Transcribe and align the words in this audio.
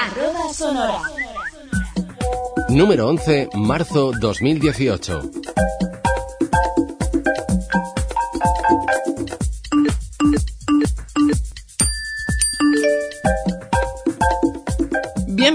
Arroba 0.00 0.50
Sonora. 0.54 1.02
Número 2.70 3.06
11, 3.08 3.50
marzo 3.54 4.12
2018. 4.18 5.20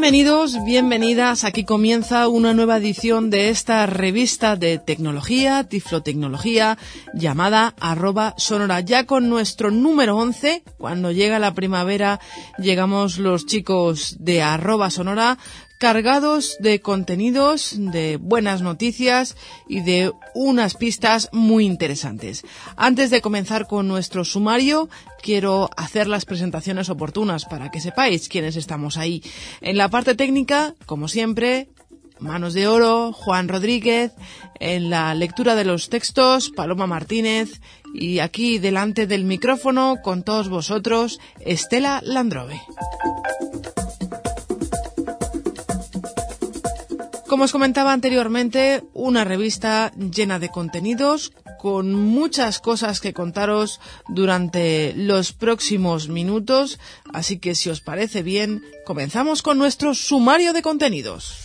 Bienvenidos, 0.06 0.64
bienvenidas. 0.64 1.44
Aquí 1.44 1.64
comienza 1.64 2.28
una 2.28 2.54
nueva 2.54 2.78
edición 2.78 3.32
de 3.32 3.50
esta 3.50 3.88
revista 3.88 4.56
de 4.56 4.78
tecnología, 4.78 5.64
tiflotecnología, 5.64 6.78
llamada 7.16 7.74
arroba 7.80 8.36
sonora. 8.38 8.82
Ya 8.82 9.08
con 9.08 9.30
nuestro 9.30 9.72
número 9.72 10.16
11, 10.16 10.62
cuando 10.78 11.12
llega 11.12 11.40
la 11.40 11.56
primavera, 11.56 12.20
llegamos 12.60 13.18
los 13.18 13.48
chicos 13.48 14.18
de 14.20 14.44
arroba 14.44 14.92
sonora 14.92 15.40
cargados 15.86 16.58
de 16.60 16.82
contenidos, 16.82 17.76
de 17.78 18.18
buenas 18.18 18.64
noticias 18.64 19.38
y 19.68 19.82
de 19.82 20.12
unas 20.34 20.74
pistas 20.74 21.30
muy 21.32 21.64
interesantes. 21.64 22.44
Antes 22.76 23.12
de 23.12 23.22
comenzar 23.22 23.68
con 23.68 23.88
nuestro 23.88 24.26
sumario, 24.26 24.90
quiero 25.22 25.70
hacer 25.78 26.08
las 26.08 26.26
presentaciones 26.26 26.90
oportunas 26.90 27.46
para 27.46 27.70
que 27.70 27.82
sepáis 27.82 28.30
quiénes 28.30 28.56
estamos 28.56 28.98
ahí. 28.98 29.22
En 29.62 29.78
la 29.78 29.90
parte 29.90 30.16
técnica, 30.16 30.74
como 30.88 31.08
siempre, 31.08 31.70
Manos 32.18 32.56
de 32.56 32.66
Oro, 32.66 33.14
Juan 33.14 33.48
Rodríguez, 33.48 34.12
en 34.60 34.90
la 34.90 35.14
lectura 35.14 35.54
de 35.54 35.66
los 35.66 35.90
textos, 35.90 36.50
Paloma 36.50 36.88
Martínez, 36.88 37.62
y 37.94 38.18
aquí 38.18 38.58
delante 38.58 39.06
del 39.06 39.24
micrófono, 39.24 39.98
con 40.04 40.24
todos 40.24 40.50
vosotros, 40.50 41.20
Estela 41.42 42.02
Landrove. 42.04 42.60
Como 47.36 47.44
os 47.44 47.52
comentaba 47.52 47.92
anteriormente, 47.92 48.86
una 48.94 49.26
revista 49.26 49.92
llena 49.92 50.40
de 50.40 50.48
contenidos, 50.48 51.34
con 51.60 51.94
muchas 51.94 52.62
cosas 52.62 53.02
que 53.02 53.12
contaros 53.12 53.82
durante 54.08 54.94
los 54.96 55.34
próximos 55.34 56.08
minutos, 56.08 56.80
así 57.12 57.38
que 57.38 57.54
si 57.54 57.70
os 57.70 57.82
parece 57.82 58.24
bien, 58.24 58.64
comenzamos 58.86 59.42
con 59.42 59.58
nuestro 59.58 59.94
sumario 59.96 60.54
de 60.54 60.62
contenidos. 60.62 61.36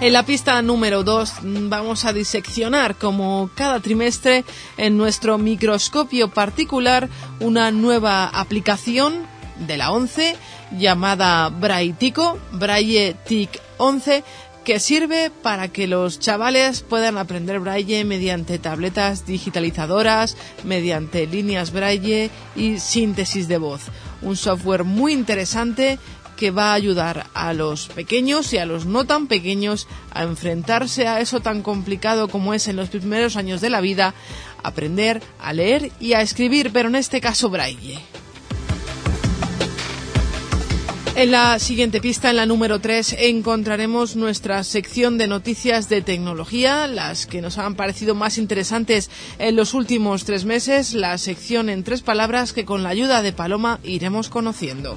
En 0.00 0.12
la 0.12 0.24
pista 0.24 0.62
número 0.62 1.02
2 1.02 1.32
vamos 1.42 2.04
a 2.04 2.12
diseccionar 2.12 2.94
como 2.94 3.50
cada 3.56 3.80
trimestre 3.80 4.44
en 4.76 4.96
nuestro 4.96 5.38
microscopio 5.38 6.30
particular 6.30 7.08
una 7.40 7.72
nueva 7.72 8.28
aplicación 8.28 9.26
de 9.66 9.76
la 9.76 9.90
11 9.90 10.36
llamada 10.70 11.48
Braitico, 11.48 12.38
Braille 12.52 13.16
TIC 13.26 13.60
11, 13.78 14.24
que 14.64 14.80
sirve 14.80 15.30
para 15.30 15.68
que 15.68 15.86
los 15.86 16.20
chavales 16.20 16.82
puedan 16.82 17.16
aprender 17.16 17.58
braille 17.58 18.04
mediante 18.04 18.58
tabletas 18.58 19.24
digitalizadoras, 19.24 20.36
mediante 20.64 21.26
líneas 21.26 21.72
braille 21.72 22.30
y 22.54 22.78
síntesis 22.78 23.48
de 23.48 23.56
voz. 23.56 23.82
Un 24.20 24.36
software 24.36 24.84
muy 24.84 25.14
interesante 25.14 25.98
que 26.36 26.50
va 26.50 26.72
a 26.72 26.74
ayudar 26.74 27.26
a 27.32 27.54
los 27.54 27.88
pequeños 27.88 28.52
y 28.52 28.58
a 28.58 28.66
los 28.66 28.84
no 28.84 29.06
tan 29.06 29.26
pequeños 29.26 29.88
a 30.12 30.22
enfrentarse 30.22 31.08
a 31.08 31.20
eso 31.20 31.40
tan 31.40 31.62
complicado 31.62 32.28
como 32.28 32.52
es 32.52 32.68
en 32.68 32.76
los 32.76 32.90
primeros 32.90 33.36
años 33.36 33.60
de 33.60 33.70
la 33.70 33.80
vida, 33.80 34.14
aprender 34.62 35.22
a 35.40 35.52
leer 35.52 35.90
y 35.98 36.12
a 36.12 36.20
escribir, 36.20 36.70
pero 36.72 36.88
en 36.88 36.94
este 36.94 37.20
caso 37.20 37.48
braille. 37.48 37.98
En 41.18 41.32
la 41.32 41.58
siguiente 41.58 42.00
pista, 42.00 42.30
en 42.30 42.36
la 42.36 42.46
número 42.46 42.78
3, 42.78 43.16
encontraremos 43.18 44.14
nuestra 44.14 44.62
sección 44.62 45.18
de 45.18 45.26
noticias 45.26 45.88
de 45.88 46.00
tecnología, 46.00 46.86
las 46.86 47.26
que 47.26 47.42
nos 47.42 47.58
han 47.58 47.74
parecido 47.74 48.14
más 48.14 48.38
interesantes 48.38 49.10
en 49.40 49.56
los 49.56 49.74
últimos 49.74 50.24
tres 50.24 50.44
meses, 50.44 50.94
la 50.94 51.18
sección 51.18 51.70
en 51.70 51.82
tres 51.82 52.02
palabras 52.02 52.52
que 52.52 52.64
con 52.64 52.84
la 52.84 52.90
ayuda 52.90 53.20
de 53.22 53.32
Paloma 53.32 53.80
iremos 53.82 54.28
conociendo. 54.28 54.94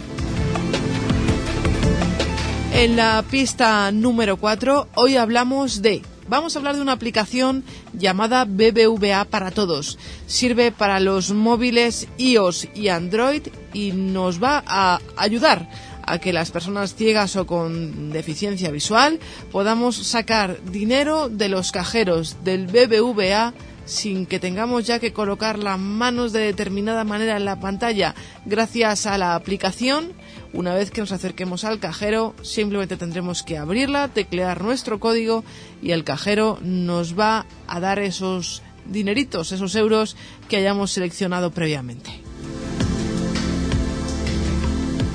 En 2.76 2.96
la 2.96 3.26
pista 3.28 3.92
número 3.92 4.38
4, 4.38 4.90
hoy 4.94 5.18
hablamos 5.18 5.82
de 5.82 6.04
vamos 6.28 6.56
a 6.56 6.60
hablar 6.60 6.76
de 6.76 6.84
una 6.84 6.94
aplicación 6.94 7.64
llamada 7.94 8.46
BBVA 8.46 9.26
para 9.26 9.50
todos. 9.50 9.98
Sirve 10.28 10.72
para 10.72 11.00
los 11.00 11.32
móviles 11.32 12.08
iOS 12.20 12.68
y 12.76 12.90
Android 12.90 13.48
y 13.74 13.92
nos 13.92 14.42
va 14.42 14.64
a 14.68 15.00
ayudar 15.18 15.68
a 16.06 16.20
que 16.20 16.34
las 16.34 16.52
personas 16.52 16.96
ciegas 16.96 17.36
o 17.36 17.46
con 17.46 18.12
deficiencia 18.12 18.72
visual 18.72 19.20
podamos 19.52 19.96
sacar 19.96 20.64
dinero 20.64 21.30
de 21.30 21.50
los 21.50 21.72
cajeros 21.72 22.38
del 22.44 22.68
BBVA 22.68 23.54
sin 23.86 24.26
que 24.26 24.40
tengamos 24.40 24.86
ya 24.86 25.00
que 25.00 25.14
colocar 25.14 25.60
las 25.60 25.80
manos 25.80 26.32
de 26.34 26.40
determinada 26.40 27.04
manera 27.04 27.36
en 27.36 27.46
la 27.46 27.60
pantalla 27.60 28.16
gracias 28.46 29.06
a 29.06 29.18
la 29.18 29.36
aplicación. 29.36 30.14
Una 30.54 30.74
vez 30.74 30.92
que 30.92 31.02
nos 31.02 31.12
acerquemos 31.12 31.64
al 31.64 31.80
cajero, 31.80 32.36
simplemente 32.42 32.98
tendremos 32.98 33.44
que 33.44 33.58
abrirla, 33.58 34.08
teclear 34.08 34.62
nuestro 34.62 35.00
código 35.00 35.44
y 35.82 35.92
el 35.92 36.04
cajero 36.04 36.60
nos 36.62 37.18
va 37.18 37.46
a 37.68 37.80
dar 37.80 38.00
esos 38.00 38.62
dineritos, 38.86 39.52
esos 39.52 39.76
euros 39.76 40.16
que 40.50 40.58
hayamos 40.58 40.92
seleccionado 40.92 41.52
previamente. 41.52 42.31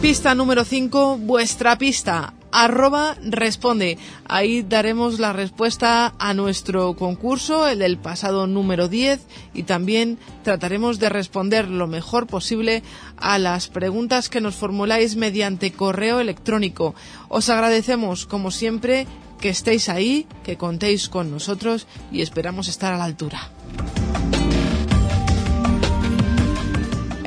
Pista 0.01 0.35
número 0.35 0.65
5, 0.65 1.17
vuestra 1.19 1.79
pista. 1.79 2.35
Arroba 2.53 3.17
responde. 3.23 3.99
Ahí 4.29 4.63
daremos 4.63 5.19
la 5.19 5.33
respuesta 5.33 6.15
a 6.19 6.35
nuestro 6.35 6.95
concurso, 6.95 7.67
el 7.67 7.81
del 7.81 7.97
pasado 7.97 8.47
número 8.47 8.89
10, 8.89 9.21
y 9.55 9.63
también 9.65 10.19
trataremos 10.45 10.99
de 10.99 11.09
responder 11.09 11.69
lo 11.69 11.87
mejor 11.87 12.27
posible 12.27 12.83
a 13.17 13.39
las 13.39 13.69
preguntas 13.69 14.29
que 14.29 14.41
nos 14.41 14.55
formuláis 14.55 15.17
mediante 15.17 15.73
correo 15.73 16.21
electrónico. 16.21 16.95
Os 17.29 17.49
agradecemos, 17.49 18.27
como 18.27 18.51
siempre, 18.51 19.07
que 19.41 19.49
estéis 19.49 19.89
ahí, 19.89 20.27
que 20.45 20.57
contéis 20.57 21.09
con 21.09 21.31
nosotros 21.31 21.87
y 22.13 22.21
esperamos 22.21 22.69
estar 22.69 22.93
a 22.93 22.99
la 22.99 23.05
altura. 23.05 23.51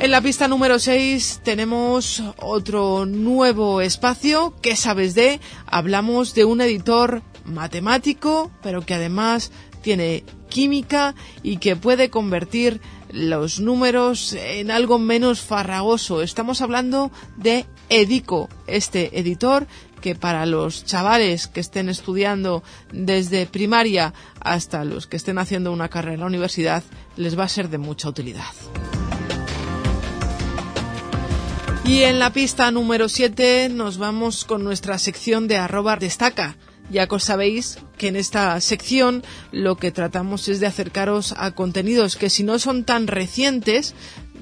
En 0.00 0.10
la 0.10 0.22
pista 0.22 0.48
número 0.48 0.78
6 0.78 1.42
tenemos 1.44 2.22
otro 2.38 3.04
nuevo 3.04 3.82
espacio. 3.82 4.54
¿Qué 4.62 4.74
sabes 4.74 5.14
de? 5.14 5.40
Hablamos 5.66 6.32
de 6.32 6.46
un 6.46 6.62
editor 6.62 7.22
matemático, 7.44 8.50
pero 8.62 8.80
que 8.80 8.94
además 8.94 9.52
tiene 9.82 10.24
química 10.48 11.14
y 11.42 11.58
que 11.58 11.76
puede 11.76 12.08
convertir 12.08 12.80
los 13.12 13.60
números 13.60 14.32
en 14.32 14.70
algo 14.70 14.98
menos 14.98 15.42
farragoso. 15.42 16.22
Estamos 16.22 16.62
hablando 16.62 17.10
de 17.36 17.66
Edico, 17.90 18.48
este 18.66 19.18
editor 19.18 19.66
que 20.00 20.14
para 20.14 20.46
los 20.46 20.86
chavales 20.86 21.46
que 21.46 21.60
estén 21.60 21.90
estudiando 21.90 22.62
desde 22.90 23.44
primaria 23.44 24.14
hasta 24.40 24.82
los 24.86 25.06
que 25.06 25.18
estén 25.18 25.36
haciendo 25.36 25.72
una 25.72 25.90
carrera 25.90 26.14
en 26.14 26.20
la 26.20 26.26
universidad 26.26 26.82
les 27.18 27.38
va 27.38 27.44
a 27.44 27.48
ser 27.48 27.68
de 27.68 27.76
mucha 27.76 28.08
utilidad. 28.08 28.46
Y 31.90 32.04
en 32.04 32.20
la 32.20 32.32
pista 32.32 32.70
número 32.70 33.08
7 33.08 33.68
nos 33.68 33.98
vamos 33.98 34.44
con 34.44 34.62
nuestra 34.62 34.96
sección 34.96 35.48
de 35.48 35.56
arroba 35.56 35.96
destaca. 35.96 36.56
Ya 36.88 37.08
que 37.08 37.18
sabéis 37.18 37.78
que 37.98 38.06
en 38.06 38.14
esta 38.14 38.60
sección 38.60 39.24
lo 39.50 39.76
que 39.76 39.90
tratamos 39.90 40.46
es 40.46 40.60
de 40.60 40.68
acercaros 40.68 41.34
a 41.36 41.50
contenidos 41.50 42.14
que 42.14 42.30
si 42.30 42.44
no 42.44 42.60
son 42.60 42.84
tan 42.84 43.08
recientes, 43.08 43.96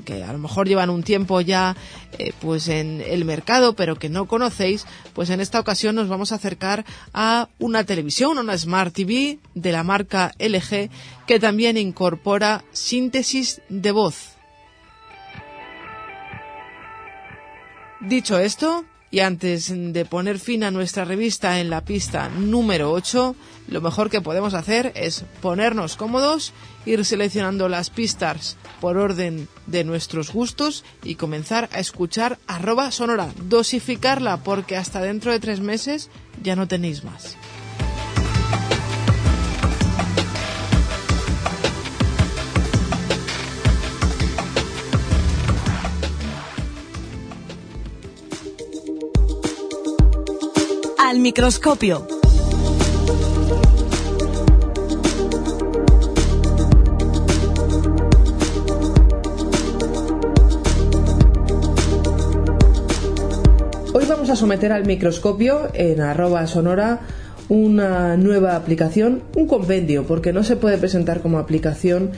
que 0.04 0.25
a 0.25 0.32
lo 0.34 0.38
mejor 0.38 0.69
llevan 0.69 0.91
un 0.91 1.03
tiempo 1.03 1.41
ya 1.41 1.75
eh, 2.18 2.34
pues 2.39 2.68
en 2.68 3.00
el 3.00 3.24
mercado 3.24 3.74
pero 3.74 3.97
que 3.97 4.10
no 4.10 4.28
conocéis, 4.28 4.84
pues 5.15 5.30
en 5.30 5.41
esta 5.41 5.59
ocasión 5.59 5.95
nos 5.95 6.09
vamos 6.09 6.33
a 6.33 6.34
acercar 6.34 6.84
a 7.15 7.48
una 7.59 7.84
televisión, 7.84 8.36
una 8.36 8.59
Smart 8.59 8.95
TV 8.95 9.39
de 9.54 9.72
la 9.72 9.84
marca 9.84 10.34
LG 10.39 10.91
que 11.27 11.41
también 11.41 11.78
incorpora 11.78 12.62
síntesis 12.72 13.62
de 13.71 13.91
voz. 13.92 14.37
Dicho 18.00 18.39
esto, 18.39 18.84
y 19.10 19.21
antes 19.21 19.72
de 19.74 20.04
poner 20.04 20.39
fin 20.39 20.62
a 20.62 20.71
nuestra 20.71 21.04
revista 21.04 21.60
en 21.60 21.68
la 21.68 21.84
pista 21.84 22.28
número 22.28 22.92
8, 22.92 23.34
lo 23.68 23.80
mejor 23.80 24.09
que 24.09 24.21
podemos 24.21 24.54
hacer 24.54 24.92
es 24.95 25.24
ponernos 25.41 25.97
cómodos, 25.97 26.53
ir 26.86 27.04
seleccionando 27.04 27.68
las 27.68 27.91
pistas 27.91 28.56
por 28.80 28.98
orden 28.98 29.48
de 29.66 29.83
nuestros 29.83 30.33
gustos 30.33 30.84
y 31.03 31.16
comenzar 31.16 31.68
a 31.72 31.80
escuchar 31.80 32.39
arroba 32.47 32.92
sonora, 32.92 33.33
dosificarla 33.45 34.45
porque 34.45 34.77
hasta 34.77 35.00
dentro 35.00 35.33
de 35.33 35.41
tres 35.41 35.60
meses 35.60 36.09
ya 36.42 36.54
no 36.54 36.68
tenéis 36.68 37.03
más. 37.03 37.36
Al 51.09 51.21
microscopio. 51.21 52.07
Hoy 63.95 64.05
vamos 64.07 64.28
a 64.28 64.37
someter 64.37 64.71
al 64.71 64.84
microscopio 64.84 65.69
en 65.72 66.03
arroba 66.03 66.47
sonora 66.47 67.01
una 67.49 68.19
nueva 68.19 68.55
aplicación, 68.55 69.22
un 69.34 69.47
compendio, 69.47 70.07
porque 70.07 70.34
no 70.34 70.45
se 70.45 70.57
puede 70.57 70.77
presentar 70.77 71.22
como 71.22 71.39
aplicación 71.39 72.10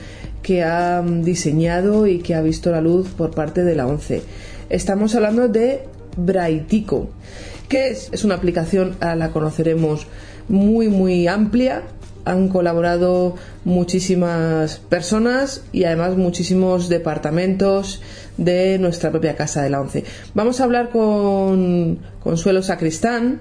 que 0.42 0.64
ha 0.64 1.00
diseñado 1.00 2.08
y 2.08 2.18
que 2.18 2.34
ha 2.34 2.42
visto 2.42 2.72
la 2.72 2.80
luz 2.80 3.10
por 3.10 3.30
parte 3.30 3.62
de 3.62 3.76
la 3.76 3.86
ONCE. 3.86 4.24
Estamos 4.68 5.14
hablando 5.14 5.46
de 5.46 5.82
Braitico. 6.16 7.10
Que 7.70 7.88
es? 7.88 8.10
Es 8.12 8.24
una 8.24 8.34
aplicación, 8.34 8.96
a 9.00 9.14
la 9.14 9.30
conoceremos 9.30 10.06
muy, 10.48 10.88
muy 10.88 11.26
amplia. 11.26 11.84
Han 12.26 12.48
colaborado 12.48 13.36
muchísimas 13.64 14.78
personas 14.78 15.64
y 15.72 15.84
además 15.84 16.16
muchísimos 16.16 16.90
departamentos 16.90 18.02
de 18.36 18.78
nuestra 18.78 19.10
propia 19.10 19.36
casa 19.36 19.62
de 19.62 19.70
la 19.70 19.80
ONCE. 19.80 20.04
Vamos 20.34 20.60
a 20.60 20.64
hablar 20.64 20.90
con 20.90 22.00
Consuelo 22.22 22.62
Sacristán, 22.62 23.40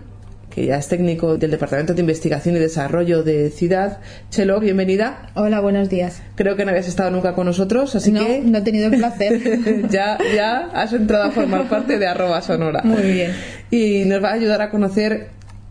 que 0.50 0.66
ya 0.66 0.78
es 0.78 0.88
técnico 0.88 1.38
del 1.38 1.52
Departamento 1.52 1.94
de 1.94 2.02
Investigación 2.02 2.56
y 2.56 2.60
Desarrollo 2.60 3.24
de 3.24 3.52
Ciudad. 3.52 4.00
Chelo, 4.30 4.60
bienvenida. 4.60 5.30
Hola, 5.36 5.60
buenos 5.60 5.90
días. 5.90 6.22
Creo 6.36 6.56
que 6.56 6.66
no 6.66 6.72
habías 6.72 6.88
estado 6.88 7.12
nunca 7.12 7.34
con 7.34 7.46
nosotros, 7.46 7.96
así 7.96 8.12
no, 8.12 8.26
que... 8.26 8.42
No, 8.42 8.58
he 8.58 8.62
tenido 8.62 8.88
el 8.88 8.98
placer. 8.98 9.88
ya, 9.90 10.18
ya 10.36 10.70
has 10.74 10.94
entrado 10.94 11.26
a 11.26 11.32
formar 11.32 11.70
parte 11.70 12.00
de 12.00 12.08
arroba 12.08 12.42
sonora. 12.42 12.82
Muy 12.84 13.04
bien. 13.04 13.32
Y 13.70 14.06
nos 14.06 14.24
va 14.24 14.30
a 14.30 14.34
ayudar 14.34 14.62
a 14.62 14.70
conocer 14.72 15.30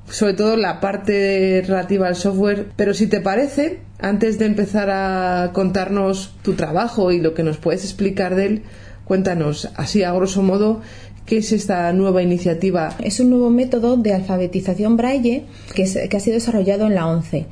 sobre 0.09 0.35
todo 0.35 0.57
la 0.57 0.81
parte 0.81 1.63
relativa 1.67 2.07
al 2.07 2.17
software. 2.17 2.67
Pero 2.77 2.95
si 2.95 3.09
te 3.09 3.21
parece, 3.21 3.81
antes 3.99 4.39
de 4.39 4.47
empezar 4.47 4.91
a 4.91 5.51
contarnos 5.53 6.37
tu 6.43 6.55
trabajo 6.55 7.11
y 7.13 7.21
lo 7.21 7.35
que 7.35 7.43
nos 7.43 7.59
puedes 7.59 7.85
explicar 7.85 8.35
de 8.35 8.47
él, 8.47 8.63
cuéntanos 9.05 9.71
así 9.77 10.05
a 10.05 10.13
grosso 10.13 10.43
modo 10.43 10.83
¿Qué 11.29 11.37
es 11.37 11.53
esta 11.53 11.93
nueva 11.93 12.23
iniciativa? 12.23 12.97
Es 13.05 13.21
un 13.21 13.29
nuevo 13.29 13.51
método 13.51 13.99
de 13.99 14.15
alfabetización 14.15 14.97
braille 14.97 15.45
que, 15.75 15.83
ha 15.83 16.21
sido 16.21 16.35
desarrollado 16.35 16.87
en 16.87 16.95
la 16.95 17.07
ONCE. 17.07 17.45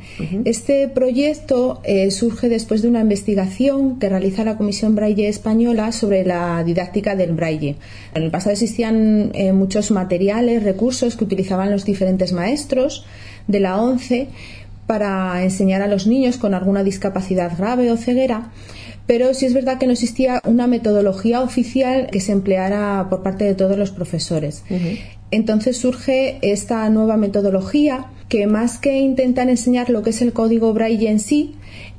Este 0.47 0.89
proyecto 0.89 1.83
eh, 1.85 2.11
surge 2.11 2.49
después 2.49 2.81
de 2.81 2.89
una 2.89 3.03
investigación 3.03 3.99
que 3.99 4.09
realiza 4.09 4.45
la 4.45 4.57
Comisión 4.57 4.95
Braille 4.95 5.29
Española 5.29 5.93
sobre 5.93 6.25
la 6.25 6.65
didáctica 6.65 7.17
del 7.17 7.33
braille. 7.33 7.77
En 8.15 8.23
el 8.23 8.31
pasado 8.31 8.53
existían 8.53 9.33
eh, 9.35 9.53
muchos 9.53 9.91
materiales, 9.91 10.63
recursos 10.63 11.15
que 11.15 11.25
utilizaban 11.25 11.71
los 11.71 11.85
diferentes 11.85 12.33
maestros 12.33 13.05
de 13.47 13.61
la 13.61 13.79
ONCE 13.79 14.29
para 14.87 15.43
enseñar 15.43 15.83
a 15.83 15.87
los 15.87 16.07
niños 16.07 16.39
con 16.39 16.55
alguna 16.55 16.83
discapacidad 16.83 17.59
grave 17.59 17.91
o 17.91 17.99
ceguera 17.99 18.53
pero 19.07 19.35
sí 19.35 19.47
es 19.47 19.55
verdad 19.55 19.79
que 19.79 19.87
no 19.87 19.93
existía 19.93 20.43
una 20.45 20.67
metodología 20.67 21.41
oficial 21.41 22.09
que 22.11 22.21
se 22.21 22.33
empleara 22.33 23.07
por 23.09 23.23
parte 23.23 23.45
de 23.45 23.55
todos 23.55 23.79
los 23.79 23.91
profesores. 23.91 24.65
Entonces 25.31 25.77
surge 25.77 26.39
esta 26.43 26.89
nueva 26.91 27.17
metodología 27.17 28.07
que 28.29 28.47
más 28.47 28.79
que 28.79 28.99
intentar 28.99 29.49
enseñar 29.49 29.91
lo 29.91 30.03
que 30.03 30.11
es 30.11 30.23
el 30.23 30.33
código 30.33 30.73
braille 30.73 31.09
en 31.09 31.21
sí, 31.21 31.55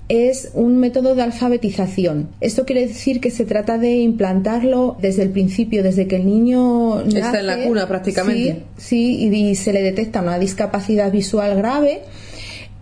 es 0.09 0.51
un 0.53 0.77
método 0.77 1.15
de 1.15 1.23
alfabetización. 1.23 2.29
Esto 2.39 2.65
quiere 2.65 2.87
decir 2.87 3.19
que 3.19 3.29
se 3.29 3.45
trata 3.45 3.77
de 3.77 3.97
implantarlo 3.97 4.97
desde 5.01 5.23
el 5.23 5.31
principio, 5.31 5.83
desde 5.83 6.07
que 6.07 6.15
el 6.15 6.25
niño 6.25 7.01
está 7.01 7.39
en 7.39 7.47
la 7.47 7.63
cuna 7.63 7.87
prácticamente. 7.87 8.63
Sí, 8.77 9.29
y 9.29 9.55
se 9.55 9.73
le 9.73 9.81
detecta 9.81 10.21
una 10.21 10.39
discapacidad 10.39 11.11
visual 11.11 11.57
grave 11.57 12.01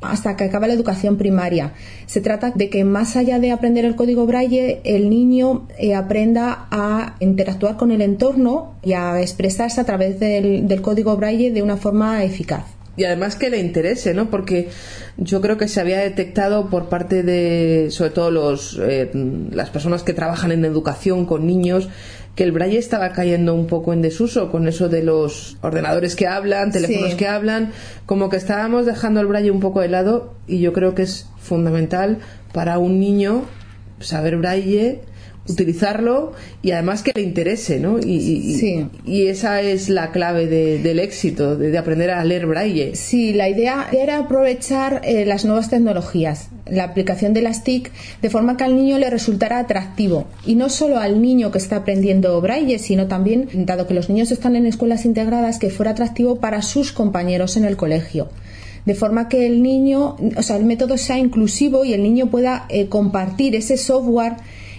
hasta 0.02 0.36
que 0.36 0.46
acaba 0.46 0.68
la 0.68 0.74
educación 0.74 1.18
primaria. 1.18 1.74
Se 2.06 2.22
trata 2.22 2.52
de 2.52 2.70
que 2.70 2.84
más 2.84 3.16
allá 3.16 3.40
de 3.40 3.52
aprender 3.52 3.86
el 3.86 3.96
código 3.96 4.26
braille, 4.26 4.82
el 4.84 5.10
niño 5.10 5.68
eh, 5.78 5.96
aprenda 5.96 6.68
a 6.72 7.16
interactuar 7.20 7.78
con 7.78 7.92
el 7.92 8.02
entorno 8.02 8.76
y 8.84 8.94
a 8.94 9.22
expresarse 9.22 9.82
a 9.82 9.86
través 9.86 10.20
del, 10.20 10.82
código 10.82 11.16
braille 11.18 11.52
de 11.52 11.64
una 11.64 11.78
forma 11.78 12.24
eficaz 12.24 12.66
y 12.98 13.04
además 13.04 13.36
que 13.36 13.50
le 13.50 13.60
interese, 13.60 14.14
¿no? 14.14 14.30
Porque 14.30 14.70
yo 15.18 15.42
creo 15.42 15.58
que 15.58 15.68
se 15.68 15.82
había 15.82 16.00
detectado 16.00 16.70
por 16.70 16.88
parte 16.88 17.24
de, 17.24 17.88
sobre 17.92 18.12
todo 18.12 18.32
los, 18.32 18.80
eh, 18.82 19.12
las 19.52 19.70
personas 19.70 20.04
que 20.04 20.14
trabajan 20.14 20.54
en 20.54 20.64
educación 20.64 21.26
con 21.26 21.46
niños, 21.46 21.90
que 22.36 22.44
el 22.44 22.52
braille 22.52 22.78
estaba 22.78 23.12
cayendo 23.14 23.54
un 23.56 23.68
poco 23.68 23.94
en 23.94 24.02
desuso 24.02 24.52
con 24.52 24.68
eso 24.68 24.90
de 24.90 25.04
los 25.04 25.58
ordenadores 25.62 26.16
que 26.16 26.28
hablan, 26.28 26.72
teléfonos 26.72 27.16
que 27.16 27.28
hablan, 27.28 27.72
como 28.06 28.30
que 28.30 28.38
estábamos 28.38 28.86
dejando 28.86 29.22
el 29.22 29.28
braille 29.28 29.52
un 29.52 29.62
poco 29.62 29.80
de 29.80 29.88
lado 29.88 30.34
y 30.46 30.60
yo 30.60 30.74
creo 30.74 30.96
que 30.96 31.04
es 31.04 31.30
fundamental 31.38 32.20
para 32.54 32.78
un 32.78 33.00
niño 33.00 33.44
saber 34.00 34.38
braille 34.38 35.02
utilizarlo 35.48 36.34
y 36.62 36.72
además 36.72 37.04
que 37.04 37.12
le 37.14 37.22
interese, 37.22 37.80
¿no? 37.80 38.00
Y, 38.00 38.90
y, 39.06 39.28
esa 39.28 39.62
es 39.62 39.90
la 39.90 40.12
clave 40.12 40.48
del 40.48 41.00
éxito, 41.00 41.56
de, 41.56 41.78
aprender 41.78 42.12
a 42.12 42.24
leer 42.24 42.48
braille. 42.48 42.96
Sí, 42.96 43.34
la 43.34 43.48
idea 43.50 43.88
era 43.92 44.18
aprovechar 44.18 45.02
eh, 45.04 45.26
las 45.26 45.46
nuevas 45.46 45.70
tecnologías, 45.70 46.50
la 46.66 46.84
aplicación 46.84 47.34
de 47.34 47.42
las 47.44 47.64
TIC, 47.64 47.92
de 48.22 48.30
forma 48.30 48.58
que 48.58 48.64
al 48.64 48.76
niño 48.76 48.98
le 48.98 49.10
resultara 49.10 49.60
atractivo. 49.60 50.26
Y 50.46 50.56
no 50.56 50.70
solo 50.70 50.98
al 50.98 51.22
niño 51.22 51.52
que 51.52 51.60
está 51.60 51.78
aprendiendo 51.78 52.42
braille, 52.42 52.80
sino 52.80 53.08
también, 53.08 53.48
dado 53.54 53.86
que 53.88 53.94
los 53.94 54.10
niños 54.10 54.32
están 54.32 54.56
en 54.56 54.66
escuelas 54.66 55.06
integradas, 55.06 55.60
que 55.60 55.70
fuera 55.70 55.92
atractivo 55.92 56.38
para 56.38 56.62
sus 56.62 56.92
compañeros 56.92 57.58
en 57.58 57.66
el 57.66 57.78
colegio 57.78 58.30
de 58.86 58.94
forma 58.94 59.30
que 59.30 59.48
el 59.48 59.64
niño, 59.64 60.16
o 60.38 60.44
sea, 60.44 60.58
el 60.58 60.64
método 60.64 60.98
sea 60.98 61.18
inclusivo 61.18 61.86
y 61.86 61.94
el 61.94 62.04
niño 62.04 62.30
pueda 62.30 62.68
eh, 62.70 62.88
compartir 62.88 63.56
ese 63.56 63.78
software 63.78 64.36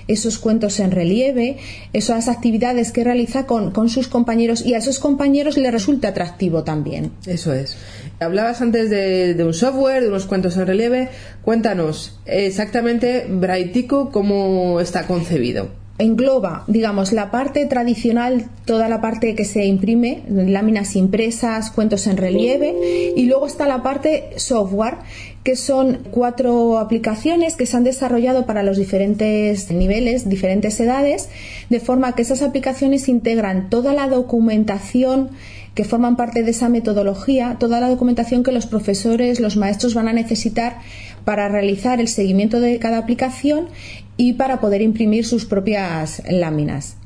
esos 0.09 0.39
cuentos 0.39 0.81
en 0.81 0.91
relieve, 0.91 1.59
esas 1.93 2.29
actividades 2.29 2.93
que 2.93 3.05
realiza 3.05 3.47
con, 3.47 3.89
sus 3.89 4.09
compañeros 4.09 4.65
y 4.65 4.75
a 4.75 4.79
esos 4.79 4.99
compañeros 4.99 5.57
le 5.57 5.71
resulta 5.71 6.09
atractivo 6.09 6.65
también. 6.65 7.13
Eso 7.27 7.53
es. 7.53 7.77
Hablabas 8.21 8.63
antes 8.63 8.91
de, 8.91 9.37
un 9.45 9.55
software, 9.55 10.03
de 10.03 10.09
unos 10.09 10.27
cuentos 10.27 10.57
en 10.57 10.67
relieve. 10.67 11.09
Cuéntanos 11.43 12.19
exactamente 12.27 13.27
Braitico 13.29 14.11
cómo 14.11 14.81
está 14.81 15.07
concebido 15.07 15.71
engloba, 15.99 16.65
digamos, 16.67 17.13
la 17.13 17.31
parte 17.31 17.65
tradicional, 17.67 18.51
toda 18.65 18.89
la 18.89 19.01
parte 19.01 19.35
que 19.35 19.45
se 19.45 19.65
imprime, 19.65 20.25
láminas 20.29 20.95
impresas, 20.97 21.71
cuentos 21.71 22.07
en 22.07 22.19
relieve, 22.19 23.15
y 23.17 23.25
luego 23.25 23.47
está 23.47 23.67
la 23.67 23.83
parte 23.83 24.31
software, 24.37 24.99
que 25.47 25.55
son 25.55 26.01
cuatro 26.11 26.77
aplicaciones 26.77 27.55
que 27.55 27.67
se 27.67 27.77
han 27.77 27.85
desarrollado 27.85 28.47
para 28.47 28.65
los 28.65 28.77
diferentes 28.77 29.71
niveles, 29.71 30.29
diferentes 30.29 30.81
edades, 30.81 31.29
de 31.71 31.79
forma 31.79 32.17
que 32.17 32.23
esas 32.23 32.43
aplicaciones 32.43 33.09
integran 33.09 33.71
toda 33.71 33.95
la 33.95 34.09
documentación 34.09 35.31
que 35.77 35.85
forman 35.85 36.17
parte 36.17 36.43
de 36.43 36.51
esa 36.51 36.69
metodología, 36.69 37.59
toda 37.61 37.79
la 37.79 37.89
documentación 37.89 38.43
que 38.43 38.51
los 38.51 38.67
profesores, 38.67 39.39
los 39.39 39.57
maestros 39.57 39.95
van 39.95 40.09
a 40.09 40.13
necesitar 40.13 40.79
para 41.25 41.49
realizar 41.49 42.01
el 42.01 42.09
seguimiento 42.09 42.59
de 42.59 42.81
cada 42.81 42.99
aplicación 42.99 43.69
y 44.17 44.33
para 44.33 44.59
poder 44.61 44.83
imprimir 44.83 45.25
sus 45.25 45.45
propias 45.45 46.25
láminas. 46.29 46.97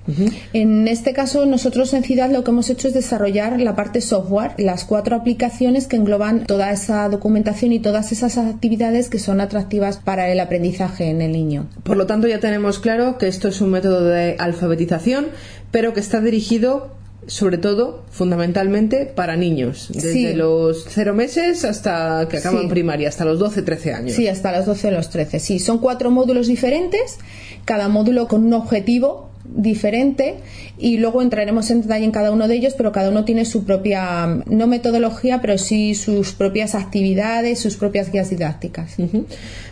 En 0.52 0.88
este 0.88 1.12
caso, 1.12 1.46
nosotros 1.46 1.92
en 1.94 2.02
Ciudad 2.02 2.30
lo 2.30 2.44
que 2.44 2.50
hemos 2.50 2.70
hecho 2.70 2.88
es 2.88 2.94
desarrollar 2.94 3.60
la 3.60 3.76
parte 3.76 4.00
software, 4.00 4.52
las 4.58 4.84
cuatro 4.84 5.16
aplicaciones 5.16 5.86
que 5.86 5.96
engloban 5.96 6.44
toda 6.46 6.70
esa 6.70 7.08
documentación 7.08 7.72
y 7.72 7.80
todas 7.80 8.12
esas 8.12 8.38
actividades 8.38 9.08
que 9.08 9.18
son 9.18 9.40
atractivas 9.40 9.98
para 9.98 10.28
el 10.30 10.40
aprendizaje 10.40 11.10
en 11.10 11.22
el 11.22 11.32
niño. 11.32 11.68
Por 11.82 11.96
lo 11.96 12.06
tanto, 12.06 12.26
ya 12.26 12.40
tenemos 12.40 12.78
claro 12.78 13.18
que 13.18 13.28
esto 13.28 13.48
es 13.48 13.60
un 13.60 13.70
método 13.70 14.04
de 14.04 14.36
alfabetización, 14.38 15.28
pero 15.70 15.92
que 15.92 16.00
está 16.00 16.20
dirigido 16.20 17.00
sobre 17.26 17.58
todo, 17.58 18.02
fundamentalmente, 18.10 19.06
para 19.06 19.36
niños, 19.36 19.88
desde 19.92 20.34
los 20.34 20.84
cero 20.88 21.14
meses 21.14 21.64
hasta 21.64 22.26
que 22.28 22.38
acaban 22.38 22.68
primaria, 22.68 23.08
hasta 23.08 23.24
los 23.24 23.38
12, 23.38 23.62
13 23.62 23.94
años. 23.94 24.16
Sí, 24.16 24.26
hasta 24.26 24.56
los 24.56 24.66
12 24.66 24.90
los 24.90 25.10
13. 25.10 25.38
Sí, 25.38 25.58
son 25.58 25.78
cuatro 25.78 26.10
módulos 26.10 26.46
diferentes, 26.46 27.18
cada 27.64 27.88
módulo 27.88 28.26
con 28.26 28.46
un 28.46 28.54
objetivo 28.54 29.29
diferente 29.54 30.36
y 30.78 30.98
luego 30.98 31.22
entraremos 31.22 31.70
en 31.70 31.82
detalle 31.82 32.04
en 32.04 32.10
cada 32.10 32.30
uno 32.30 32.48
de 32.48 32.56
ellos, 32.56 32.74
pero 32.76 32.92
cada 32.92 33.10
uno 33.10 33.24
tiene 33.24 33.44
su 33.44 33.64
propia, 33.64 34.42
no 34.46 34.66
metodología, 34.66 35.40
pero 35.40 35.58
sí 35.58 35.94
sus 35.94 36.32
propias 36.32 36.74
actividades, 36.74 37.58
sus 37.58 37.76
propias 37.76 38.10
guías 38.10 38.30
didácticas. 38.30 38.96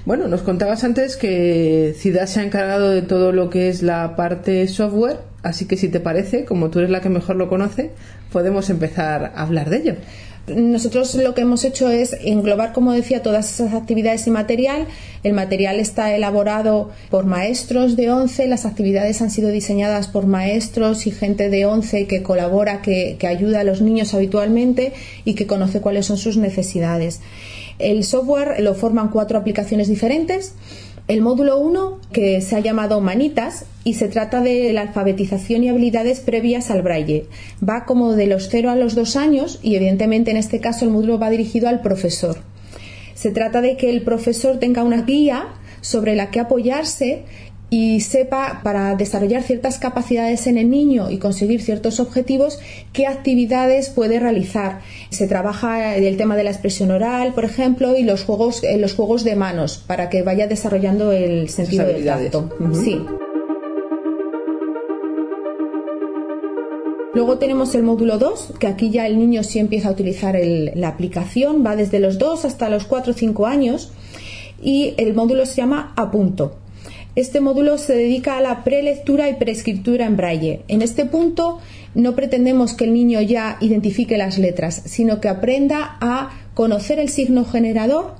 Bueno, 0.04 0.28
nos 0.28 0.42
contabas 0.42 0.84
antes 0.84 1.16
que 1.16 1.94
Ciudad 1.96 2.26
se 2.26 2.40
ha 2.40 2.44
encargado 2.44 2.90
de 2.90 3.02
todo 3.02 3.32
lo 3.32 3.50
que 3.50 3.68
es 3.68 3.82
la 3.82 4.16
parte 4.16 4.66
software, 4.68 5.18
así 5.42 5.66
que 5.66 5.76
si 5.76 5.88
te 5.88 6.00
parece, 6.00 6.44
como 6.44 6.70
tú 6.70 6.80
eres 6.80 6.90
la 6.90 7.00
que 7.00 7.08
mejor 7.08 7.36
lo 7.36 7.48
conoce, 7.48 7.90
podemos 8.32 8.70
empezar 8.70 9.32
a 9.34 9.42
hablar 9.42 9.70
de 9.70 9.76
ello. 9.78 9.94
Nosotros 10.54 11.14
lo 11.14 11.34
que 11.34 11.42
hemos 11.42 11.64
hecho 11.64 11.90
es 11.90 12.16
englobar, 12.22 12.72
como 12.72 12.92
decía, 12.92 13.22
todas 13.22 13.52
esas 13.52 13.74
actividades 13.74 14.26
y 14.26 14.30
material. 14.30 14.86
El 15.22 15.32
material 15.32 15.80
está 15.80 16.14
elaborado 16.14 16.90
por 17.10 17.26
maestros 17.26 17.96
de 17.96 18.10
ONCE, 18.10 18.46
las 18.46 18.66
actividades 18.66 19.20
han 19.22 19.30
sido 19.30 19.50
diseñadas 19.50 20.06
por 20.08 20.26
maestros 20.26 21.06
y 21.06 21.10
gente 21.10 21.50
de 21.50 21.66
ONCE 21.66 22.06
que 22.06 22.22
colabora, 22.22 22.82
que, 22.82 23.16
que 23.18 23.26
ayuda 23.26 23.60
a 23.60 23.64
los 23.64 23.80
niños 23.80 24.14
habitualmente 24.14 24.92
y 25.24 25.34
que 25.34 25.46
conoce 25.46 25.80
cuáles 25.80 26.06
son 26.06 26.18
sus 26.18 26.36
necesidades. 26.36 27.20
El 27.78 28.02
software 28.04 28.60
lo 28.60 28.74
forman 28.74 29.08
cuatro 29.08 29.38
aplicaciones 29.38 29.88
diferentes 29.88 30.54
el 31.08 31.22
módulo 31.22 31.58
1, 31.58 32.00
que 32.12 32.42
se 32.42 32.54
ha 32.54 32.60
llamado 32.60 33.00
Manitas, 33.00 33.64
y 33.82 33.94
se 33.94 34.08
trata 34.08 34.42
de 34.42 34.70
la 34.74 34.82
alfabetización 34.82 35.64
y 35.64 35.70
habilidades 35.70 36.20
previas 36.20 36.70
al 36.70 36.82
braille. 36.82 37.26
Va 37.66 37.86
como 37.86 38.12
de 38.12 38.26
los 38.26 38.50
0 38.50 38.70
a 38.70 38.76
los 38.76 38.94
2 38.94 39.16
años 39.16 39.58
y 39.62 39.76
evidentemente 39.76 40.30
en 40.30 40.36
este 40.36 40.60
caso 40.60 40.84
el 40.84 40.90
módulo 40.90 41.18
va 41.18 41.30
dirigido 41.30 41.68
al 41.70 41.80
profesor. 41.80 42.36
Se 43.14 43.30
trata 43.30 43.62
de 43.62 43.78
que 43.78 43.88
el 43.88 44.02
profesor 44.02 44.58
tenga 44.58 44.84
una 44.84 45.02
guía 45.02 45.48
sobre 45.80 46.14
la 46.14 46.30
que 46.30 46.40
apoyarse 46.40 47.24
y 47.70 48.00
sepa 48.00 48.60
para 48.62 48.94
desarrollar 48.94 49.42
ciertas 49.42 49.78
capacidades 49.78 50.46
en 50.46 50.56
el 50.56 50.70
niño 50.70 51.10
y 51.10 51.18
conseguir 51.18 51.60
ciertos 51.62 52.00
objetivos 52.00 52.58
qué 52.92 53.06
actividades 53.06 53.90
puede 53.90 54.18
realizar. 54.18 54.80
Se 55.10 55.26
trabaja 55.26 55.96
el 55.96 56.16
tema 56.16 56.36
de 56.36 56.44
la 56.44 56.50
expresión 56.50 56.90
oral, 56.90 57.34
por 57.34 57.44
ejemplo, 57.44 57.96
y 57.96 58.04
los 58.04 58.24
juegos, 58.24 58.64
eh, 58.64 58.78
los 58.78 58.94
juegos 58.94 59.24
de 59.24 59.36
manos 59.36 59.82
para 59.86 60.08
que 60.08 60.22
vaya 60.22 60.46
desarrollando 60.46 61.12
el 61.12 61.48
sentido 61.50 61.86
del 61.86 62.04
tacto. 62.04 62.50
Sí. 62.72 62.98
Luego 67.14 67.38
tenemos 67.38 67.74
el 67.74 67.82
módulo 67.82 68.16
2, 68.16 68.54
que 68.60 68.66
aquí 68.68 68.90
ya 68.90 69.06
el 69.06 69.18
niño 69.18 69.42
sí 69.42 69.58
empieza 69.58 69.88
a 69.88 69.92
utilizar 69.92 70.38
la 70.40 70.88
aplicación, 70.88 71.64
va 71.66 71.74
desde 71.74 71.98
los 71.98 72.18
2 72.18 72.44
hasta 72.44 72.68
los 72.70 72.84
4 72.84 73.12
o 73.12 73.14
5 73.14 73.46
años 73.46 73.90
y 74.62 74.94
el 74.98 75.14
módulo 75.14 75.44
se 75.44 75.56
llama 75.56 75.92
Apunto. 75.96 76.56
Este 77.18 77.40
módulo 77.40 77.78
se 77.78 77.96
dedica 77.96 78.38
a 78.38 78.40
la 78.40 78.62
prelectura 78.62 79.28
y 79.28 79.34
preescritura 79.34 80.06
en 80.06 80.16
braille. 80.16 80.60
En 80.68 80.82
este 80.82 81.04
punto 81.04 81.58
no 81.96 82.14
pretendemos 82.14 82.74
que 82.74 82.84
el 82.84 82.94
niño 82.94 83.20
ya 83.20 83.56
identifique 83.60 84.16
las 84.16 84.38
letras, 84.38 84.82
sino 84.84 85.20
que 85.20 85.26
aprenda 85.26 85.96
a 86.00 86.30
conocer 86.54 87.00
el 87.00 87.08
signo 87.08 87.44
generador, 87.44 88.14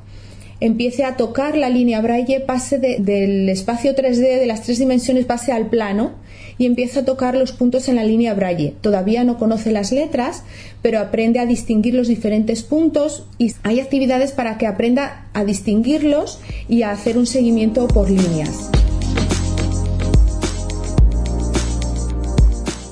empiece 0.59 1.05
a 1.05 1.17
tocar 1.17 1.57
la 1.57 1.71
línea 1.71 2.00
braille, 2.00 2.40
pase 2.40 2.78
del 2.78 3.49
espacio 3.49 3.95
3D 3.95 4.40
de 4.40 4.47
las 4.47 4.62
tres 4.64 4.81
dimensiones, 4.81 5.26
pase 5.26 5.52
al 5.52 5.69
plano 5.71 6.14
y 6.59 6.67
empieza 6.67 7.00
a 7.00 7.05
tocar 7.05 7.37
los 7.37 7.52
puntos 7.52 7.88
en 7.88 7.95
la 7.95 8.02
línea 8.02 8.35
braille. 8.35 8.75
Todavía 8.81 9.23
no 9.23 9.38
conoce 9.38 9.71
las 9.71 9.93
letras, 9.93 10.43
pero 10.83 10.99
aprende 10.99 11.38
a 11.38 11.47
distinguir 11.47 11.95
los 11.95 12.09
diferentes 12.09 12.64
puntos 12.64 13.28
y 13.38 13.55
hay 13.62 13.78
actividades 13.78 14.33
para 14.33 14.59
que 14.59 14.67
aprenda 14.67 15.28
a 15.35 15.45
distinguirlos 15.45 16.40
y 16.69 16.83
a 16.83 16.90
hacer 16.90 17.17
un 17.17 17.26
seguimiento 17.26 17.87
por 17.87 18.11
líneas. 18.11 18.73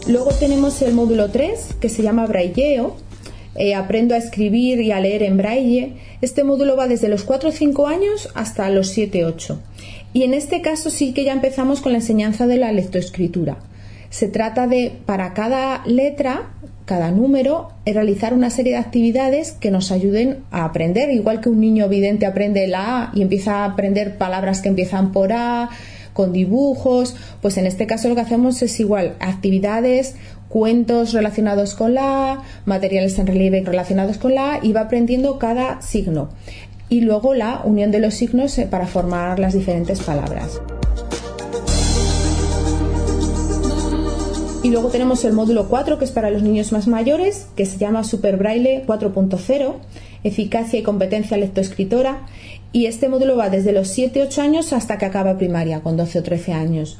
Luego 0.08 0.30
tenemos 0.30 0.80
el 0.82 0.94
módulo 0.94 1.30
3 1.30 1.76
que 1.80 1.88
se 1.88 2.02
llama 2.02 2.26
Brailleo. 2.26 2.96
Eh, 3.56 3.74
aprendo 3.74 4.14
a 4.14 4.18
escribir 4.18 4.80
y 4.80 4.92
a 4.92 5.00
leer 5.00 5.22
en 5.22 5.36
braille. 5.36 5.94
Este 6.20 6.44
módulo 6.44 6.76
va 6.76 6.86
desde 6.86 7.08
los 7.08 7.24
4 7.24 7.48
o 7.48 7.52
5 7.52 7.86
años 7.88 8.28
hasta 8.34 8.68
los 8.70 8.88
7 8.88 9.24
8. 9.24 9.60
Y 10.12 10.22
en 10.22 10.34
este 10.34 10.60
caso 10.60 10.90
sí 10.90 11.12
que 11.12 11.24
ya 11.24 11.32
empezamos 11.32 11.80
con 11.80 11.92
la 11.92 11.98
enseñanza 11.98 12.46
de 12.46 12.58
la 12.58 12.70
lectoescritura. 12.70 13.56
Se 14.10 14.28
trata 14.28 14.66
de, 14.66 14.92
para 15.06 15.34
cada 15.34 15.82
letra, 15.86 16.50
cada 16.84 17.10
número, 17.10 17.70
realizar 17.84 18.32
una 18.32 18.50
serie 18.50 18.74
de 18.74 18.78
actividades 18.78 19.52
que 19.52 19.70
nos 19.70 19.90
ayuden 19.90 20.44
a 20.52 20.64
aprender, 20.64 21.10
igual 21.10 21.40
que 21.40 21.48
un 21.48 21.60
niño 21.60 21.88
vidente 21.88 22.26
aprende 22.26 22.68
la 22.68 23.02
A 23.02 23.12
y 23.14 23.22
empieza 23.22 23.56
a 23.56 23.64
aprender 23.64 24.18
palabras 24.18 24.62
que 24.62 24.68
empiezan 24.68 25.12
por 25.12 25.32
A, 25.32 25.70
con 26.16 26.32
dibujos, 26.32 27.14
pues 27.42 27.58
en 27.58 27.66
este 27.66 27.86
caso 27.86 28.08
lo 28.08 28.14
que 28.14 28.22
hacemos 28.22 28.62
es 28.62 28.80
igual, 28.80 29.14
actividades, 29.20 30.14
cuentos 30.48 31.12
relacionados 31.12 31.74
con 31.74 31.92
la 31.92 32.42
materiales 32.64 33.18
en 33.18 33.26
relieve 33.26 33.62
relacionados 33.62 34.16
con 34.16 34.34
la 34.34 34.58
y 34.62 34.72
va 34.72 34.80
aprendiendo 34.80 35.38
cada 35.38 35.82
signo. 35.82 36.30
Y 36.88 37.02
luego 37.02 37.34
la 37.34 37.60
unión 37.64 37.90
de 37.90 38.00
los 38.00 38.14
signos 38.14 38.56
eh, 38.56 38.66
para 38.66 38.86
formar 38.86 39.38
las 39.38 39.52
diferentes 39.52 40.00
palabras. 40.00 40.60
Y 44.62 44.70
luego 44.70 44.88
tenemos 44.88 45.24
el 45.24 45.32
módulo 45.32 45.68
4, 45.68 45.98
que 45.98 46.06
es 46.06 46.10
para 46.10 46.30
los 46.30 46.42
niños 46.42 46.72
más 46.72 46.88
mayores, 46.88 47.46
que 47.56 47.66
se 47.66 47.76
llama 47.76 48.02
Super 48.04 48.36
Braille 48.36 48.84
4.0, 48.86 49.74
eficacia 50.24 50.78
y 50.78 50.82
competencia 50.82 51.36
lectoescritora 51.36 52.26
y 52.72 52.86
este 52.86 53.08
módulo 53.08 53.36
va 53.36 53.50
desde 53.50 53.72
los 53.72 53.96
7-8 53.96 54.38
años 54.38 54.72
hasta 54.72 54.98
que 54.98 55.06
acaba 55.06 55.38
primaria, 55.38 55.80
con 55.80 55.96
12 55.96 56.18
o 56.18 56.22
13 56.22 56.52
años. 56.52 56.98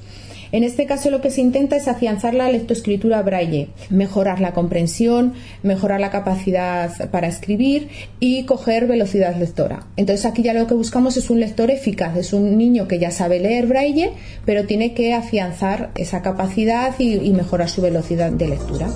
En 0.52 0.64
este 0.64 0.87
caso 0.87 1.11
lo 1.11 1.20
que 1.20 1.30
se 1.30 1.40
intenta 1.40 1.76
es 1.76 1.88
afianzar 1.88 2.35
la 2.35 2.50
lectoescritura 2.50 3.20
braille, 3.23 3.68
mejorar 3.90 4.40
la 4.40 4.52
comprensión, 4.52 5.35
mejorar 5.62 6.00
la 6.00 6.11
capacidad 6.11 7.11
para 7.11 7.26
escribir 7.26 7.88
y 8.20 8.44
coger 8.44 8.87
velocidad 8.87 9.37
lectora. 9.37 9.87
Entonces 9.96 10.25
aquí 10.25 10.42
ya 10.42 10.54
lo 10.54 10.66
que 10.66 10.75
buscamos 10.75 11.16
es 11.16 11.30
un 11.30 11.40
lector 11.40 11.70
eficaz, 11.70 12.16
es 12.16 12.32
un 12.32 12.56
niño 12.56 12.87
que 12.87 12.99
ya 12.99 13.11
sabe 13.11 13.40
leer 13.40 13.66
braille, 13.66 14.12
pero 14.44 14.64
tiene 14.64 14.94
que 14.94 15.14
afianzar 15.14 15.90
esa 15.96 16.23
capacidad 16.23 16.94
y, 16.99 17.14
y 17.14 17.32
mejorar 17.32 17.68
su 17.68 17.82
velocidad 17.82 18.30
de 18.30 18.49
lectura. 18.49 18.88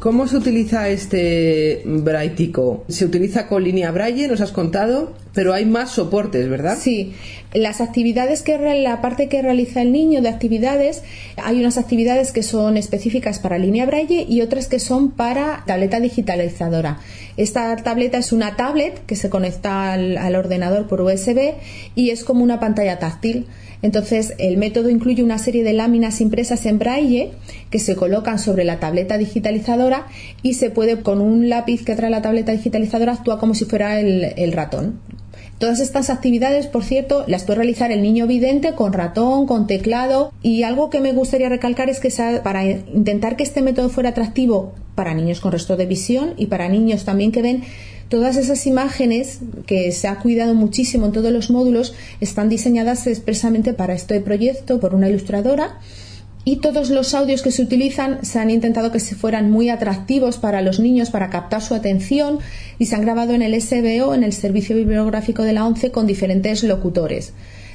¿Cómo 0.00 0.26
se 0.26 0.38
utiliza 0.38 0.88
este 0.88 1.82
braitico? 1.84 2.84
Se 2.88 3.04
utiliza 3.04 3.48
con 3.48 3.62
línea 3.62 3.90
braille, 3.90 4.28
nos 4.28 4.40
has 4.40 4.50
contado, 4.50 5.12
pero 5.34 5.52
hay 5.52 5.66
más 5.66 5.90
soportes, 5.90 6.48
¿verdad? 6.48 6.78
Sí, 6.80 7.12
las 7.52 7.82
actividades 7.82 8.40
que 8.40 8.56
la 8.80 9.02
parte 9.02 9.28
que 9.28 9.42
realiza 9.42 9.82
el 9.82 9.92
niño 9.92 10.22
de 10.22 10.30
actividades, 10.30 11.02
hay 11.36 11.60
unas 11.60 11.76
actividades 11.76 12.32
que 12.32 12.42
son 12.42 12.78
específicas 12.78 13.40
para 13.40 13.58
línea 13.58 13.84
braille 13.84 14.24
y 14.26 14.40
otras 14.40 14.68
que 14.68 14.78
son 14.78 15.10
para 15.10 15.64
tableta 15.66 16.00
digitalizadora. 16.00 16.98
Esta 17.36 17.76
tableta 17.76 18.16
es 18.16 18.32
una 18.32 18.56
tablet 18.56 19.04
que 19.04 19.16
se 19.16 19.28
conecta 19.28 19.92
al 19.92 20.34
ordenador 20.34 20.88
por 20.88 21.02
USB 21.02 21.56
y 21.94 22.08
es 22.08 22.24
como 22.24 22.42
una 22.42 22.58
pantalla 22.58 22.98
táctil. 22.98 23.48
Entonces, 23.82 24.34
el 24.38 24.56
método 24.56 24.90
incluye 24.90 25.22
una 25.22 25.38
serie 25.38 25.64
de 25.64 25.72
láminas 25.72 26.20
impresas 26.20 26.66
en 26.66 26.78
braille 26.78 27.30
que 27.70 27.78
se 27.78 27.96
colocan 27.96 28.38
sobre 28.38 28.64
la 28.64 28.78
tableta 28.78 29.16
digitalizadora 29.16 30.06
y 30.42 30.54
se 30.54 30.70
puede, 30.70 31.00
con 31.02 31.20
un 31.20 31.48
lápiz 31.48 31.84
que 31.84 31.96
trae 31.96 32.10
la 32.10 32.22
tableta 32.22 32.52
digitalizadora, 32.52 33.12
actúa 33.12 33.38
como 33.38 33.54
si 33.54 33.64
fuera 33.64 34.00
el, 34.00 34.52
ratón. 34.52 35.00
Todas 35.58 35.80
estas 35.80 36.10
actividades, 36.10 36.66
por 36.66 36.84
cierto, 36.84 37.24
las 37.26 37.44
puede 37.44 37.58
realizar 37.58 37.92
el 37.92 38.02
niño 38.02 38.26
vidente 38.26 38.74
con 38.74 38.92
ratón, 38.92 39.46
con 39.46 39.66
teclado 39.66 40.32
y 40.42 40.62
algo 40.62 40.90
que 40.90 41.00
me 41.00 41.12
gustaría 41.12 41.48
recalcar 41.48 41.90
es 41.90 42.00
que 42.00 42.10
para 42.42 42.64
intentar 42.64 43.36
que 43.36 43.42
este 43.42 43.62
método 43.62 43.90
fuera 43.90 44.10
atractivo 44.10 44.72
para 44.94 45.14
niños 45.14 45.40
con 45.40 45.52
resto 45.52 45.76
de 45.76 45.86
visión 45.86 46.34
y 46.36 46.46
para 46.46 46.68
niños 46.68 47.04
también 47.04 47.30
que 47.30 47.42
ven 47.42 47.62
Todas 48.10 48.36
esas 48.36 48.66
imágenes 48.66 49.38
que 49.66 49.92
se 49.92 50.08
ha 50.08 50.18
cuidado 50.18 50.52
muchísimo 50.52 51.06
en 51.06 51.12
todos 51.12 51.30
los 51.30 51.48
módulos 51.48 51.94
están 52.20 52.48
diseñadas 52.48 53.06
expresamente 53.06 53.72
para 53.72 53.94
este 53.94 54.20
proyecto 54.20 54.80
por 54.80 54.96
una 54.96 55.08
ilustradora 55.08 55.78
y 56.44 56.56
todos 56.56 56.90
los 56.90 57.14
audios 57.14 57.40
que 57.40 57.52
se 57.52 57.62
utilizan 57.62 58.24
se 58.24 58.40
han 58.40 58.50
intentado 58.50 58.90
que 58.90 58.98
se 58.98 59.14
fueran 59.14 59.48
muy 59.48 59.68
atractivos 59.68 60.38
para 60.38 60.60
los 60.60 60.80
niños 60.80 61.10
para 61.10 61.30
captar 61.30 61.62
su 61.62 61.72
atención 61.72 62.40
y 62.80 62.86
se 62.86 62.96
han 62.96 63.02
grabado 63.02 63.32
en 63.32 63.42
el 63.42 63.54
SBO, 63.62 64.12
en 64.12 64.24
el 64.24 64.32
Servicio 64.32 64.74
Bibliográfico 64.74 65.44
de 65.44 65.52
la 65.52 65.64
ONCE, 65.64 65.92
con 65.92 66.08
diferentes 66.08 66.64
locutores. 66.64 67.32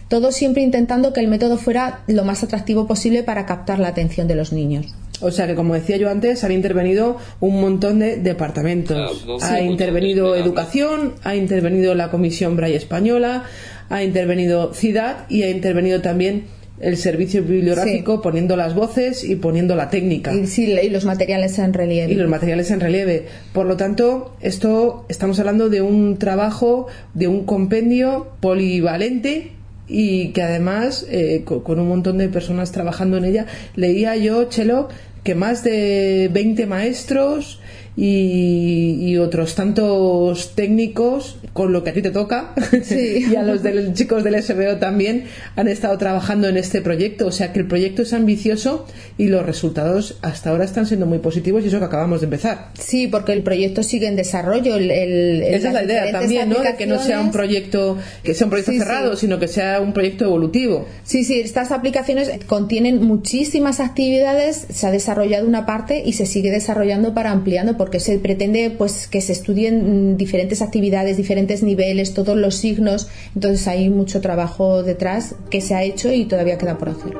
Todo 0.09 0.33
siempre 0.33 0.63
intentando 0.63 1.13
que 1.13 1.21
el 1.21 1.29
método 1.29 1.57
fuera 1.57 2.03
lo 2.07 2.25
más 2.25 2.43
atractivo 2.43 2.87
posible 2.87 3.23
para 3.23 3.45
captar 3.45 3.79
la 3.79 3.87
atención 3.87 4.27
de 4.27 4.35
los 4.35 4.51
niños. 4.51 4.93
O 5.21 5.31
sea 5.31 5.47
que, 5.47 5.55
como 5.55 5.73
decía 5.73 5.97
yo 5.97 6.09
antes, 6.09 6.43
han 6.43 6.51
intervenido 6.51 7.17
un 7.39 7.61
montón 7.61 7.99
de 7.99 8.17
departamentos. 8.17 9.25
ha 9.41 9.61
intervenido 9.61 10.35
Educación, 10.35 11.13
ha 11.23 11.35
intervenido 11.35 11.95
la 11.95 12.11
Comisión 12.11 12.55
Braille 12.55 12.77
Española, 12.77 13.45
ha 13.89 14.03
intervenido 14.03 14.73
CIDAD 14.73 15.29
y 15.29 15.43
ha 15.43 15.49
intervenido 15.49 16.01
también 16.01 16.45
el 16.79 16.97
servicio 16.97 17.41
bibliográfico 17.43 18.21
poniendo 18.21 18.57
las 18.57 18.75
voces 18.75 19.23
y 19.23 19.37
poniendo 19.37 19.75
la 19.75 19.89
técnica. 19.89 20.33
Y, 20.33 20.45
sí, 20.47 20.65
y 20.65 20.89
los 20.89 21.05
materiales 21.05 21.57
en 21.59 21.73
relieve. 21.73 22.11
Y 22.11 22.15
los 22.15 22.29
materiales 22.29 22.69
en 22.71 22.81
relieve. 22.81 23.25
Por 23.53 23.65
lo 23.65 23.77
tanto, 23.77 24.35
esto 24.41 25.05
estamos 25.07 25.39
hablando 25.39 25.69
de 25.69 25.81
un 25.81 26.17
trabajo, 26.17 26.87
de 27.13 27.27
un 27.27 27.45
compendio 27.45 28.27
polivalente 28.41 29.54
y 29.87 30.29
que 30.29 30.41
además, 30.41 31.05
eh, 31.09 31.43
con, 31.45 31.79
un 31.79 31.87
montón 31.87 32.17
de 32.17 32.29
personas 32.29 32.71
trabajando 32.71 33.17
en 33.17 33.25
ella, 33.25 33.45
leía 33.75 34.15
yo, 34.15 34.45
Chelo, 34.45 34.89
que 35.23 35.35
más 35.35 35.63
de 35.63 36.29
20 36.31 36.65
maestros 36.65 37.59
y, 37.97 39.15
otros 39.17 39.55
tantos 39.55 40.53
técnicos, 40.55 41.37
con 41.53 41.71
lo 41.71 41.83
que 41.83 41.91
a 41.91 41.93
ti 41.93 42.01
te 42.01 42.11
toca, 42.11 42.53
y 42.91 43.35
a 43.35 43.43
los 43.43 43.63
del, 43.63 43.93
chicos 43.93 44.23
del 44.23 44.41
SBO 44.43 44.77
también, 44.77 45.25
han 45.55 45.67
estado 45.67 45.97
trabajando 45.97 46.49
en 46.49 46.57
este 46.57 46.81
proyecto. 46.81 47.27
O 47.27 47.31
sea 47.31 47.53
que 47.53 47.59
el 47.59 47.67
proyecto 47.67 48.01
es 48.01 48.13
ambicioso 48.13 48.85
y 49.17 49.27
los 49.27 49.45
resultados 49.45 50.17
hasta 50.21 50.49
ahora 50.49 50.65
están 50.65 50.85
siendo 50.85 51.05
muy 51.05 51.19
positivos 51.19 51.63
y 51.63 51.67
eso 51.67 51.79
que 51.79 51.85
acabamos 51.85 52.21
de 52.21 52.25
empezar. 52.25 52.71
Sí, 52.77 53.07
porque 53.07 53.31
el 53.31 53.41
proyecto 53.41 53.83
sigue 53.83 54.07
en 54.07 54.17
desarrollo. 54.17 54.75
Esa 54.75 55.67
es 55.69 55.73
la 55.73 55.83
idea 55.83 56.11
también, 56.11 56.49
¿no? 56.49 56.61
De 56.61 56.75
que 56.75 56.87
no 56.87 56.99
sea 56.99 57.21
un 57.21 57.31
proyecto, 57.31 57.97
que 58.23 58.33
sea 58.33 58.47
un 58.47 58.51
proyecto 58.51 58.73
cerrado, 58.73 59.15
sino 59.15 59.39
que 59.39 59.47
sea 59.47 59.79
un 59.79 59.93
proyecto 59.93 60.25
evolutivo. 60.25 60.85
Sí, 61.03 61.23
sí, 61.23 61.39
estas 61.39 61.71
aplicaciones 61.71 62.29
contienen 62.45 63.01
muchísimas 63.01 63.79
actividades, 63.79 64.67
se 64.69 64.87
ha 64.87 64.91
desarrollado 64.91 65.47
una 65.47 65.65
parte 65.65 66.03
y 66.05 66.13
se 66.13 66.25
sigue 66.25 66.51
desarrollando 66.51 67.13
para 67.13 67.31
ampliando 67.31 67.77
porque 67.85 67.99
se 67.99 68.17
pretende 68.17 68.71
pues 68.75 69.05
que 69.05 69.21
se 69.21 69.31
estudien 69.31 70.17
diferentes 70.17 70.63
actividades, 70.63 71.17
diferentes 71.17 71.61
niveles, 71.61 72.15
todos 72.15 72.35
los 72.35 72.55
signos, 72.55 73.07
entonces 73.35 73.67
hay 73.67 73.91
mucho 73.91 74.21
trabajo 74.21 74.81
detrás 74.81 75.35
que 75.51 75.61
se 75.61 75.75
ha 75.75 75.83
hecho 75.83 76.11
y 76.11 76.25
todavía 76.25 76.57
queda 76.57 76.79
por 76.79 76.89
hacer. 76.89 77.13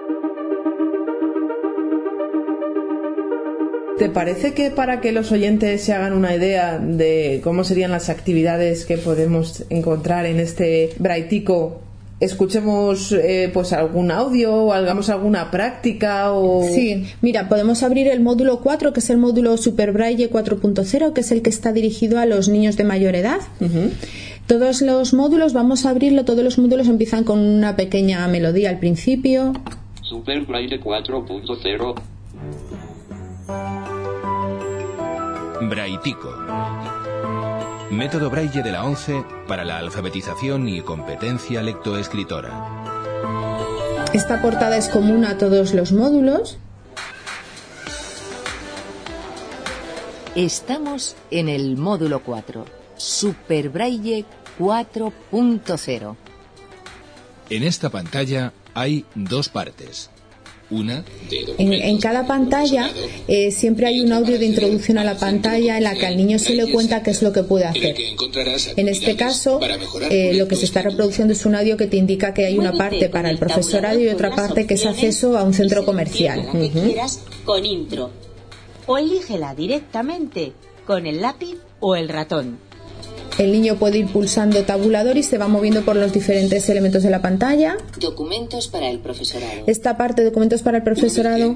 ¿Te 4.00 4.10
parece 4.10 4.53
que 4.53 4.72
para 4.72 5.01
que 5.01 5.12
los 5.12 5.31
oyentes 5.31 5.84
se 5.84 5.93
hagan 5.93 6.13
una 6.13 6.36
idea 6.36 6.79
de 6.79 7.41
cómo 7.43 7.63
serían 7.63 7.91
las 7.91 8.10
actividades 8.10 8.88
que 8.88 8.98
podemos 8.98 9.65
encontrar 9.69 10.25
en 10.25 10.39
este 10.39 10.89
Braitico 10.98 11.85
escuchemos 12.19 13.12
eh, 13.12 13.50
pues 13.53 13.74
algún 13.74 14.12
audio 14.12 14.55
o 14.55 14.74
hagamos 14.74 15.10
alguna 15.10 15.51
práctica 15.51 16.31
o 16.31 16.63
sí 16.63 17.05
mira 17.22 17.50
podemos 17.50 17.84
abrir 17.84 18.07
el 18.07 18.22
módulo 18.22 18.62
4 18.62 18.93
que 18.93 19.00
es 19.01 19.10
el 19.10 19.17
módulo 19.17 19.57
Super 19.57 19.91
Braille 19.91 20.29
4.0 20.29 21.13
que 21.13 21.22
es 21.22 21.31
el 21.31 21.41
que 21.41 21.50
está 21.50 21.74
dirigido 21.74 22.19
a 22.19 22.25
los 22.25 22.48
niños 22.48 22.77
de 22.77 22.84
mayor 22.84 23.15
edad. 23.15 23.41
Todos 24.48 24.81
los 24.81 25.13
módulos 25.13 25.53
vamos 25.53 25.86
a 25.86 25.89
abrirlo 25.89 26.24
todos 26.24 26.43
los 26.43 26.57
módulos 26.57 26.88
empiezan 26.88 27.24
con 27.24 27.39
una 27.39 27.75
pequeña 27.75 28.27
melodía 28.27 28.69
al 28.69 28.79
principio. 28.79 29.53
Super 30.01 30.41
Braille 30.45 30.79
4.0 30.79 31.95
Braitico 35.69 36.29
Método 37.96 38.30
Braille 38.30 38.62
de 38.62 38.72
la 38.74 38.84
ONCE 38.84 39.24
para 39.48 39.64
la 39.64 39.78
alfabetización 39.78 40.68
y 40.68 40.82
competencia 40.82 41.62
lectoescritora. 41.62 42.52
Esta 44.14 44.42
portada 44.42 44.75
es 44.75 44.90
común 44.90 45.24
a 45.24 45.38
todos 45.38 45.74
los 45.74 45.94
módulos. 45.94 46.58
Estamos 50.36 51.16
en 51.32 51.48
el 51.48 51.78
módulo 51.78 52.22
4, 52.22 52.66
Super 52.98 53.70
Braille 53.70 54.25
4.0. 54.60 56.16
En 57.50 57.64
esta 57.64 57.90
pantalla 57.90 58.52
hay 58.74 59.06
dos 59.16 59.48
partes. 59.48 60.10
En, 61.57 62.00
cada 62.00 62.25
pantalla 62.25 62.89
eh, 63.27 63.51
siempre 63.51 63.88
hay 63.88 64.01
un 64.01 64.12
audio 64.12 64.39
de 64.39 64.45
introducción 64.45 64.98
a 64.98 65.03
la 65.03 65.15
pantalla 65.15 65.77
en 65.77 65.84
la 65.84 65.93
que 65.93 66.07
al 66.07 66.17
niño 66.17 66.39
se 66.39 66.55
le 66.55 66.72
cuenta 66.72 67.03
qué 67.03 67.12
es 67.12 67.22
lo 67.22 67.31
que 67.31 67.43
puede 67.43 67.65
hacer. 67.65 67.95
En 68.75 68.88
este 68.88 69.15
caso, 69.15 69.60
eh, 70.10 70.34
lo 70.34 70.48
que 70.48 70.55
se 70.55 70.65
está 70.65 70.81
reproduciendo 70.81 71.34
es 71.34 71.45
un 71.45 71.55
audio 71.55 71.77
que 71.77 71.88
te 71.88 71.98
indica 71.98 72.34
que 72.34 72.45
hay 72.45 72.57
una 72.57 72.74
parte 72.74 73.10
para 73.10 73.29
el 73.29 73.38
profesorado 73.38 74.00
y 74.00 74.07
otra 74.07 74.36
parte 74.36 74.65
que 74.65 74.74
es 74.74 74.86
acceso 74.86 75.38
a 75.38 75.43
un 75.43 75.53
centro 75.53 75.86
comercial. 75.86 76.48
Con 77.43 77.65
intro. 77.65 78.12
O 78.88 78.98
elígela 78.98 79.53
directamente 79.55 80.53
con 80.86 81.05
el 81.05 81.22
lápiz 81.22 81.57
o 81.79 81.95
el 81.95 82.10
ratón. 82.10 82.57
El 83.38 83.51
niño 83.51 83.75
puede 83.75 84.00
ir 84.00 84.08
pulsando 84.08 84.63
tabulador 84.63 85.18
y 85.18 85.24
se 85.24 85.38
va 85.38 85.48
moviendo 85.48 85.84
por 85.84 85.96
los 85.96 86.13
diferentes 86.13 86.70
elementos 86.70 87.04
de 87.04 87.10
la 87.10 87.22
pantalla. 87.22 87.77
Documentos 88.00 88.68
para 88.68 88.89
el 88.89 89.00
profesorado. 89.00 89.63
Esta 89.68 89.98
parte 89.98 90.22
de 90.22 90.30
documentos 90.30 90.62
para 90.62 90.77
el 90.77 90.84
profesorado 90.84 91.56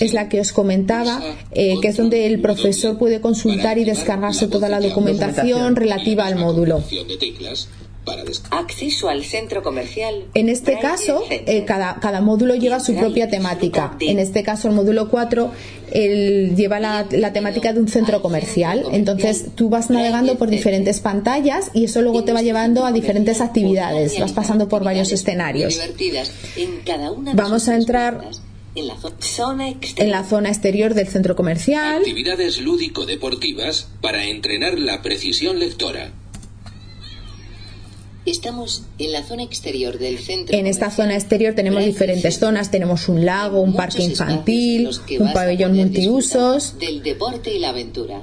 es 0.00 0.14
la 0.14 0.28
que 0.28 0.40
os 0.40 0.52
comentaba, 0.52 1.20
eh, 1.52 1.74
que 1.82 1.88
es 1.88 1.96
donde 1.96 2.26
el 2.26 2.40
profesor 2.40 2.98
puede 2.98 3.20
consultar 3.20 3.78
y 3.78 3.84
descargarse 3.84 4.46
toda 4.48 4.68
la 4.68 4.80
documentación 4.80 5.76
relativa 5.76 6.26
al 6.26 6.36
módulo. 6.36 6.82
Acceso 8.50 9.08
al 9.08 9.24
centro 9.24 9.62
comercial. 9.62 10.24
En 10.34 10.48
este 10.48 10.78
caso, 10.78 11.24
eh, 11.30 11.64
cada, 11.66 11.98
cada, 12.00 12.20
módulo 12.20 12.54
lleva 12.54 12.80
su 12.80 12.94
propia 12.94 13.28
temática. 13.28 13.96
En 14.00 14.18
este 14.18 14.42
caso, 14.42 14.68
el 14.68 14.74
módulo 14.74 15.08
4 15.10 15.50
lleva 15.92 16.80
la, 16.80 17.06
la, 17.10 17.32
temática 17.32 17.72
de 17.72 17.80
un 17.80 17.88
centro 17.88 18.22
comercial. 18.22 18.84
Entonces, 18.92 19.46
tú 19.54 19.68
vas 19.68 19.90
navegando 19.90 20.36
por 20.36 20.48
diferentes 20.48 21.00
pantallas 21.00 21.70
y 21.74 21.84
eso 21.84 22.00
luego 22.02 22.24
te 22.24 22.32
va 22.32 22.42
llevando 22.42 22.84
a 22.84 22.92
diferentes 22.92 23.40
actividades. 23.40 24.18
Vas 24.20 24.32
pasando 24.32 24.68
por 24.68 24.84
varios 24.84 25.12
escenarios. 25.12 25.78
Vamos 27.34 27.68
a 27.68 27.76
entrar 27.76 28.20
en 28.76 30.10
la, 30.10 30.24
zona 30.24 30.48
exterior 30.48 30.94
del 30.94 31.08
centro 31.08 31.34
comercial. 31.34 31.98
Actividades 31.98 32.60
lúdico-deportivas 32.60 33.88
para 34.02 34.26
entrenar 34.26 34.78
la 34.78 35.02
precisión 35.02 35.58
lectora. 35.58 36.12
Estamos 38.26 38.82
en 38.98 39.12
la 39.12 39.22
zona 39.22 39.44
exterior 39.44 39.98
del 39.98 40.18
centro. 40.18 40.56
En 40.56 40.66
esta 40.66 40.90
zona 40.90 41.14
exterior 41.14 41.54
tenemos 41.54 41.84
diferentes 41.84 42.40
zonas. 42.40 42.72
Tenemos 42.72 43.08
un 43.08 43.24
lago, 43.24 43.60
un 43.60 43.74
parque 43.74 44.02
infantil, 44.02 44.90
un 45.20 45.32
pabellón 45.32 45.76
multiusos. 45.76 46.76
Del 46.78 47.04
deporte 47.04 47.54
y 47.54 47.60
la 47.60 47.68
aventura. 47.68 48.22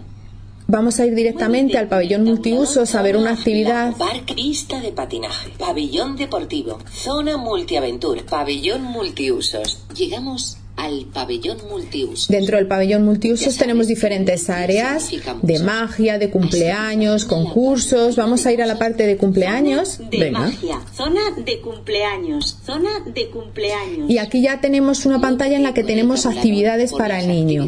Vamos 0.67 0.99
a 0.99 1.05
ir 1.05 1.13
directamente 1.13 1.77
al 1.77 1.87
pabellón 1.87 2.23
multiusos 2.23 2.95
a 2.95 3.01
ver 3.01 3.15
una 3.15 3.31
actividad. 3.31 3.95
Parque 3.95 4.33
pista 4.33 4.81
de 4.81 4.91
patinaje, 4.91 5.51
pabellón 5.57 6.15
deportivo, 6.15 6.79
zona 6.91 7.37
multiaventura, 7.37 8.23
pabellón 8.25 8.81
multiusos. 8.81 9.83
Llegamos 9.95 10.57
al 10.83 11.05
pabellón 11.05 11.57
multiusos. 11.69 12.27
Dentro 12.27 12.57
del 12.57 12.67
pabellón 12.67 13.05
multiusos 13.05 13.57
tenemos 13.57 13.87
diferentes 13.87 14.49
áreas 14.49 15.09
de 15.41 15.59
magia, 15.59 16.17
de 16.17 16.29
cumpleaños, 16.29 17.25
concursos. 17.25 18.15
Vamos 18.15 18.45
a 18.45 18.51
ir 18.51 18.61
a 18.61 18.65
la 18.65 18.77
parte 18.77 19.05
de 19.05 19.17
cumpleaños. 19.17 19.99
De 20.11 20.31
magia, 20.31 20.81
zona 20.93 21.21
de 21.37 21.59
cumpleaños, 21.61 22.57
zona 22.65 22.91
de 23.05 23.29
cumpleaños. 23.29 24.09
Y 24.09 24.17
aquí 24.17 24.41
ya 24.41 24.59
tenemos 24.61 25.05
una 25.05 25.21
pantalla 25.21 25.55
en 25.55 25.63
la 25.63 25.73
que 25.73 25.83
tenemos 25.83 26.25
actividades 26.25 26.91
para 26.91 27.21
el 27.21 27.27
niño. 27.27 27.67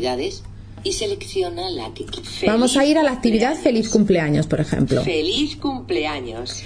Y 0.83 0.93
selecciona 0.93 1.71
la 1.71 1.91
que 1.95 2.05
Vamos 2.45 2.77
a 2.77 2.85
ir 2.85 2.99
a 2.99 3.03
la 3.03 3.11
actividad 3.11 3.55
feliz 3.55 3.89
cumpleaños, 3.89 4.45
por 4.45 4.59
ejemplo. 4.59 5.01
Feliz 5.03 5.55
cumpleaños. 5.55 6.61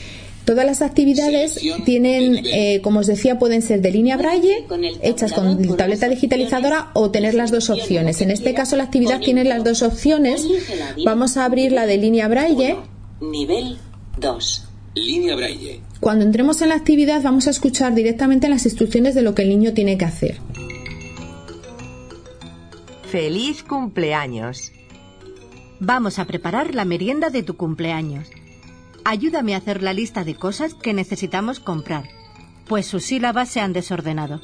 Todas 0.49 0.65
las 0.65 0.81
actividades 0.81 1.61
tienen, 1.85 2.43
eh, 2.43 2.81
como 2.81 3.01
os 3.01 3.05
decía, 3.05 3.37
pueden 3.37 3.61
ser 3.61 3.81
de 3.81 3.91
línea 3.91 4.17
braille, 4.17 4.65
hechas 5.03 5.31
con 5.31 5.77
tableta 5.77 6.09
digitalizadora 6.09 6.89
o 6.95 7.11
tener 7.11 7.35
las 7.35 7.51
dos 7.51 7.69
opciones. 7.69 8.19
En 8.21 8.31
este 8.31 8.55
caso 8.55 8.75
la 8.75 8.85
actividad 8.85 9.19
tiene 9.19 9.43
las 9.43 9.63
dos 9.63 9.83
opciones. 9.83 10.43
Vamos 11.05 11.37
a 11.37 11.45
abrir 11.45 11.71
la 11.71 11.85
de 11.85 11.97
línea 11.97 12.27
braille. 12.27 12.77
Nivel 13.21 13.77
2. 14.17 14.63
Línea 14.95 15.35
braille. 15.35 15.81
Cuando 15.99 16.25
entremos 16.25 16.63
en 16.63 16.69
la 16.69 16.75
actividad 16.77 17.21
vamos 17.21 17.45
a 17.45 17.51
escuchar 17.51 17.93
directamente 17.93 18.49
las 18.49 18.65
instrucciones 18.65 19.13
de 19.13 19.21
lo 19.21 19.35
que 19.35 19.43
el 19.43 19.49
niño 19.49 19.73
tiene 19.73 19.99
que 19.99 20.05
hacer. 20.05 20.37
Feliz 23.03 23.61
cumpleaños. 23.61 24.71
Vamos 25.79 26.17
a 26.17 26.25
preparar 26.25 26.73
la 26.73 26.85
merienda 26.85 27.29
de 27.29 27.43
tu 27.43 27.55
cumpleaños. 27.55 28.27
Ayúdame 29.05 29.55
a 29.55 29.57
hacer 29.57 29.81
la 29.81 29.93
lista 29.93 30.23
de 30.23 30.35
cosas 30.35 30.73
que 30.73 30.93
necesitamos 30.93 31.59
comprar, 31.59 32.05
pues 32.67 32.85
sus 32.85 33.05
sílabas 33.05 33.49
se 33.49 33.59
han 33.59 33.73
desordenado. 33.73 34.41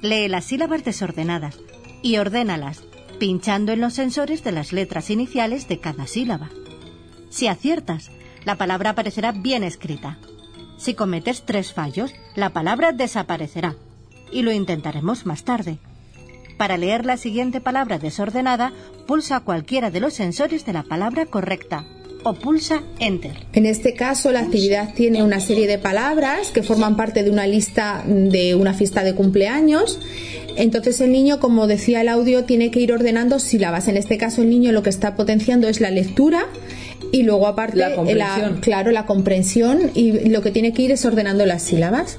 Lee 0.00 0.28
las 0.28 0.46
sílabas 0.46 0.84
desordenadas 0.84 1.58
y 2.02 2.16
ordénalas, 2.16 2.82
pinchando 3.18 3.72
en 3.72 3.80
los 3.80 3.94
sensores 3.94 4.42
de 4.44 4.52
las 4.52 4.72
letras 4.72 5.10
iniciales 5.10 5.68
de 5.68 5.78
cada 5.78 6.06
sílaba. 6.06 6.48
Si 7.28 7.48
aciertas, 7.48 8.10
la 8.44 8.56
palabra 8.56 8.90
aparecerá 8.90 9.32
bien 9.32 9.62
escrita. 9.62 10.18
Si 10.78 10.94
cometes 10.94 11.44
tres 11.44 11.74
fallos, 11.74 12.14
la 12.34 12.50
palabra 12.50 12.92
desaparecerá. 12.92 13.76
Y 14.32 14.42
lo 14.42 14.52
intentaremos 14.52 15.26
más 15.26 15.44
tarde. 15.44 15.78
Para 16.56 16.78
leer 16.78 17.04
la 17.04 17.18
siguiente 17.18 17.60
palabra 17.60 17.98
desordenada, 17.98 18.72
pulsa 19.06 19.40
cualquiera 19.40 19.90
de 19.90 20.00
los 20.00 20.14
sensores 20.14 20.64
de 20.64 20.72
la 20.72 20.84
palabra 20.84 21.26
correcta 21.26 21.84
o 22.22 22.34
pulsa 22.34 22.82
Enter. 22.98 23.32
En 23.52 23.66
este 23.66 23.94
caso, 23.94 24.32
la 24.32 24.40
actividad 24.40 24.94
tiene 24.94 25.22
una 25.22 25.40
serie 25.40 25.66
de 25.66 25.78
palabras 25.78 26.48
que 26.48 26.62
forman 26.62 26.96
parte 26.96 27.22
de 27.22 27.30
una 27.30 27.46
lista 27.46 28.02
de 28.06 28.54
una 28.54 28.74
fiesta 28.74 29.04
de 29.04 29.14
cumpleaños. 29.14 29.98
Entonces 30.56 31.00
el 31.00 31.12
niño, 31.12 31.40
como 31.40 31.66
decía 31.66 32.00
el 32.00 32.08
audio, 32.08 32.44
tiene 32.44 32.70
que 32.70 32.80
ir 32.80 32.92
ordenando 32.92 33.38
sílabas. 33.38 33.88
En 33.88 33.96
este 33.96 34.18
caso 34.18 34.42
el 34.42 34.50
niño 34.50 34.72
lo 34.72 34.82
que 34.82 34.90
está 34.90 35.16
potenciando 35.16 35.68
es 35.68 35.80
la 35.80 35.90
lectura 35.90 36.46
y 37.12 37.22
luego 37.22 37.46
aparte 37.46 37.78
la, 37.78 38.58
claro, 38.60 38.90
la 38.90 39.06
comprensión 39.06 39.90
y 39.94 40.28
lo 40.28 40.42
que 40.42 40.50
tiene 40.50 40.72
que 40.72 40.82
ir 40.82 40.92
es 40.92 41.04
ordenando 41.04 41.46
las 41.46 41.62
sílabas. 41.62 42.18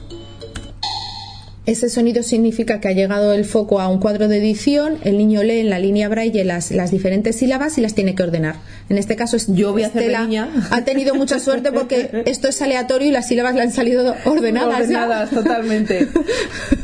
Ese 1.65 1.89
sonido 1.89 2.23
significa 2.23 2.79
que 2.79 2.87
ha 2.87 2.91
llegado 2.91 3.33
el 3.33 3.45
foco 3.45 3.79
a 3.79 3.87
un 3.87 3.99
cuadro 3.99 4.27
de 4.27 4.39
edición, 4.39 4.97
el 5.03 5.17
niño 5.19 5.43
lee 5.43 5.59
en 5.59 5.69
la 5.69 5.77
línea 5.77 6.09
braille 6.09 6.43
las, 6.43 6.71
las 6.71 6.89
diferentes 6.89 7.35
sílabas 7.35 7.77
y 7.77 7.81
las 7.81 7.93
tiene 7.93 8.15
que 8.15 8.23
ordenar. 8.23 8.55
En 8.89 8.97
este 8.97 9.15
caso, 9.15 9.37
yo 9.47 9.71
voy 9.71 9.83
a 9.83 9.87
hacer 9.87 10.03
Estela 10.03 10.49
ha 10.71 10.83
tenido 10.83 11.13
mucha 11.13 11.39
suerte 11.39 11.71
porque 11.71 12.23
esto 12.25 12.47
es 12.47 12.61
aleatorio 12.63 13.09
y 13.09 13.11
las 13.11 13.27
sílabas 13.27 13.53
le 13.53 13.61
han 13.61 13.71
salido 13.71 14.15
ordenadas. 14.25 14.81
Ordenadas, 14.81 15.29
totalmente. 15.29 16.07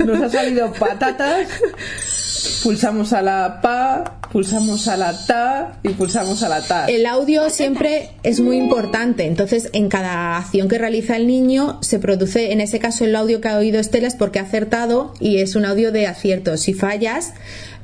Nos 0.06 0.22
ha 0.22 0.30
salido 0.30 0.72
patatas 0.74 1.48
pulsamos 2.63 3.13
a 3.13 3.22
la 3.22 3.60
pa, 3.62 4.20
pulsamos 4.32 4.88
a 4.88 4.98
la 4.98 5.26
ta 5.26 5.80
y 5.84 5.89
pulsamos 5.89 6.43
a 6.43 6.50
la 6.50 6.62
ta. 6.62 6.86
El 6.86 7.06
audio 7.06 7.50
siempre 7.50 8.12
es 8.24 8.39
muy 8.39 8.58
importante, 8.58 9.26
entonces 9.26 9.70
en 9.74 9.89
cada 9.89 10.38
acción 10.38 10.67
que 10.67 10.78
realiza 10.78 11.15
el 11.15 11.28
niño 11.28 11.80
se 11.82 12.00
produce, 12.00 12.52
en 12.52 12.62
ese 12.62 12.80
caso 12.80 13.06
el 13.06 13.15
audio 13.15 13.41
que 13.41 13.50
ha 13.50 13.58
oído 13.58 13.80
Estela 13.80 14.08
es 14.08 14.15
porque 14.15 14.39
ha 14.39 14.43
acertado 14.43 15.13
y 15.20 15.38
es 15.38 15.56
un 15.56 15.65
audio 15.65 15.91
de 15.91 16.08
acierto. 16.08 16.58
Si 16.58 16.74
fallas, 16.74 17.34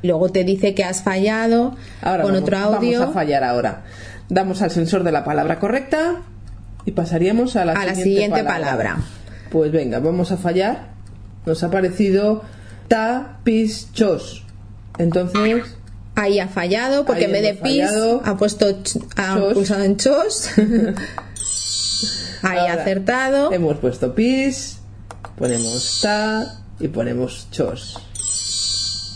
luego 0.01 0.29
te 0.29 0.43
dice 0.43 0.73
que 0.73 0.83
has 0.83 1.01
fallado 1.01 1.75
con 2.01 2.35
otro 2.35 2.57
audio. 2.57 2.99
Vamos 2.99 3.15
a 3.15 3.19
fallar 3.19 3.43
ahora. 3.43 3.83
Damos 4.29 4.61
al 4.61 4.71
sensor 4.71 5.03
de 5.03 5.11
la 5.11 5.23
palabra 5.23 5.59
correcta 5.59 6.21
y 6.85 6.91
pasaríamos 6.91 7.55
a 7.55 7.65
la, 7.65 7.95
siguiente, 7.95 8.43
palabra. 8.43 8.97
Pues 9.51 9.71
venga, 9.71 9.99
vamos 9.99 10.31
a 10.31 10.37
fallar. 10.37 10.93
Nos 11.45 11.63
ha 11.63 11.69
parecido 11.69 12.43
ta, 12.87 13.39
pis, 13.43 13.89
chos. 13.93 14.43
Entonces. 14.97 15.63
Ahí 16.15 16.39
ha 16.39 16.47
fallado 16.47 17.05
porque 17.05 17.25
en 17.25 17.31
vez 17.31 17.41
de 17.41 17.53
pis 17.55 17.89
ha 18.23 18.37
puesto 18.37 18.67
ha 19.15 19.39
pulsado 19.53 19.83
en 19.83 19.97
chos. 19.97 20.49
Ahí 22.43 22.57
ha 22.57 22.73
acertado. 22.73 23.51
Hemos 23.51 23.77
puesto 23.77 24.13
pis, 24.13 24.77
ponemos 25.37 26.01
ta 26.01 26.61
y 26.79 26.87
ponemos 26.89 27.47
chos. 27.49 27.97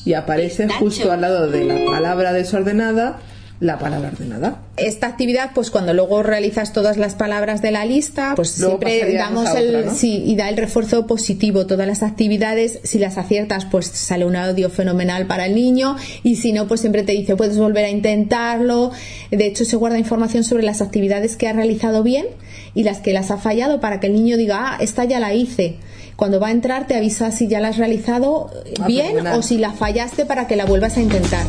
Y 0.05 0.13
aparece 0.13 0.67
justo 0.69 1.11
al 1.11 1.21
lado 1.21 1.51
de 1.51 1.65
la 1.65 1.91
palabra 1.91 2.33
desordenada 2.33 3.19
la 3.59 3.79
palabra 3.79 4.09
ordenada. 4.09 4.61
Esta 4.77 5.07
actividad, 5.07 5.51
pues 5.55 5.71
cuando 5.71 5.93
luego 5.93 6.21
realizas 6.21 6.73
todas 6.73 6.97
las 6.97 7.15
palabras 7.15 7.61
de 7.63 7.71
la 7.71 7.85
lista, 7.85 8.33
pues 8.35 8.51
siempre 8.51 9.13
damos 9.15 9.49
el 9.55 9.89
sí, 9.89 10.23
y 10.25 10.35
da 10.35 10.49
el 10.49 10.57
refuerzo 10.57 11.07
positivo. 11.07 11.65
Todas 11.65 11.87
las 11.87 12.03
actividades, 12.03 12.79
si 12.83 12.99
las 12.99 13.17
aciertas, 13.17 13.65
pues 13.65 13.87
sale 13.87 14.25
un 14.25 14.35
audio 14.35 14.69
fenomenal 14.69 15.25
para 15.25 15.47
el 15.47 15.55
niño 15.55 15.95
y 16.21 16.35
si 16.35 16.53
no, 16.53 16.67
pues 16.67 16.81
siempre 16.81 17.01
te 17.03 17.13
dice 17.13 17.35
puedes 17.35 17.57
volver 17.57 17.85
a 17.85 17.89
intentarlo. 17.89 18.91
De 19.31 19.47
hecho, 19.47 19.65
se 19.65 19.75
guarda 19.75 19.97
información 19.97 20.43
sobre 20.43 20.63
las 20.63 20.81
actividades 20.81 21.35
que 21.35 21.47
ha 21.47 21.53
realizado 21.53 22.03
bien 22.03 22.27
y 22.75 22.83
las 22.83 22.99
que 22.99 23.11
las 23.11 23.31
ha 23.31 23.37
fallado 23.37 23.79
para 23.79 23.99
que 23.99 24.07
el 24.07 24.13
niño 24.13 24.37
diga, 24.37 24.73
ah, 24.73 24.77
esta 24.79 25.05
ya 25.05 25.19
la 25.19 25.33
hice. 25.33 25.77
Cuando 26.15 26.39
va 26.39 26.47
a 26.47 26.51
entrar 26.51 26.87
te 26.87 26.95
avisa 26.95 27.31
si 27.31 27.47
ya 27.47 27.59
la 27.59 27.69
has 27.69 27.77
realizado 27.77 28.51
ah, 28.79 28.87
bien 28.87 29.25
o 29.25 29.41
si 29.41 29.57
la 29.57 29.71
fallaste 29.71 30.25
para 30.25 30.47
que 30.47 30.55
la 30.55 30.65
vuelvas 30.65 30.97
a 30.97 31.01
intentar. 31.01 31.45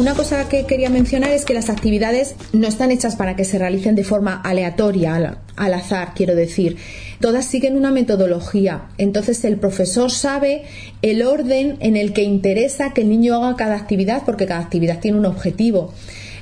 Una 0.00 0.14
cosa 0.14 0.48
que 0.48 0.64
quería 0.64 0.88
mencionar 0.88 1.30
es 1.32 1.44
que 1.44 1.52
las 1.52 1.68
actividades 1.68 2.34
no 2.54 2.66
están 2.66 2.90
hechas 2.90 3.16
para 3.16 3.36
que 3.36 3.44
se 3.44 3.58
realicen 3.58 3.94
de 3.94 4.02
forma 4.02 4.40
aleatoria, 4.42 5.36
al, 5.56 5.74
azar, 5.74 6.14
quiero 6.14 6.34
decir. 6.34 6.78
Todas 7.20 7.44
siguen 7.44 7.76
una 7.76 7.90
metodología. 7.90 8.84
Entonces 8.96 9.44
el 9.44 9.58
profesor 9.58 10.10
sabe 10.10 10.62
el 11.02 11.20
orden 11.20 11.76
en 11.80 11.98
el 11.98 12.14
que 12.14 12.22
interesa 12.22 12.94
que 12.94 13.02
el 13.02 13.10
niño 13.10 13.34
haga 13.34 13.56
cada 13.56 13.76
actividad 13.76 14.22
porque 14.24 14.46
cada 14.46 14.60
actividad 14.60 15.00
tiene 15.00 15.18
un 15.18 15.26
objetivo. 15.26 15.92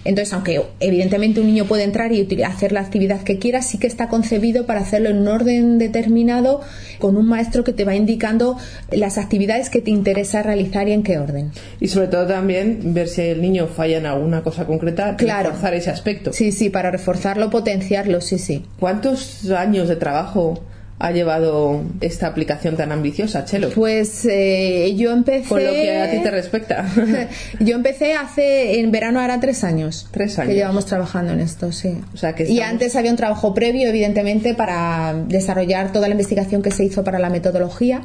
Entonces, 0.05 0.33
aunque 0.33 0.61
evidentemente 0.81 1.41
un 1.41 1.47
niño 1.47 1.65
puede 1.67 1.85
entrar 1.85 2.13
y 2.13 2.27
hacer 2.43 2.73
la 2.73 2.81
actividad 2.81 3.23
que 3.23 3.39
quiera, 3.39 3.63
sí 3.63 3.79
que 3.79 3.87
está 3.87 4.09
concebido 4.09 4.67
para 4.67 4.81
hacerlo 4.81 5.11
en 5.11 5.19
un 5.19 5.29
orden 5.29 5.79
determinado 5.79 6.61
con 6.99 7.17
un 7.17 7.27
maestro 7.27 7.65
que 7.65 7.73
te 7.73 7.85
va 7.85 7.95
indicando 7.95 8.57
las 8.91 9.19
actividades 9.19 9.71
que 9.71 9.81
te 9.81 9.91
interesa 9.91 10.43
realizar 10.43 10.89
y 10.89 10.93
en 10.93 11.03
qué 11.03 11.19
orden. 11.19 11.53
Y 11.81 11.89
sobre 11.89 12.09
todo 12.09 12.27
también 12.27 12.95
ver 12.95 13.09
si 13.09 13.23
el 13.23 13.43
niño 13.43 13.67
falla 13.67 13.99
en 13.99 14.07
alguna 14.07 14.43
cosa 14.43 14.67
concreta, 14.67 15.17
claro. 15.17 15.51
reforzar 15.51 15.75
ese 15.75 15.91
aspecto. 15.91 16.33
Sí, 16.33 16.53
sí, 16.53 16.71
para 16.71 16.91
reforzarlo, 16.91 17.51
potenciarlo, 17.51 18.21
sí, 18.21 18.39
sí. 18.39 18.65
¿Cuántos 18.79 19.51
años 19.51 19.89
de 19.89 19.97
trabajo 19.97 20.63
ha 21.01 21.13
llevado 21.13 21.83
esta 22.01 22.27
aplicación 22.27 22.77
tan 22.77 22.91
ambiciosa, 22.91 23.45
Chelo? 23.45 23.71
Pues 23.71 24.27
eh, 24.29 24.95
yo 24.97 25.13
empecé. 25.13 25.49
Con 25.49 25.65
lo 25.65 25.71
que 25.71 25.97
a 25.97 26.11
ti 26.11 26.19
te 26.19 26.31
respecta. 26.31 26.87
yo 27.61 27.77
empecé 27.77 28.15
hace. 28.15 28.81
En 28.81 28.91
verano 28.91 29.21
era 29.23 29.39
tres 29.39 29.63
años. 29.63 30.09
Tres 30.11 30.39
años. 30.39 30.51
Que 30.51 30.57
llevamos 30.57 30.87
trabajando 30.87 31.33
en 31.33 31.41
esto, 31.41 31.71
sí. 31.71 32.01
O 32.15 32.17
sea 32.17 32.35
que 32.35 32.51
Y 32.51 32.61
antes 32.61 32.97
había 32.97 33.13
un 33.13 33.17
trabajo 33.17 33.55
previo, 33.55 33.89
evidentemente, 33.89 34.55
para 34.55 35.15
desarrollar 35.29 35.93
toda 35.93 36.09
la 36.09 36.13
investigación 36.13 36.63
que 36.63 36.73
se 36.73 36.85
hizo 36.85 37.05
para 37.05 37.21
la 37.21 37.31
metodología. 37.31 38.03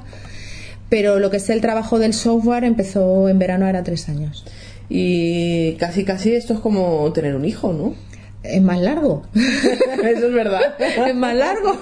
Pero 0.89 1.17
lo 1.17 1.31
que 1.31 1.37
es 1.37 1.49
el 1.49 1.61
trabajo 1.61 1.97
del 1.97 2.13
software 2.13 2.63
empezó 2.63 3.27
en 3.27 3.39
verano, 3.39 3.67
era 3.67 3.81
tres 3.81 4.07
años. 4.09 4.45
Y 4.87 5.73
casi, 5.73 6.03
casi 6.03 6.35
esto 6.35 6.53
es 6.53 6.59
como 6.59 7.11
tener 7.13 7.35
un 7.35 7.45
hijo, 7.45 7.73
¿no? 7.73 7.95
Es 8.43 8.61
más 8.61 8.79
largo. 8.79 9.23
Eso 9.33 10.27
es 10.27 10.33
verdad. 10.33 10.75
es 10.79 11.15
más 11.15 11.35
largo. 11.35 11.79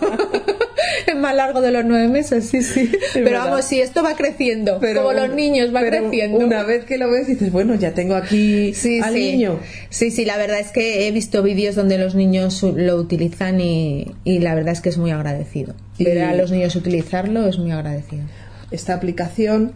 es 1.08 1.16
más 1.16 1.36
largo 1.36 1.62
de 1.62 1.72
los 1.72 1.86
nueve 1.86 2.08
meses, 2.08 2.48
sí, 2.50 2.62
sí. 2.62 2.92
pero 3.14 3.40
vamos, 3.40 3.66
si 3.66 3.82
esto 3.82 4.04
va 4.04 4.16
creciendo, 4.16 4.78
pero, 4.80 5.04
como 5.04 5.14
los 5.14 5.34
niños 5.34 5.74
va 5.74 5.82
creciendo. 5.82 6.38
Una 6.38 6.64
vez 6.64 6.86
que 6.86 6.98
lo 6.98 7.10
ves 7.10 7.28
dices, 7.28 7.52
bueno, 7.52 7.76
ya 7.76 7.94
tengo 7.94 8.16
aquí 8.16 8.74
al 9.04 9.14
niño. 9.14 9.60
Sí, 9.90 10.12
sí, 10.12 10.24
la 10.24 10.38
verdad 10.38 10.60
es 10.60 10.72
que 10.72 11.08
he 11.08 11.12
visto 11.12 11.42
vídeos 11.42 11.76
donde 11.76 11.98
los 11.98 12.16
niños 12.16 12.62
lo 12.64 12.96
utilizan 12.96 13.60
y, 13.60 14.14
la 14.26 14.54
verdad 14.56 14.74
es 14.74 14.82
que 14.82 14.90
es 14.90 14.98
muy 14.98 15.12
agradecido. 15.12 15.74
Ver 15.98 16.24
a 16.24 16.36
los 16.36 16.52
niños 16.52 16.76
utilizarlo 16.76 17.48
es 17.48 17.58
muy 17.58 17.72
agradecido. 17.72 18.24
Esta 18.72 18.94
aplicación 18.94 19.74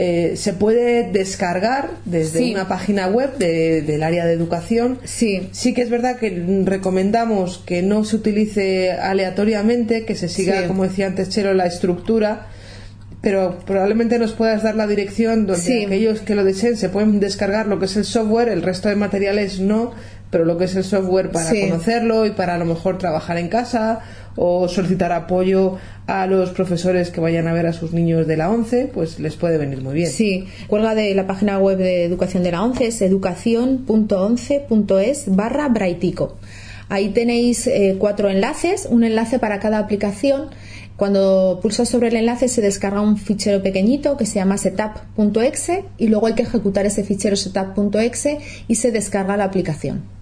eh, 0.00 0.36
se 0.36 0.52
puede 0.52 1.10
descargar 1.10 1.90
desde 2.04 2.52
una 2.52 2.68
página 2.68 3.08
web 3.08 3.36
del 3.36 4.02
área 4.04 4.26
de 4.26 4.32
educación. 4.32 5.00
Sí. 5.02 5.48
Sí 5.50 5.74
que 5.74 5.82
es 5.82 5.90
verdad 5.90 6.18
que 6.18 6.62
recomendamos 6.64 7.58
que 7.66 7.82
no 7.82 8.04
se 8.04 8.14
utilice 8.14 8.92
aleatoriamente, 8.92 10.04
que 10.04 10.14
se 10.14 10.28
siga, 10.28 10.68
como 10.68 10.84
decía 10.84 11.08
antes 11.08 11.30
Chelo, 11.30 11.52
la 11.52 11.66
estructura 11.66 12.46
pero 13.20 13.58
probablemente 13.66 14.18
nos 14.20 14.32
puedas 14.32 14.62
dar 14.62 14.76
la 14.76 14.86
dirección 14.86 15.46
donde 15.46 15.86
aquellos 15.86 16.20
que 16.20 16.36
lo 16.36 16.44
deseen 16.44 16.76
se 16.76 16.88
pueden 16.88 17.18
descargar 17.18 17.66
lo 17.66 17.80
que 17.80 17.86
es 17.86 17.96
el 17.96 18.04
software, 18.04 18.48
el 18.48 18.62
resto 18.62 18.88
de 18.88 18.94
materiales 18.94 19.58
no, 19.58 19.92
pero 20.30 20.44
lo 20.44 20.58
que 20.58 20.64
es 20.64 20.74
el 20.76 20.84
software 20.84 21.30
para 21.30 21.50
conocerlo 21.50 22.26
y 22.26 22.30
para 22.30 22.54
a 22.54 22.58
lo 22.58 22.64
mejor 22.64 22.98
trabajar 22.98 23.38
en 23.38 23.48
casa 23.48 24.00
o 24.36 24.68
solicitar 24.68 25.10
apoyo 25.12 25.76
a 26.06 26.26
los 26.26 26.50
profesores 26.50 27.10
que 27.10 27.20
vayan 27.20 27.48
a 27.48 27.52
ver 27.52 27.66
a 27.66 27.72
sus 27.72 27.92
niños 27.92 28.26
de 28.26 28.36
la 28.36 28.50
11, 28.50 28.90
pues 28.94 29.18
les 29.18 29.34
puede 29.36 29.58
venir 29.58 29.82
muy 29.82 29.94
bien. 29.94 30.10
Sí, 30.10 30.46
cuelga 30.68 30.94
de 30.94 31.12
la 31.14 31.26
página 31.26 31.58
web 31.58 31.78
de 31.78 32.04
educación 32.04 32.44
de 32.44 32.52
la 32.52 32.62
11, 32.62 32.86
es 32.86 33.02
educación.11.es 33.02 35.34
barra 35.34 35.68
Braitico. 35.68 36.36
Ahí 36.88 37.10
tenéis 37.10 37.66
eh, 37.66 37.96
cuatro 37.98 38.30
enlaces, 38.30 38.86
un 38.90 39.04
enlace 39.04 39.38
para 39.38 39.60
cada 39.60 39.78
aplicación. 39.78 40.48
Cuando 40.96 41.60
pulsas 41.62 41.88
sobre 41.88 42.08
el 42.08 42.16
enlace 42.16 42.48
se 42.48 42.60
descarga 42.60 43.00
un 43.00 43.18
fichero 43.18 43.62
pequeñito 43.62 44.16
que 44.16 44.26
se 44.26 44.36
llama 44.36 44.58
setup.exe 44.58 45.84
y 45.96 46.08
luego 46.08 46.26
hay 46.26 46.34
que 46.34 46.42
ejecutar 46.42 46.86
ese 46.86 47.04
fichero 47.04 47.36
setup.exe 47.36 48.38
y 48.66 48.74
se 48.76 48.90
descarga 48.90 49.36
la 49.36 49.44
aplicación. 49.44 50.17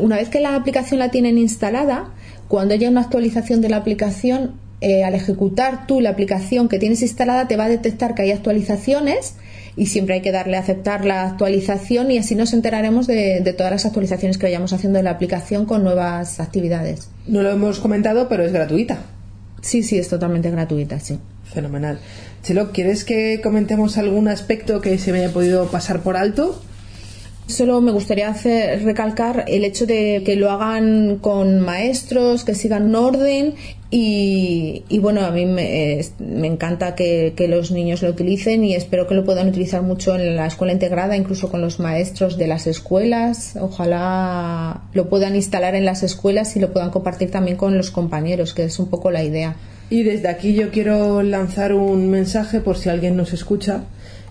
Una 0.00 0.16
vez 0.16 0.28
que 0.28 0.40
la 0.40 0.54
aplicación 0.54 0.98
la 0.98 1.10
tienen 1.10 1.38
instalada, 1.38 2.10
cuando 2.48 2.74
haya 2.74 2.88
una 2.88 3.02
actualización 3.02 3.60
de 3.60 3.68
la 3.68 3.76
aplicación, 3.76 4.54
eh, 4.80 5.04
al 5.04 5.14
ejecutar 5.14 5.86
tú 5.86 6.00
la 6.00 6.10
aplicación 6.10 6.68
que 6.68 6.78
tienes 6.78 7.02
instalada, 7.02 7.48
te 7.48 7.56
va 7.56 7.64
a 7.64 7.68
detectar 7.68 8.14
que 8.14 8.22
hay 8.22 8.32
actualizaciones 8.32 9.34
y 9.76 9.86
siempre 9.86 10.16
hay 10.16 10.22
que 10.22 10.32
darle 10.32 10.56
a 10.56 10.60
aceptar 10.60 11.04
la 11.04 11.24
actualización 11.24 12.10
y 12.10 12.18
así 12.18 12.34
nos 12.34 12.52
enteraremos 12.52 13.06
de, 13.06 13.40
de, 13.40 13.52
todas 13.52 13.70
las 13.70 13.86
actualizaciones 13.86 14.38
que 14.38 14.46
vayamos 14.46 14.72
haciendo 14.72 14.98
en 14.98 15.04
la 15.04 15.12
aplicación 15.12 15.66
con 15.66 15.84
nuevas 15.84 16.40
actividades. 16.40 17.08
No 17.26 17.42
lo 17.42 17.50
hemos 17.50 17.78
comentado, 17.78 18.28
pero 18.28 18.44
es 18.44 18.52
gratuita. 18.52 18.98
Sí, 19.60 19.82
sí, 19.82 19.98
es 19.98 20.08
totalmente 20.08 20.50
gratuita, 20.50 20.98
sí. 21.00 21.18
Fenomenal. 21.44 21.98
Chelo, 22.42 22.72
¿quieres 22.72 23.04
que 23.04 23.40
comentemos 23.42 23.98
algún 23.98 24.28
aspecto 24.28 24.80
que 24.80 24.98
se 24.98 25.12
me 25.12 25.18
haya 25.18 25.32
podido 25.32 25.66
pasar 25.66 26.00
por 26.00 26.16
alto? 26.16 26.60
Solo 27.48 27.80
me 27.80 27.92
gustaría 27.92 28.28
hacer, 28.28 28.84
recalcar 28.84 29.46
el 29.48 29.64
hecho 29.64 29.86
de 29.86 30.22
que 30.22 30.36
lo 30.36 30.50
hagan 30.50 31.16
con 31.16 31.60
maestros, 31.60 32.44
que 32.44 32.54
sigan 32.54 32.84
un 32.84 32.94
orden 32.94 33.54
y, 33.90 34.84
bueno, 35.00 35.22
a 35.22 35.30
mí 35.30 35.46
me, 35.46 36.00
encanta 36.46 36.94
que, 36.94 37.32
los 37.48 37.70
niños 37.70 38.02
lo 38.02 38.10
utilicen 38.10 38.64
y 38.64 38.74
espero 38.74 39.06
que 39.06 39.14
lo 39.14 39.24
puedan 39.24 39.48
utilizar 39.48 39.80
mucho 39.80 40.14
en 40.14 40.36
la 40.36 40.46
escuela 40.46 40.74
integrada, 40.74 41.16
incluso 41.16 41.50
con 41.50 41.62
los 41.62 41.80
maestros 41.80 42.36
de 42.36 42.48
las 42.48 42.66
escuelas. 42.66 43.56
Ojalá 43.58 44.82
lo 44.92 45.08
puedan 45.08 45.34
instalar 45.34 45.74
en 45.74 45.86
las 45.86 46.02
escuelas 46.02 46.54
y 46.54 46.60
lo 46.60 46.70
puedan 46.70 46.90
compartir 46.90 47.30
también 47.30 47.56
con 47.56 47.78
los 47.78 47.90
compañeros, 47.90 48.52
que 48.52 48.64
es 48.64 48.78
un 48.78 48.88
poco 48.90 49.10
la 49.10 49.24
idea. 49.24 49.56
Y 49.88 50.02
desde 50.02 50.28
aquí 50.28 50.52
yo 50.52 50.70
quiero 50.70 51.22
lanzar 51.22 51.72
un 51.72 52.10
mensaje 52.10 52.60
por 52.60 52.76
si 52.76 52.90
alguien 52.90 53.16
nos 53.16 53.32
escucha, 53.32 53.84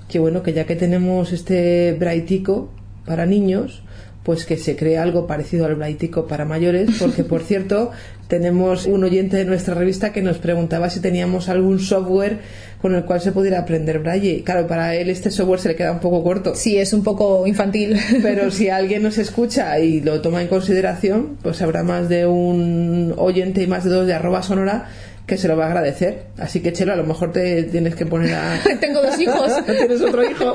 que 0.08 0.20
bueno, 0.20 0.44
que 0.44 0.54
ya 0.54 0.66
que 0.66 0.76
tenemos 0.76 1.34
este 1.34 1.94
braitico, 1.94 2.70
para 3.08 3.26
niños, 3.26 3.82
pues 4.22 4.46
que 4.46 4.58
se 4.58 4.76
cree 4.76 4.98
algo 4.98 5.26
parecido 5.26 5.66
al 5.66 5.76
Braitico 5.76 6.28
para 6.28 6.44
mayores, 6.44 6.90
porque 7.00 7.24
por 7.24 7.42
cierto, 7.44 7.92
tenemos 8.28 8.86
un 8.86 9.06
oyente 9.06 9.38
de 9.38 9.46
nuestra 9.46 9.74
revista 9.74 10.12
que 10.12 10.22
nos 10.22 10.38
preguntaba 10.38 10.90
si 10.90 11.00
teníamos 11.00 11.48
algún 11.48 11.80
software 11.80 12.40
con 12.82 12.94
el 12.94 13.06
cual 13.06 13.22
se 13.22 13.32
pudiera 13.32 13.60
aprender 13.60 14.00
braille. 14.00 14.44
Claro, 14.44 14.68
para 14.68 14.96
él 14.96 15.10
este 15.10 15.32
software 15.32 15.62
se 15.62 15.70
le 15.70 15.76
queda 15.76 15.94
un 15.94 16.00
poco 16.00 16.24
corto. 16.24 16.54
Sí, 16.56 16.78
es 16.78 16.92
un 16.92 17.04
poco 17.04 17.48
infantil. 17.48 17.98
Pero 18.22 18.52
si 18.52 18.68
alguien 18.70 19.02
nos 19.02 19.18
escucha 19.18 19.80
y 19.80 20.02
lo 20.02 20.22
toma 20.22 20.42
en 20.42 20.50
consideración, 20.50 21.38
pues 21.42 21.62
habrá 21.62 21.84
más 21.84 22.10
de 22.10 22.28
un 22.28 23.14
oyente 23.18 23.64
y 23.64 23.68
más 23.68 23.86
de 23.86 23.92
dos 23.92 24.06
de 24.06 24.14
arroba 24.14 24.44
sonora 24.44 24.90
que 25.28 25.38
se 25.38 25.50
lo 25.50 25.58
va 25.58 25.66
a 25.66 25.68
agradecer. 25.68 26.24
Así 26.38 26.62
que, 26.62 26.72
Chelo, 26.72 26.94
a 26.94 26.96
lo 26.96 27.04
mejor 27.04 27.34
te 27.34 27.64
tienes 27.64 27.96
que 27.96 28.06
poner 28.06 28.34
a... 28.34 28.60
Tengo 28.80 29.02
dos 29.02 29.20
hijos. 29.20 29.52
Tienes 29.66 30.02
otro 30.02 30.24
hijo. 30.24 30.54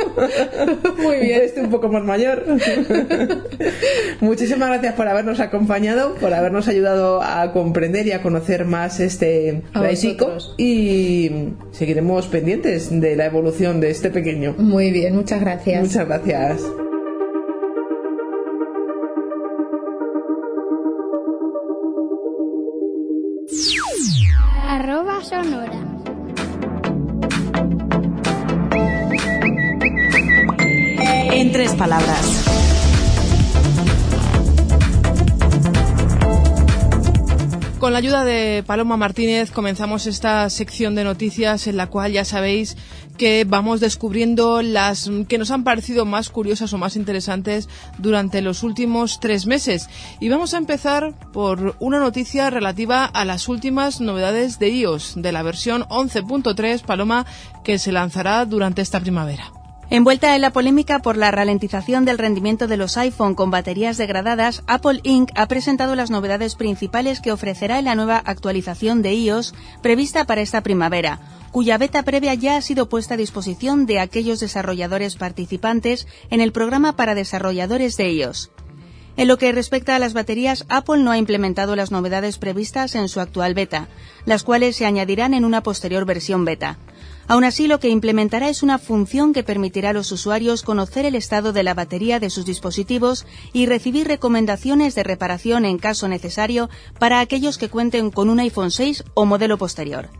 Muy 0.99 1.19
bien. 1.19 1.43
Este 1.43 1.61
un 1.61 1.71
poco 1.71 1.89
más 1.89 2.03
mayor. 2.03 2.45
Muchísimas 4.21 4.71
gracias 4.71 4.95
por 4.95 5.07
habernos 5.09 5.41
acompañado, 5.41 6.15
por 6.15 6.33
habernos 6.33 6.69
ayudado 6.69 7.23
a 7.23 7.53
comprender 7.53 8.07
y 8.07 8.13
a 8.13 8.23
conocer 8.23 8.65
más 8.65 8.99
este 8.99 9.63
básico 9.75 10.39
y 10.57 11.51
seguiremos 11.73 12.27
pendientes 12.29 12.89
de 12.99 13.15
la 13.15 13.27
evolución 13.27 13.81
de 13.81 13.91
este 13.91 14.09
pequeño. 14.09 14.55
Muy 14.57 14.91
bien, 14.91 15.15
muchas 15.15 15.41
gracias. 15.41 15.83
Muchas 15.83 16.07
gracias. 16.07 16.63
Tres 31.53 31.75
palabras. 31.75 32.45
Con 37.79 37.93
la 37.93 37.99
ayuda 37.99 38.25
de 38.25 38.65
Paloma 38.67 38.97
Martínez 38.97 39.51
comenzamos 39.51 40.07
esta 40.07 40.49
sección 40.49 40.95
de 40.95 41.05
noticias 41.05 41.67
en 41.67 41.77
la 41.77 41.89
cual 41.89 42.13
ya 42.13 42.25
sabéis 42.25 42.79
que 43.19 43.45
vamos 43.47 43.81
descubriendo 43.81 44.63
las 44.63 45.11
que 45.29 45.37
nos 45.37 45.51
han 45.51 45.63
parecido 45.63 46.07
más 46.07 46.31
curiosas 46.31 46.73
o 46.73 46.79
más 46.79 46.97
interesantes 46.97 47.69
durante 47.99 48.41
los 48.41 48.63
últimos 48.63 49.21
tres 49.21 49.45
meses. 49.45 49.91
Y 50.21 50.31
vamos 50.31 50.55
a 50.55 50.59
empezar 50.59 51.13
por 51.33 51.77
una 51.81 52.01
noticia 52.01 52.49
relativa 52.49 53.05
a 53.05 53.27
las 53.27 53.49
últimas 53.49 54.01
novedades 54.01 54.59
de 54.59 54.71
iOS, 54.71 55.15
de 55.17 55.33
la 55.33 55.43
versión 55.43 55.83
11.3 55.83 56.81
Paloma, 56.81 57.27
que 57.63 57.79
se 57.79 57.93
lanzará 57.93 58.47
durante 58.47 58.81
esta 58.81 59.01
primavera. 59.01 59.53
Envuelta 59.93 60.35
en 60.35 60.41
la 60.41 60.55
polémica 60.55 61.01
por 61.01 61.19
la 61.19 61.31
ralentización 61.31 62.07
del 62.07 62.17
rendimiento 62.17 62.67
de 62.67 62.79
los 62.79 62.97
iPhone 62.97 63.35
con 63.35 63.51
baterías 63.51 63.99
degradadas, 63.99 64.63
Apple 64.67 65.01
Inc. 65.03 65.29
ha 65.35 65.47
presentado 65.49 65.95
las 65.95 66.11
novedades 66.11 66.55
principales 66.55 67.21
que 67.21 67.31
ofrecerá 67.31 67.79
en 67.79 67.85
la 67.85 67.95
nueva 67.95 68.17
actualización 68.17 69.03
de 69.03 69.13
iOS 69.13 69.53
prevista 69.83 70.25
para 70.25 70.41
esta 70.41 70.63
primavera 70.63 71.21
cuya 71.51 71.77
beta 71.77 72.03
previa 72.05 72.33
ya 72.33 72.57
ha 72.57 72.63
sido 72.63 72.89
puesta 72.89 73.15
a 73.15 73.17
disposición 73.19 73.85
de 73.85 74.01
aquellos 74.01 74.41
desarrolladores 74.41 75.17
participantes 75.17 76.09
en 76.31 76.41
el 76.41 76.53
programa 76.53 76.97
para 76.97 77.15
desarrolladores 77.15 77.99
de 77.99 78.13
iOS. 78.13 78.51
En 79.19 79.29
lo 79.29 79.37
que 79.37 79.53
respecta 79.53 79.95
a 79.95 79.99
las 79.99 80.15
baterías, 80.15 80.65
Apple 80.71 81.03
no 81.03 81.11
ha 81.11 81.19
implementado 81.19 81.77
las 81.77 81.91
novedades 81.91 82.39
previstas 82.39 82.95
en 82.95 83.09
su 83.09 83.21
actual 83.21 83.53
beta, 83.53 83.89
las 84.25 84.43
cuales 84.43 84.77
se 84.77 84.87
añadirán 84.87 85.35
en 85.35 85.45
una 85.45 85.63
posterior 85.63 86.07
versión 86.07 86.47
beta. 86.47 86.79
Aún 87.29 87.45
así, 87.45 87.67
lo 87.67 87.81
que 87.81 87.89
implementará 87.89 88.49
es 88.49 88.63
una 88.63 88.79
función 88.79 89.33
que 89.33 89.45
permitirá 89.45 89.91
a 89.91 89.93
los 89.93 90.11
usuarios 90.13 90.63
conocer 90.63 91.07
el 91.07 91.15
estado 91.15 91.53
de 91.53 91.63
la 91.63 91.75
batería 91.75 92.21
de 92.21 92.31
sus 92.31 92.45
dispositivos 92.45 93.27
y 93.53 93.67
recibir 93.67 94.09
recomendaciones 94.09 94.95
de 94.95 95.05
reparación 95.05 95.65
en 95.65 95.79
caso 95.79 96.09
necesario 96.09 96.69
para 96.99 97.21
aquellos 97.21 97.59
que 97.59 97.69
cuenten 97.69 98.11
con 98.11 98.29
un 98.29 98.41
iPhone 98.41 98.71
6 98.71 99.05
o 99.15 99.25
modelo 99.25 99.57
posterior. 99.59 100.11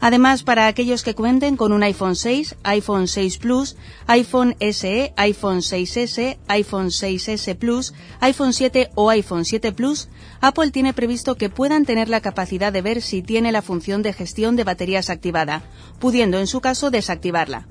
Además, 0.00 0.42
para 0.42 0.66
aquellos 0.66 1.02
que 1.02 1.14
cuenten 1.14 1.56
con 1.56 1.72
un 1.72 1.82
iPhone 1.82 2.16
6, 2.16 2.56
iPhone 2.62 3.06
6 3.06 3.38
Plus, 3.38 3.76
iPhone 4.06 4.56
SE, 4.58 5.12
iPhone 5.16 5.58
6S, 5.58 6.38
iPhone 6.48 6.86
6S 6.86 7.56
Plus, 7.56 7.92
iPhone 8.20 8.54
7 8.54 8.90
o 8.94 9.10
iPhone 9.10 9.44
7 9.44 9.72
Plus, 9.72 10.08
Apple 10.40 10.70
tiene 10.70 10.94
previsto 10.94 11.34
que 11.34 11.50
puedan 11.50 11.84
tener 11.84 12.08
la 12.08 12.22
capacidad 12.22 12.72
de 12.72 12.80
ver 12.80 13.02
si 13.02 13.20
tiene 13.20 13.52
la 13.52 13.60
función 13.60 14.02
de 14.02 14.14
gestión 14.14 14.56
de 14.56 14.64
baterías 14.64 15.10
activada, 15.10 15.62
pudiendo 15.98 16.38
en 16.38 16.46
su 16.46 16.60
caso 16.62 16.90
desactivarla. 16.90 17.66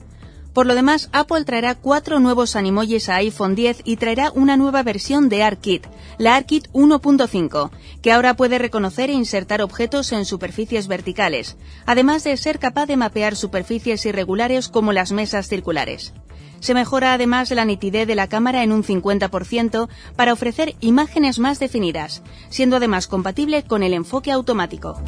Por 0.54 0.66
lo 0.66 0.76
demás, 0.76 1.10
Apple 1.14 1.46
traerá 1.46 1.76
cuatro 1.76 2.20
nuevos 2.20 2.56
animojis 2.56 3.10
a 3.10 3.16
iPhone 3.16 3.56
10 3.56 3.82
y 3.84 3.98
traerá 3.98 4.32
una 4.32 4.58
nueva 4.58 4.82
versión 4.82 5.30
de 5.30 5.44
ARKit, 5.44 5.86
la 6.18 6.36
ARKit 6.36 6.68
1.5, 6.72 7.70
que 8.02 8.12
ahora 8.12 8.36
puede 8.36 8.58
reconocer 8.58 9.10
e 9.10 9.14
insertar 9.14 9.62
objetos 9.62 10.12
en 10.12 10.26
superficies 10.26 10.88
verticales, 10.88 11.56
además 11.86 12.24
de 12.24 12.36
ser 12.36 12.58
capaz 12.58 12.88
de 12.88 12.98
mapear 12.98 13.36
superficies 13.36 14.06
irregulares 14.06 14.70
como 14.70 14.92
las 14.92 15.12
mesas 15.12 15.48
circulares. 15.48 16.14
Se 16.62 16.74
mejora 16.74 17.14
además 17.14 17.52
la 17.52 17.64
nitidez 17.64 18.08
de 18.08 18.16
la 18.16 18.28
cámara 18.28 18.64
en 18.64 18.72
un 18.72 18.84
50% 18.84 19.88
para 20.16 20.34
ofrecer 20.34 20.76
imágenes 20.82 21.40
más 21.40 21.60
definidas, 21.60 22.22
siendo 22.50 22.78
además 22.78 23.08
compatible 23.08 23.64
con 23.64 23.84
el 23.84 23.94
enfoque 23.94 24.32
automático. 24.32 25.02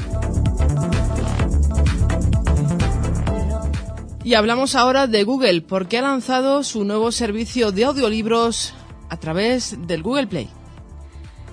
Y 4.24 4.36
hablamos 4.36 4.76
ahora 4.76 5.08
de 5.08 5.24
Google, 5.24 5.62
porque 5.62 5.98
ha 5.98 6.04
lanzado 6.04 6.64
su 6.64 6.84
nuevo 6.84 7.12
servicio 7.12 7.72
de 7.72 7.86
audiolibros 7.86 8.76
a 9.10 9.18
través 9.18 9.76
del 9.88 10.04
Google 10.04 10.28
Play. 10.28 10.48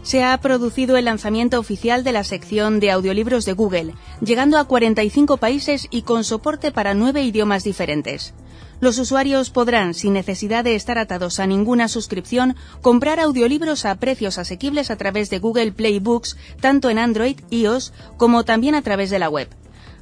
Se 0.02 0.22
ha 0.22 0.38
producido 0.38 0.98
el 0.98 1.06
lanzamiento 1.06 1.58
oficial 1.58 2.04
de 2.04 2.12
la 2.12 2.24
sección 2.24 2.78
de 2.78 2.90
audiolibros 2.90 3.46
de 3.46 3.54
Google, 3.54 3.94
llegando 4.20 4.58
a 4.58 4.64
45 4.64 5.38
países 5.38 5.86
y 5.90 6.02
con 6.02 6.24
soporte 6.24 6.70
para 6.70 6.92
nueve 6.92 7.22
idiomas 7.22 7.64
diferentes. 7.64 8.34
Los 8.80 8.98
usuarios 8.98 9.50
podrán, 9.50 9.94
sin 9.94 10.12
necesidad 10.12 10.62
de 10.62 10.74
estar 10.74 10.98
atados 10.98 11.40
a 11.40 11.46
ninguna 11.46 11.88
suscripción, 11.88 12.54
comprar 12.82 13.18
audiolibros 13.18 13.86
a 13.86 13.94
precios 13.96 14.38
asequibles 14.38 14.90
a 14.90 14.96
través 14.96 15.30
de 15.30 15.38
Google 15.38 15.72
Play 15.72 15.98
Books, 16.00 16.36
tanto 16.60 16.90
en 16.90 16.98
Android, 16.98 17.40
iOS, 17.50 17.92
como 18.18 18.44
también 18.44 18.74
a 18.74 18.82
través 18.82 19.08
de 19.10 19.18
la 19.18 19.30
web. 19.30 19.48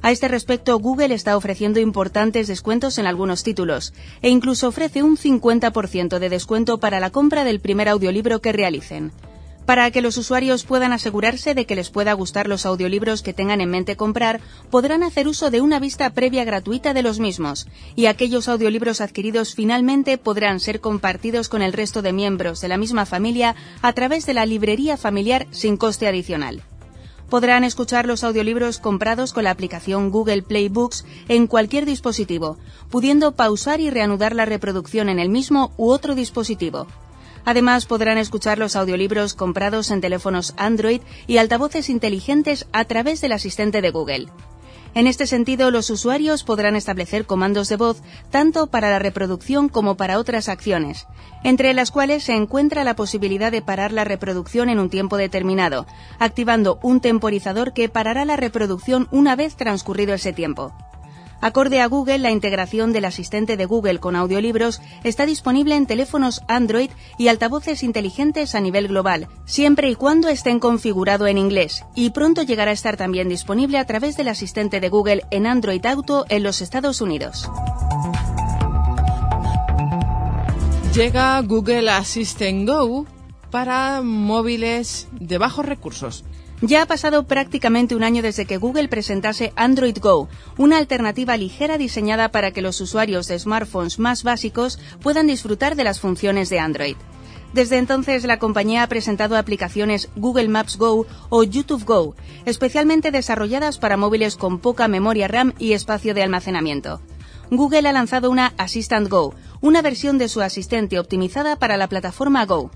A 0.01 0.11
este 0.11 0.27
respecto, 0.27 0.77
Google 0.79 1.13
está 1.13 1.35
ofreciendo 1.35 1.79
importantes 1.79 2.47
descuentos 2.47 2.97
en 2.97 3.07
algunos 3.07 3.43
títulos 3.43 3.93
e 4.21 4.29
incluso 4.29 4.67
ofrece 4.67 5.03
un 5.03 5.17
50% 5.17 6.19
de 6.19 6.29
descuento 6.29 6.79
para 6.79 6.99
la 6.99 7.09
compra 7.09 7.43
del 7.43 7.59
primer 7.59 7.89
audiolibro 7.89 8.39
que 8.39 8.51
realicen. 8.51 9.11
Para 9.65 9.91
que 9.91 10.01
los 10.01 10.15
usuarios 10.15 10.63
puedan 10.63 10.93
asegurarse 10.93 11.53
de 11.53 11.65
que 11.65 11.75
les 11.75 11.89
pueda 11.89 12.13
gustar 12.13 12.47
los 12.47 12.65
audiolibros 12.65 13.21
que 13.21 13.33
tengan 13.33 13.59
en 13.59 13.69
mente 13.69 13.97
comprar, 13.97 14.39
podrán 14.69 15.03
hacer 15.03 15.27
uso 15.27 15.51
de 15.51 15.59
una 15.59 15.77
vista 15.79 16.09
previa 16.11 16.45
gratuita 16.45 16.93
de 16.93 17.01
los 17.01 17.19
mismos, 17.19 17.67
y 17.93 18.05
aquellos 18.05 18.47
audiolibros 18.47 19.01
adquiridos 19.01 19.55
finalmente 19.55 20.17
podrán 20.17 20.61
ser 20.61 20.79
compartidos 20.79 21.49
con 21.49 21.61
el 21.61 21.73
resto 21.73 22.01
de 22.01 22.13
miembros 22.13 22.61
de 22.61 22.69
la 22.69 22.77
misma 22.77 23.05
familia 23.05 23.55
a 23.81 23.91
través 23.91 24.25
de 24.25 24.35
la 24.35 24.45
librería 24.45 24.95
familiar 24.95 25.47
sin 25.51 25.75
coste 25.75 26.07
adicional 26.07 26.63
podrán 27.29 27.63
escuchar 27.63 28.05
los 28.05 28.23
audiolibros 28.23 28.79
comprados 28.79 29.33
con 29.33 29.43
la 29.43 29.51
aplicación 29.51 30.09
Google 30.09 30.41
Play 30.41 30.69
Books 30.69 31.05
en 31.27 31.47
cualquier 31.47 31.85
dispositivo, 31.85 32.57
pudiendo 32.89 33.33
pausar 33.33 33.79
y 33.79 33.89
reanudar 33.89 34.35
la 34.35 34.45
reproducción 34.45 35.09
en 35.09 35.19
el 35.19 35.29
mismo 35.29 35.73
u 35.77 35.89
otro 35.89 36.15
dispositivo. 36.15 36.87
Además, 37.45 37.85
podrán 37.85 38.17
escuchar 38.17 38.57
los 38.57 38.75
audiolibros 38.75 39.33
comprados 39.33 39.89
en 39.91 40.01
teléfonos 40.01 40.53
Android 40.57 41.01
y 41.27 41.37
altavoces 41.37 41.89
inteligentes 41.89 42.67
a 42.73 42.83
través 42.85 43.21
del 43.21 43.31
asistente 43.31 43.81
de 43.81 43.91
Google. 43.91 44.27
En 44.97 45.05
este 45.05 45.27
sentido, 45.27 45.69
los 45.69 45.91
usuarios 45.91 46.43
podrán 46.43 46.75
establecer 46.75 47.27
comandos 47.27 47.69
de 47.69 47.75
voz 47.75 48.01
tanto 48.31 48.65
para 48.65 48.89
la 48.89 48.97
reproducción 48.97 49.69
como 49.69 49.95
para 49.95 50.17
otras 50.17 50.49
acciones, 50.49 51.05
entre 51.43 51.75
las 51.75 51.91
cuales 51.91 52.23
se 52.23 52.33
encuentra 52.33 52.83
la 52.83 52.95
posibilidad 52.95 53.51
de 53.51 53.61
parar 53.61 53.91
la 53.91 54.05
reproducción 54.05 54.69
en 54.69 54.79
un 54.79 54.89
tiempo 54.89 55.17
determinado, 55.17 55.85
activando 56.17 56.79
un 56.81 56.99
temporizador 56.99 57.73
que 57.73 57.89
parará 57.89 58.25
la 58.25 58.37
reproducción 58.37 59.07
una 59.11 59.35
vez 59.35 59.55
transcurrido 59.55 60.15
ese 60.15 60.33
tiempo. 60.33 60.73
Acorde 61.39 61.81
a 61.81 61.87
Google, 61.87 62.17
la 62.17 62.31
integración 62.31 62.93
del 62.93 63.05
asistente 63.05 63.57
de 63.57 63.65
Google 63.65 63.99
con 63.99 64.15
audiolibros 64.15 64.81
está 65.03 65.25
disponible 65.25 65.75
en 65.75 65.85
teléfonos 65.85 66.41
Android 66.47 66.89
y 67.17 67.27
altavoces 67.27 67.83
inteligentes 67.83 68.55
a 68.55 68.59
nivel 68.59 68.87
global, 68.87 69.27
siempre 69.45 69.89
y 69.89 69.95
cuando 69.95 70.29
estén 70.29 70.59
configurado 70.59 71.27
en 71.27 71.37
inglés, 71.37 71.85
y 71.95 72.09
pronto 72.09 72.41
llegará 72.41 72.71
a 72.71 72.73
estar 72.73 72.97
también 72.97 73.29
disponible 73.29 73.77
a 73.77 73.85
través 73.85 74.17
del 74.17 74.29
asistente 74.29 74.79
de 74.79 74.89
Google 74.89 75.23
en 75.29 75.45
Android 75.45 75.85
Auto 75.85 76.25
en 76.29 76.43
los 76.43 76.61
Estados 76.61 77.01
Unidos. 77.01 77.49
Llega 80.95 81.39
Google 81.41 81.91
Assistant 81.91 82.67
Go 82.67 83.05
para 83.51 84.01
móviles 84.01 85.07
de 85.11 85.37
bajos 85.37 85.65
recursos. 85.65 86.25
Ya 86.61 86.81
ha 86.81 86.85
pasado 86.87 87.27
prácticamente 87.27 87.95
un 87.95 88.03
año 88.03 88.23
desde 88.23 88.47
que 88.47 88.57
Google 88.57 88.87
presentase 88.87 89.53
Android 89.55 89.97
Go, 90.01 90.27
una 90.57 90.77
alternativa 90.77 91.37
ligera 91.37 91.77
diseñada 91.77 92.29
para 92.29 92.49
que 92.49 92.63
los 92.63 92.81
usuarios 92.81 93.27
de 93.27 93.37
smartphones 93.37 93.99
más 93.99 94.23
básicos 94.23 94.79
puedan 94.99 95.27
disfrutar 95.27 95.75
de 95.75 95.83
las 95.83 95.99
funciones 95.99 96.49
de 96.49 96.57
Android. 96.57 96.95
Desde 97.53 97.77
entonces, 97.77 98.23
la 98.25 98.39
compañía 98.39 98.81
ha 98.81 98.87
presentado 98.87 99.37
aplicaciones 99.37 100.09
Google 100.15 100.49
Maps 100.49 100.77
Go 100.77 101.05
o 101.29 101.43
YouTube 101.43 101.85
Go, 101.85 102.15
especialmente 102.45 103.11
desarrolladas 103.11 103.77
para 103.77 103.95
móviles 103.95 104.35
con 104.35 104.57
poca 104.57 104.87
memoria 104.87 105.27
RAM 105.27 105.53
y 105.59 105.73
espacio 105.73 106.15
de 106.15 106.23
almacenamiento. 106.23 107.01
Google 107.51 107.87
ha 107.87 107.93
lanzado 107.93 108.31
una 108.31 108.53
Assistant 108.57 109.07
Go, 109.09 109.35
una 109.61 109.83
versión 109.83 110.17
de 110.17 110.27
su 110.27 110.41
asistente 110.41 110.99
optimizada 110.99 111.55
para 111.55 111.77
la 111.77 111.87
plataforma 111.87 112.45
Go. 112.45 112.71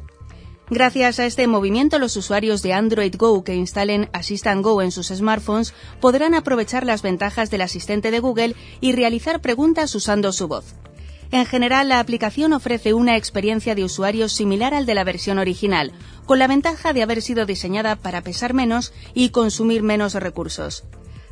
Gracias 0.74 1.20
a 1.20 1.26
este 1.26 1.48
movimiento, 1.48 2.00
los 2.00 2.16
usuarios 2.16 2.62
de 2.62 2.72
Android 2.72 3.14
Go 3.18 3.44
que 3.44 3.56
instalen 3.56 4.10
Assistant 4.14 4.64
Go 4.64 4.82
en 4.82 4.94
sus 4.94 5.10
smartphones 5.10 5.74
podrán 6.00 6.34
aprovechar 6.34 6.86
las 6.86 7.02
ventajas 7.02 7.52
del 7.52 7.64
asistente 7.64 8.10
de 8.10 8.22
Google 8.22 8.56
y 8.80 8.94
realizar 8.94 9.42
preguntas 9.42 9.94
usando 9.96 10.32
su 10.32 10.48
voz. 10.48 10.76
En 11.30 11.46
general, 11.46 11.90
la 11.90 12.00
aplicación 12.00 12.54
ofrece 12.54 12.94
una 12.94 13.18
experiencia 13.18 13.76
de 13.76 13.84
usuario 13.84 14.30
similar 14.30 14.74
al 14.74 14.86
de 14.86 14.96
la 14.96 15.04
versión 15.04 15.40
original, 15.40 15.92
con 16.26 16.40
la 16.40 16.48
ventaja 16.48 16.94
de 16.94 17.04
haber 17.04 17.22
sido 17.22 17.46
diseñada 17.46 17.98
para 17.98 18.22
pesar 18.22 18.54
menos 18.54 18.94
y 19.14 19.32
consumir 19.32 19.84
menos 19.84 20.14
recursos. 20.14 20.86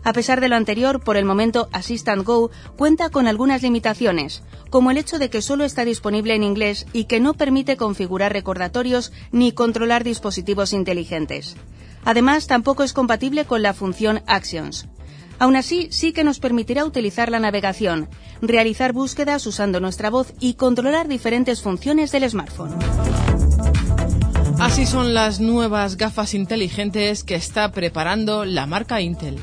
A 0.10 0.14
pesar 0.14 0.42
de 0.42 0.50
lo 0.50 0.56
anterior, 0.56 1.02
por 1.02 1.18
el 1.18 1.26
momento 1.26 1.70
Assistant 1.72 2.26
Go 2.26 2.50
cuenta 2.76 3.12
con 3.12 3.28
algunas 3.28 3.62
limitaciones, 3.62 4.42
como 4.72 4.90
el 4.90 4.98
hecho 4.98 5.20
de 5.20 5.30
que 5.30 5.44
solo 5.44 5.66
está 5.66 5.86
disponible 5.86 6.34
en 6.34 6.42
inglés 6.42 6.88
y 6.94 7.04
que 7.04 7.20
no 7.20 7.36
permite 7.36 7.78
configurar 7.78 8.34
recordatorios 8.34 9.12
ni 9.32 9.52
controlar 9.52 10.04
dispositivos 10.04 10.74
inteligentes. 10.74 11.58
Además, 12.06 12.48
tampoco 12.48 12.82
es 12.82 12.94
compatible 12.94 13.46
con 13.46 13.62
la 13.62 13.76
función 13.76 14.24
Actions. 14.26 14.88
Aún 15.38 15.56
así, 15.56 15.90
sí 15.92 16.12
que 16.12 16.24
nos 16.24 16.40
permitirá 16.40 16.86
utilizar 16.86 17.30
la 17.30 17.40
navegación, 17.40 18.10
realizar 18.42 18.94
búsquedas 18.94 19.46
usando 19.46 19.80
nuestra 19.80 20.10
voz 20.10 20.34
y 20.40 20.56
controlar 20.56 21.08
diferentes 21.08 21.62
funciones 21.62 22.12
del 22.12 22.28
smartphone. 22.28 22.74
Así 24.60 24.88
son 24.88 25.14
las 25.14 25.40
nuevas 25.40 25.98
gafas 25.98 26.34
inteligentes 26.34 27.24
que 27.24 27.36
está 27.36 27.72
preparando 27.72 28.44
la 28.44 28.66
marca 28.66 29.02
Intel. 29.02 29.38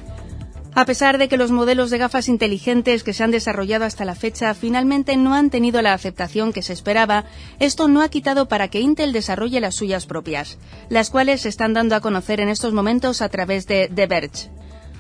A 0.79 0.85
pesar 0.85 1.17
de 1.17 1.29
que 1.29 1.39
los 1.39 1.53
modelos 1.53 1.89
de 1.89 1.97
gafas 1.97 2.29
inteligentes 2.29 3.03
que 3.03 3.15
se 3.15 3.25
han 3.25 3.31
desarrollado 3.31 3.87
hasta 3.87 4.05
la 4.05 4.15
fecha 4.15 4.53
finalmente 4.53 5.17
no 5.17 5.33
han 5.35 5.49
tenido 5.49 5.81
la 5.81 5.95
aceptación 5.95 6.53
que 6.53 6.61
se 6.61 6.75
esperaba, 6.75 7.25
esto 7.61 7.89
no 7.89 8.03
ha 8.03 8.11
quitado 8.11 8.47
para 8.47 8.69
que 8.69 8.81
Intel 8.81 9.15
desarrolle 9.15 9.63
las 9.63 9.75
suyas 9.75 10.05
propias, 10.05 10.59
las 10.91 11.09
cuales 11.09 11.41
se 11.41 11.49
están 11.49 11.73
dando 11.73 11.97
a 11.97 12.03
conocer 12.03 12.41
en 12.41 12.51
estos 12.51 12.75
momentos 12.75 13.23
a 13.23 13.31
través 13.31 13.67
de 13.67 13.89
The 13.89 14.07
Verge. 14.07 14.51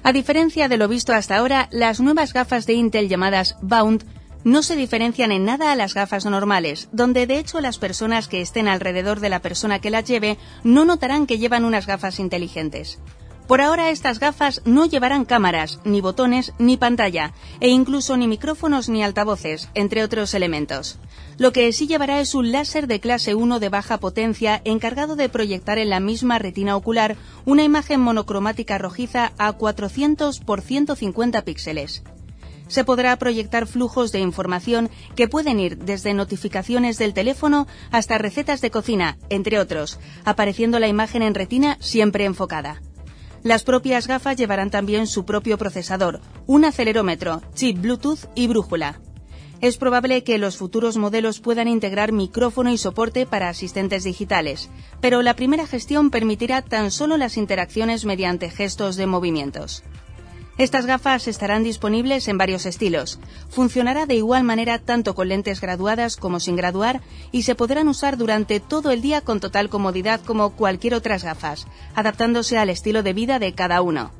A 0.02 0.14
diferencia 0.14 0.68
de 0.68 0.78
lo 0.78 0.88
visto 0.88 1.12
hasta 1.12 1.36
ahora, 1.36 1.68
las 1.70 2.00
nuevas 2.00 2.32
gafas 2.32 2.64
de 2.64 2.72
Intel 2.72 3.10
llamadas 3.10 3.56
Bound 3.60 4.02
no 4.44 4.62
se 4.62 4.76
diferencian 4.76 5.30
en 5.30 5.44
nada 5.44 5.72
a 5.72 5.76
las 5.76 5.92
gafas 5.92 6.24
normales, 6.24 6.88
donde 6.92 7.26
de 7.26 7.38
hecho 7.38 7.60
las 7.60 7.76
personas 7.76 8.28
que 8.28 8.40
estén 8.40 8.66
alrededor 8.66 9.20
de 9.20 9.28
la 9.28 9.40
persona 9.40 9.78
que 9.80 9.90
las 9.90 10.06
lleve 10.06 10.38
no 10.64 10.86
notarán 10.86 11.26
que 11.26 11.36
llevan 11.36 11.66
unas 11.66 11.86
gafas 11.86 12.18
inteligentes. 12.18 12.98
Por 13.46 13.60
ahora 13.60 13.90
estas 13.90 14.18
gafas 14.18 14.60
no 14.64 14.86
llevarán 14.86 15.24
cámaras, 15.24 15.78
ni 15.84 16.00
botones, 16.00 16.52
ni 16.58 16.76
pantalla, 16.76 17.32
e 17.60 17.68
incluso 17.68 18.16
ni 18.16 18.26
micrófonos 18.26 18.88
ni 18.88 19.04
altavoces, 19.04 19.68
entre 19.74 20.02
otros 20.02 20.34
elementos. 20.34 20.98
Lo 21.38 21.52
que 21.52 21.72
sí 21.72 21.86
llevará 21.86 22.18
es 22.18 22.34
un 22.34 22.50
láser 22.50 22.88
de 22.88 22.98
clase 22.98 23.36
1 23.36 23.60
de 23.60 23.68
baja 23.68 23.98
potencia 23.98 24.60
encargado 24.64 25.14
de 25.14 25.28
proyectar 25.28 25.78
en 25.78 25.90
la 25.90 26.00
misma 26.00 26.40
retina 26.40 26.74
ocular 26.74 27.16
una 27.44 27.62
imagen 27.62 28.00
monocromática 28.00 28.78
rojiza 28.78 29.32
a 29.38 29.52
400 29.52 30.40
por 30.40 30.60
150 30.60 31.42
píxeles 31.42 32.02
se 32.68 32.82
podrá 32.82 33.16
proyectar 33.16 33.68
flujos 33.68 34.10
de 34.10 34.18
información 34.18 34.90
que 35.14 35.28
pueden 35.28 35.60
ir 35.60 35.78
desde 35.78 36.14
notificaciones 36.14 36.98
del 36.98 37.14
teléfono 37.14 37.68
hasta 37.92 38.18
recetas 38.18 38.60
de 38.60 38.72
cocina, 38.72 39.18
entre 39.28 39.60
otros, 39.60 40.00
apareciendo 40.24 40.80
la 40.80 40.88
imagen 40.88 41.22
en 41.22 41.34
retina 41.34 41.76
siempre 41.80 42.24
enfocada. 42.24 42.80
Las 43.46 43.62
propias 43.62 44.08
gafas 44.08 44.36
llevarán 44.36 44.72
también 44.72 45.06
su 45.06 45.24
propio 45.24 45.56
procesador, 45.56 46.20
un 46.48 46.64
acelerómetro, 46.64 47.42
chip 47.54 47.80
Bluetooth 47.80 48.28
y 48.34 48.48
brújula. 48.48 48.98
Es 49.60 49.76
probable 49.76 50.24
que 50.24 50.36
los 50.38 50.56
futuros 50.56 50.96
modelos 50.96 51.38
puedan 51.38 51.68
integrar 51.68 52.10
micrófono 52.10 52.72
y 52.72 52.76
soporte 52.76 53.24
para 53.24 53.48
asistentes 53.48 54.02
digitales, 54.02 54.68
pero 55.00 55.22
la 55.22 55.36
primera 55.36 55.64
gestión 55.64 56.10
permitirá 56.10 56.60
tan 56.60 56.90
solo 56.90 57.16
las 57.18 57.36
interacciones 57.36 58.04
mediante 58.04 58.50
gestos 58.50 58.96
de 58.96 59.06
movimientos. 59.06 59.84
Estas 60.58 60.86
gafas 60.86 61.28
estarán 61.28 61.62
disponibles 61.64 62.28
en 62.28 62.38
varios 62.38 62.64
estilos. 62.64 63.18
Funcionará 63.50 64.06
de 64.06 64.14
igual 64.14 64.42
manera 64.42 64.78
tanto 64.78 65.14
con 65.14 65.28
lentes 65.28 65.60
graduadas 65.60 66.16
como 66.16 66.40
sin 66.40 66.56
graduar 66.56 67.02
y 67.30 67.42
se 67.42 67.54
podrán 67.54 67.88
usar 67.88 68.16
durante 68.16 68.58
todo 68.58 68.90
el 68.90 69.02
día 69.02 69.20
con 69.20 69.38
total 69.38 69.68
comodidad 69.68 70.22
como 70.22 70.50
cualquier 70.50 70.94
otras 70.94 71.24
gafas, 71.24 71.66
adaptándose 71.94 72.56
al 72.56 72.70
estilo 72.70 73.02
de 73.02 73.12
vida 73.12 73.38
de 73.38 73.52
cada 73.52 73.82
uno. 73.82 74.12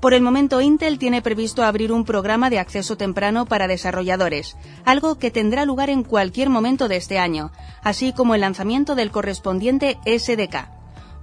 Por 0.00 0.12
el 0.12 0.20
momento, 0.20 0.60
Intel 0.60 0.98
tiene 0.98 1.22
previsto 1.22 1.62
abrir 1.62 1.92
un 1.92 2.04
programa 2.04 2.50
de 2.50 2.58
acceso 2.58 2.98
temprano 2.98 3.46
para 3.46 3.66
desarrolladores, 3.66 4.56
algo 4.84 5.18
que 5.18 5.30
tendrá 5.30 5.64
lugar 5.64 5.88
en 5.88 6.02
cualquier 6.02 6.50
momento 6.50 6.88
de 6.88 6.96
este 6.96 7.18
año, 7.18 7.52
así 7.82 8.12
como 8.12 8.34
el 8.34 8.42
lanzamiento 8.42 8.94
del 8.94 9.10
correspondiente 9.10 9.98
SDK. 10.04 10.68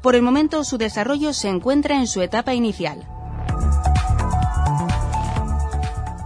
Por 0.02 0.16
el 0.16 0.24
momento, 0.24 0.64
su 0.64 0.80
desarrollo 0.80 1.34
se 1.34 1.50
encuentra 1.50 1.98
en 1.98 2.08
su 2.08 2.22
etapa 2.22 2.56
inicial. 2.56 3.08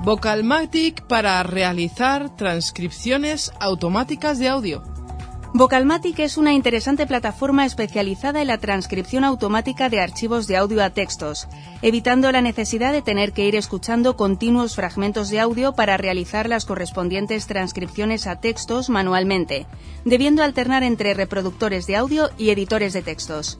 Vocalmatic 0.04 1.04
para 1.04 1.44
realizar 1.44 2.36
transcripciones 2.36 3.52
automáticas 3.60 4.40
de 4.40 4.48
audio. 4.48 4.82
Vocalmatic 5.54 6.18
es 6.18 6.38
una 6.38 6.54
interesante 6.54 7.06
plataforma 7.06 7.68
especializada 7.68 8.42
en 8.42 8.48
la 8.48 8.58
transcripción 8.58 9.24
automática 9.24 9.90
de 9.90 10.00
archivos 10.00 10.48
de 10.48 10.58
audio 10.58 10.84
a 10.84 10.90
textos, 10.90 11.48
evitando 11.84 12.32
la 12.32 12.42
necesidad 12.42 12.94
de 12.94 13.04
tener 13.04 13.32
que 13.32 13.46
ir 13.46 13.56
escuchando 13.56 14.16
continuos 14.16 14.76
fragmentos 14.76 15.30
de 15.30 15.40
audio 15.40 15.74
para 15.74 15.98
realizar 15.98 16.50
las 16.50 16.66
correspondientes 16.66 17.46
transcripciones 17.46 18.26
a 18.26 18.40
textos 18.40 18.90
manualmente, 18.90 19.68
debiendo 20.04 20.42
alternar 20.42 20.82
entre 20.82 21.14
reproductores 21.14 21.86
de 21.86 21.98
audio 21.98 22.32
y 22.40 22.50
editores 22.50 22.94
de 22.94 23.04
textos. 23.04 23.60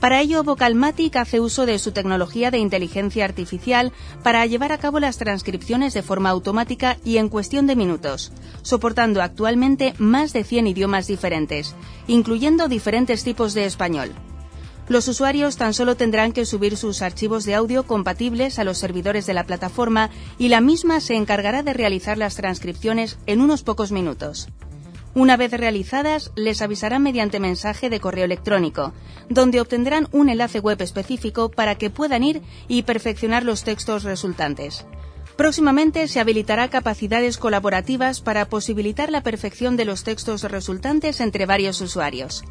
Para 0.00 0.22
ello, 0.22 0.42
Vocalmatic 0.42 1.14
hace 1.16 1.40
uso 1.40 1.66
de 1.66 1.78
su 1.78 1.92
tecnología 1.92 2.50
de 2.50 2.56
inteligencia 2.56 3.26
artificial 3.26 3.92
para 4.22 4.46
llevar 4.46 4.72
a 4.72 4.78
cabo 4.78 4.98
las 4.98 5.18
transcripciones 5.18 5.92
de 5.92 6.02
forma 6.02 6.30
automática 6.30 6.96
y 7.04 7.18
en 7.18 7.28
cuestión 7.28 7.66
de 7.66 7.76
minutos, 7.76 8.32
soportando 8.62 9.20
actualmente 9.20 9.92
más 9.98 10.32
de 10.32 10.42
100 10.42 10.68
idiomas 10.68 11.06
diferentes, 11.06 11.74
incluyendo 12.06 12.66
diferentes 12.66 13.24
tipos 13.24 13.52
de 13.52 13.66
español. 13.66 14.10
Los 14.88 15.06
usuarios 15.06 15.58
tan 15.58 15.74
solo 15.74 15.96
tendrán 15.96 16.32
que 16.32 16.46
subir 16.46 16.78
sus 16.78 17.02
archivos 17.02 17.44
de 17.44 17.54
audio 17.54 17.84
compatibles 17.84 18.58
a 18.58 18.64
los 18.64 18.78
servidores 18.78 19.26
de 19.26 19.34
la 19.34 19.44
plataforma 19.44 20.08
y 20.38 20.48
la 20.48 20.62
misma 20.62 21.00
se 21.00 21.14
encargará 21.14 21.62
de 21.62 21.74
realizar 21.74 22.16
las 22.16 22.36
transcripciones 22.36 23.18
en 23.26 23.42
unos 23.42 23.62
pocos 23.62 23.92
minutos. 23.92 24.48
Una 25.12 25.36
vez 25.36 25.50
realizadas, 25.50 26.30
les 26.36 26.62
avisarán 26.62 27.02
mediante 27.02 27.40
mensaje 27.40 27.90
de 27.90 27.98
correo 27.98 28.24
electrónico, 28.24 28.92
donde 29.28 29.60
obtendrán 29.60 30.06
un 30.12 30.28
enlace 30.28 30.60
web 30.60 30.80
específico 30.80 31.50
para 31.50 31.74
que 31.74 31.90
puedan 31.90 32.22
ir 32.22 32.42
y 32.68 32.82
perfeccionar 32.82 33.44
los 33.44 33.64
textos 33.64 34.04
resultantes. 34.04 34.86
Próximamente 35.36 36.06
se 36.06 36.20
habilitará 36.20 36.68
capacidades 36.68 37.38
colaborativas 37.38 38.20
para 38.20 38.44
posibilitar 38.48 39.10
la 39.10 39.22
perfección 39.22 39.76
de 39.76 39.86
los 39.86 40.04
textos 40.04 40.42
resultantes 40.44 41.20
entre 41.20 41.46
varios 41.46 41.80
usuarios. 41.80 42.44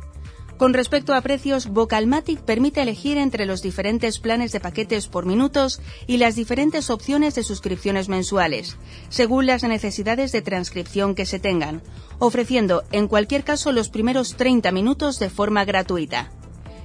Con 0.60 0.74
respecto 0.74 1.14
a 1.14 1.22
precios, 1.22 1.68
Vocalmatic 1.68 2.42
permite 2.42 2.82
elegir 2.82 3.18
entre 3.18 3.46
los 3.46 3.62
diferentes 3.62 4.20
planes 4.20 4.52
de 4.52 4.60
paquetes 4.60 5.08
por 5.08 5.26
minutos 5.26 5.80
y 6.06 6.18
las 6.18 6.36
diferentes 6.36 6.90
opciones 6.90 7.34
de 7.36 7.44
suscripciones 7.44 8.10
mensuales, 8.10 8.76
según 9.08 9.46
las 9.46 9.64
necesidades 9.64 10.34
de 10.34 10.42
transcripción 10.42 11.16
que 11.16 11.26
se 11.26 11.40
tengan, 11.40 11.82
ofreciendo 12.20 12.84
en 12.92 13.08
cualquier 13.08 13.46
caso 13.46 13.72
los 13.72 13.88
primeros 13.88 14.36
30 14.36 14.70
minutos 14.74 15.18
de 15.18 15.30
forma 15.30 15.64
gratuita. 15.64 16.30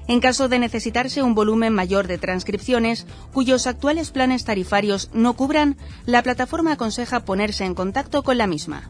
En 0.06 0.20
caso 0.20 0.48
de 0.48 0.60
necesitarse 0.60 1.24
un 1.24 1.34
volumen 1.34 1.72
mayor 1.72 2.06
de 2.06 2.18
transcripciones, 2.18 3.08
cuyos 3.32 3.66
actuales 3.66 4.12
planes 4.12 4.44
tarifarios 4.44 5.10
no 5.12 5.32
cubran, 5.34 5.76
la 6.06 6.22
plataforma 6.22 6.74
aconseja 6.74 7.24
ponerse 7.24 7.64
en 7.64 7.74
contacto 7.74 8.22
con 8.22 8.38
la 8.38 8.46
misma. 8.46 8.88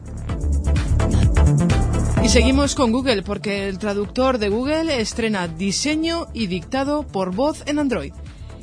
Y 2.25 2.29
seguimos 2.29 2.73
con 2.73 2.91
Google 2.91 3.21
porque 3.21 3.69
el 3.69 3.77
traductor 3.77 4.39
de 4.39 4.49
Google 4.49 4.99
estrena 4.99 5.47
diseño 5.47 6.25
y 6.33 6.47
dictado 6.47 7.03
por 7.03 7.35
voz 7.35 7.61
en 7.67 7.77
Android. 7.77 8.13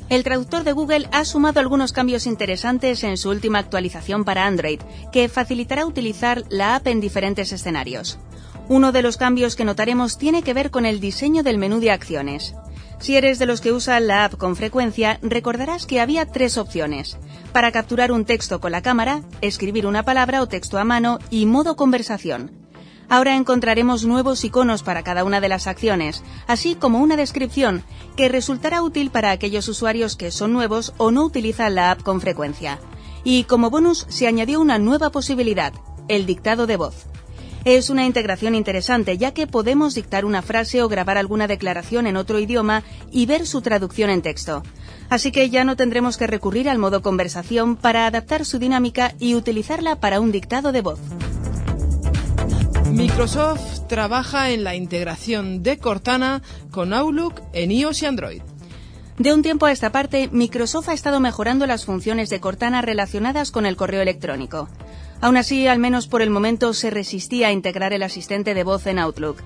El 0.09 0.25
traductor 0.25 0.65
de 0.65 0.73
Google 0.73 1.07
ha 1.13 1.23
sumado 1.23 1.61
algunos 1.61 1.93
cambios 1.93 2.27
interesantes 2.27 3.05
en 3.05 3.15
su 3.15 3.29
última 3.29 3.59
actualización 3.59 4.25
para 4.25 4.47
Android, 4.47 4.81
que 5.13 5.29
facilitará 5.29 5.85
utilizar 5.85 6.43
la 6.49 6.75
app 6.75 6.87
en 6.87 6.99
diferentes 6.99 7.53
escenarios. 7.53 8.19
Uno 8.67 8.91
de 8.91 9.01
los 9.01 9.15
cambios 9.15 9.55
que 9.55 9.63
notaremos 9.63 10.17
tiene 10.17 10.43
que 10.43 10.53
ver 10.53 10.69
con 10.69 10.85
el 10.85 10.99
diseño 10.99 11.41
del 11.41 11.57
menú 11.57 11.79
de 11.79 11.91
acciones. 11.91 12.55
Si 12.99 13.15
eres 13.15 13.39
de 13.39 13.45
los 13.45 13.61
que 13.61 13.71
usan 13.71 14.07
la 14.07 14.25
app 14.25 14.35
con 14.35 14.57
frecuencia, 14.57 15.19
recordarás 15.21 15.85
que 15.85 16.01
había 16.01 16.25
tres 16.25 16.57
opciones. 16.57 17.17
Para 17.53 17.71
capturar 17.71 18.11
un 18.11 18.25
texto 18.25 18.59
con 18.59 18.73
la 18.73 18.81
cámara, 18.81 19.21
escribir 19.39 19.87
una 19.87 20.03
palabra 20.03 20.41
o 20.41 20.49
texto 20.49 20.77
a 20.79 20.83
mano 20.83 21.19
y 21.29 21.45
modo 21.45 21.77
conversación. 21.77 22.62
Ahora 23.09 23.35
encontraremos 23.35 24.05
nuevos 24.05 24.43
iconos 24.43 24.83
para 24.83 25.03
cada 25.03 25.23
una 25.23 25.41
de 25.41 25.49
las 25.49 25.67
acciones, 25.67 26.23
así 26.47 26.75
como 26.75 26.99
una 26.99 27.15
descripción 27.15 27.83
que 28.15 28.29
resultará 28.29 28.81
útil 28.81 29.11
para 29.11 29.31
aquellos 29.31 29.67
usuarios 29.67 30.15
que 30.15 30.31
son 30.31 30.53
nuevos 30.53 30.93
o 30.97 31.11
no 31.11 31.25
utilizan 31.25 31.75
la 31.75 31.91
app 31.91 32.01
con 32.01 32.21
frecuencia. 32.21 32.79
Y 33.23 33.43
como 33.45 33.69
bonus 33.69 34.05
se 34.09 34.27
añadió 34.27 34.59
una 34.59 34.79
nueva 34.79 35.09
posibilidad, 35.09 35.73
el 36.07 36.25
dictado 36.25 36.67
de 36.67 36.77
voz. 36.77 37.07
Es 37.65 37.89
una 37.89 38.05
integración 38.05 38.55
interesante 38.55 39.17
ya 39.17 39.33
que 39.33 39.47
podemos 39.47 39.95
dictar 39.95 40.25
una 40.25 40.41
frase 40.41 40.81
o 40.81 40.89
grabar 40.89 41.17
alguna 41.17 41.47
declaración 41.47 42.07
en 42.07 42.17
otro 42.17 42.39
idioma 42.39 42.83
y 43.09 43.25
ver 43.25 43.47
su 43.47 43.61
traducción 43.61 44.09
en 44.09 44.21
texto. 44.21 44.63
Así 45.09 45.31
que 45.31 45.49
ya 45.49 45.63
no 45.63 45.77
tendremos 45.77 46.17
que 46.17 46.27
recurrir 46.27 46.69
al 46.69 46.77
modo 46.77 47.01
conversación 47.01 47.77
para 47.77 48.05
adaptar 48.05 48.43
su 48.43 48.59
dinámica 48.59 49.13
y 49.17 49.35
utilizarla 49.35 49.95
para 50.01 50.19
un 50.19 50.33
dictado 50.33 50.73
de 50.73 50.81
voz. 50.81 50.99
Microsoft 52.93 53.87
trabaja 53.87 54.51
en 54.51 54.63
la 54.63 54.75
integración 54.75 55.63
de 55.63 55.79
Cortana 55.79 56.43
con 56.69 56.93
Outlook 56.93 57.41
en 57.51 57.71
iOS 57.71 58.03
y 58.03 58.05
Android. 58.05 58.41
De 59.17 59.33
un 59.33 59.41
tiempo 59.41 59.65
a 59.65 59.71
esta 59.71 59.91
parte, 59.91 60.29
Microsoft 60.31 60.89
ha 60.89 60.93
estado 60.93 61.19
mejorando 61.19 61.65
las 61.65 61.85
funciones 61.85 62.29
de 62.29 62.39
Cortana 62.39 62.83
relacionadas 62.83 63.49
con 63.49 63.65
el 63.65 63.77
correo 63.77 64.03
electrónico. 64.03 64.69
Aún 65.21 65.37
así, 65.37 65.65
al 65.65 65.79
menos 65.79 66.07
por 66.07 66.21
el 66.21 66.29
momento, 66.29 66.71
se 66.75 66.91
resistía 66.91 67.47
a 67.47 67.51
integrar 67.51 67.93
el 67.93 68.03
asistente 68.03 68.53
de 68.53 68.63
voz 68.63 68.85
en 68.85 68.99
Outlook. 68.99 69.37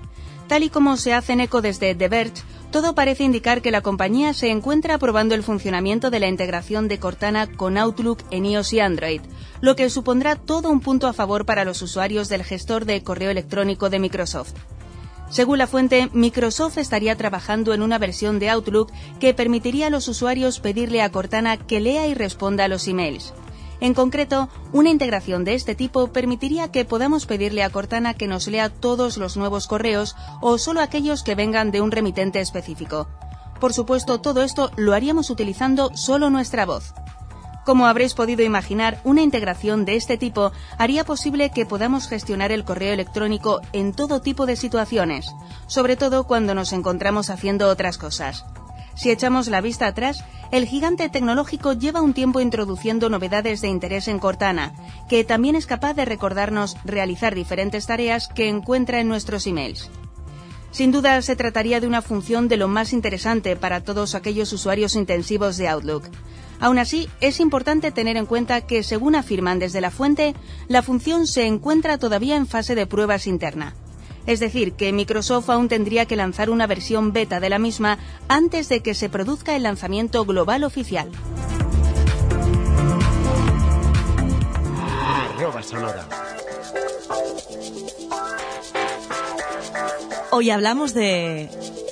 Tal 0.48 0.62
y 0.62 0.70
como 0.70 0.96
se 0.96 1.12
hace 1.12 1.34
eco 1.34 1.60
desde 1.60 1.94
The 1.94 2.08
Verge, 2.08 2.42
todo 2.70 2.94
parece 2.94 3.24
indicar 3.24 3.60
que 3.60 3.70
la 3.70 3.82
compañía 3.82 4.32
se 4.32 4.50
encuentra 4.50 4.98
probando 4.98 5.34
el 5.34 5.42
funcionamiento 5.42 6.10
de 6.10 6.20
la 6.20 6.28
integración 6.28 6.88
de 6.88 6.98
Cortana 6.98 7.46
con 7.46 7.76
Outlook 7.76 8.22
en 8.30 8.46
iOS 8.46 8.72
y 8.72 8.80
Android, 8.80 9.20
lo 9.60 9.76
que 9.76 9.90
supondrá 9.90 10.36
todo 10.36 10.70
un 10.70 10.80
punto 10.80 11.06
a 11.06 11.12
favor 11.12 11.44
para 11.44 11.64
los 11.64 11.82
usuarios 11.82 12.30
del 12.30 12.44
gestor 12.44 12.86
de 12.86 13.02
correo 13.02 13.30
electrónico 13.30 13.90
de 13.90 13.98
Microsoft. 13.98 14.54
Según 15.30 15.58
la 15.58 15.66
fuente, 15.66 16.08
Microsoft 16.14 16.78
estaría 16.78 17.14
trabajando 17.16 17.74
en 17.74 17.82
una 17.82 17.98
versión 17.98 18.38
de 18.38 18.48
Outlook 18.48 18.90
que 19.20 19.34
permitiría 19.34 19.88
a 19.88 19.90
los 19.90 20.08
usuarios 20.08 20.60
pedirle 20.60 21.02
a 21.02 21.10
Cortana 21.10 21.58
que 21.58 21.80
lea 21.80 22.06
y 22.06 22.14
responda 22.14 22.64
a 22.64 22.68
los 22.68 22.88
emails. 22.88 23.34
En 23.80 23.94
concreto, 23.94 24.48
una 24.72 24.90
integración 24.90 25.44
de 25.44 25.54
este 25.54 25.74
tipo 25.74 26.08
permitiría 26.08 26.72
que 26.72 26.84
podamos 26.84 27.26
pedirle 27.26 27.62
a 27.62 27.70
Cortana 27.70 28.14
que 28.14 28.26
nos 28.26 28.48
lea 28.48 28.70
todos 28.70 29.16
los 29.18 29.36
nuevos 29.36 29.68
correos 29.68 30.16
o 30.40 30.58
solo 30.58 30.80
aquellos 30.80 31.22
que 31.22 31.36
vengan 31.36 31.70
de 31.70 31.80
un 31.80 31.92
remitente 31.92 32.40
específico. 32.40 33.08
Por 33.60 33.72
supuesto, 33.72 34.20
todo 34.20 34.42
esto 34.42 34.70
lo 34.76 34.94
haríamos 34.94 35.30
utilizando 35.30 35.90
solo 35.96 36.30
nuestra 36.30 36.66
voz. 36.66 36.92
Como 37.64 37.86
habréis 37.86 38.14
podido 38.14 38.42
imaginar, 38.42 39.00
una 39.04 39.20
integración 39.20 39.84
de 39.84 39.96
este 39.96 40.16
tipo 40.16 40.52
haría 40.78 41.04
posible 41.04 41.50
que 41.50 41.66
podamos 41.66 42.08
gestionar 42.08 42.50
el 42.50 42.64
correo 42.64 42.94
electrónico 42.94 43.60
en 43.72 43.92
todo 43.92 44.22
tipo 44.22 44.46
de 44.46 44.56
situaciones, 44.56 45.26
sobre 45.66 45.96
todo 45.96 46.24
cuando 46.24 46.54
nos 46.54 46.72
encontramos 46.72 47.30
haciendo 47.30 47.68
otras 47.68 47.98
cosas. 47.98 48.44
Si 48.98 49.12
echamos 49.12 49.46
la 49.46 49.60
vista 49.60 49.86
atrás, 49.86 50.24
el 50.50 50.66
gigante 50.66 51.08
tecnológico 51.08 51.72
lleva 51.72 52.02
un 52.02 52.14
tiempo 52.14 52.40
introduciendo 52.40 53.08
novedades 53.08 53.60
de 53.60 53.68
interés 53.68 54.08
en 54.08 54.18
Cortana, 54.18 54.74
que 55.08 55.22
también 55.22 55.54
es 55.54 55.66
capaz 55.66 55.94
de 55.94 56.04
recordarnos 56.04 56.76
realizar 56.84 57.36
diferentes 57.36 57.86
tareas 57.86 58.26
que 58.26 58.48
encuentra 58.48 58.98
en 58.98 59.06
nuestros 59.06 59.46
emails. 59.46 59.88
Sin 60.72 60.90
duda 60.90 61.22
se 61.22 61.36
trataría 61.36 61.78
de 61.78 61.86
una 61.86 62.02
función 62.02 62.48
de 62.48 62.56
lo 62.56 62.66
más 62.66 62.92
interesante 62.92 63.54
para 63.54 63.84
todos 63.84 64.16
aquellos 64.16 64.52
usuarios 64.52 64.96
intensivos 64.96 65.58
de 65.58 65.68
Outlook. 65.68 66.02
Aún 66.58 66.78
así, 66.78 67.08
es 67.20 67.38
importante 67.38 67.92
tener 67.92 68.16
en 68.16 68.26
cuenta 68.26 68.62
que, 68.62 68.82
según 68.82 69.14
afirman 69.14 69.60
desde 69.60 69.80
la 69.80 69.92
fuente, 69.92 70.34
la 70.66 70.82
función 70.82 71.28
se 71.28 71.46
encuentra 71.46 71.98
todavía 71.98 72.34
en 72.34 72.48
fase 72.48 72.74
de 72.74 72.88
pruebas 72.88 73.28
interna. 73.28 73.74
Es 74.28 74.40
decir, 74.40 74.74
que 74.74 74.92
Microsoft 74.92 75.48
aún 75.48 75.68
tendría 75.68 76.04
que 76.04 76.14
lanzar 76.14 76.50
una 76.50 76.66
versión 76.66 77.14
beta 77.14 77.40
de 77.40 77.48
la 77.48 77.58
misma 77.58 77.98
antes 78.28 78.68
de 78.68 78.82
que 78.82 78.92
se 78.92 79.08
produzca 79.08 79.56
el 79.56 79.62
lanzamiento 79.62 80.26
global 80.26 80.64
oficial. 80.64 81.10
Hoy 90.30 90.50
hablamos 90.50 90.92
de... 90.92 91.48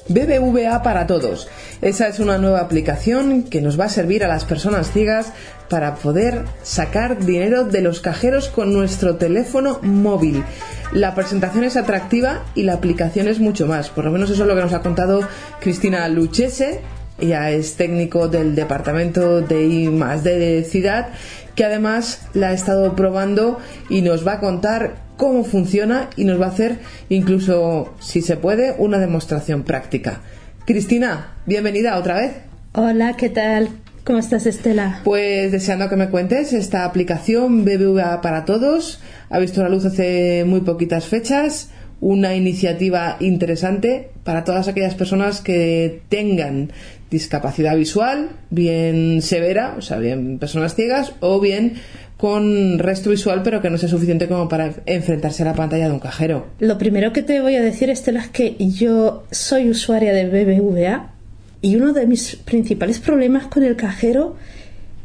BBVA 0.09 0.83
para 0.83 1.07
todos. 1.07 1.49
Esa 1.83 2.09
es 2.09 2.19
una 2.21 2.39
nueva 2.39 2.61
aplicación 2.61 3.43
que 3.43 3.61
nos 3.61 3.79
va 3.79 3.87
a 3.87 3.89
servir 3.89 4.25
a 4.25 4.29
las 4.29 4.45
personas 4.45 4.93
ciegas 4.93 5.33
para 5.69 5.97
poder 5.97 6.45
sacar 6.63 7.25
dinero 7.25 7.65
de 7.65 7.81
los 7.81 8.01
cajeros 8.01 8.49
con 8.49 8.73
nuestro 8.73 9.17
teléfono 9.17 9.79
móvil. 9.83 10.45
La 10.93 11.15
presentación 11.15 11.65
es 11.65 11.77
atractiva 11.77 12.45
y 12.55 12.63
la 12.63 12.75
aplicación 12.75 13.29
es 13.29 13.41
mucho 13.41 13.67
más. 13.67 13.91
Por 13.91 14.05
lo 14.05 14.13
menos 14.13 14.31
eso 14.31 14.43
es 14.43 14.49
lo 14.49 14.55
que 14.55 14.63
nos 14.63 14.73
ha 14.73 14.83
contado 14.83 15.21
Cristina 15.61 16.09
Luchese. 16.09 16.81
Ella 17.19 17.51
es 17.51 17.77
técnico 17.77 18.29
del 18.29 18.55
departamento 18.55 19.41
de 19.41 19.67
I 19.67 19.87
de 20.23 20.65
Ciudad, 20.69 21.09
que 21.55 21.65
además 21.65 22.21
la 22.35 22.49
ha 22.49 22.53
estado 22.53 22.95
probando 22.95 23.59
y 23.89 24.03
nos 24.03 24.27
va 24.27 24.35
a 24.35 24.41
contar 24.41 25.06
cómo 25.17 25.45
funciona 25.45 26.11
y 26.17 26.25
nos 26.25 26.41
va 26.41 26.47
a 26.47 26.51
hacer 26.51 26.79
incluso, 27.09 27.95
si 28.01 28.23
se 28.23 28.37
puede, 28.37 28.75
una 28.79 28.99
demostración 28.99 29.63
práctica. 29.63 30.21
Cristina, 30.65 31.35
bienvenida 31.47 31.97
otra 31.99 32.17
vez. 32.21 32.33
Hola, 32.73 33.15
¿qué 33.17 33.31
tal? 33.31 33.69
¿Cómo 34.05 34.19
estás, 34.19 34.47
Estela? 34.47 35.01
Pues 35.03 35.51
deseando 35.51 35.89
que 35.89 35.97
me 35.97 36.11
cuentes 36.11 36.53
esta 36.53 36.85
aplicación 36.85 37.65
BBVA 37.65 38.21
para 38.21 38.45
todos. 38.45 39.01
Ha 39.31 39.39
visto 39.39 39.63
la 39.63 39.69
luz 39.69 39.85
hace 39.85 40.45
muy 40.47 40.61
poquitas 40.61 41.07
fechas. 41.07 41.71
Una 42.01 42.35
iniciativa 42.35 43.17
interesante 43.21 44.11
para 44.23 44.45
todas 44.45 44.69
aquellas 44.69 44.95
personas 44.95 45.41
que 45.41 46.03
tengan 46.09 46.71
discapacidad 47.11 47.77
visual, 47.77 48.31
bien 48.51 49.23
severa, 49.23 49.75
o 49.79 49.83
sea, 49.83 49.99
bien 49.99 50.39
personas 50.39 50.75
ciegas, 50.75 51.15
o 51.21 51.41
bien 51.41 51.75
con 52.17 52.79
resto 52.79 53.11
visual, 53.11 53.43
pero 53.43 53.61
que 53.61 53.71
no 53.71 53.79
sea 53.79 53.89
suficiente 53.89 54.27
como 54.29 54.49
para 54.49 54.75
enfrentarse 54.87 55.43
a 55.43 55.47
la 55.47 55.55
pantalla 55.55 55.87
de 55.87 55.93
un 55.93 56.01
cajero. 56.01 56.47
Lo 56.61 56.79
primero 56.79 57.13
que 57.13 57.23
te 57.23 57.41
voy 57.41 57.57
a 57.57 57.63
decir, 57.63 57.91
Estela, 57.91 58.21
es 58.21 58.29
que 58.29 58.57
yo 58.59 59.25
soy 59.31 59.69
usuaria 59.69 60.13
de 60.13 60.27
BBVA 60.27 61.13
y 61.61 61.77
uno 61.77 61.93
de 61.93 62.07
mis 62.07 62.37
principales 62.37 62.99
problemas 62.99 63.47
con 63.47 63.63
el 63.63 63.77
cajero 63.77 64.37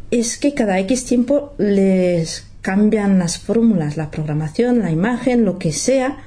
es 0.09 0.37
que 0.37 0.53
cada 0.53 0.79
X 0.79 1.05
tiempo 1.05 1.53
les 1.57 2.45
cambian 2.61 3.19
las 3.19 3.39
fórmulas, 3.39 3.97
la 3.97 4.11
programación, 4.11 4.79
la 4.79 4.91
imagen, 4.91 5.45
lo 5.45 5.57
que 5.57 5.71
sea, 5.71 6.17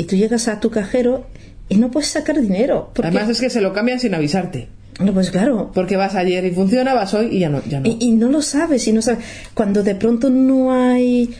y 0.00 0.04
tú 0.04 0.16
llegas 0.16 0.48
a 0.48 0.60
tu 0.60 0.70
cajero 0.70 1.26
y 1.68 1.76
no 1.76 1.90
puedes 1.90 2.08
sacar 2.08 2.40
dinero. 2.40 2.90
Además 3.02 3.28
es 3.28 3.38
que 3.38 3.50
se 3.50 3.60
lo 3.60 3.74
cambian 3.74 4.00
sin 4.00 4.14
avisarte. 4.14 4.68
No, 4.98 5.12
pues 5.12 5.30
claro. 5.30 5.70
Porque 5.74 5.96
vas 5.98 6.14
ayer 6.14 6.42
y 6.46 6.52
funciona, 6.52 6.94
vas 6.94 7.12
hoy 7.12 7.28
y 7.32 7.40
ya 7.40 7.50
no. 7.50 7.62
Ya 7.68 7.80
no. 7.80 7.86
Y, 7.86 8.12
no 8.12 8.30
lo 8.30 8.40
sabes, 8.40 8.88
y 8.88 8.92
no 8.94 9.02
sabes. 9.02 9.22
Cuando 9.52 9.82
de 9.82 9.94
pronto 9.94 10.30
no 10.30 10.72
hay, 10.72 11.34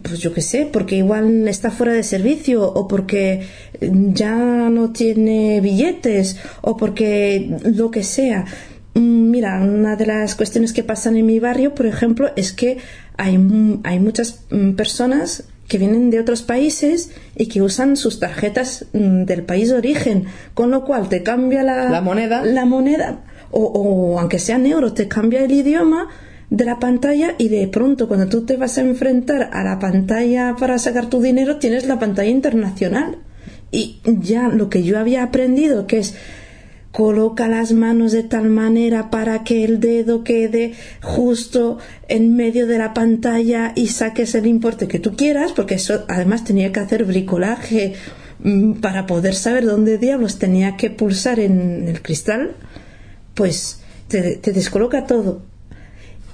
pues 0.00 0.18
yo 0.20 0.32
qué 0.32 0.40
sé, 0.40 0.66
porque 0.72 0.96
igual 0.96 1.46
está 1.46 1.70
fuera 1.70 1.92
de 1.92 2.02
servicio, 2.02 2.66
o 2.66 2.88
porque 2.88 3.42
ya 3.82 4.34
no 4.70 4.92
tiene 4.92 5.60
billetes, 5.60 6.38
o 6.62 6.78
porque 6.78 7.54
lo 7.64 7.90
que 7.90 8.02
sea. 8.02 8.46
Mm, 8.94 9.30
mira, 9.30 9.60
una 9.60 9.96
de 9.96 10.06
las 10.06 10.34
cuestiones 10.36 10.72
que 10.72 10.84
pasan 10.84 11.16
en 11.16 11.26
mi 11.26 11.38
barrio, 11.38 11.74
por 11.74 11.84
ejemplo, 11.84 12.30
es 12.34 12.52
que 12.52 12.78
hay, 13.18 13.38
hay 13.84 14.00
muchas 14.00 14.46
mm, 14.50 14.72
personas 14.72 15.44
que 15.68 15.78
vienen 15.78 16.10
de 16.10 16.20
otros 16.20 16.42
países 16.42 17.10
y 17.36 17.46
que 17.46 17.62
usan 17.62 17.96
sus 17.96 18.20
tarjetas 18.20 18.86
mm, 18.92 19.24
del 19.24 19.42
país 19.42 19.68
de 19.70 19.76
origen, 19.76 20.26
con 20.54 20.70
lo 20.70 20.84
cual 20.84 21.08
te 21.08 21.22
cambia 21.22 21.62
la, 21.62 22.00
moneda, 22.00 22.44
la 22.44 22.64
moneda 22.64 23.24
o, 23.50 24.18
aunque 24.18 24.38
sean 24.38 24.66
euros, 24.66 24.94
te 24.94 25.08
cambia 25.08 25.44
el 25.44 25.52
idioma 25.52 26.08
de 26.50 26.64
la 26.64 26.78
pantalla 26.78 27.34
y 27.38 27.48
de 27.48 27.66
pronto 27.68 28.06
cuando 28.06 28.28
tú 28.28 28.44
te 28.44 28.56
vas 28.56 28.78
a 28.78 28.82
enfrentar 28.82 29.50
a 29.52 29.64
la 29.64 29.78
pantalla 29.78 30.54
para 30.58 30.78
sacar 30.78 31.06
tu 31.06 31.20
dinero 31.20 31.56
tienes 31.56 31.86
la 31.86 31.98
pantalla 31.98 32.30
internacional. 32.30 33.18
Y 33.72 34.00
ya 34.04 34.48
lo 34.48 34.70
que 34.70 34.84
yo 34.84 34.98
había 34.98 35.24
aprendido 35.24 35.86
que 35.86 35.98
es 35.98 36.14
coloca 36.96 37.46
las 37.46 37.72
manos 37.72 38.12
de 38.12 38.22
tal 38.22 38.48
manera 38.48 39.10
para 39.10 39.44
que 39.44 39.64
el 39.64 39.80
dedo 39.80 40.24
quede 40.24 40.72
justo 41.02 41.76
en 42.08 42.36
medio 42.36 42.66
de 42.66 42.78
la 42.78 42.94
pantalla 42.94 43.74
y 43.76 43.88
saques 43.88 44.34
el 44.34 44.46
importe 44.46 44.88
que 44.88 44.98
tú 44.98 45.14
quieras, 45.14 45.52
porque 45.52 45.74
eso 45.74 46.06
además 46.08 46.44
tenía 46.44 46.72
que 46.72 46.80
hacer 46.80 47.04
bricolaje 47.04 47.92
mm, 48.38 48.80
para 48.80 49.06
poder 49.06 49.34
saber 49.34 49.66
dónde 49.66 49.98
diablos 49.98 50.38
tenía 50.38 50.78
que 50.78 50.88
pulsar 50.88 51.38
en 51.38 51.86
el 51.86 52.00
cristal, 52.00 52.56
pues 53.34 53.82
te, 54.08 54.36
te 54.36 54.52
descoloca 54.52 55.04
todo. 55.04 55.42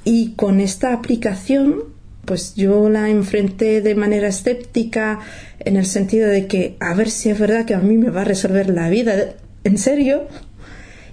Y 0.04 0.34
con 0.34 0.60
esta 0.60 0.92
aplicación, 0.92 1.86
pues 2.24 2.54
yo 2.54 2.88
la 2.88 3.10
enfrenté 3.10 3.80
de 3.80 3.96
manera 3.96 4.28
escéptica 4.28 5.18
en 5.58 5.76
el 5.76 5.86
sentido 5.86 6.28
de 6.28 6.46
que 6.46 6.76
a 6.78 6.94
ver 6.94 7.10
si 7.10 7.30
es 7.30 7.40
verdad 7.40 7.64
que 7.64 7.74
a 7.74 7.80
mí 7.80 7.98
me 7.98 8.10
va 8.10 8.20
a 8.20 8.26
resolver 8.26 8.70
la 8.70 8.88
vida 8.90 9.34
en 9.64 9.78
serio 9.78 10.28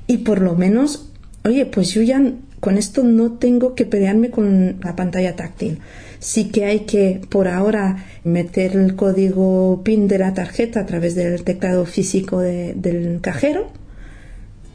y 0.10 0.18
por 0.18 0.42
lo 0.42 0.56
menos, 0.56 1.06
oye, 1.46 1.68
pues 1.68 1.92
yo 1.92 2.02
ya 2.02 2.20
con 2.60 2.80
esto 2.80 3.04
no 3.04 3.34
tengo 3.34 3.76
que 3.76 3.86
pelearme 3.86 4.32
con 4.32 4.80
la 4.84 4.96
pantalla 4.96 5.36
táctil. 5.36 5.82
Sí 6.18 6.46
que 6.46 6.66
hay 6.66 6.80
que, 6.80 7.22
por 7.30 7.48
ahora, 7.48 8.08
meter 8.24 8.76
el 8.76 8.96
código 8.96 9.84
PIN 9.84 10.08
de 10.08 10.18
la 10.18 10.34
tarjeta 10.34 10.80
a 10.80 10.88
través 10.88 11.14
del 11.14 11.44
teclado 11.44 11.86
físico 11.86 12.40
del 12.40 13.20
cajero, 13.22 13.68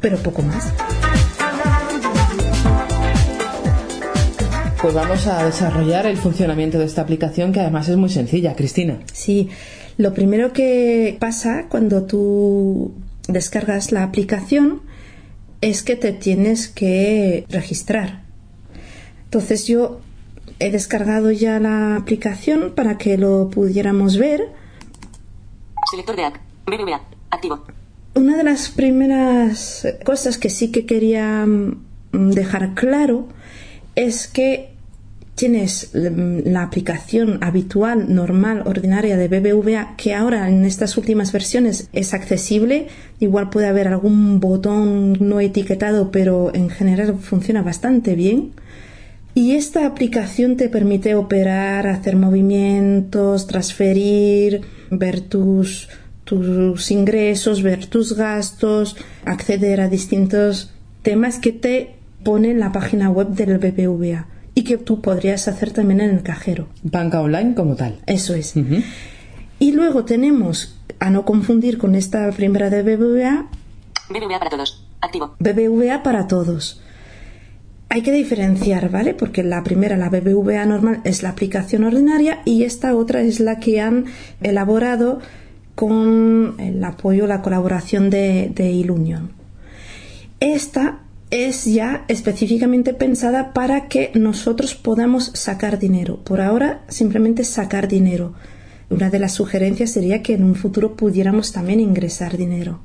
pero 0.00 0.18
poco 0.18 0.42
más. 0.42 0.72
Pues 4.80 4.94
vamos 4.94 5.26
a 5.26 5.44
desarrollar 5.44 6.06
el 6.06 6.16
funcionamiento 6.16 6.78
de 6.78 6.84
esta 6.84 7.02
aplicación 7.02 7.52
que 7.52 7.58
además 7.58 7.88
es 7.88 7.96
muy 7.96 8.08
sencilla, 8.08 8.54
Cristina. 8.54 9.00
Sí, 9.12 9.48
lo 9.96 10.14
primero 10.14 10.52
que 10.52 11.16
pasa 11.18 11.66
cuando 11.68 12.04
tú 12.04 12.94
descargas 13.26 13.90
la 13.90 14.04
aplicación 14.04 14.93
es 15.64 15.82
que 15.82 15.96
te 15.96 16.12
tienes 16.12 16.68
que 16.68 17.46
registrar. 17.48 18.22
Entonces 19.24 19.66
yo 19.66 20.00
he 20.58 20.70
descargado 20.70 21.30
ya 21.30 21.58
la 21.58 21.96
aplicación 21.96 22.74
para 22.74 22.98
que 22.98 23.16
lo 23.16 23.48
pudiéramos 23.48 24.18
ver. 24.18 24.52
Selector 25.90 26.16
de 26.16 26.32
BBVA, 26.66 27.00
activo. 27.30 27.64
Una 28.14 28.36
de 28.36 28.44
las 28.44 28.68
primeras 28.68 29.88
cosas 30.04 30.36
que 30.36 30.50
sí 30.50 30.70
que 30.70 30.84
quería 30.84 31.46
mm, 31.46 32.30
dejar 32.32 32.74
claro 32.74 33.28
es 33.94 34.28
que 34.28 34.73
tienes 35.34 35.90
la 35.92 36.62
aplicación 36.62 37.42
habitual, 37.42 38.14
normal, 38.14 38.62
ordinaria 38.66 39.16
de 39.16 39.28
BBVA, 39.28 39.94
que 39.96 40.14
ahora 40.14 40.48
en 40.48 40.64
estas 40.64 40.96
últimas 40.96 41.32
versiones 41.32 41.88
es 41.92 42.14
accesible. 42.14 42.86
Igual 43.18 43.50
puede 43.50 43.66
haber 43.66 43.88
algún 43.88 44.38
botón 44.38 45.16
no 45.20 45.40
etiquetado, 45.40 46.10
pero 46.10 46.54
en 46.54 46.70
general 46.70 47.16
funciona 47.18 47.62
bastante 47.62 48.14
bien. 48.14 48.52
Y 49.34 49.56
esta 49.56 49.86
aplicación 49.86 50.56
te 50.56 50.68
permite 50.68 51.16
operar, 51.16 51.88
hacer 51.88 52.14
movimientos, 52.14 53.48
transferir, 53.48 54.60
ver 54.90 55.20
tus, 55.20 55.88
tus 56.22 56.90
ingresos, 56.92 57.64
ver 57.64 57.86
tus 57.86 58.16
gastos, 58.16 58.96
acceder 59.24 59.80
a 59.80 59.88
distintos 59.88 60.72
temas 61.02 61.40
que 61.40 61.50
te 61.50 61.96
pone 62.22 62.52
en 62.52 62.60
la 62.60 62.70
página 62.70 63.10
web 63.10 63.30
del 63.30 63.58
BBVA 63.58 64.28
y 64.54 64.64
que 64.64 64.78
tú 64.78 65.00
podrías 65.00 65.48
hacer 65.48 65.72
también 65.72 66.00
en 66.00 66.10
el 66.10 66.22
cajero. 66.22 66.68
Banca 66.82 67.20
online 67.20 67.54
como 67.54 67.74
tal. 67.74 67.98
Eso 68.06 68.34
es. 68.34 68.54
Y 69.58 69.72
luego 69.72 70.04
tenemos, 70.04 70.76
a 71.00 71.10
no 71.10 71.24
confundir 71.24 71.78
con 71.78 71.94
esta 71.94 72.30
primera 72.32 72.70
de 72.70 72.82
BBVA, 72.82 73.48
BBVA 74.10 74.38
para 74.38 74.50
todos, 74.50 74.86
activo. 75.00 75.34
BBVA 75.38 76.02
para 76.02 76.26
todos. 76.26 76.80
Hay 77.88 78.02
que 78.02 78.12
diferenciar, 78.12 78.90
¿vale? 78.90 79.14
Porque 79.14 79.42
la 79.42 79.62
primera, 79.62 79.96
la 79.96 80.10
BBVA 80.10 80.66
normal, 80.66 81.00
es 81.04 81.22
la 81.22 81.30
aplicación 81.30 81.84
ordinaria 81.84 82.42
y 82.44 82.64
esta 82.64 82.94
otra 82.94 83.20
es 83.20 83.40
la 83.40 83.60
que 83.60 83.80
han 83.80 84.06
elaborado 84.40 85.20
con 85.74 86.56
el 86.58 86.82
apoyo, 86.82 87.26
la 87.26 87.42
colaboración 87.42 88.10
de, 88.10 88.50
de 88.54 88.70
Ilunion. 88.70 89.32
Esta 90.40 91.03
es 91.34 91.64
ya 91.64 92.04
específicamente 92.06 92.94
pensada 92.94 93.52
para 93.52 93.88
que 93.88 94.12
nosotros 94.14 94.76
podamos 94.76 95.32
sacar 95.34 95.80
dinero. 95.80 96.18
Por 96.22 96.40
ahora, 96.40 96.84
simplemente 96.86 97.42
sacar 97.42 97.88
dinero. 97.88 98.34
Una 98.88 99.10
de 99.10 99.18
las 99.18 99.32
sugerencias 99.32 99.90
sería 99.90 100.22
que 100.22 100.34
en 100.34 100.44
un 100.44 100.54
futuro 100.54 100.94
pudiéramos 100.94 101.50
también 101.50 101.80
ingresar 101.80 102.36
dinero, 102.36 102.78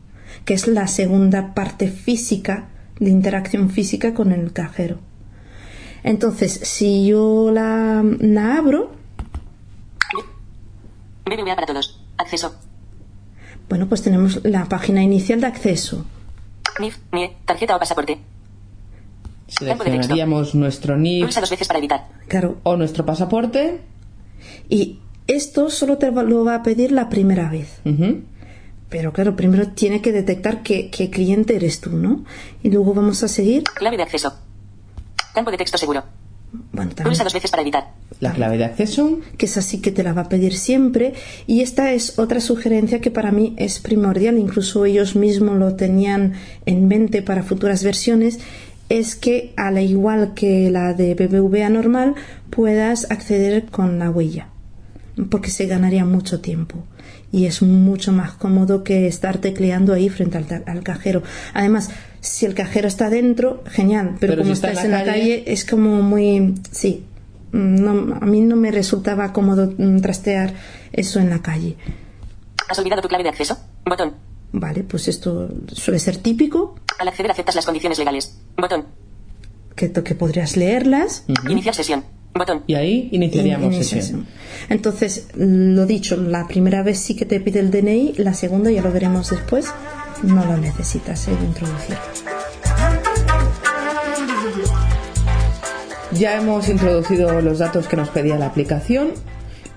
que 0.45 0.55
es 0.55 0.67
la 0.67 0.87
segunda 0.87 1.53
parte 1.53 1.89
física, 1.89 2.69
de 2.99 3.11
interacción 3.11 3.69
física 3.69 4.15
con 4.15 4.31
el 4.31 4.51
cajero. 4.51 4.97
Entonces, 6.01 6.51
si 6.51 7.05
yo 7.05 7.51
la, 7.51 7.99
abro. 7.99 8.91
BBVA 11.25 11.53
para 11.53 11.67
todos. 11.67 12.01
Acceso. 12.17 12.55
Bueno, 13.69 13.87
pues 13.87 14.01
tenemos 14.01 14.43
la 14.43 14.65
página 14.65 15.03
inicial 15.03 15.39
de 15.39 15.47
acceso. 15.47 16.03
NIF, 16.79 16.97
NIE, 17.11 17.37
tarjeta 17.45 17.75
o 17.75 17.79
pasaporte. 17.79 18.17
Seleccionaríamos 19.49 20.55
nuestro 20.55 20.97
NIF. 20.97 21.33
Dos 21.35 21.49
veces 21.49 21.67
para 21.67 21.79
editar. 21.79 22.07
Claro. 22.27 22.57
O 22.63 22.77
nuestro 22.77 23.05
pasaporte. 23.05 23.81
Y 24.69 24.99
esto 25.27 25.69
solo 25.69 25.97
te 25.97 26.11
lo 26.11 26.45
va 26.45 26.55
a 26.55 26.63
pedir 26.63 26.91
la 26.91 27.09
primera 27.09 27.49
vez. 27.49 27.81
Pero 28.89 29.13
claro, 29.13 29.35
primero 29.35 29.67
tiene 29.69 30.01
que 30.01 30.11
detectar 30.11 30.63
qué, 30.63 30.89
cliente 30.89 31.55
eres 31.55 31.79
tú, 31.79 31.91
¿no? 31.91 32.25
Y 32.63 32.71
luego 32.71 32.93
vamos 32.93 33.23
a 33.23 33.27
seguir. 33.27 33.63
Clave 33.63 33.97
de 33.97 34.03
acceso. 34.03 34.33
Campo 35.33 35.51
de 35.51 35.57
texto 35.57 35.77
seguro. 35.77 36.03
Bueno, 36.71 36.89
también. 36.89 37.11
Pulsa 37.11 37.23
dos 37.23 37.33
veces 37.33 37.51
para 37.51 37.61
editar. 37.61 37.91
La 38.19 38.33
clave 38.33 38.57
de 38.57 38.65
acceso. 38.65 39.19
Que 39.37 39.45
es 39.45 39.57
así 39.57 39.79
que 39.81 39.91
te 39.91 40.01
la 40.01 40.13
va 40.13 40.21
a 40.23 40.29
pedir 40.29 40.57
siempre. 40.57 41.13
Y 41.45 41.61
esta 41.61 41.91
es 41.93 42.17
otra 42.17 42.41
sugerencia 42.41 42.99
que 42.99 43.11
para 43.11 43.31
mí 43.31 43.53
es 43.57 43.79
primordial. 43.79 44.39
Incluso 44.39 44.85
ellos 44.85 45.15
mismos 45.15 45.57
lo 45.57 45.75
tenían 45.75 46.33
en 46.65 46.87
mente 46.87 47.21
para 47.21 47.43
futuras 47.43 47.83
versiones 47.83 48.39
es 48.89 49.15
que, 49.15 49.53
al 49.55 49.77
igual 49.79 50.33
que 50.33 50.69
la 50.71 50.93
de 50.93 51.13
BBVA 51.13 51.69
normal, 51.69 52.15
puedas 52.49 53.09
acceder 53.11 53.65
con 53.65 53.99
la 53.99 54.09
huella, 54.09 54.49
porque 55.29 55.51
se 55.51 55.67
ganaría 55.67 56.05
mucho 56.05 56.41
tiempo 56.41 56.83
y 57.31 57.45
es 57.45 57.61
mucho 57.61 58.11
más 58.11 58.31
cómodo 58.33 58.83
que 58.83 59.07
estar 59.07 59.37
tecleando 59.37 59.93
ahí 59.93 60.09
frente 60.09 60.37
al, 60.65 60.83
cajero. 60.83 61.21
Además, 61.53 61.91
si 62.21 62.45
el 62.45 62.55
cajero 62.55 62.87
está 62.87 63.09
dentro, 63.09 63.63
genial, 63.67 64.15
pero, 64.19 64.37
como 64.37 64.51
estás 64.51 64.83
en 64.83 64.91
la, 64.91 65.03
calle... 65.03 65.43
es 65.45 65.63
como 65.63 66.01
muy... 66.01 66.55
Sí, 66.71 67.05
no, 67.51 68.17
a 68.19 68.25
mí 68.25 68.41
no 68.41 68.55
me 68.55 68.71
resultaba 68.71 69.31
cómodo 69.33 69.73
mm, 69.77 69.99
trastear 69.99 70.53
eso 70.91 71.19
en 71.19 71.29
la 71.29 71.41
calle. 71.41 71.77
¿Has 72.67 72.79
olvidado 72.79 73.01
tu 73.01 73.07
clave 73.07 73.23
de 73.23 73.29
acceso? 73.29 73.57
Botón. 73.85 74.28
Vale, 74.51 74.83
pues 74.83 75.07
esto 75.07 75.49
suele 75.67 75.99
ser 75.99 76.17
típico. 76.17 76.75
Al 76.97 77.07
acceder 77.07 77.31
aceptas 77.31 77.55
las 77.55 77.65
condiciones 77.65 77.99
legales. 77.99 78.39
Botón. 78.57 78.85
Que, 79.75 79.91
que 79.91 80.15
podrías 80.15 80.57
leerlas. 80.57 81.25
Iniciar 81.47 81.75
sesión. 81.75 82.03
Botón. 82.33 82.63
Y 82.67 82.75
ahí 82.75 83.09
iniciaríamos 83.11 83.75
sesión. 83.75 84.27
Entonces, 84.69 85.27
lo 85.35 85.85
dicho, 85.85 86.17
la 86.17 86.47
primera 86.47 86.83
vez 86.83 86.99
sí 86.99 87.15
que 87.15 87.25
te 87.25 87.39
pide 87.39 87.59
el 87.59 87.71
DNI, 87.71 88.13
la 88.17 88.33
segunda 88.33 88.71
ya 88.71 88.81
lo 88.81 88.91
veremos 88.91 89.29
después, 89.29 89.67
no 90.23 90.45
lo 90.45 90.57
necesitas 90.57 91.27
eh, 91.27 91.31
introducir. 91.43 91.97
Ya 96.11 96.37
hemos 96.37 96.67
introducido 96.69 97.41
los 97.41 97.59
datos 97.59 97.87
que 97.87 97.95
nos 97.95 98.09
pedía 98.09 98.37
la 98.37 98.47
aplicación 98.47 99.13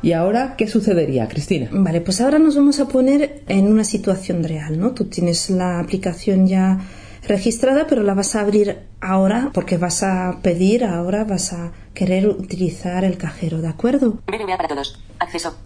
¿Y 0.02 0.12
ahora 0.14 0.56
qué 0.58 0.66
sucedería, 0.66 1.28
Cristina? 1.28 1.68
Vale, 1.70 2.00
pues 2.00 2.20
ahora 2.20 2.40
nos 2.40 2.56
vamos 2.56 2.80
a 2.80 2.88
poner 2.88 3.44
en 3.46 3.68
una 3.68 3.84
situación 3.84 4.42
real, 4.42 4.78
¿no? 4.78 4.92
Tú 4.92 5.04
tienes 5.04 5.48
la 5.48 5.78
aplicación 5.78 6.48
ya 6.48 6.80
registrada, 7.28 7.86
pero 7.86 8.02
la 8.02 8.14
vas 8.14 8.34
a 8.34 8.40
abrir 8.40 8.80
ahora 9.00 9.50
porque 9.54 9.76
vas 9.76 10.02
a 10.02 10.40
pedir, 10.42 10.84
ahora 10.84 11.22
vas 11.22 11.52
a 11.52 11.70
querer 11.94 12.26
utilizar 12.26 13.04
el 13.04 13.16
cajero, 13.16 13.60
¿de 13.62 13.68
acuerdo? 13.68 14.18
BBVA 14.26 14.56
para 14.56 14.68
todos. 14.68 15.00
Acceso. 15.20 15.56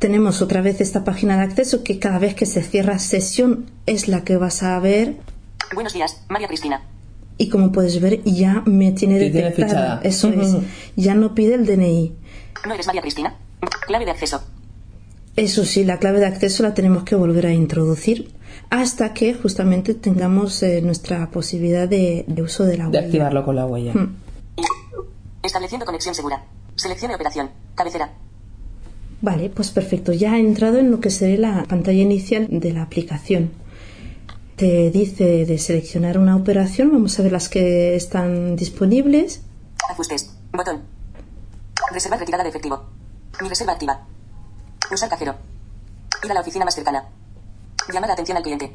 Tenemos 0.00 0.42
otra 0.42 0.60
vez 0.60 0.80
esta 0.80 1.04
página 1.04 1.36
de 1.36 1.44
acceso 1.44 1.84
que 1.84 2.00
cada 2.00 2.18
vez 2.18 2.34
que 2.34 2.46
se 2.46 2.62
cierra 2.62 2.98
sesión 2.98 3.70
es 3.86 4.08
la 4.08 4.24
que 4.24 4.36
vas 4.36 4.64
a 4.64 4.78
ver. 4.80 5.14
Buenos 5.72 5.92
días, 5.92 6.24
María 6.28 6.48
Cristina. 6.48 6.82
Y 7.36 7.48
como 7.48 7.70
puedes 7.70 8.00
ver, 8.00 8.24
ya 8.24 8.64
me 8.66 8.90
tiene 8.90 9.20
detectada. 9.20 10.00
Eso 10.02 10.30
es. 10.30 10.56
Ya 10.96 11.14
no 11.14 11.36
pide 11.36 11.54
el 11.54 11.64
DNI. 11.64 12.12
¿No 12.66 12.74
eres 12.74 12.86
María 12.88 13.02
Cristina? 13.02 13.36
Clave 13.86 14.04
de 14.04 14.10
acceso. 14.10 14.42
Eso 15.36 15.64
sí, 15.64 15.84
la 15.84 15.98
clave 15.98 16.18
de 16.18 16.26
acceso 16.26 16.62
la 16.62 16.74
tenemos 16.74 17.04
que 17.04 17.14
volver 17.14 17.46
a 17.46 17.52
introducir 17.52 18.34
hasta 18.70 19.14
que 19.14 19.34
justamente 19.34 19.94
tengamos 19.94 20.62
eh, 20.62 20.82
nuestra 20.82 21.30
posibilidad 21.30 21.88
de, 21.88 22.24
uso 22.42 22.64
de 22.64 22.76
la 22.76 22.86
huella. 22.88 23.00
De 23.00 23.06
activarlo 23.06 23.44
con 23.44 23.56
la 23.56 23.66
huella. 23.66 23.92
Hmm. 23.94 24.16
Estableciendo 25.42 25.86
conexión 25.86 26.14
segura. 26.14 26.44
Seleccione 26.76 27.14
operación. 27.14 27.50
Cabecera. 27.74 28.12
Vale, 29.20 29.50
pues 29.50 29.70
perfecto. 29.70 30.12
Ya 30.12 30.32
ha 30.32 30.38
entrado 30.38 30.78
en 30.78 30.90
lo 30.90 31.00
que 31.00 31.10
sería 31.10 31.38
la 31.38 31.64
pantalla 31.64 32.02
inicial 32.02 32.46
de 32.50 32.72
la 32.72 32.82
aplicación. 32.82 33.50
Te 34.56 34.90
dice 34.90 35.46
de 35.46 35.58
seleccionar 35.58 36.18
una 36.18 36.36
operación. 36.36 36.90
Vamos 36.92 37.18
a 37.18 37.22
ver 37.22 37.32
las 37.32 37.48
que 37.48 37.94
están 37.94 38.56
disponibles. 38.56 39.42
Ajustes. 39.88 40.34
Botón. 40.52 40.82
Reservar 41.92 42.18
retirada 42.18 42.42
de 42.42 42.50
efectivo. 42.50 42.97
Mi 43.40 43.48
reserva 43.48 43.72
activa. 43.74 44.06
Usar 44.92 45.08
cajero. 45.08 45.34
Ir 46.24 46.30
a 46.30 46.34
la 46.34 46.40
oficina 46.40 46.64
más 46.64 46.74
cercana. 46.74 47.04
Llamar 47.92 48.08
la 48.08 48.14
atención 48.14 48.36
al 48.36 48.42
cliente. 48.42 48.72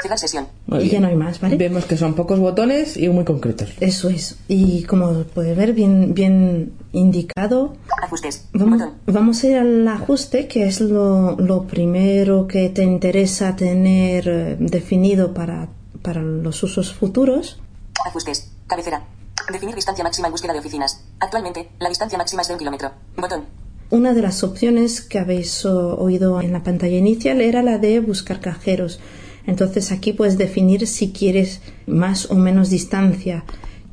Cerrar 0.00 0.18
sesión. 0.18 0.48
y 0.66 0.88
ya 0.88 0.98
no 0.98 1.06
hay 1.06 1.14
más, 1.14 1.40
¿vale? 1.40 1.56
Vemos 1.56 1.84
que 1.84 1.96
son 1.96 2.14
pocos 2.14 2.40
botones 2.40 2.96
y 2.96 3.08
muy 3.08 3.24
concretos. 3.24 3.70
Eso 3.78 4.08
es. 4.08 4.36
Y 4.48 4.82
como 4.84 5.22
puede 5.24 5.54
ver, 5.54 5.74
bien, 5.74 6.12
bien 6.12 6.72
indicado. 6.92 7.76
Ajustes. 8.02 8.48
Vamos, 8.52 8.82
vamos 9.06 9.44
a 9.44 9.46
ir 9.46 9.56
al 9.58 9.86
ajuste, 9.86 10.48
que 10.48 10.66
es 10.66 10.80
lo, 10.80 11.36
lo 11.36 11.64
primero 11.68 12.48
que 12.48 12.68
te 12.70 12.82
interesa 12.82 13.54
tener 13.54 14.28
eh, 14.28 14.56
definido 14.58 15.34
para, 15.34 15.68
para 16.02 16.20
los 16.20 16.60
usos 16.64 16.92
futuros. 16.92 17.60
Ajustes. 18.04 18.50
Cabecera. 18.66 19.04
Definir 19.52 19.76
distancia 19.76 20.02
máxima 20.02 20.28
en 20.28 20.32
búsqueda 20.32 20.52
de 20.52 20.58
oficinas. 20.60 21.04
Actualmente, 21.20 21.68
la 21.78 21.88
distancia 21.88 22.18
máxima 22.18 22.42
es 22.42 22.48
de 22.48 22.54
un 22.54 22.58
kilómetro. 22.58 22.90
Botón. 23.16 23.61
Una 23.92 24.14
de 24.14 24.22
las 24.22 24.42
opciones 24.42 25.02
que 25.02 25.18
habéis 25.18 25.66
oído 25.66 26.40
en 26.40 26.54
la 26.54 26.62
pantalla 26.62 26.96
inicial 26.96 27.42
era 27.42 27.62
la 27.62 27.76
de 27.76 28.00
buscar 28.00 28.40
cajeros. 28.40 29.00
Entonces 29.46 29.92
aquí 29.92 30.14
puedes 30.14 30.38
definir 30.38 30.86
si 30.86 31.12
quieres 31.12 31.60
más 31.86 32.30
o 32.30 32.36
menos 32.36 32.70
distancia. 32.70 33.44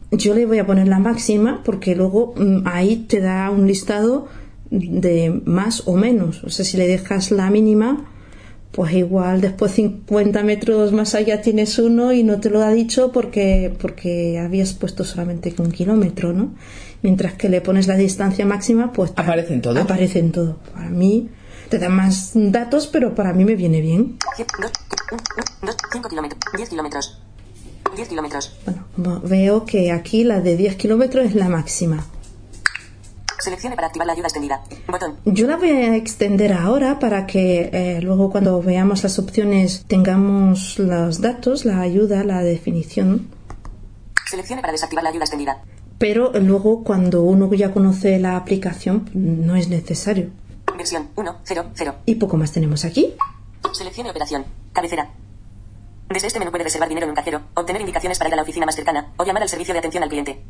Yo 0.09 0.35
le 0.35 0.45
voy 0.45 0.59
a 0.59 0.65
poner 0.65 0.87
la 0.87 0.99
máxima 0.99 1.63
porque 1.65 1.97
luego 1.97 2.33
mm, 2.37 2.61
ahí 2.63 3.07
te 3.09 3.19
da 3.19 3.49
un 3.49 3.67
listado 3.67 4.29
de 4.71 5.41
más 5.43 5.85
o 5.85 5.97
menos. 5.97 6.45
O 6.45 6.49
sea, 6.49 6.63
si 6.63 6.77
le 6.77 6.87
dejas 6.87 7.29
la 7.31 7.49
mínima, 7.49 8.09
pues 8.71 8.93
igual 8.93 9.41
después 9.41 9.73
50 9.73 10.43
metros 10.43 10.93
más 10.93 11.13
allá 11.13 11.41
tienes 11.41 11.77
uno 11.77 12.13
y 12.13 12.23
no 12.23 12.39
te 12.39 12.49
lo 12.49 12.63
ha 12.63 12.71
dicho 12.71 13.11
porque, 13.11 13.73
porque 13.81 14.39
habías 14.39 14.73
puesto 14.73 15.03
solamente 15.03 15.53
un 15.57 15.71
kilómetro, 15.71 16.31
¿no? 16.31 16.53
Mientras 17.01 17.33
que 17.33 17.49
le 17.49 17.61
pones 17.61 17.87
la 17.87 17.95
distancia 17.95 18.45
máxima, 18.45 18.91
pues 18.91 19.11
aparecen 19.15 19.61
todo. 19.61 19.79
Aparecen 19.79 20.31
todo. 20.31 20.57
Para 20.73 20.89
mí 20.89 21.29
te 21.69 21.79
da 21.79 21.89
más 21.89 22.31
datos, 22.33 22.87
pero 22.87 23.15
para 23.15 23.33
mí 23.33 23.45
me 23.45 23.55
viene 23.55 23.81
bien. 23.81 24.17
5 25.91 26.09
kilómetros, 26.09 26.39
10 26.55 26.69
kilómetros. 26.69 27.21
10 27.95 28.07
kilómetros. 28.07 28.57
Bueno, 28.97 29.21
veo 29.23 29.65
que 29.65 29.91
aquí 29.91 30.23
la 30.23 30.41
de 30.41 30.57
10 30.57 30.75
kilómetros 30.75 31.25
es 31.25 31.35
la 31.35 31.49
máxima. 31.49 32.05
Seleccione 33.39 33.75
para 33.75 33.87
activar 33.87 34.05
la 34.05 34.13
ayuda 34.13 34.27
extendida. 34.27 34.61
Botón. 34.87 35.15
Yo 35.25 35.47
la 35.47 35.55
voy 35.55 35.69
a 35.69 35.95
extender 35.95 36.51
ahora 36.51 36.99
para 36.99 37.25
que 37.25 37.69
eh, 37.71 38.01
luego 38.01 38.29
cuando 38.29 38.61
veamos 38.61 39.03
las 39.03 39.17
opciones 39.17 39.85
tengamos 39.87 40.77
los 40.77 41.21
datos, 41.21 41.63
la 41.63 41.79
ayuda, 41.79 42.23
la 42.25 42.41
definición. 42.41 43.29
Seleccione 44.29 44.61
para 44.61 44.73
desactivar 44.73 45.03
la 45.03 45.11
ayuda 45.11 45.23
extendida. 45.23 45.63
Pero 45.99 46.31
luego 46.33 46.83
cuando 46.83 47.23
uno 47.23 47.53
ya 47.53 47.71
conoce 47.71 48.17
la 48.19 48.37
aplicación 48.37 49.09
no 49.13 49.55
es 49.57 49.67
necesario. 49.67 50.29
Versión 50.77 51.09
1.0.0. 51.15 51.95
Y 52.05 52.15
poco 52.15 52.37
más 52.37 52.53
tenemos 52.53 52.85
aquí. 52.85 53.13
Seleccione 53.73 54.09
operación. 54.09 54.45
Cabecera. 54.71 55.11
Desde 56.07 56.27
este 56.27 56.39
menú 56.39 56.51
puede 56.51 56.63
reservar 56.63 56.87
dinero 56.87 57.05
en 57.05 57.11
un 57.11 57.15
cajero, 57.15 57.41
obtener 57.53 57.81
indicaciones 57.81 58.17
para 58.17 58.29
ir 58.29 58.33
a 58.33 58.37
la 58.37 58.43
oficina 58.43 58.65
más 58.65 58.75
cercana 58.75 59.11
o 59.17 59.25
llamar 59.25 59.43
al 59.43 59.49
servicio 59.49 59.73
de 59.73 59.79
atención 59.79 60.01
al 60.01 60.09
cliente. 60.09 60.41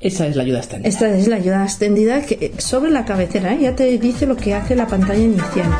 Esa 0.00 0.26
es 0.26 0.36
la 0.36 0.44
ayuda 0.44 0.58
extendida. 0.60 0.88
Esta 0.88 1.08
es 1.10 1.28
la 1.28 1.36
ayuda 1.36 1.64
extendida 1.64 2.22
que 2.22 2.54
sobre 2.58 2.90
la 2.90 3.04
cabecera, 3.04 3.52
¿eh? 3.52 3.58
ya 3.60 3.76
te 3.76 3.98
dice 3.98 4.24
lo 4.24 4.36
que 4.36 4.54
hace 4.54 4.74
la 4.74 4.86
pantalla 4.86 5.20
inicial. 5.22 5.70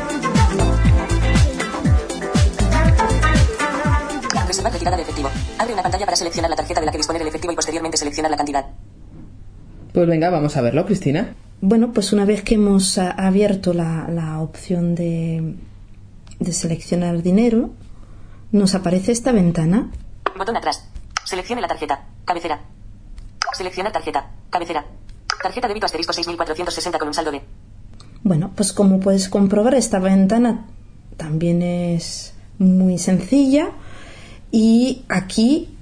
Reservar 4.47 4.73
retirada 4.73 4.97
de 4.97 5.03
efectivo. 5.03 5.29
Abre 5.57 5.73
una 5.73 5.81
pantalla 5.81 6.05
para 6.05 6.17
seleccionar 6.17 6.49
la 6.49 6.57
tarjeta 6.57 6.81
de 6.81 6.85
la 6.85 6.91
que 6.91 6.97
disponer 6.97 7.21
el 7.21 7.27
efectivo 7.29 7.53
y 7.53 7.55
posteriormente 7.55 7.97
seleccionar 7.97 8.29
la 8.29 8.37
cantidad. 8.37 8.65
Pues 9.93 10.07
venga, 10.07 10.29
vamos 10.29 10.57
a 10.57 10.61
verlo, 10.61 10.85
Cristina. 10.85 11.35
Bueno, 11.61 11.93
pues 11.93 12.11
una 12.13 12.25
vez 12.25 12.41
que 12.43 12.55
hemos 12.55 12.97
abierto 12.97 13.73
la, 13.73 14.07
la 14.09 14.41
opción 14.41 14.95
de, 14.95 15.55
de 16.39 16.51
seleccionar 16.51 17.21
dinero, 17.21 17.69
nos 18.51 18.75
aparece 18.75 19.11
esta 19.11 19.31
ventana. 19.31 19.91
Botón 20.37 20.57
atrás. 20.57 20.89
Seleccione 21.23 21.61
la 21.61 21.67
tarjeta. 21.67 22.05
Cabecera. 22.25 22.61
Seleccionar 23.53 23.93
tarjeta. 23.93 24.31
Cabecera. 24.49 24.85
Tarjeta 25.41 25.67
débito 25.67 25.85
asterisco 25.85 26.11
6460 26.13 26.99
con 26.99 27.07
un 27.07 27.13
saldo 27.13 27.31
de. 27.31 27.41
Bueno, 28.23 28.51
pues 28.55 28.73
como 28.73 28.99
puedes 28.99 29.29
comprobar, 29.29 29.75
esta 29.75 29.99
ventana 29.99 30.65
también 31.17 31.61
es 31.61 32.33
muy 32.57 32.97
sencilla. 32.97 33.69
Y 34.51 35.03
aquí 35.07 35.75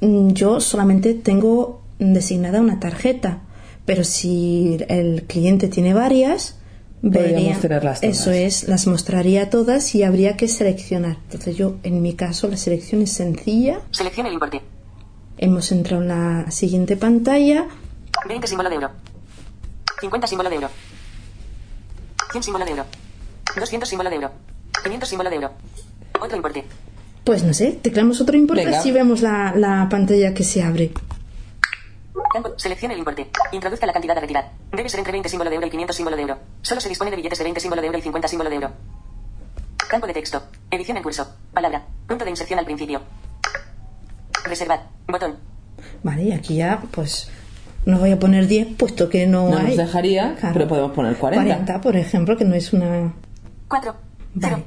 mm, 0.00 0.28
yo 0.30 0.60
solamente 0.60 1.14
tengo 1.14 1.82
designada 1.98 2.60
una 2.60 2.80
tarjeta. 2.80 3.40
Pero 3.88 4.04
si 4.04 4.76
el 4.90 5.22
cliente 5.22 5.66
tiene 5.66 5.94
varias, 5.94 6.56
vería, 7.00 7.58
eso 8.02 8.30
es, 8.30 8.68
las 8.68 8.86
mostraría 8.86 9.48
todas 9.48 9.94
y 9.94 10.02
habría 10.02 10.36
que 10.36 10.46
seleccionar. 10.46 11.16
Entonces 11.24 11.56
yo, 11.56 11.76
en 11.84 12.02
mi 12.02 12.12
caso, 12.12 12.48
la 12.48 12.58
selección 12.58 13.00
es 13.00 13.12
sencilla. 13.12 13.80
Seleccione 13.90 14.28
el 14.28 14.34
importe. 14.34 14.60
Hemos 15.38 15.72
entrado 15.72 16.02
en 16.02 16.08
la 16.08 16.50
siguiente 16.50 16.98
pantalla. 16.98 17.66
20 18.28 18.46
símbolo 18.46 18.68
de 18.68 18.74
euro. 18.74 18.90
50 20.02 20.26
símbolo 20.26 20.50
de 20.50 20.54
euro. 20.56 20.68
100 22.30 22.42
símbolo 22.42 22.64
de 22.66 22.70
euro. 22.72 22.84
200 23.58 23.88
símbolo 23.88 24.10
de 24.10 24.16
euro. 24.16 24.30
500 24.84 25.08
símbolo 25.08 25.30
de 25.30 25.36
euro. 25.36 25.50
Otro 26.20 26.36
importe. 26.36 26.62
Pues 27.24 27.42
no 27.42 27.54
sé, 27.54 27.72
teclamos 27.80 28.20
otro 28.20 28.36
importe 28.36 28.82
si 28.82 28.92
vemos 28.92 29.22
la, 29.22 29.54
la, 29.56 29.88
pantalla 29.88 30.34
que 30.34 30.44
se 30.44 30.62
abre. 30.62 30.92
Campo, 32.32 32.54
seleccione 32.56 32.94
el 32.94 33.00
importe. 33.00 33.28
Introduzca 33.52 33.86
la 33.86 33.92
cantidad 33.92 34.16
a 34.16 34.20
retirar. 34.20 34.52
Debe 34.72 34.88
ser 34.88 34.98
entre 35.00 35.12
20 35.12 35.28
símbolo 35.28 35.50
de 35.50 35.56
euro 35.56 35.66
y 35.66 35.70
500 35.70 35.96
símbolo 35.96 36.16
de 36.16 36.22
euro. 36.22 36.38
Solo 36.62 36.80
se 36.80 36.88
dispone 36.88 37.10
de 37.10 37.16
billetes 37.16 37.38
de 37.38 37.44
20 37.44 37.60
símbolo 37.60 37.80
de 37.80 37.86
euro 37.86 37.98
y 37.98 38.02
50 38.02 38.28
símbolo 38.28 38.50
de 38.50 38.56
euro. 38.56 38.70
Campo 39.88 40.06
de 40.06 40.12
texto. 40.12 40.42
Edición 40.70 40.96
en 40.98 41.02
curso. 41.02 41.26
Palabra. 41.52 41.86
Punto 42.06 42.24
de 42.24 42.30
inserción 42.30 42.58
al 42.58 42.64
principio. 42.64 43.00
Reservar. 44.44 44.88
Botón. 45.06 45.36
Vale, 46.02 46.24
y 46.24 46.32
aquí 46.32 46.56
ya, 46.56 46.82
pues, 46.90 47.30
no 47.86 47.98
voy 47.98 48.10
a 48.10 48.18
poner 48.18 48.46
10 48.46 48.76
puesto 48.76 49.08
que 49.08 49.26
no, 49.26 49.48
no 49.48 49.56
hay. 49.56 49.68
nos 49.68 49.76
dejaría, 49.76 50.36
pero 50.52 50.68
podemos 50.68 50.92
poner 50.92 51.16
40. 51.16 51.44
40, 51.44 51.80
por 51.80 51.96
ejemplo, 51.96 52.36
que 52.36 52.44
no 52.44 52.54
es 52.54 52.72
una... 52.72 53.14
4. 53.68 53.94
Vale. 54.34 54.64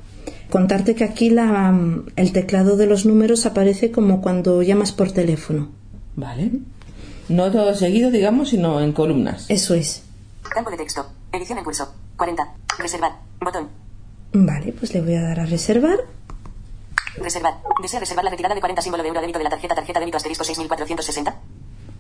Contarte 0.50 0.96
que 0.96 1.04
aquí 1.04 1.30
la, 1.30 1.74
el 2.16 2.34
teclado 2.34 2.76
de 2.76 2.88
los 2.88 3.06
números 3.06 3.46
aparece 3.46 3.92
como 3.92 4.22
cuando 4.22 4.62
llamas 4.64 4.92
por 4.92 5.12
teléfono. 5.12 5.70
Vale. 6.16 6.52
No 7.30 7.52
todo 7.52 7.74
seguido, 7.76 8.12
digamos, 8.12 8.50
sino 8.50 8.80
en 8.82 8.92
columnas. 8.94 9.46
Eso 9.50 9.74
es. 9.74 10.04
Campo 10.50 10.70
de 10.72 10.78
texto. 10.78 11.06
Edición 11.32 11.58
en 11.58 11.64
curso. 11.64 11.94
40. 12.18 12.54
Reservar. 12.78 13.14
Botón. 13.40 13.70
Vale, 14.34 14.74
pues 14.74 14.94
le 14.94 15.02
voy 15.02 15.16
a 15.16 15.22
dar 15.22 15.40
a 15.40 15.46
reservar. 15.46 15.98
Reservar. 17.18 17.56
¿Desea 17.82 18.00
reservar 18.00 18.24
la 18.24 18.32
retirada 18.32 18.56
de 18.56 18.62
40 18.62 18.82
símbolo 18.82 19.04
de 19.04 19.10
euro 19.10 19.22
débito 19.22 19.38
de 19.40 19.44
la 19.44 19.50
tarjeta 19.50 19.76
tarjeta 19.76 20.00
débito 20.00 20.18
asterisco 20.18 20.44
6460? 20.44 21.36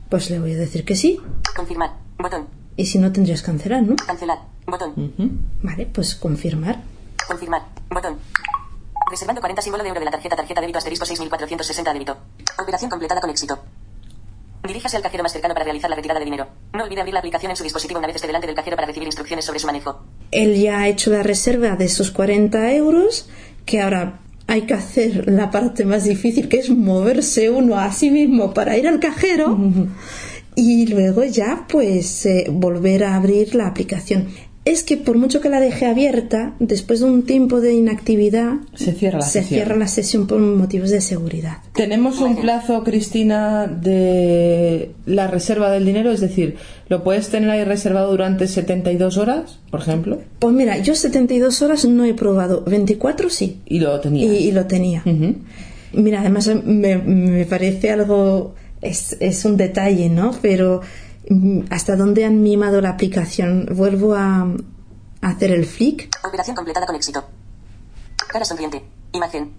Pues 0.09 0.30
le 0.30 0.39
voy 0.39 0.53
a 0.53 0.57
decir 0.57 0.86
que 0.86 0.95
sí. 0.95 1.19
Confirmar. 1.55 1.93
Botón. 2.17 2.47
Y 2.78 2.86
si 2.86 2.99
no, 2.99 3.11
tendrías 3.11 3.41
que 3.41 3.47
cancelar, 3.47 3.84
¿no? 3.84 3.95
Cancelar. 3.95 4.39
Botón. 4.65 4.93
Uh 4.95 5.22
-huh. 5.22 5.30
Vale, 5.63 5.86
pues 5.88 6.15
confirmar. 6.15 6.82
Confirmar. 7.28 7.63
Botón. 7.89 8.17
Reservando 9.09 9.41
40 9.41 9.61
símbolo 9.61 9.84
de 9.84 9.89
euro 9.89 9.99
de 9.99 10.05
la 10.05 10.11
tarjeta 10.11 10.36
tarjeta 10.36 10.61
débito 10.61 10.78
asterisco 10.78 11.05
6460 11.05 11.93
débito. 11.93 12.17
Operación 12.57 12.89
completada 12.89 13.19
con 13.19 13.30
éxito. 13.30 13.59
Diríjase 14.68 14.97
al 14.97 15.03
cajero 15.03 15.24
más 15.24 15.32
cercano 15.32 15.53
para 15.53 15.66
realizar 15.66 15.89
la 15.89 15.95
retirada 15.95 16.20
de 16.20 16.26
dinero. 16.26 16.47
No 16.74 16.84
olvide 16.84 17.01
abrir 17.01 17.14
la 17.14 17.20
aplicación 17.20 17.49
en 17.49 17.57
su 17.57 17.64
dispositivo 17.64 17.99
una 17.99 18.07
vez 18.07 18.16
esté 18.16 18.28
delante 18.28 18.47
del 18.47 18.55
cajero 18.55 18.76
para 18.76 18.88
recibir 18.88 19.07
instrucciones 19.07 19.45
sobre 19.45 19.59
su 19.59 19.68
manejo. 19.68 20.03
Él 20.32 20.55
ya 20.55 20.82
ha 20.82 20.88
hecho 20.88 21.12
la 21.12 21.24
reserva 21.24 21.76
de 21.76 21.86
esos 21.86 22.12
40 22.12 22.74
euros, 22.74 23.30
que 23.66 23.82
ahora 23.82 24.20
hay 24.47 24.64
que 24.64 24.74
hacer 24.74 25.32
la 25.32 25.49
parte 25.49 25.86
más 25.86 26.03
difícil, 26.03 26.47
que 26.47 26.57
es 26.57 26.70
moverse 26.70 27.49
uno 27.49 27.78
a 27.78 27.91
sí 27.91 28.12
mismo 28.12 28.53
para 28.53 28.78
ir 28.78 28.88
al 28.88 28.99
cajero. 28.99 29.57
Y 30.55 30.88
luego 30.88 31.24
ya, 31.24 31.66
pues, 31.70 32.26
eh, 32.26 32.47
volver 32.51 33.05
a 33.05 33.16
abrir 33.16 33.55
la 33.55 33.68
aplicación 33.68 34.28
es 34.64 34.84
que 34.84 34.95
por 34.95 35.18
mucho 35.18 35.41
que 35.41 35.49
la 35.49 35.59
deje 35.59 35.88
abierta, 35.88 36.53
después 36.59 36.99
de 36.99 37.07
un 37.07 37.24
tiempo 37.24 37.62
de 37.62 37.74
inactividad, 37.74 38.57
se 38.76 38.93
cierra 38.93 39.18
la, 39.20 39.26
se 39.26 39.41
sesión. 39.41 39.57
Cierra 39.57 39.76
la 39.76 39.88
sesión 39.88 40.28
por 40.28 40.39
motivos 40.39 40.91
de 40.91 41.01
seguridad. 41.01 41.57
¿Tenemos 41.74 42.20
un 42.20 42.36
plazo, 42.39 42.84
Cristina, 42.84 43.66
de 43.66 44.91
la 45.07 45.26
reserva 45.28 45.72
del 45.72 45.86
dinero? 45.86 46.12
Es 46.12 46.22
decir, 46.22 46.57
¿lo 46.89 47.03
puedes 47.03 47.30
tener 47.30 47.49
ahí 47.49 47.64
reservado 47.64 48.12
durante 48.12 48.47
72 48.47 49.18
horas, 49.18 49.59
por 49.72 49.80
ejemplo? 49.80 50.22
Pues 50.38 50.53
mira, 50.53 50.78
yo 50.78 50.93
72 50.93 51.62
horas 51.64 51.86
no 51.86 52.05
he 52.05 52.14
probado, 52.14 52.64
24 52.64 53.32
sí. 53.32 53.62
Y 53.66 53.80
lo 53.80 53.99
tenía. 53.99 54.26
Y, 54.26 54.47
y 54.47 54.51
lo 54.51 54.68
tenía. 54.68 55.01
Uh 55.05 55.09
-huh. 55.09 55.36
Mira, 55.93 56.22
además 56.22 56.49
me, 56.64 56.97
me 56.97 57.45
parece 57.45 57.89
algo, 57.89 58.53
es, 58.82 59.18
es 59.20 59.43
un 59.43 59.57
detalle, 59.57 60.07
¿no? 60.09 60.36
Pero 60.41 60.82
hasta 61.69 61.95
dónde 61.95 62.26
han 62.26 62.41
mimado 62.41 62.82
la 62.82 62.89
aplicación. 62.89 63.67
Vuelvo 63.72 64.15
a, 64.15 64.47
hacer 65.22 65.51
el 65.51 65.65
flick. 65.65 66.09
Operación 66.26 66.55
completada 66.55 66.86
con 66.86 66.95
éxito. 66.95 67.24
Cara 68.28 68.45
sonriente. 68.45 68.84
Imagen. 69.13 69.51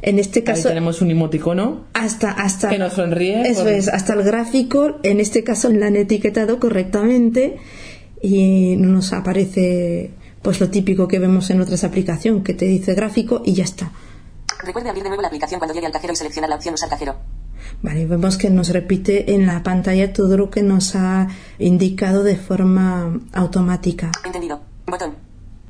En 0.00 0.18
este 0.18 0.44
caso 0.44 0.68
Ahí 0.68 0.74
tenemos 0.74 1.02
un 1.02 1.10
emoticono 1.10 1.86
hasta 1.92 2.30
hasta 2.30 2.68
que 2.68 2.78
nos 2.78 2.92
sonríe. 2.92 3.42
Eso 3.42 3.64
por... 3.64 3.72
es, 3.72 3.88
hasta 3.88 4.12
el 4.12 4.22
gráfico, 4.22 4.98
en 5.02 5.18
este 5.18 5.42
caso 5.42 5.70
la 5.70 5.86
han 5.88 5.96
etiquetado 5.96 6.60
correctamente 6.60 7.58
y 8.22 8.76
nos 8.76 9.12
aparece 9.12 10.12
pues 10.42 10.60
lo 10.60 10.70
típico 10.70 11.08
que 11.08 11.18
vemos 11.18 11.50
en 11.50 11.60
otras 11.60 11.82
aplicaciones, 11.82 12.44
que 12.44 12.54
te 12.54 12.66
dice 12.66 12.94
gráfico 12.94 13.42
y 13.44 13.54
ya 13.54 13.64
está. 13.64 13.90
Recuerde 14.62 14.88
abrir 14.88 15.02
de 15.02 15.10
nuevo 15.10 15.22
la 15.22 15.28
aplicación 15.28 15.58
cuando 15.58 15.74
llegue 15.74 15.86
al 15.86 15.92
cajero 15.92 16.12
y 16.12 16.16
seleccionar 16.16 16.50
la 16.50 16.56
opción 16.56 16.74
usar 16.74 16.88
cajero. 16.88 17.16
Vale, 17.82 18.06
vemos 18.06 18.36
que 18.36 18.50
nos 18.50 18.70
repite 18.70 19.34
en 19.34 19.46
la 19.46 19.62
pantalla 19.62 20.12
todo 20.12 20.36
lo 20.36 20.50
que 20.50 20.62
nos 20.62 20.94
ha 20.94 21.28
indicado 21.58 22.22
de 22.22 22.36
forma 22.36 23.20
automática. 23.32 24.10
Entendido. 24.24 24.60
Botón. 24.86 25.14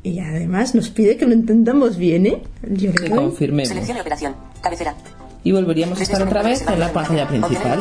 Y 0.03 0.21
además 0.21 0.75
nos 0.75 0.91
pide 0.91 1.17
que 1.17 1.27
lo 1.27 1.33
entendamos 1.33 1.97
bien, 1.97 2.27
¿eh? 2.27 2.43
Yo 2.63 2.93
que 2.93 3.11
confirmemos. 3.11 3.69
Seleccione 3.69 4.01
operación. 4.01 4.35
Cabecera. 4.63 4.95
Y 5.45 5.53
volveríamos 5.53 5.99
a 6.01 6.03
estar 6.03 6.23
otra 6.23 6.43
vez 6.43 6.65
en 6.67 6.81
la 6.81 6.93
pantalla 6.93 7.27
principal. 7.29 7.81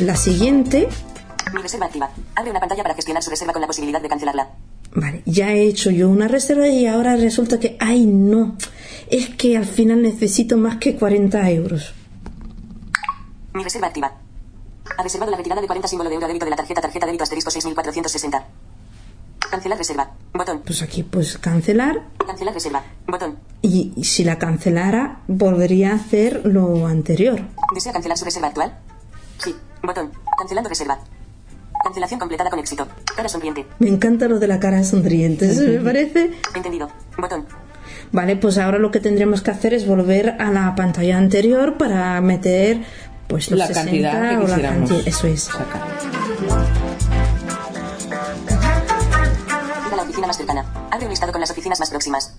la 0.00 0.16
siguiente. 0.16 0.88
Mi 1.52 1.62
reserva 1.62 1.86
activa. 1.86 2.10
Abre 2.36 2.50
una 2.50 2.60
pantalla 2.60 2.82
para 2.82 2.94
gestionar 2.94 3.22
su 3.22 3.30
reserva 3.30 3.52
con 3.52 3.60
la 3.60 3.66
posibilidad 3.66 4.00
de 4.00 4.08
cancelarla. 4.08 4.48
Vale, 4.94 5.22
ya 5.26 5.52
he 5.52 5.64
hecho 5.64 5.90
yo 5.90 6.08
una 6.08 6.28
reserva 6.28 6.68
y 6.68 6.86
ahora 6.86 7.16
resulta 7.16 7.60
que, 7.60 7.76
ay 7.78 8.06
no, 8.06 8.56
es 9.10 9.30
que 9.30 9.56
al 9.56 9.66
final 9.66 10.02
necesito 10.02 10.56
más 10.56 10.76
que 10.78 10.96
40 10.96 11.50
euros. 11.50 11.94
Mi 13.54 13.62
reserva 13.64 13.88
activa. 13.88 14.12
Ha 14.96 15.02
reservado 15.02 15.30
la 15.30 15.36
retirada 15.36 15.60
de 15.60 15.66
40 15.66 15.88
símbolo 15.88 16.08
de 16.10 16.14
euro 16.16 16.26
débito 16.26 16.44
de 16.44 16.50
la 16.50 16.56
tarjeta 16.56 16.80
tarjeta 16.80 17.06
débito 17.06 17.24
asterisco 17.24 17.50
6460. 17.50 18.46
Cancelar 19.50 19.78
reserva. 19.78 20.10
Botón. 20.34 20.62
Pues 20.64 20.82
aquí 20.82 21.02
pues 21.02 21.38
cancelar. 21.38 22.02
Cancelar 22.26 22.52
reserva. 22.54 22.84
Botón. 23.06 23.38
Y 23.62 23.92
si 24.04 24.24
la 24.24 24.38
cancelara, 24.38 25.20
volvería 25.26 25.92
a 25.92 25.94
hacer 25.96 26.42
lo 26.44 26.86
anterior. 26.86 27.40
¿Desea 27.74 27.92
cancelar 27.92 28.18
su 28.18 28.24
reserva 28.24 28.48
actual? 28.48 28.78
Sí. 29.38 29.54
Botón. 29.82 30.12
Cancelando 30.38 30.68
reserva. 30.68 30.98
Cancelación 31.82 32.20
completada 32.20 32.50
con 32.50 32.58
éxito. 32.58 32.86
Cara 33.16 33.28
sonriente. 33.28 33.66
Me 33.78 33.88
encanta 33.88 34.28
lo 34.28 34.38
de 34.38 34.48
la 34.48 34.60
cara 34.60 34.84
sonriente, 34.84 35.50
¿eso 35.50 35.62
me 35.62 35.78
parece? 35.84 36.30
Entendido. 36.54 36.90
Botón. 37.16 37.46
Vale, 38.12 38.36
pues 38.36 38.58
ahora 38.58 38.78
lo 38.78 38.90
que 38.90 39.00
tendremos 39.00 39.42
que 39.42 39.50
hacer 39.50 39.74
es 39.74 39.86
volver 39.86 40.36
a 40.40 40.50
la 40.50 40.74
pantalla 40.74 41.18
anterior 41.18 41.76
para 41.76 42.20
meter 42.20 42.82
pues 43.28 43.50
los 43.50 43.58
la 43.58 43.66
60 43.66 43.84
cantidad 43.84 44.30
que 44.30 44.36
o 44.36 44.40
la 44.40 44.54
quisiéramos 44.54 44.90
cantidad. 44.90 45.08
Eso 45.08 45.26
es. 45.26 45.42
sacar. 45.42 45.82
Ir 49.86 49.92
a 49.92 49.96
la 49.96 50.02
oficina 50.02 50.26
más 50.26 50.36
cercana. 50.36 50.64
Abre 50.90 51.04
un 51.04 51.10
listado 51.10 51.32
con 51.32 51.40
las 51.40 51.50
oficinas 51.50 51.78
más 51.78 51.90
próximas. 51.90 52.34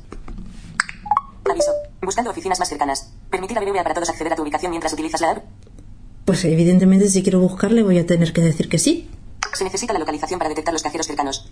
Aviso. 1.50 1.72
Buscando 2.02 2.32
oficinas 2.32 2.60
más 2.60 2.70
cercanas. 2.70 3.12
Permitir 3.30 3.58
a 3.58 3.62
BBVA 3.62 3.84
para 3.84 3.94
todos 3.94 4.10
acceder 4.10 4.34
a 4.34 4.36
tu 4.36 4.42
ubicación 4.42 4.72
mientras 4.72 4.94
utilizas 4.94 5.22
la 5.22 5.32
app. 5.32 5.44
Pues 6.26 6.44
evidentemente 6.46 7.08
si 7.10 7.24
quiero 7.24 7.40
buscarle 7.40 7.84
voy 7.84 8.00
a 8.00 8.06
tener 8.06 8.34
que 8.34 8.42
decir 8.42 8.70
que 8.70 8.80
sí. 8.80 9.10
Se 9.54 9.64
necesita 9.64 9.94
la 9.94 10.00
localización 10.00 10.40
para 10.40 10.50
detectar 10.50 10.74
los 10.74 10.84
cajeros 10.84 11.08
cercanos. 11.08 11.52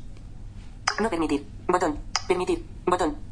No 0.99 1.09
permitir. 1.09 1.45
Botón. 1.67 1.97
Permitir. 2.27 2.63
Botón. 2.85 3.26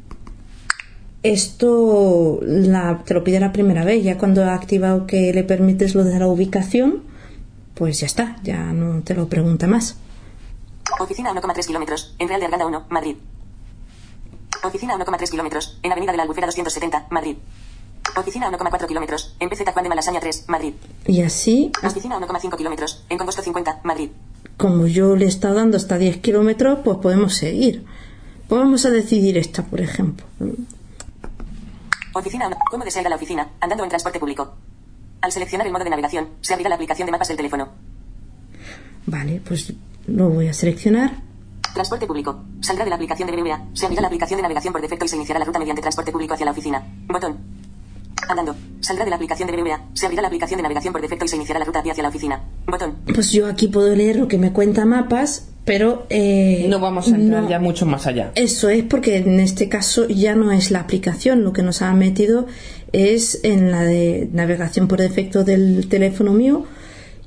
Esto 1.32 2.38
la, 2.42 3.02
te 3.04 3.14
lo 3.14 3.24
pide 3.24 3.40
la 3.40 3.52
primera 3.52 3.84
vez, 3.84 4.04
ya 4.04 4.16
cuando 4.16 4.44
ha 4.44 4.54
activado 4.54 5.06
que 5.06 5.32
le 5.32 5.42
permites 5.44 5.94
lo 5.94 6.04
de 6.04 6.18
la 6.18 6.26
ubicación, 6.26 7.02
pues 7.74 8.00
ya 8.00 8.06
está, 8.06 8.36
ya 8.42 8.72
no 8.72 9.02
te 9.02 9.14
lo 9.14 9.28
pregunta 9.28 9.66
más. 9.66 9.96
Oficina 11.00 11.30
a 11.30 11.34
1,3 11.34 11.66
kilómetros. 11.66 12.14
En 12.18 12.28
Real 12.28 12.40
de 12.40 12.46
Arganda 12.46 12.66
1, 12.66 12.86
Madrid. 12.90 13.16
Oficina 14.64 14.94
a 14.94 14.98
1,3 14.98 15.30
kilómetros. 15.30 15.78
En 15.82 15.92
Avenida 15.92 16.12
de 16.12 16.16
la 16.16 16.22
Albufera 16.22 16.46
270, 16.46 17.08
Madrid. 17.10 17.36
Oficina 18.16 18.46
a 18.46 18.50
1,4 18.52 18.86
kilómetros. 18.86 19.36
En 19.40 19.50
PZ 19.50 19.64
Juan 19.72 19.82
de 19.82 19.88
Malasaña 19.88 20.20
3, 20.20 20.44
Madrid. 20.48 20.74
Y 21.06 21.22
así, 21.22 21.70
Oficina 21.84 22.16
a 22.16 22.20
1,5 22.20 22.56
kilómetros. 22.56 23.04
En 23.10 23.18
Congosto 23.18 23.42
50, 23.42 23.80
Madrid. 23.82 24.10
como 24.56 24.86
yo 24.86 25.16
le 25.16 25.26
he 25.26 25.28
estado 25.28 25.54
dando 25.56 25.76
hasta 25.76 25.98
10 25.98 26.18
kilómetros, 26.18 26.78
pues 26.84 26.98
podemos 26.98 27.34
seguir. 27.34 27.84
Pues 28.48 28.60
vamos 28.60 28.86
a 28.86 28.90
decidir 28.90 29.36
esta, 29.38 29.64
por 29.64 29.80
ejemplo. 29.80 30.24
Oficina 32.18 32.48
¿Cómo 32.70 32.82
desea 32.82 33.02
ir 33.02 33.06
a 33.06 33.10
la 33.10 33.16
oficina? 33.16 33.50
Andando 33.60 33.84
en 33.84 33.90
transporte 33.90 34.18
público. 34.18 34.54
Al 35.20 35.32
seleccionar 35.32 35.66
el 35.66 35.72
modo 35.72 35.84
de 35.84 35.90
navegación, 35.90 36.28
se 36.40 36.54
abrirá 36.54 36.70
la 36.70 36.76
aplicación 36.76 37.04
de 37.06 37.12
mapas 37.12 37.28
del 37.28 37.36
teléfono. 37.36 37.68
Vale, 39.04 39.42
pues 39.46 39.72
lo 40.06 40.30
voy 40.30 40.48
a 40.48 40.54
seleccionar. 40.54 41.12
Transporte 41.74 42.06
público. 42.06 42.42
Saldrá 42.60 42.84
de 42.84 42.90
la 42.90 42.96
aplicación 42.96 43.30
de 43.30 43.36
BBVA. 43.36 43.66
Se 43.74 43.84
abrirá 43.84 44.00
la 44.00 44.08
aplicación 44.08 44.38
de 44.38 44.42
navegación 44.42 44.72
por 44.72 44.80
defecto 44.80 45.04
y 45.04 45.08
se 45.08 45.16
iniciará 45.16 45.40
la 45.40 45.44
ruta 45.44 45.58
mediante 45.58 45.82
transporte 45.82 46.10
público 46.10 46.32
hacia 46.32 46.46
la 46.46 46.52
oficina. 46.52 46.82
Botón. 47.06 47.36
Andando. 48.28 48.56
Saldrá 48.80 49.04
de 49.04 49.10
la 49.10 49.16
aplicación 49.16 49.48
de 49.50 49.56
BBVA. 49.56 49.80
Se 49.94 50.06
abrirá 50.06 50.22
la 50.22 50.28
aplicación 50.28 50.58
de 50.58 50.62
navegación 50.62 50.92
por 50.92 51.02
defecto 51.02 51.24
y 51.24 51.28
se 51.28 51.36
iniciará 51.36 51.58
la 51.60 51.66
ruta 51.66 51.80
a 51.80 51.82
pie 51.82 51.92
hacia 51.92 52.02
la 52.02 52.08
oficina. 52.08 52.42
Botón. 52.66 52.94
Pues 53.12 53.30
yo 53.32 53.46
aquí 53.46 53.68
puedo 53.68 53.94
leer 53.94 54.16
lo 54.16 54.28
que 54.28 54.38
me 54.38 54.52
cuenta 54.52 54.84
mapas, 54.84 55.48
pero... 55.64 56.06
eh, 56.10 56.66
No 56.68 56.78
vamos 56.80 57.06
a 57.12 57.16
entrar 57.16 57.42
no- 57.44 57.48
ya 57.50 57.58
mucho 57.58 57.86
más 57.86 58.06
allá. 58.06 58.32
Eso 58.34 58.68
es 58.68 58.84
porque 58.84 59.16
en 59.18 59.38
este 59.40 59.68
caso 59.68 60.06
ya 60.08 60.34
no 60.34 60.52
es 60.52 60.70
la 60.70 60.80
aplicación, 60.80 61.42
lo 61.44 61.52
que 61.52 61.62
nos 61.62 61.82
ha 61.82 61.92
metido 61.94 62.46
es 62.92 63.40
en 63.44 63.70
la 63.70 63.82
de 63.82 64.28
navegación 64.32 64.88
por 64.88 64.98
defecto 65.00 65.44
del 65.44 65.88
teléfono 65.88 66.32
mío 66.32 66.64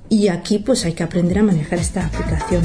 y 0.09 0.29
aquí 0.29 0.59
pues 0.59 0.85
hay 0.85 0.93
que 0.93 1.03
aprender 1.03 1.39
a 1.39 1.43
manejar 1.43 1.79
esta 1.79 2.05
aplicación. 2.05 2.63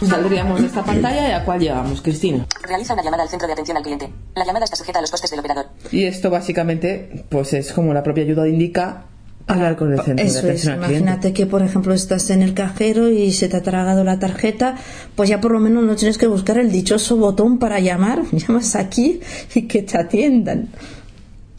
Saldríamos 0.06 0.60
de 0.60 0.66
esta 0.68 0.84
pantalla 0.84 1.28
y 1.28 1.32
a 1.32 1.44
cuál 1.44 1.60
llegamos, 1.60 2.00
Cristina. 2.02 2.46
Realiza 2.62 2.94
una 2.94 3.02
llamada 3.02 3.24
al 3.24 3.28
centro 3.28 3.46
de 3.46 3.52
atención 3.54 3.76
al 3.76 3.82
cliente. 3.82 4.10
La 4.36 4.44
llamada 4.44 4.64
está 4.64 4.76
sujeta 4.76 4.98
a 4.98 5.02
los 5.02 5.10
costes 5.10 5.30
del 5.30 5.40
operador. 5.40 5.66
Y 5.90 6.04
esto 6.04 6.30
básicamente, 6.30 7.24
pues 7.28 7.52
es 7.52 7.72
como 7.72 7.92
la 7.94 8.02
propia 8.02 8.24
ayuda 8.24 8.46
indica, 8.48 9.04
hablar 9.46 9.76
con 9.76 9.92
el 9.92 10.00
centro 10.02 10.24
Eso 10.24 10.34
de 10.46 10.54
es, 10.54 10.66
atención 10.66 10.72
al 10.74 10.78
cliente. 10.80 10.98
imagínate 11.02 11.32
que 11.32 11.46
por 11.46 11.62
ejemplo 11.62 11.94
estás 11.94 12.30
en 12.30 12.42
el 12.42 12.54
cajero 12.54 13.08
y 13.10 13.32
se 13.32 13.48
te 13.48 13.56
ha 13.56 13.62
tragado 13.62 14.04
la 14.04 14.18
tarjeta, 14.18 14.76
pues 15.16 15.28
ya 15.30 15.40
por 15.40 15.52
lo 15.52 15.58
menos 15.58 15.82
no 15.84 15.96
tienes 15.96 16.18
que 16.18 16.26
buscar 16.26 16.58
el 16.58 16.70
dichoso 16.70 17.16
botón 17.16 17.58
para 17.58 17.80
llamar, 17.80 18.22
llamas 18.32 18.76
aquí 18.76 19.20
y 19.54 19.62
que 19.62 19.82
te 19.82 19.98
atiendan. 19.98 20.68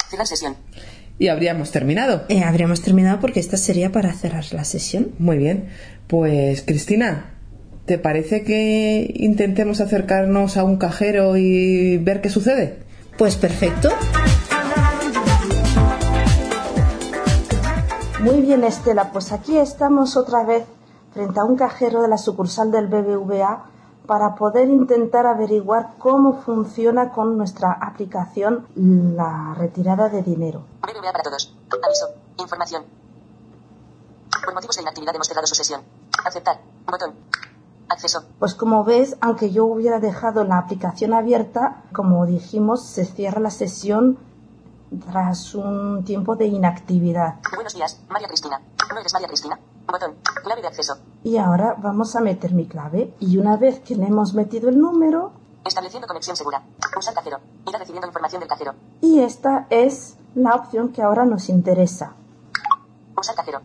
Cerrar 0.10 0.28
sesión. 0.28 0.56
Y 1.18 1.28
habríamos 1.28 1.72
terminado. 1.72 2.24
Eh, 2.30 2.44
habríamos 2.44 2.82
terminado 2.82 3.20
porque 3.20 3.42
esta 3.42 3.58
sería 3.58 3.92
para 3.92 4.14
cerrar 4.14 4.46
la 4.54 4.64
sesión. 4.64 5.10
Muy 5.20 5.38
bien. 5.38 5.68
Pues, 6.08 6.62
Cristina, 6.62 7.32
¿te 7.90 7.98
parece 7.98 8.44
que 8.44 9.12
intentemos 9.16 9.82
acercarnos 9.82 10.58
a 10.58 10.64
un 10.64 10.78
cajero 10.78 11.38
y 11.38 11.98
ver 11.98 12.22
qué 12.22 12.30
sucede? 12.30 12.86
Pues 13.18 13.36
perfecto. 13.36 13.90
Muy 18.20 18.42
bien, 18.42 18.64
Estela, 18.64 19.12
pues 19.12 19.32
aquí 19.32 19.58
estamos 19.58 20.18
otra 20.18 20.44
vez 20.44 20.66
frente 21.16 21.40
a 21.40 21.44
un 21.46 21.56
cajero 21.56 22.04
de 22.04 22.10
la 22.10 22.20
sucursal 22.20 22.70
del 22.70 22.86
BBVA 22.86 23.66
para 24.06 24.36
poder 24.36 24.70
intentar 24.70 25.26
averiguar 25.26 25.96
cómo 25.98 26.44
funciona 26.44 27.12
con 27.12 27.40
nuestra 27.40 27.72
aplicación 27.72 28.68
la 28.76 29.56
retirada 29.58 30.10
de 30.10 30.22
dinero. 30.22 30.64
BBVA 30.84 31.12
para 31.12 31.24
todos. 31.24 31.58
Aviso. 31.84 32.06
Información. 32.38 32.84
Por 34.46 34.54
motivos 34.54 34.76
de 34.76 34.84
inactividad 34.84 35.16
hemos 35.16 35.28
cerrado 35.28 35.48
su 35.48 35.56
sesión. 35.56 35.82
Aceptar. 36.24 36.60
Botón. 36.86 37.16
Acceso. 37.90 38.24
Pues 38.38 38.54
como 38.56 38.84
ves, 38.84 39.18
aunque 39.22 39.52
yo 39.52 39.66
hubiera 39.66 40.00
dejado 40.00 40.44
la 40.44 40.58
aplicación 40.60 41.14
abierta, 41.14 41.84
como 41.94 42.26
dijimos, 42.26 42.84
se 42.86 43.06
cierra 43.06 43.40
la 43.40 43.50
sesión 43.50 44.18
tras 45.12 45.56
un 45.56 46.04
tiempo 46.04 46.36
de 46.36 46.46
inactividad. 46.48 47.36
Buenos 47.56 47.74
días, 47.74 48.00
María 48.10 48.28
Cristina. 48.28 48.62
¿No 48.92 49.00
eres 49.00 49.14
María 49.14 49.28
Cristina? 49.28 49.60
Botón. 49.88 50.16
Clave 50.44 50.62
de 50.62 50.68
acceso. 50.68 50.98
Y 51.24 51.38
ahora 51.38 51.76
vamos 51.80 52.16
a 52.16 52.22
meter 52.22 52.54
mi 52.54 52.68
clave 52.68 53.14
y 53.20 53.38
una 53.38 53.58
vez 53.58 53.80
que 53.80 53.96
le 53.96 54.06
hemos 54.06 54.34
metido 54.34 54.70
el 54.70 54.80
número, 54.80 55.34
Estableciendo 55.66 56.08
conexión 56.08 56.36
segura. 56.38 56.64
Usar 56.98 57.14
cajero. 57.14 57.38
Irá 57.68 57.78
recibiendo 57.80 58.08
información 58.08 58.40
del 58.40 58.50
cajero. 58.50 58.74
y 59.02 59.20
esta 59.20 59.68
es 59.70 60.16
la 60.34 60.56
opción 60.56 60.90
que 60.90 61.02
ahora 61.04 61.26
nos 61.26 61.50
interesa. 61.50 62.14
Usar 63.18 63.36
cajero. 63.36 63.62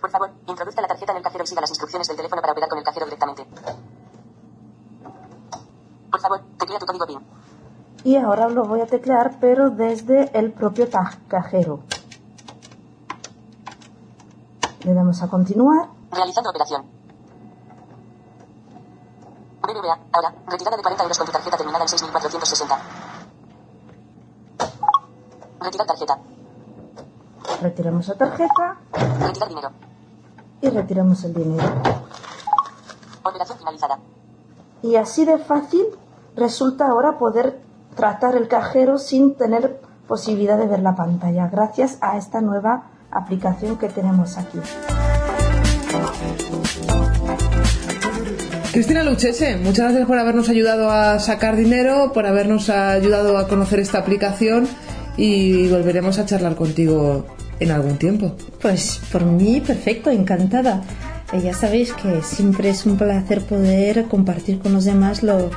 Por 0.00 0.10
favor, 0.10 0.30
introduzca 0.46 0.80
la 0.82 0.88
tarjeta 0.88 1.12
en 1.12 1.18
el 1.18 1.24
cajero 1.24 1.44
y 1.44 1.46
siga 1.46 1.60
las 1.60 1.70
instrucciones 1.70 2.06
del 2.08 2.16
teléfono 2.16 2.40
para 2.40 2.52
operar 2.52 2.68
con 2.68 2.78
el 2.78 2.84
cajero 2.84 3.06
directamente. 3.06 3.46
Por 6.10 6.20
favor, 6.20 6.40
teclea 6.58 6.78
tu 6.78 6.86
código 6.86 7.06
PIN. 7.06 7.20
Y 8.04 8.16
ahora 8.16 8.48
lo 8.48 8.64
voy 8.64 8.80
a 8.80 8.86
teclear, 8.86 9.38
pero 9.40 9.70
desde 9.70 10.30
el 10.38 10.52
propio 10.52 10.88
cajero. 11.28 11.80
Le 14.80 14.94
damos 14.94 15.22
a 15.22 15.28
continuar. 15.28 15.88
Realizando 16.10 16.50
operación. 16.50 16.86
BBVA, 19.62 19.98
ahora, 20.12 20.34
retirada 20.46 20.76
de 20.76 20.82
40 20.82 21.02
euros 21.02 21.18
con 21.18 21.26
tu 21.26 21.32
tarjeta 21.32 21.56
terminada 21.56 21.84
en 21.84 21.88
6460. 21.88 22.78
Retirar 25.60 25.86
tarjeta. 25.86 26.18
Retiramos 27.60 28.08
la 28.08 28.14
tarjeta 28.14 28.76
Retirar 28.92 29.48
dinero. 29.48 29.70
Y 30.60 30.70
retiramos 30.70 31.24
el 31.24 31.34
dinero. 31.34 31.64
Operación 33.22 33.58
finalizada. 33.58 33.98
Y 34.82 34.96
así 34.96 35.24
de 35.24 35.38
fácil 35.38 35.86
resulta 36.36 36.86
ahora 36.86 37.18
poder 37.18 37.60
tratar 37.94 38.36
el 38.36 38.48
cajero 38.48 38.98
sin 38.98 39.34
tener 39.34 39.80
posibilidad 40.06 40.56
de 40.56 40.66
ver 40.66 40.80
la 40.80 40.94
pantalla, 40.94 41.48
gracias 41.48 41.98
a 42.00 42.16
esta 42.16 42.40
nueva 42.40 42.90
aplicación 43.10 43.76
que 43.76 43.88
tenemos 43.88 44.38
aquí. 44.38 44.58
Cristina 48.72 49.02
Luchese, 49.02 49.56
muchas 49.56 49.86
gracias 49.86 50.06
por 50.06 50.18
habernos 50.18 50.48
ayudado 50.48 50.90
a 50.90 51.18
sacar 51.18 51.56
dinero, 51.56 52.12
por 52.12 52.26
habernos 52.26 52.70
ayudado 52.70 53.36
a 53.36 53.48
conocer 53.48 53.80
esta 53.80 53.98
aplicación 53.98 54.68
y 55.16 55.68
volveremos 55.68 56.18
a 56.18 56.26
charlar 56.26 56.54
contigo 56.54 57.24
en 57.60 57.70
algún 57.70 57.96
tiempo. 57.98 58.34
Pues 58.60 59.00
por 59.12 59.24
mí, 59.24 59.60
perfecto, 59.60 60.10
encantada. 60.10 60.82
Eh, 61.32 61.40
ya 61.42 61.52
sabéis 61.54 61.92
que 61.92 62.22
siempre 62.22 62.70
es 62.70 62.86
un 62.86 62.96
placer 62.96 63.42
poder 63.42 64.04
compartir 64.04 64.58
con 64.60 64.72
los 64.72 64.84
demás 64.84 65.22
lo- 65.22 65.50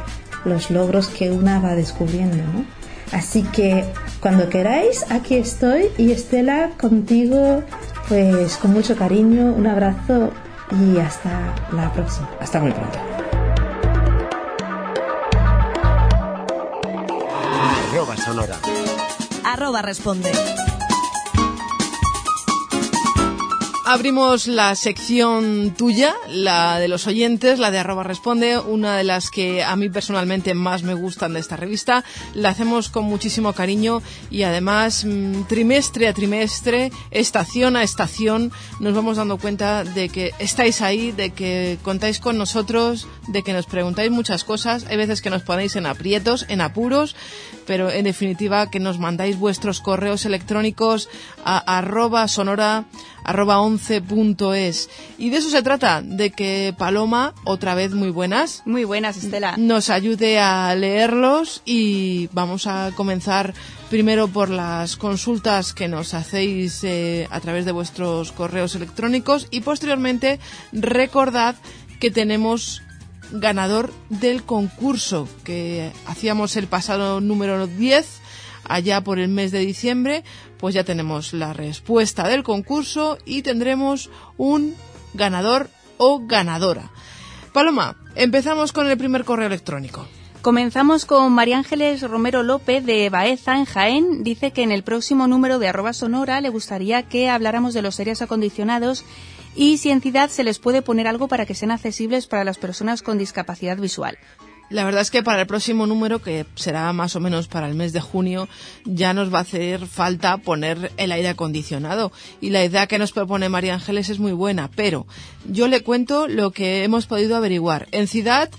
los 0.45 0.71
logros 0.71 1.07
que 1.07 1.29
una 1.31 1.59
va 1.59 1.75
descubriendo, 1.75 2.37
¿no? 2.37 2.65
Así 3.11 3.43
que 3.43 3.85
cuando 4.21 4.49
queráis, 4.49 5.05
aquí 5.09 5.35
estoy 5.35 5.85
y 5.97 6.11
Estela 6.11 6.71
contigo, 6.79 7.63
pues 8.07 8.57
con 8.57 8.71
mucho 8.73 8.95
cariño, 8.95 9.53
un 9.53 9.67
abrazo 9.67 10.31
y 10.71 10.97
hasta 10.97 11.53
la 11.73 11.91
próxima. 11.93 12.29
Hasta 12.39 12.59
muy 12.59 12.71
pronto. 12.71 12.97
Arroba 17.91 18.15
Sonora. 18.17 18.55
Arroba 19.43 19.81
responde. 19.81 20.31
Abrimos 23.93 24.47
la 24.47 24.73
sección 24.75 25.75
tuya, 25.77 26.15
la 26.29 26.79
de 26.79 26.87
los 26.87 27.07
oyentes, 27.07 27.59
la 27.59 27.71
de 27.71 27.79
arroba 27.79 28.03
responde, 28.03 28.57
una 28.57 28.95
de 28.95 29.03
las 29.03 29.29
que 29.29 29.65
a 29.65 29.75
mí 29.75 29.89
personalmente 29.89 30.53
más 30.53 30.83
me 30.83 30.93
gustan 30.93 31.33
de 31.33 31.41
esta 31.41 31.57
revista. 31.57 32.05
La 32.33 32.51
hacemos 32.51 32.87
con 32.87 33.03
muchísimo 33.03 33.51
cariño 33.51 34.01
y 34.29 34.43
además 34.43 35.03
mm, 35.03 35.41
trimestre 35.43 36.07
a 36.07 36.13
trimestre, 36.13 36.89
estación 37.11 37.75
a 37.75 37.83
estación, 37.83 38.53
nos 38.79 38.95
vamos 38.95 39.17
dando 39.17 39.37
cuenta 39.37 39.83
de 39.83 40.07
que 40.07 40.31
estáis 40.39 40.81
ahí, 40.81 41.11
de 41.11 41.31
que 41.31 41.77
contáis 41.83 42.21
con 42.21 42.37
nosotros, 42.37 43.09
de 43.27 43.43
que 43.43 43.51
nos 43.51 43.65
preguntáis 43.65 44.09
muchas 44.09 44.45
cosas. 44.45 44.85
Hay 44.85 44.95
veces 44.95 45.21
que 45.21 45.29
nos 45.29 45.43
ponéis 45.43 45.75
en 45.75 45.85
aprietos, 45.85 46.45
en 46.47 46.61
apuros, 46.61 47.13
pero 47.71 47.89
en 47.89 48.03
definitiva 48.03 48.69
que 48.69 48.81
nos 48.81 48.99
mandáis 48.99 49.39
vuestros 49.39 49.79
correos 49.79 50.25
electrónicos 50.25 51.07
a 51.45 51.57
arroba 51.77 52.27
sonora 52.27 52.83
arroba 53.23 53.59
11.es. 53.59 54.89
Y 55.17 55.29
de 55.29 55.37
eso 55.37 55.49
se 55.49 55.63
trata, 55.63 56.01
de 56.01 56.31
que 56.31 56.75
Paloma, 56.77 57.33
otra 57.45 57.73
vez 57.73 57.93
muy 57.93 58.09
buenas. 58.09 58.61
Muy 58.65 58.83
buenas, 58.83 59.15
Estela. 59.15 59.55
Nos 59.55 59.89
ayude 59.89 60.37
a 60.37 60.75
leerlos 60.75 61.61
y 61.63 62.27
vamos 62.33 62.67
a 62.67 62.91
comenzar 62.93 63.53
primero 63.89 64.27
por 64.27 64.49
las 64.49 64.97
consultas 64.97 65.71
que 65.71 65.87
nos 65.87 66.13
hacéis 66.13 66.83
eh, 66.83 67.25
a 67.31 67.39
través 67.39 67.63
de 67.63 67.71
vuestros 67.71 68.33
correos 68.33 68.75
electrónicos 68.75 69.47
y 69.49 69.61
posteriormente 69.61 70.41
recordad 70.73 71.55
que 72.01 72.11
tenemos 72.11 72.81
ganador 73.31 73.91
del 74.09 74.43
concurso 74.43 75.27
que 75.43 75.91
hacíamos 76.05 76.55
el 76.55 76.67
pasado 76.67 77.21
número 77.21 77.67
10 77.67 78.21
allá 78.65 79.01
por 79.01 79.19
el 79.19 79.29
mes 79.29 79.51
de 79.51 79.59
diciembre, 79.59 80.23
pues 80.57 80.75
ya 80.75 80.83
tenemos 80.83 81.33
la 81.33 81.53
respuesta 81.53 82.27
del 82.27 82.43
concurso 82.43 83.17
y 83.25 83.41
tendremos 83.41 84.09
un 84.37 84.75
ganador 85.13 85.69
o 85.97 86.25
ganadora. 86.25 86.91
Paloma, 87.53 87.97
empezamos 88.15 88.71
con 88.71 88.87
el 88.87 88.97
primer 88.97 89.25
correo 89.25 89.47
electrónico. 89.47 90.07
Comenzamos 90.41 91.05
con 91.05 91.31
María 91.33 91.57
Ángeles 91.57 92.01
Romero 92.01 92.41
López 92.41 92.83
de 92.83 93.09
Baeza, 93.11 93.57
en 93.57 93.65
Jaén. 93.65 94.23
Dice 94.23 94.49
que 94.49 94.63
en 94.63 94.71
el 94.71 94.81
próximo 94.81 95.27
número 95.27 95.59
de 95.59 95.67
arroba 95.67 95.93
sonora 95.93 96.41
le 96.41 96.49
gustaría 96.49 97.03
que 97.03 97.29
habláramos 97.29 97.75
de 97.75 97.83
los 97.83 97.99
aires 97.99 98.23
acondicionados 98.23 99.05
y 99.55 99.77
si 99.77 99.89
en 99.91 100.01
ciudad 100.01 100.29
se 100.29 100.43
les 100.43 100.59
puede 100.59 100.81
poner 100.81 101.07
algo 101.07 101.27
para 101.27 101.45
que 101.45 101.55
sean 101.55 101.71
accesibles 101.71 102.27
para 102.27 102.43
las 102.43 102.57
personas 102.57 103.01
con 103.01 103.17
discapacidad 103.17 103.77
visual. 103.77 104.17
La 104.71 104.85
verdad 104.85 105.01
es 105.01 105.11
que 105.11 105.21
para 105.21 105.41
el 105.41 105.47
próximo 105.47 105.85
número, 105.85 106.21
que 106.21 106.45
será 106.55 106.93
más 106.93 107.17
o 107.17 107.19
menos 107.19 107.49
para 107.49 107.67
el 107.67 107.75
mes 107.75 107.91
de 107.91 107.99
junio, 107.99 108.47
ya 108.85 109.13
nos 109.13 109.31
va 109.31 109.39
a 109.39 109.41
hacer 109.41 109.85
falta 109.85 110.37
poner 110.37 110.93
el 110.95 111.11
aire 111.11 111.27
acondicionado. 111.27 112.13
Y 112.39 112.51
la 112.51 112.63
idea 112.63 112.87
que 112.87 112.97
nos 112.97 113.11
propone 113.11 113.49
María 113.49 113.73
Ángeles 113.73 114.07
es 114.07 114.19
muy 114.19 114.31
buena, 114.31 114.71
pero 114.73 115.05
yo 115.45 115.67
le 115.67 115.81
cuento 115.81 116.29
lo 116.29 116.51
que 116.51 116.85
hemos 116.85 117.05
podido 117.05 117.35
averiguar. 117.35 117.89
En 117.91 118.07
Ciudad 118.07 118.49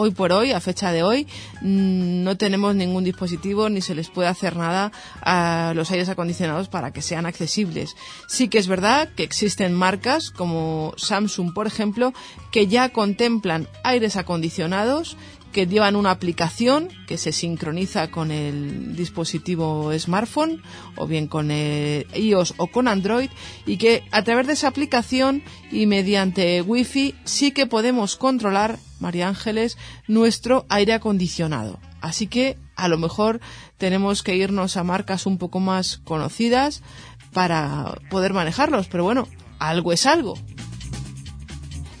hoy 0.00 0.12
por 0.12 0.32
hoy, 0.32 0.52
a 0.52 0.60
fecha 0.60 0.92
de 0.92 1.02
hoy, 1.02 1.26
mm, 1.60 2.22
no 2.22 2.36
tenemos 2.36 2.72
ningún 2.76 3.02
dispositivo 3.02 3.68
ni 3.68 3.80
se 3.80 3.96
les 3.96 4.10
puede 4.10 4.28
hacer 4.28 4.54
nada 4.54 4.92
a 5.22 5.72
los 5.74 5.90
aires 5.90 6.08
acondicionados 6.08 6.68
para 6.68 6.92
que 6.92 7.02
sean 7.02 7.26
accesibles. 7.26 7.96
Sí 8.28 8.48
que 8.48 8.58
es 8.58 8.68
verdad 8.68 9.08
que 9.16 9.24
existen 9.24 9.74
marcas 9.74 10.30
como 10.30 10.94
Samsung, 10.96 11.52
por 11.52 11.66
ejemplo, 11.66 12.14
que 12.52 12.68
ya 12.68 12.90
contemplan 12.90 13.66
aires 13.82 14.14
acondicionados 14.14 15.16
que 15.52 15.66
llevan 15.66 15.96
una 15.96 16.10
aplicación 16.10 16.88
que 17.06 17.18
se 17.18 17.32
sincroniza 17.32 18.10
con 18.10 18.30
el 18.30 18.96
dispositivo 18.96 19.90
smartphone 19.98 20.62
o 20.96 21.06
bien 21.06 21.26
con 21.26 21.50
el 21.50 22.06
iOS 22.14 22.54
o 22.58 22.66
con 22.68 22.88
Android 22.88 23.30
y 23.66 23.76
que 23.76 24.04
a 24.10 24.22
través 24.22 24.46
de 24.46 24.52
esa 24.52 24.68
aplicación 24.68 25.42
y 25.70 25.86
mediante 25.86 26.62
Wi-Fi 26.62 27.14
sí 27.24 27.52
que 27.52 27.66
podemos 27.66 28.16
controlar, 28.16 28.78
María 29.00 29.28
Ángeles, 29.28 29.78
nuestro 30.06 30.66
aire 30.68 30.92
acondicionado. 30.92 31.78
Así 32.00 32.26
que 32.26 32.56
a 32.76 32.88
lo 32.88 32.98
mejor 32.98 33.40
tenemos 33.76 34.22
que 34.22 34.36
irnos 34.36 34.76
a 34.76 34.84
marcas 34.84 35.26
un 35.26 35.38
poco 35.38 35.60
más 35.60 35.98
conocidas 36.04 36.82
para 37.32 37.98
poder 38.10 38.32
manejarlos, 38.32 38.88
pero 38.88 39.04
bueno, 39.04 39.28
algo 39.58 39.92
es 39.92 40.06
algo. 40.06 40.34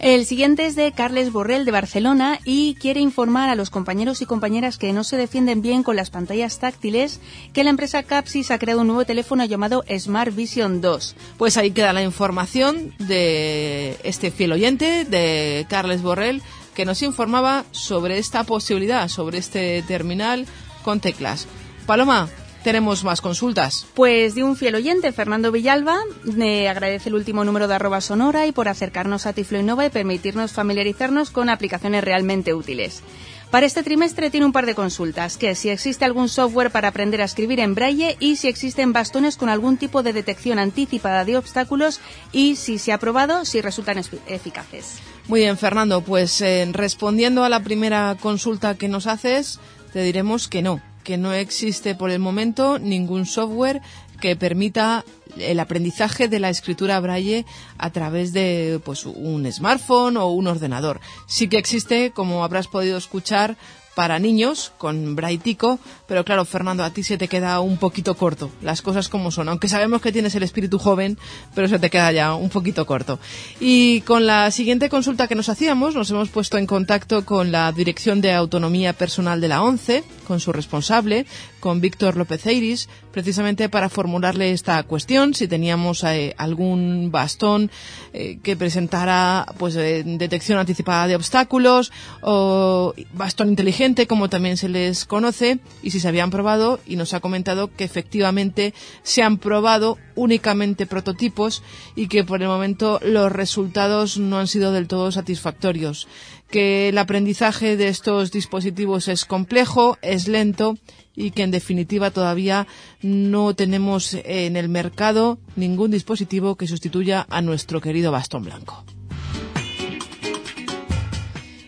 El 0.00 0.26
siguiente 0.26 0.64
es 0.64 0.76
de 0.76 0.92
Carles 0.92 1.32
Borrell 1.32 1.64
de 1.64 1.72
Barcelona 1.72 2.38
y 2.44 2.76
quiere 2.76 3.00
informar 3.00 3.50
a 3.50 3.56
los 3.56 3.68
compañeros 3.68 4.22
y 4.22 4.26
compañeras 4.26 4.78
que 4.78 4.92
no 4.92 5.02
se 5.02 5.16
defienden 5.16 5.60
bien 5.60 5.82
con 5.82 5.96
las 5.96 6.10
pantallas 6.10 6.60
táctiles 6.60 7.20
que 7.52 7.64
la 7.64 7.70
empresa 7.70 8.04
Capsis 8.04 8.52
ha 8.52 8.60
creado 8.60 8.82
un 8.82 8.86
nuevo 8.86 9.04
teléfono 9.04 9.44
llamado 9.44 9.84
Smart 9.98 10.32
Vision 10.32 10.80
2. 10.80 11.16
Pues 11.36 11.56
ahí 11.56 11.72
queda 11.72 11.92
la 11.92 12.04
información 12.04 12.94
de 13.00 13.98
este 14.04 14.30
fiel 14.30 14.52
oyente 14.52 15.04
de 15.04 15.66
Carles 15.68 16.00
Borrell 16.00 16.42
que 16.76 16.84
nos 16.84 17.02
informaba 17.02 17.64
sobre 17.72 18.18
esta 18.18 18.44
posibilidad, 18.44 19.08
sobre 19.08 19.38
este 19.38 19.82
terminal 19.82 20.46
con 20.84 21.00
teclas. 21.00 21.48
Paloma, 21.86 22.28
tenemos 22.68 23.02
más 23.02 23.22
consultas. 23.22 23.86
Pues 23.94 24.34
de 24.34 24.44
un 24.44 24.54
fiel 24.54 24.74
oyente, 24.74 25.10
Fernando 25.12 25.50
Villalba, 25.50 26.00
me 26.24 26.68
agradece 26.68 27.08
el 27.08 27.14
último 27.14 27.42
número 27.42 27.66
de 27.66 27.74
arroba 27.74 28.02
sonora 28.02 28.46
y 28.46 28.52
por 28.52 28.68
acercarnos 28.68 29.24
a 29.24 29.32
Tiflo 29.32 29.58
Innova 29.58 29.86
y 29.86 29.88
permitirnos 29.88 30.52
familiarizarnos 30.52 31.30
con 31.30 31.48
aplicaciones 31.48 32.04
realmente 32.04 32.52
útiles. 32.52 33.02
Para 33.50 33.64
este 33.64 33.82
trimestre 33.82 34.28
tiene 34.28 34.44
un 34.44 34.52
par 34.52 34.66
de 34.66 34.74
consultas, 34.74 35.38
que 35.38 35.54
si 35.54 35.70
existe 35.70 36.04
algún 36.04 36.28
software 36.28 36.70
para 36.70 36.88
aprender 36.88 37.22
a 37.22 37.24
escribir 37.24 37.58
en 37.60 37.74
braille 37.74 38.18
y 38.20 38.36
si 38.36 38.48
existen 38.48 38.92
bastones 38.92 39.38
con 39.38 39.48
algún 39.48 39.78
tipo 39.78 40.02
de 40.02 40.12
detección 40.12 40.58
anticipada 40.58 41.24
de 41.24 41.38
obstáculos 41.38 42.00
y 42.32 42.56
si 42.56 42.76
se 42.76 42.92
ha 42.92 42.98
probado, 42.98 43.46
si 43.46 43.62
resultan 43.62 43.96
eficaces. 44.26 44.98
Muy 45.26 45.40
bien, 45.40 45.56
Fernando, 45.56 46.02
pues 46.02 46.38
eh, 46.42 46.68
respondiendo 46.70 47.44
a 47.44 47.48
la 47.48 47.60
primera 47.60 48.18
consulta 48.20 48.74
que 48.74 48.88
nos 48.88 49.06
haces, 49.06 49.58
te 49.94 50.02
diremos 50.02 50.48
que 50.48 50.60
no, 50.60 50.82
que 51.08 51.16
no 51.16 51.32
existe 51.32 51.94
por 51.94 52.10
el 52.10 52.18
momento 52.18 52.78
ningún 52.78 53.24
software 53.24 53.80
que 54.20 54.36
permita 54.36 55.06
el 55.38 55.58
aprendizaje 55.58 56.28
de 56.28 56.38
la 56.38 56.50
escritura 56.50 57.00
braille 57.00 57.46
a 57.78 57.88
través 57.88 58.34
de 58.34 58.78
pues 58.84 59.06
un 59.06 59.50
smartphone 59.50 60.18
o 60.18 60.28
un 60.28 60.46
ordenador. 60.46 61.00
Sí 61.26 61.48
que 61.48 61.56
existe, 61.56 62.10
como 62.10 62.44
habrás 62.44 62.68
podido 62.68 62.98
escuchar, 62.98 63.56
para 63.94 64.18
niños 64.18 64.70
con 64.76 65.16
Braitico, 65.16 65.78
pero 66.08 66.24
claro, 66.24 66.44
Fernando, 66.44 66.82
a 66.82 66.90
ti 66.90 67.02
se 67.02 67.18
te 67.18 67.28
queda 67.28 67.60
un 67.60 67.76
poquito 67.76 68.16
corto, 68.16 68.50
las 68.62 68.82
cosas 68.82 69.08
como 69.08 69.30
son, 69.30 69.48
aunque 69.48 69.68
sabemos 69.68 70.00
que 70.00 70.10
tienes 70.10 70.34
el 70.34 70.42
espíritu 70.42 70.78
joven, 70.78 71.18
pero 71.54 71.68
se 71.68 71.78
te 71.78 71.90
queda 71.90 72.10
ya 72.10 72.34
un 72.34 72.48
poquito 72.48 72.86
corto. 72.86 73.20
Y 73.60 74.00
con 74.00 74.26
la 74.26 74.50
siguiente 74.50 74.88
consulta 74.88 75.28
que 75.28 75.34
nos 75.34 75.50
hacíamos, 75.50 75.94
nos 75.94 76.10
hemos 76.10 76.30
puesto 76.30 76.56
en 76.56 76.66
contacto 76.66 77.24
con 77.26 77.52
la 77.52 77.70
Dirección 77.72 78.22
de 78.22 78.32
Autonomía 78.32 78.94
Personal 78.94 79.40
de 79.40 79.48
la 79.48 79.62
ONCE, 79.62 80.02
con 80.26 80.40
su 80.40 80.52
responsable, 80.52 81.26
con 81.60 81.80
Víctor 81.80 82.16
López 82.16 82.46
Eiris, 82.46 82.88
precisamente 83.12 83.68
para 83.68 83.88
formularle 83.88 84.52
esta 84.52 84.82
cuestión, 84.84 85.34
si 85.34 85.48
teníamos 85.48 86.04
eh, 86.04 86.34
algún 86.38 87.10
bastón 87.10 87.70
eh, 88.12 88.38
que 88.42 88.56
presentara 88.56 89.46
pues 89.58 89.74
eh, 89.76 90.04
detección 90.04 90.58
anticipada 90.58 91.06
de 91.06 91.16
obstáculos 91.16 91.90
o 92.22 92.94
bastón 93.12 93.48
inteligente, 93.48 94.06
como 94.06 94.28
también 94.28 94.56
se 94.56 94.68
les 94.68 95.04
conoce, 95.04 95.58
y 95.82 95.90
si 95.90 95.97
se 96.00 96.08
habían 96.08 96.30
probado, 96.30 96.80
y 96.86 96.96
nos 96.96 97.14
ha 97.14 97.20
comentado 97.20 97.74
que 97.74 97.84
efectivamente 97.84 98.74
se 99.02 99.22
han 99.22 99.38
probado 99.38 99.98
únicamente 100.14 100.86
prototipos 100.86 101.62
y 101.94 102.08
que 102.08 102.24
por 102.24 102.42
el 102.42 102.48
momento 102.48 103.00
los 103.02 103.30
resultados 103.30 104.18
no 104.18 104.38
han 104.38 104.48
sido 104.48 104.72
del 104.72 104.88
todo 104.88 105.12
satisfactorios 105.12 106.08
que 106.50 106.88
el 106.88 106.98
aprendizaje 106.98 107.76
de 107.76 107.88
estos 107.88 108.32
dispositivos 108.32 109.08
es 109.08 109.24
complejo, 109.24 109.98
es 110.02 110.28
lento 110.28 110.78
y 111.14 111.32
que 111.32 111.42
en 111.42 111.50
definitiva 111.50 112.10
todavía 112.10 112.66
no 113.02 113.54
tenemos 113.54 114.14
en 114.14 114.56
el 114.56 114.68
mercado 114.68 115.38
ningún 115.56 115.90
dispositivo 115.90 116.56
que 116.56 116.66
sustituya 116.66 117.26
a 117.28 117.42
nuestro 117.42 117.80
querido 117.80 118.12
bastón 118.12 118.44
blanco. 118.44 118.84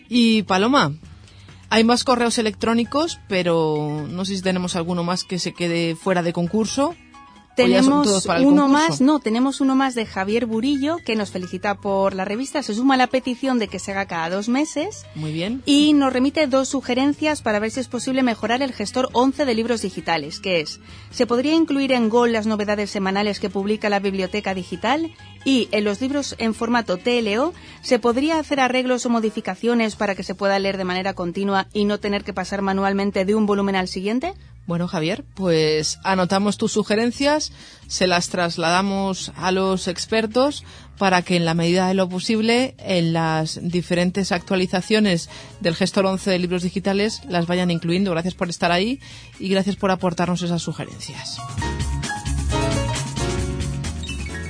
Y 0.09 0.43
Paloma, 0.43 0.93
hay 1.71 1.85
más 1.85 2.03
correos 2.03 2.37
electrónicos, 2.37 3.21
pero 3.29 4.05
no 4.09 4.25
sé 4.25 4.35
si 4.35 4.41
tenemos 4.41 4.75
alguno 4.75 5.05
más 5.05 5.23
que 5.23 5.39
se 5.39 5.53
quede 5.53 5.95
fuera 5.95 6.21
de 6.21 6.33
concurso. 6.33 6.95
Tenemos 7.55 8.25
uno 8.39 8.67
más, 8.67 9.01
no, 9.01 9.19
tenemos 9.19 9.61
uno 9.61 9.75
más 9.75 9.95
de 9.95 10.05
Javier 10.05 10.45
Burillo 10.45 10.97
que 11.05 11.15
nos 11.15 11.31
felicita 11.31 11.75
por 11.75 12.15
la 12.15 12.25
revista, 12.25 12.63
se 12.63 12.73
suma 12.73 12.93
a 12.93 12.97
la 12.97 13.07
petición 13.07 13.59
de 13.59 13.67
que 13.67 13.79
se 13.79 13.91
haga 13.91 14.05
cada 14.05 14.29
dos 14.29 14.49
meses. 14.49 15.05
Muy 15.15 15.33
bien. 15.33 15.61
Y 15.65 15.93
nos 15.93 16.13
remite 16.13 16.47
dos 16.47 16.69
sugerencias 16.69 17.41
para 17.41 17.59
ver 17.59 17.71
si 17.71 17.79
es 17.81 17.87
posible 17.87 18.23
mejorar 18.23 18.61
el 18.61 18.73
gestor 18.73 19.09
11 19.13 19.45
de 19.45 19.53
libros 19.53 19.81
digitales, 19.81 20.39
que 20.39 20.61
es, 20.61 20.79
¿se 21.11 21.27
podría 21.27 21.53
incluir 21.53 21.91
en 21.91 22.09
Gol 22.09 22.31
las 22.31 22.47
novedades 22.47 22.89
semanales 22.89 23.39
que 23.39 23.49
publica 23.49 23.89
la 23.89 23.99
biblioteca 23.99 24.53
digital? 24.53 25.11
Y 25.43 25.67
en 25.71 25.83
los 25.83 25.99
libros 26.01 26.35
en 26.37 26.53
formato 26.53 26.97
TLO, 26.97 27.53
¿se 27.81 27.99
podría 27.99 28.39
hacer 28.39 28.59
arreglos 28.59 29.05
o 29.05 29.09
modificaciones 29.09 29.95
para 29.95 30.15
que 30.15 30.23
se 30.23 30.35
pueda 30.35 30.59
leer 30.59 30.77
de 30.77 30.83
manera 30.83 31.13
continua 31.13 31.67
y 31.73 31.85
no 31.85 31.99
tener 31.99 32.23
que 32.23 32.33
pasar 32.33 32.61
manualmente 32.61 33.25
de 33.25 33.35
un 33.35 33.45
volumen 33.45 33.75
al 33.75 33.87
siguiente? 33.87 34.35
Bueno, 34.67 34.87
Javier, 34.87 35.25
pues 35.33 35.99
anotamos 36.03 36.57
tus 36.57 36.71
sugerencias, 36.71 37.51
se 37.87 38.07
las 38.07 38.29
trasladamos 38.29 39.31
a 39.35 39.51
los 39.51 39.87
expertos 39.87 40.63
para 40.97 41.23
que 41.23 41.35
en 41.35 41.45
la 41.45 41.55
medida 41.55 41.87
de 41.87 41.95
lo 41.95 42.07
posible 42.07 42.75
en 42.77 43.11
las 43.11 43.59
diferentes 43.63 44.31
actualizaciones 44.31 45.29
del 45.59 45.75
gestor 45.75 46.05
11 46.05 46.29
de 46.29 46.39
libros 46.39 46.61
digitales 46.61 47.21
las 47.27 47.47
vayan 47.47 47.71
incluyendo. 47.71 48.11
Gracias 48.11 48.35
por 48.35 48.49
estar 48.49 48.71
ahí 48.71 48.99
y 49.39 49.49
gracias 49.49 49.75
por 49.75 49.89
aportarnos 49.89 50.43
esas 50.43 50.61
sugerencias. 50.61 51.39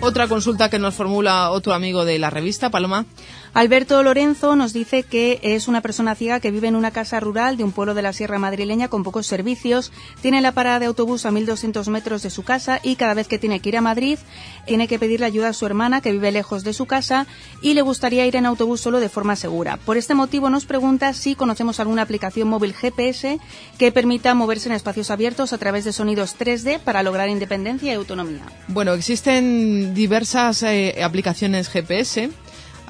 Otra 0.03 0.27
consulta 0.27 0.69
que 0.69 0.79
nos 0.79 0.95
formula 0.95 1.51
otro 1.51 1.73
amigo 1.73 2.05
de 2.05 2.17
la 2.17 2.31
revista, 2.31 2.71
Paloma. 2.71 3.05
Alberto 3.53 4.01
Lorenzo 4.01 4.55
nos 4.55 4.71
dice 4.71 5.03
que 5.03 5.39
es 5.43 5.67
una 5.67 5.81
persona 5.81 6.15
ciega 6.15 6.39
que 6.39 6.51
vive 6.51 6.69
en 6.69 6.77
una 6.77 6.91
casa 6.91 7.19
rural 7.19 7.57
de 7.57 7.65
un 7.65 7.73
pueblo 7.73 7.93
de 7.93 8.01
la 8.01 8.13
Sierra 8.13 8.39
Madrileña 8.39 8.87
con 8.87 9.03
pocos 9.03 9.27
servicios. 9.27 9.91
Tiene 10.21 10.39
la 10.39 10.53
parada 10.53 10.79
de 10.79 10.85
autobús 10.85 11.25
a 11.25 11.31
1.200 11.31 11.85
metros 11.87 12.23
de 12.23 12.29
su 12.29 12.43
casa 12.43 12.79
y 12.81 12.95
cada 12.95 13.13
vez 13.13 13.27
que 13.27 13.39
tiene 13.39 13.59
que 13.59 13.67
ir 13.67 13.75
a 13.77 13.81
Madrid 13.81 14.17
tiene 14.65 14.87
que 14.87 14.99
pedirle 14.99 15.25
ayuda 15.25 15.49
a 15.49 15.53
su 15.53 15.65
hermana 15.65 15.99
que 15.99 16.13
vive 16.13 16.31
lejos 16.31 16.63
de 16.63 16.71
su 16.71 16.85
casa 16.85 17.27
y 17.61 17.73
le 17.73 17.81
gustaría 17.81 18.25
ir 18.25 18.37
en 18.37 18.45
autobús 18.45 18.79
solo 18.79 19.01
de 19.01 19.09
forma 19.09 19.35
segura. 19.35 19.75
Por 19.75 19.97
este 19.97 20.13
motivo 20.13 20.49
nos 20.49 20.65
pregunta 20.65 21.13
si 21.13 21.35
conocemos 21.35 21.81
alguna 21.81 22.03
aplicación 22.03 22.47
móvil 22.47 22.73
GPS 22.73 23.37
que 23.77 23.91
permita 23.91 24.33
moverse 24.33 24.69
en 24.69 24.75
espacios 24.75 25.11
abiertos 25.11 25.51
a 25.51 25.57
través 25.57 25.83
de 25.83 25.91
sonidos 25.91 26.37
3D 26.39 26.79
para 26.79 27.03
lograr 27.03 27.27
independencia 27.27 27.91
y 27.91 27.95
autonomía. 27.95 28.43
Bueno, 28.69 28.93
existen 28.93 29.93
diversas 29.93 30.63
eh, 30.63 31.03
aplicaciones 31.03 31.67
GPS 31.67 32.29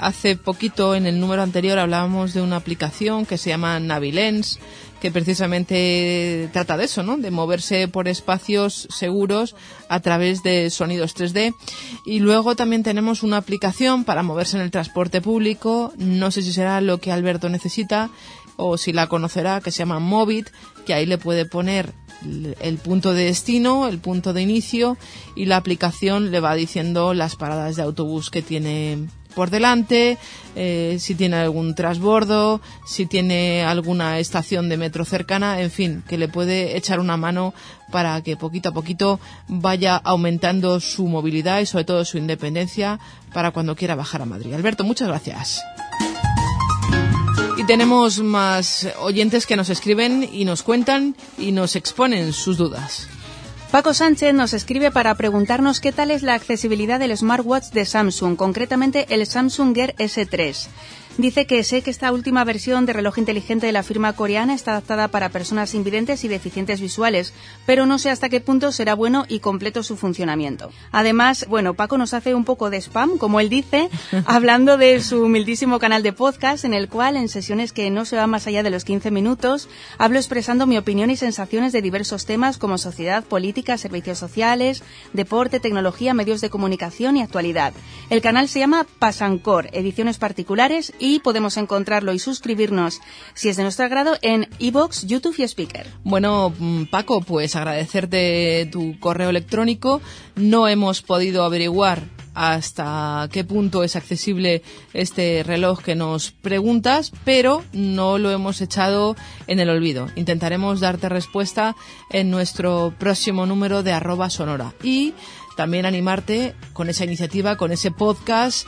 Hace 0.01 0.35
poquito, 0.35 0.95
en 0.95 1.05
el 1.05 1.19
número 1.19 1.43
anterior, 1.43 1.77
hablábamos 1.77 2.33
de 2.33 2.41
una 2.41 2.55
aplicación 2.55 3.27
que 3.27 3.37
se 3.37 3.51
llama 3.51 3.79
Navilens, 3.79 4.57
que 4.99 5.11
precisamente 5.11 6.49
trata 6.51 6.75
de 6.75 6.85
eso, 6.85 7.03
¿no? 7.03 7.17
De 7.17 7.29
moverse 7.29 7.87
por 7.87 8.07
espacios 8.07 8.87
seguros 8.89 9.55
a 9.89 9.99
través 9.99 10.41
de 10.41 10.71
sonidos 10.71 11.15
3D. 11.15 11.53
Y 12.03 12.17
luego 12.17 12.55
también 12.55 12.81
tenemos 12.81 13.21
una 13.21 13.37
aplicación 13.37 14.03
para 14.03 14.23
moverse 14.23 14.57
en 14.57 14.63
el 14.63 14.71
transporte 14.71 15.21
público. 15.21 15.93
No 15.97 16.31
sé 16.31 16.41
si 16.41 16.51
será 16.51 16.81
lo 16.81 16.97
que 16.97 17.11
Alberto 17.11 17.49
necesita 17.49 18.09
o 18.57 18.79
si 18.79 18.93
la 18.93 19.05
conocerá, 19.05 19.61
que 19.61 19.69
se 19.69 19.79
llama 19.79 19.99
Movit, 19.99 20.49
que 20.83 20.95
ahí 20.95 21.05
le 21.05 21.19
puede 21.19 21.45
poner 21.45 21.93
el 22.59 22.77
punto 22.79 23.13
de 23.13 23.25
destino, 23.25 23.87
el 23.87 23.99
punto 23.99 24.33
de 24.33 24.41
inicio 24.41 24.97
y 25.35 25.45
la 25.45 25.57
aplicación 25.57 26.31
le 26.31 26.39
va 26.39 26.55
diciendo 26.55 27.13
las 27.13 27.35
paradas 27.35 27.75
de 27.75 27.83
autobús 27.83 28.31
que 28.31 28.41
tiene 28.41 29.07
por 29.35 29.49
delante, 29.49 30.17
eh, 30.55 30.97
si 30.99 31.15
tiene 31.15 31.37
algún 31.37 31.75
trasbordo, 31.75 32.61
si 32.85 33.05
tiene 33.05 33.63
alguna 33.63 34.19
estación 34.19 34.69
de 34.69 34.77
metro 34.77 35.05
cercana, 35.05 35.61
en 35.61 35.71
fin, 35.71 36.03
que 36.07 36.17
le 36.17 36.27
puede 36.27 36.77
echar 36.77 36.99
una 36.99 37.17
mano 37.17 37.53
para 37.91 38.21
que 38.21 38.37
poquito 38.37 38.69
a 38.69 38.73
poquito 38.73 39.19
vaya 39.47 39.95
aumentando 39.97 40.79
su 40.79 41.07
movilidad 41.07 41.59
y 41.59 41.65
sobre 41.65 41.85
todo 41.85 42.05
su 42.05 42.17
independencia 42.17 42.99
para 43.33 43.51
cuando 43.51 43.75
quiera 43.75 43.95
bajar 43.95 44.21
a 44.21 44.25
Madrid. 44.25 44.53
Alberto, 44.53 44.83
muchas 44.83 45.07
gracias. 45.07 45.61
Y 47.57 47.63
tenemos 47.65 48.19
más 48.19 48.87
oyentes 48.99 49.45
que 49.45 49.55
nos 49.55 49.69
escriben 49.69 50.27
y 50.31 50.45
nos 50.45 50.63
cuentan 50.63 51.15
y 51.37 51.51
nos 51.51 51.75
exponen 51.75 52.33
sus 52.33 52.57
dudas. 52.57 53.07
Paco 53.71 53.93
Sánchez 53.93 54.33
nos 54.33 54.51
escribe 54.51 54.91
para 54.91 55.15
preguntarnos 55.15 55.79
qué 55.79 55.93
tal 55.93 56.11
es 56.11 56.23
la 56.23 56.33
accesibilidad 56.33 56.99
del 56.99 57.15
smartwatch 57.15 57.69
de 57.71 57.85
Samsung, 57.85 58.35
concretamente 58.35 59.05
el 59.09 59.25
Samsung 59.25 59.73
Gear 59.73 59.95
S3. 59.95 60.67
Dice 61.17 61.45
que 61.45 61.63
sé 61.63 61.81
que 61.81 61.91
esta 61.91 62.11
última 62.13 62.43
versión 62.45 62.85
de 62.85 62.93
reloj 62.93 63.17
inteligente 63.17 63.65
de 63.65 63.73
la 63.73 63.83
firma 63.83 64.13
coreana 64.13 64.53
está 64.53 64.71
adaptada 64.71 65.09
para 65.09 65.29
personas 65.29 65.75
invidentes 65.75 66.23
y 66.23 66.29
deficientes 66.29 66.79
visuales, 66.79 67.33
pero 67.65 67.85
no 67.85 67.99
sé 67.99 68.09
hasta 68.09 68.29
qué 68.29 68.39
punto 68.39 68.71
será 68.71 68.95
bueno 68.95 69.25
y 69.27 69.39
completo 69.39 69.83
su 69.83 69.97
funcionamiento. 69.97 70.71
Además, 70.91 71.45
bueno, 71.49 71.73
Paco 71.73 71.97
nos 71.97 72.13
hace 72.13 72.33
un 72.33 72.45
poco 72.45 72.69
de 72.69 72.77
spam, 72.77 73.17
como 73.17 73.41
él 73.41 73.49
dice, 73.49 73.89
hablando 74.25 74.77
de 74.77 75.01
su 75.01 75.23
humildísimo 75.23 75.79
canal 75.79 76.01
de 76.01 76.13
podcast, 76.13 76.63
en 76.63 76.73
el 76.73 76.87
cual, 76.87 77.17
en 77.17 77.27
sesiones 77.27 77.73
que 77.73 77.89
no 77.89 78.05
se 78.05 78.15
van 78.15 78.29
más 78.29 78.47
allá 78.47 78.63
de 78.63 78.69
los 78.69 78.85
15 78.85 79.11
minutos, 79.11 79.67
hablo 79.97 80.17
expresando 80.17 80.65
mi 80.65 80.77
opinión 80.77 81.09
y 81.09 81.17
sensaciones 81.17 81.73
de 81.73 81.81
diversos 81.81 82.25
temas 82.25 82.57
como 82.57 82.77
sociedad, 82.77 83.25
política, 83.25 83.77
servicios 83.77 84.17
sociales, 84.17 84.81
deporte, 85.11 85.59
tecnología, 85.59 86.13
medios 86.13 86.39
de 86.39 86.49
comunicación 86.49 87.17
y 87.17 87.21
actualidad. 87.21 87.73
El 88.09 88.21
canal 88.21 88.47
se 88.47 88.59
llama 88.59 88.87
Pasancor, 88.97 89.69
ediciones 89.73 90.17
particulares 90.17 90.93
y 91.01 91.19
podemos 91.19 91.57
encontrarlo 91.57 92.13
y 92.13 92.19
suscribirnos, 92.19 93.01
si 93.33 93.49
es 93.49 93.57
de 93.57 93.63
nuestro 93.63 93.85
agrado, 93.85 94.17
en 94.21 94.47
iBox, 94.59 95.07
YouTube 95.07 95.35
y 95.39 95.43
Speaker. 95.43 95.87
Bueno, 96.03 96.53
mm, 96.57 96.85
Paco, 96.85 97.21
pues 97.21 97.55
agradecerte 97.55 98.69
tu 98.71 98.99
correo 98.99 99.31
electrónico. 99.31 100.01
No 100.35 100.67
hemos 100.67 101.01
podido 101.01 101.43
averiguar 101.43 102.03
hasta 102.33 103.27
qué 103.31 103.43
punto 103.43 103.83
es 103.83 103.95
accesible 103.95 104.61
este 104.93 105.43
reloj 105.43 105.81
que 105.81 105.95
nos 105.95 106.31
preguntas, 106.31 107.11
pero 107.25 107.63
no 107.73 108.17
lo 108.17 108.31
hemos 108.31 108.61
echado 108.61 109.15
en 109.47 109.59
el 109.59 109.69
olvido. 109.69 110.07
Intentaremos 110.15 110.79
darte 110.79 111.09
respuesta 111.09 111.75
en 112.09 112.29
nuestro 112.31 112.93
próximo 112.97 113.45
número 113.45 113.83
de 113.83 113.91
arroba 113.91 114.29
sonora. 114.29 114.73
Y 114.83 115.13
también 115.57 115.85
animarte 115.85 116.55
con 116.73 116.89
esa 116.89 117.03
iniciativa, 117.03 117.57
con 117.57 117.71
ese 117.71 117.91
podcast 117.91 118.65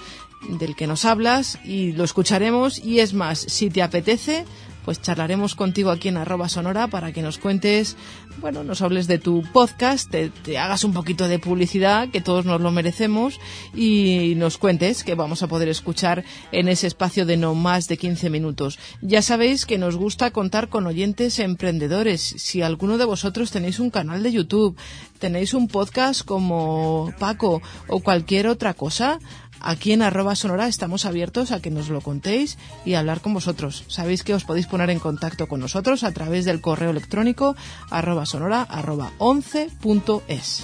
del 0.50 0.76
que 0.76 0.88
nos 0.88 1.06
hablas 1.06 1.60
y 1.64 1.94
lo 1.94 2.04
escucharemos 2.04 2.80
y 2.80 3.00
es 3.00 3.14
más, 3.14 3.39
si 3.39 3.70
te 3.70 3.82
apetece, 3.82 4.46
pues 4.84 5.02
charlaremos 5.02 5.56
contigo 5.56 5.91
aquí 5.91 6.10
en 6.10 6.18
arroba 6.18 6.50
sonora 6.50 6.88
para 6.88 7.12
que 7.12 7.22
nos 7.22 7.38
cuentes, 7.38 7.96
bueno, 8.39 8.64
nos 8.64 8.82
hables 8.82 9.08
de 9.08 9.18
tu 9.18 9.44
podcast, 9.54 10.10
te, 10.10 10.30
te, 10.30 10.58
hagas 10.58 10.84
un 10.84 10.94
poquito 10.94 11.28
de 11.28 11.39
publicidad, 11.39 12.10
que 12.10 12.22
todos 12.22 12.46
nos 12.46 12.62
lo 12.62 12.72
merecemos, 12.72 13.39
y 13.74 14.34
nos 14.36 14.58
cuentes 14.58 15.04
que 15.04 15.16
vamos 15.16 15.44
a 15.44 15.48
poder 15.48 15.70
escuchar 15.70 16.24
en 16.52 16.68
ese 16.68 16.88
espacio 16.88 17.26
de 17.26 17.38
no 17.38 17.56
más 17.56 17.88
de 17.88 17.98
15 17.98 18.30
minutos. 18.30 18.80
Ya 19.02 19.22
sabéis 19.22 19.66
que 19.66 19.78
nos 19.78 19.96
gusta 19.96 20.32
contar 20.32 20.70
con 20.70 20.86
oyentes 20.86 21.39
emprendedores. 21.39 22.22
Si 22.22 22.62
alguno 22.62 22.98
de 22.98 23.06
vosotros 23.06 23.52
tenéis 23.52 23.80
un 23.80 23.89
canal 23.89 24.24
de 24.24 24.32
YouTube, 24.32 24.78
tenéis 25.20 25.54
un 25.54 25.68
podcast 25.68 26.26
como 26.26 27.14
Paco 27.20 27.62
o 27.88 28.00
cualquier 28.02 28.48
otra 28.48 28.74
cosa, 28.74 29.20
Aquí 29.66 29.93
en 29.93 30.01
arroba 30.01 30.36
sonora 30.36 30.68
estamos 30.68 31.05
abiertos 31.05 31.53
a 31.53 31.61
que 31.61 31.72
nos 31.72 31.88
lo 31.88 32.01
contéis 32.01 32.57
y 32.84 32.93
a 32.93 32.99
hablar 32.99 33.22
con 33.22 33.34
vosotros. 33.34 33.86
Sabéis 33.88 34.22
que 34.22 34.34
os 34.34 34.43
podéis 34.43 34.68
poner 34.68 34.89
en 34.89 34.99
contacto 34.99 35.47
con 35.47 35.61
nosotros 35.61 36.03
a 36.03 36.11
través 36.11 36.43
del 36.43 36.59
correo 36.59 36.91
electrónico 36.91 37.55
arroba 37.89 38.26
sonora 38.26 38.61
arroba 38.61 39.14
11.es. 39.20 40.64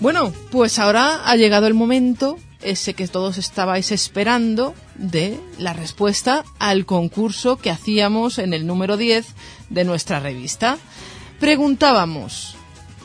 Bueno, 0.00 0.30
pues 0.50 0.78
ahora 0.78 1.22
ha 1.24 1.36
llegado 1.36 1.66
el 1.66 1.72
momento 1.72 2.38
ese 2.60 2.92
que 2.92 3.08
todos 3.08 3.38
estabais 3.38 3.92
esperando 3.92 4.74
de 4.94 5.40
la 5.58 5.72
respuesta 5.72 6.44
al 6.58 6.84
concurso 6.84 7.56
que 7.56 7.70
hacíamos 7.70 8.38
en 8.38 8.52
el 8.52 8.66
número 8.66 8.98
10 8.98 9.26
de 9.70 9.84
nuestra 9.84 10.20
revista. 10.20 10.76
Preguntábamos, 11.40 12.56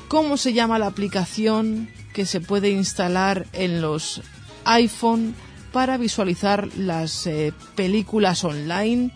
¿cómo 0.09 0.35
se 0.35 0.51
llama 0.51 0.79
la 0.79 0.87
aplicación 0.87 1.87
que 2.13 2.25
se 2.25 2.41
puede 2.41 2.69
instalar 2.69 3.45
en 3.53 3.81
los 3.81 4.21
iPhone 4.65 5.35
para 5.71 5.97
visualizar 5.97 6.67
las 6.77 7.25
eh, 7.27 7.53
películas 7.75 8.43
online 8.43 9.11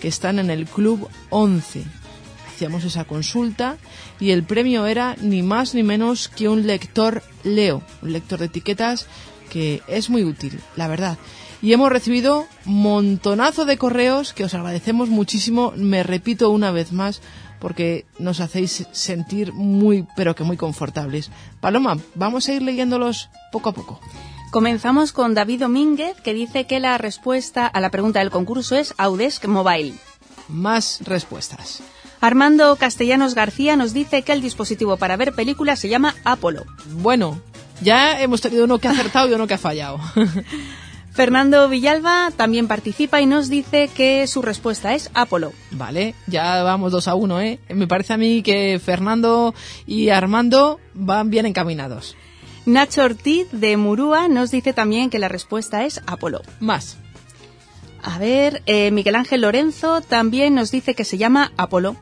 que 0.00 0.08
están 0.08 0.38
en 0.38 0.50
el 0.50 0.66
Club 0.66 1.08
11. 1.30 1.84
Hacíamos 2.48 2.84
esa 2.84 3.04
consulta 3.04 3.76
y 4.20 4.30
el 4.30 4.44
premio 4.44 4.86
era 4.86 5.16
ni 5.20 5.42
más 5.42 5.74
ni 5.74 5.82
menos 5.82 6.28
que 6.28 6.48
un 6.48 6.66
lector 6.66 7.22
Leo, 7.44 7.82
un 8.02 8.12
lector 8.12 8.38
de 8.38 8.46
etiquetas 8.46 9.06
que 9.50 9.82
es 9.88 10.10
muy 10.10 10.24
útil, 10.24 10.60
la 10.74 10.88
verdad. 10.88 11.18
Y 11.62 11.72
hemos 11.72 11.90
recibido 11.90 12.46
montonazo 12.64 13.64
de 13.64 13.78
correos 13.78 14.32
que 14.32 14.44
os 14.44 14.54
agradecemos 14.54 15.08
muchísimo, 15.08 15.72
me 15.76 16.02
repito 16.02 16.50
una 16.50 16.70
vez 16.70 16.92
más, 16.92 17.22
porque 17.60 18.06
nos 18.18 18.40
hacéis 18.40 18.86
sentir 18.92 19.52
muy, 19.52 20.06
pero 20.16 20.34
que 20.34 20.44
muy 20.44 20.56
confortables. 20.56 21.30
Paloma, 21.60 21.98
vamos 22.14 22.48
a 22.48 22.54
ir 22.54 22.62
leyéndolos 22.62 23.30
poco 23.52 23.70
a 23.70 23.72
poco. 23.72 24.00
Comenzamos 24.50 25.12
con 25.12 25.34
David 25.34 25.60
Domínguez, 25.60 26.20
que 26.22 26.32
dice 26.32 26.66
que 26.66 26.80
la 26.80 26.98
respuesta 26.98 27.66
a 27.66 27.80
la 27.80 27.90
pregunta 27.90 28.20
del 28.20 28.30
concurso 28.30 28.76
es 28.76 28.94
Audesk 28.96 29.46
Mobile. 29.46 29.94
Más 30.48 31.00
respuestas. 31.04 31.82
Armando 32.20 32.76
Castellanos 32.76 33.34
García 33.34 33.76
nos 33.76 33.92
dice 33.92 34.22
que 34.22 34.32
el 34.32 34.40
dispositivo 34.40 34.96
para 34.96 35.16
ver 35.16 35.34
películas 35.34 35.78
se 35.78 35.88
llama 35.88 36.14
Apolo. 36.24 36.64
Bueno, 36.92 37.40
ya 37.82 38.20
hemos 38.20 38.40
tenido 38.40 38.64
uno 38.64 38.78
que 38.78 38.88
ha 38.88 38.92
acertado 38.92 39.28
y 39.28 39.34
uno 39.34 39.46
que 39.46 39.54
ha 39.54 39.58
fallado. 39.58 40.00
Fernando 41.16 41.66
Villalba 41.70 42.30
también 42.36 42.68
participa 42.68 43.22
y 43.22 43.26
nos 43.26 43.48
dice 43.48 43.88
que 43.88 44.26
su 44.26 44.42
respuesta 44.42 44.94
es 44.94 45.10
Apolo. 45.14 45.54
Vale, 45.70 46.14
ya 46.26 46.62
vamos 46.62 46.92
dos 46.92 47.08
a 47.08 47.14
uno, 47.14 47.40
¿eh? 47.40 47.58
Me 47.70 47.86
parece 47.86 48.12
a 48.12 48.18
mí 48.18 48.42
que 48.42 48.78
Fernando 48.78 49.54
y 49.86 50.10
Armando 50.10 50.78
van 50.92 51.30
bien 51.30 51.46
encaminados. 51.46 52.16
Nacho 52.66 53.02
Ortiz 53.02 53.46
de 53.50 53.78
Murúa 53.78 54.28
nos 54.28 54.50
dice 54.50 54.74
también 54.74 55.08
que 55.08 55.18
la 55.18 55.28
respuesta 55.28 55.86
es 55.86 56.02
Apolo. 56.06 56.42
Más. 56.60 56.98
A 58.02 58.18
ver, 58.18 58.62
eh, 58.66 58.90
Miguel 58.90 59.14
Ángel 59.14 59.40
Lorenzo 59.40 60.02
también 60.02 60.54
nos 60.54 60.70
dice 60.70 60.94
que 60.94 61.04
se 61.04 61.16
llama 61.16 61.50
Apolo. 61.56 61.96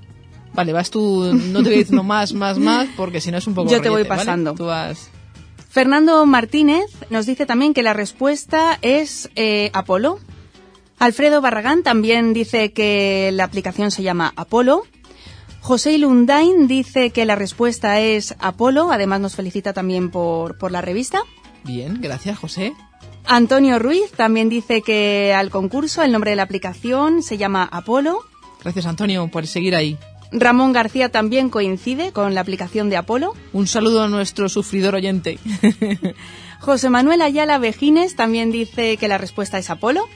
Vale, 0.55 0.73
vas 0.73 0.91
tú, 0.91 1.33
no 1.33 1.63
te 1.63 1.69
voy 1.69 1.79
diciendo 1.79 2.03
más, 2.03 2.33
más, 2.33 2.59
más, 2.59 2.89
porque 2.97 3.21
si 3.21 3.31
no 3.31 3.39
es 3.39 3.47
un 3.47 3.55
poco 3.55 3.71
Yo 3.71 3.81
te 3.81 3.91
voy 3.91 4.03
pasando. 4.03 4.55
Tú 4.55 4.65
vas... 4.65 5.09
Fernando 5.75 6.25
Martínez 6.25 6.87
nos 7.11 7.27
dice 7.27 7.47
también 7.47 7.75
que 7.75 7.83
la 7.83 7.95
respuesta 7.95 8.79
es 8.81 9.29
eh, 9.35 9.71
Apolo. 9.73 10.21
Alfredo 11.01 11.41
Barragán 11.41 11.83
también 11.83 12.33
dice 12.33 12.73
que 12.73 13.31
la 13.33 13.43
aplicación 13.43 13.91
se 13.91 14.05
llama 14.05 14.33
Apolo. 14.37 14.85
José 15.63 15.99
Lundain 15.99 16.69
dice 16.69 17.11
que 17.11 17.25
la 17.25 17.35
respuesta 17.35 17.99
es 17.99 18.37
Apolo. 18.39 18.93
Además 18.93 19.19
nos 19.19 19.35
felicita 19.35 19.73
también 19.73 20.13
por, 20.13 20.59
por 20.59 20.71
la 20.71 20.81
revista. 20.81 21.23
Bien, 21.65 22.01
gracias 22.01 22.39
José. 22.39 22.73
Antonio 23.27 23.81
Ruiz 23.81 24.13
también 24.13 24.49
dice 24.49 24.81
que 24.81 25.35
al 25.37 25.51
concurso 25.51 26.05
el 26.05 26.13
nombre 26.13 26.31
de 26.31 26.37
la 26.37 26.45
aplicación 26.45 27.21
se 27.21 27.37
llama 27.37 27.69
Apolo. 27.73 28.21
Gracias 28.63 28.87
Antonio 28.87 29.27
por 29.27 29.45
seguir 29.49 29.75
ahí. 29.75 29.99
Ramón 30.33 30.73
García 30.73 31.11
también 31.11 31.51
coincide 31.51 32.13
con 32.13 32.35
la 32.35 32.41
aplicación 32.41 32.91
de 32.91 32.97
Apolo. 32.97 33.35
Un 33.53 33.67
saludo 33.67 34.03
a 34.03 34.09
nuestro 34.09 34.49
sufridor 34.49 34.95
oyente. 34.95 35.39
José 36.61 36.91
Manuel 36.91 37.23
Ayala 37.23 37.59
Vejines 37.59 38.17
también 38.17 38.51
dice 38.51 38.97
que 38.97 39.09
la 39.09 39.19
respuesta 39.19 39.59
es 39.59 39.71
Apolo. 39.71 40.09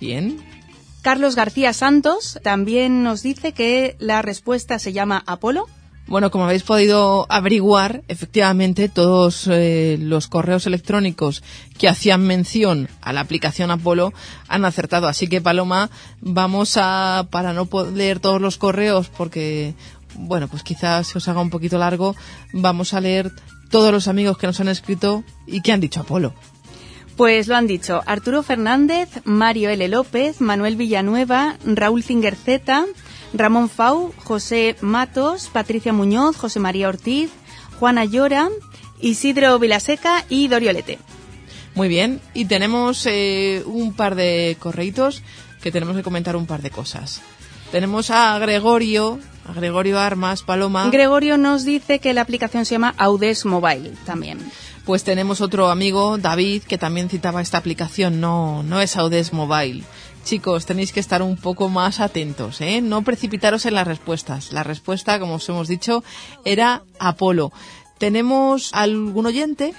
Bien. 0.00 0.38
Carlos 1.02 1.34
García 1.34 1.72
Santos 1.72 2.38
también 2.42 3.02
nos 3.02 3.22
dice 3.22 3.52
que 3.52 3.96
la 3.98 4.22
respuesta 4.22 4.78
se 4.78 4.92
llama 4.92 5.22
Apolo. 5.26 5.66
Bueno, 6.06 6.30
como 6.30 6.44
habéis 6.44 6.64
podido 6.64 7.26
averiguar, 7.30 8.02
efectivamente 8.08 8.90
todos 8.90 9.48
eh, 9.50 9.96
los 9.98 10.28
correos 10.28 10.66
electrónicos 10.66 11.42
que 11.78 11.88
hacían 11.88 12.26
mención 12.26 12.88
a 13.00 13.14
la 13.14 13.20
aplicación 13.20 13.70
Apolo 13.70 14.12
han 14.46 14.66
acertado. 14.66 15.08
Así 15.08 15.28
que, 15.28 15.40
Paloma, 15.40 15.90
vamos 16.20 16.76
a, 16.76 17.26
para 17.30 17.54
no 17.54 17.66
leer 17.94 18.20
todos 18.20 18.40
los 18.40 18.58
correos, 18.58 19.08
porque, 19.08 19.74
bueno, 20.14 20.46
pues 20.48 20.62
quizás 20.62 21.06
se 21.06 21.18
os 21.18 21.28
haga 21.28 21.40
un 21.40 21.50
poquito 21.50 21.78
largo, 21.78 22.14
vamos 22.52 22.92
a 22.92 23.00
leer 23.00 23.32
todos 23.70 23.90
los 23.90 24.06
amigos 24.06 24.36
que 24.36 24.46
nos 24.46 24.60
han 24.60 24.68
escrito 24.68 25.24
y 25.46 25.62
que 25.62 25.72
han 25.72 25.80
dicho 25.80 26.00
Apolo. 26.00 26.34
Pues 27.16 27.48
lo 27.48 27.56
han 27.56 27.66
dicho 27.66 28.02
Arturo 28.06 28.42
Fernández, 28.42 29.08
Mario 29.24 29.70
L. 29.70 29.88
López, 29.88 30.40
Manuel 30.40 30.76
Villanueva, 30.76 31.56
Raúl 31.64 32.02
Zingerzeta, 32.02 32.84
Ramón 33.34 33.68
Fau, 33.68 34.14
José 34.24 34.76
Matos, 34.80 35.50
Patricia 35.52 35.92
Muñoz, 35.92 36.36
José 36.36 36.60
María 36.60 36.88
Ortiz, 36.88 37.30
Juana 37.78 38.04
Llora, 38.04 38.48
Isidro 39.00 39.58
Vilaseca 39.58 40.24
y 40.28 40.48
Doriolete. 40.48 40.98
Muy 41.74 41.88
bien, 41.88 42.20
y 42.32 42.44
tenemos 42.44 43.04
eh, 43.06 43.64
un 43.66 43.92
par 43.92 44.14
de 44.14 44.56
correitos 44.60 45.22
que 45.60 45.72
tenemos 45.72 45.96
que 45.96 46.04
comentar 46.04 46.36
un 46.36 46.46
par 46.46 46.62
de 46.62 46.70
cosas. 46.70 47.20
Tenemos 47.72 48.12
a 48.12 48.38
Gregorio, 48.38 49.18
a 49.48 49.52
Gregorio 49.52 49.98
Armas, 49.98 50.44
Paloma. 50.44 50.88
Gregorio 50.90 51.36
nos 51.36 51.64
dice 51.64 51.98
que 51.98 52.14
la 52.14 52.20
aplicación 52.20 52.64
se 52.64 52.76
llama 52.76 52.94
Audes 52.96 53.44
Mobile 53.44 53.92
también. 54.06 54.38
Pues 54.84 55.02
tenemos 55.02 55.40
otro 55.40 55.70
amigo, 55.70 56.18
David, 56.18 56.62
que 56.62 56.78
también 56.78 57.08
citaba 57.08 57.42
esta 57.42 57.58
aplicación. 57.58 58.20
No, 58.20 58.62
no 58.62 58.80
es 58.80 58.96
Audes 58.96 59.32
Mobile. 59.32 59.82
Chicos, 60.24 60.64
tenéis 60.64 60.92
que 60.92 61.00
estar 61.00 61.20
un 61.22 61.36
poco 61.36 61.68
más 61.68 62.00
atentos, 62.00 62.62
¿eh? 62.62 62.80
No 62.80 63.02
precipitaros 63.02 63.66
en 63.66 63.74
las 63.74 63.86
respuestas. 63.86 64.52
La 64.52 64.62
respuesta, 64.62 65.20
como 65.20 65.34
os 65.34 65.48
hemos 65.50 65.68
dicho, 65.68 66.02
era 66.46 66.82
Apolo. 66.98 67.52
Tenemos 67.98 68.70
algún 68.72 69.26
oyente 69.26 69.74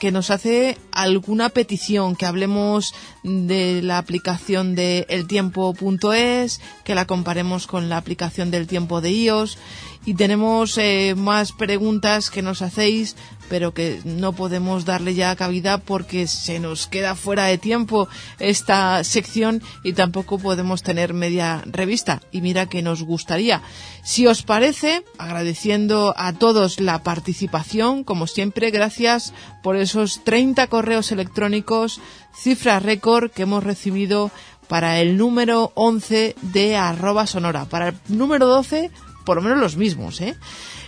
que 0.00 0.10
nos 0.10 0.30
hace 0.30 0.76
alguna 0.90 1.48
petición, 1.48 2.16
que 2.16 2.26
hablemos 2.26 2.92
de 3.22 3.82
la 3.82 3.98
aplicación 3.98 4.74
de 4.74 5.06
eltiempo.es, 5.08 6.60
que 6.82 6.94
la 6.94 7.06
comparemos 7.06 7.68
con 7.68 7.88
la 7.88 7.96
aplicación 7.96 8.50
del 8.50 8.66
tiempo 8.66 9.00
de 9.00 9.12
iOS 9.12 9.58
y 10.06 10.14
tenemos 10.14 10.76
eh, 10.78 11.14
más 11.16 11.52
preguntas 11.52 12.30
que 12.30 12.42
nos 12.42 12.62
hacéis, 12.62 13.16
pero 13.48 13.72
que 13.72 14.00
no 14.04 14.32
podemos 14.32 14.84
darle 14.84 15.14
ya 15.14 15.34
cabida 15.36 15.78
porque 15.78 16.26
se 16.26 16.60
nos 16.60 16.86
queda 16.86 17.14
fuera 17.14 17.44
de 17.44 17.58
tiempo 17.58 18.08
esta 18.38 19.02
sección 19.04 19.62
y 19.82 19.92
tampoco 19.92 20.38
podemos 20.38 20.82
tener 20.82 21.14
media 21.14 21.62
revista. 21.66 22.20
Y 22.32 22.40
mira 22.40 22.66
que 22.66 22.82
nos 22.82 23.02
gustaría. 23.02 23.62
Si 24.02 24.26
os 24.26 24.42
parece, 24.42 25.04
agradeciendo 25.18 26.14
a 26.16 26.32
todos 26.32 26.80
la 26.80 27.02
participación, 27.02 28.04
como 28.04 28.26
siempre, 28.26 28.70
gracias 28.70 29.32
por 29.62 29.76
esos 29.76 30.22
30 30.24 30.66
correos 30.66 31.12
electrónicos, 31.12 32.00
cifra 32.34 32.80
récord 32.80 33.30
que 33.30 33.42
hemos 33.42 33.64
recibido 33.64 34.30
para 34.68 35.00
el 35.00 35.16
número 35.16 35.72
11 35.74 36.36
de 36.40 36.76
arroba 36.76 37.26
sonora. 37.26 37.66
Para 37.66 37.88
el 37.88 37.94
número 38.08 38.46
12 38.46 38.90
por 39.24 39.36
lo 39.36 39.42
menos 39.42 39.58
los 39.58 39.76
mismos, 39.76 40.20
¿eh? 40.20 40.36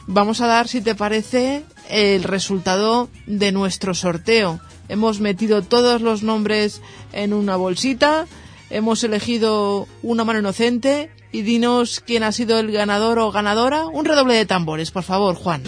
Vamos 0.07 0.41
a 0.41 0.47
dar, 0.47 0.69
si 0.69 0.81
te 0.81 0.95
parece, 0.95 1.65
el 1.89 2.23
resultado 2.23 3.09
de 3.27 3.53
nuestro 3.53 3.95
sorteo. 3.95 4.61
Hemos 4.89 5.21
metido 5.21 5.63
todos 5.63 6.01
los 6.01 6.23
nombres 6.23 6.81
en 7.13 7.33
una 7.33 7.57
bolsita, 7.57 8.27
hemos 8.71 9.03
elegido 9.03 9.89
una 10.03 10.25
mano 10.25 10.39
inocente 10.39 11.11
y 11.33 11.43
dinos 11.43 12.01
quién 12.07 12.23
ha 12.23 12.33
sido 12.33 12.59
el 12.59 12.71
ganador 12.71 13.19
o 13.19 13.33
ganadora. 13.33 13.87
Un 13.87 14.05
redoble 14.05 14.35
de 14.35 14.47
tambores, 14.47 14.91
por 14.91 15.03
favor, 15.03 15.35
Juan. 15.35 15.63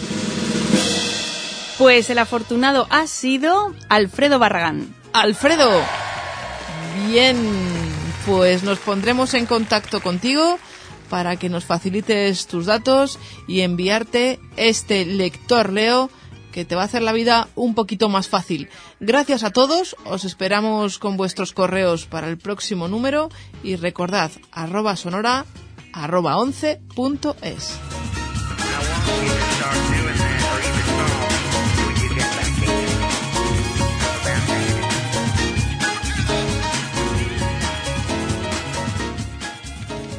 Pues 1.77 2.09
el 2.09 2.17
afortunado 2.17 2.87
ha 2.89 3.07
sido 3.07 3.73
Alfredo 3.87 4.39
Barragán. 4.39 4.93
Alfredo. 5.13 5.69
Bien, 7.07 7.37
pues 8.25 8.63
nos 8.63 8.79
pondremos 8.79 9.33
en 9.33 9.45
contacto 9.45 10.01
contigo 10.01 10.59
para 11.09 11.35
que 11.35 11.49
nos 11.49 11.65
facilites 11.65 12.47
tus 12.47 12.65
datos 12.65 13.19
y 13.47 13.61
enviarte 13.61 14.39
este 14.55 15.05
lector 15.05 15.73
Leo 15.73 16.09
que 16.51 16.65
te 16.65 16.75
va 16.75 16.81
a 16.83 16.85
hacer 16.85 17.01
la 17.01 17.13
vida 17.13 17.47
un 17.55 17.75
poquito 17.75 18.09
más 18.09 18.27
fácil. 18.27 18.69
Gracias 18.99 19.43
a 19.43 19.51
todos, 19.51 19.95
os 20.05 20.25
esperamos 20.25 20.99
con 20.99 21.17
vuestros 21.17 21.53
correos 21.53 22.05
para 22.05 22.27
el 22.27 22.37
próximo 22.37 22.87
número 22.87 23.29
y 23.63 23.75
recordad 23.75 24.31
arroba 24.51 24.95
sonora 24.95 25.45
arroba 25.93 26.37
once 26.37 26.81
punto 26.95 27.35
es. 27.41 27.77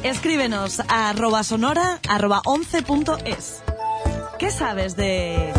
Escríbenos 0.03 0.79
a 0.87 1.11
arroba 1.11 1.43
sonora 1.43 1.99
arroba 2.09 2.41
11.es. 2.43 3.61
¿Qué 4.39 4.49
sabes 4.49 4.95
de...? 4.95 5.53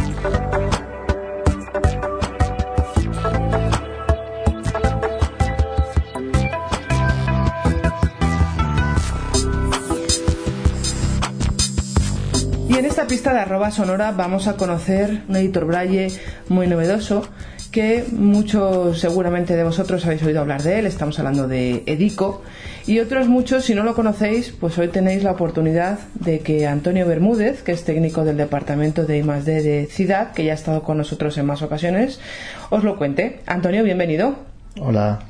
Y 12.69 12.75
en 12.75 12.85
esta 12.85 13.07
pista 13.07 13.33
de 13.33 13.39
arroba 13.39 13.71
sonora 13.71 14.11
vamos 14.11 14.49
a 14.49 14.57
conocer 14.57 15.23
un 15.29 15.37
editor 15.37 15.67
braille 15.67 16.09
muy 16.49 16.67
novedoso 16.67 17.23
que 17.71 18.05
muchos 18.11 18.99
seguramente 18.99 19.55
de 19.55 19.63
vosotros 19.65 20.05
habéis 20.05 20.23
oído 20.25 20.41
hablar 20.41 20.63
de 20.63 20.81
él. 20.81 20.87
Estamos 20.87 21.19
hablando 21.21 21.47
de 21.47 21.85
Edico 21.87 22.43
y 22.87 22.99
otros 22.99 23.29
muchos, 23.29 23.65
si 23.65 23.75
no 23.75 23.83
lo 23.85 23.95
conocéis, 23.95 24.51
pues 24.51 24.77
hoy 24.79 24.89
tenéis 24.89 25.23
la 25.23 25.33
oportunidad 25.33 25.99
de 26.15 26.41
que 26.41 26.67
Antonio 26.67 27.07
Bermúdez, 27.07 27.63
que 27.63 27.73
es 27.73 27.85
técnico 27.85 28.25
del 28.25 28.37
departamento 28.37 29.05
de 29.05 29.19
I+D 29.19 29.63
de 29.63 29.87
CIDAD, 29.87 30.33
que 30.33 30.45
ya 30.45 30.53
ha 30.53 30.55
estado 30.55 30.83
con 30.83 30.99
nosotros 30.99 31.39
en 31.39 31.47
más 31.47 31.63
ocasiones, 31.63 32.21
os 32.71 32.83
lo 32.85 32.97
cuente. 32.97 33.41
Antonio, 33.47 33.85
bienvenido. 33.85 34.37
Hola. 34.81 35.21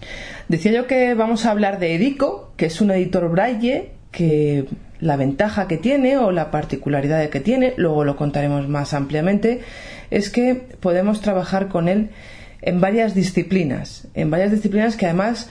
Decía 0.48 0.72
yo 0.72 0.86
que 0.86 1.14
vamos 1.14 1.44
a 1.44 1.50
hablar 1.50 1.78
de 1.78 1.94
Edico, 1.94 2.52
que 2.56 2.66
es 2.66 2.80
un 2.80 2.90
editor 2.90 3.28
braille 3.30 3.90
que 4.10 4.66
la 5.00 5.16
ventaja 5.16 5.66
que 5.66 5.78
tiene 5.78 6.16
o 6.16 6.30
la 6.30 6.50
particularidad 6.50 7.28
que 7.28 7.40
tiene, 7.40 7.74
luego 7.76 8.04
lo 8.04 8.16
contaremos 8.16 8.68
más 8.68 8.94
ampliamente, 8.94 9.60
es 10.10 10.30
que 10.30 10.54
podemos 10.54 11.20
trabajar 11.20 11.68
con 11.68 11.88
él 11.88 12.10
en 12.60 12.80
varias 12.80 13.14
disciplinas, 13.14 14.06
en 14.14 14.30
varias 14.30 14.52
disciplinas 14.52 14.96
que 14.96 15.06
además 15.06 15.50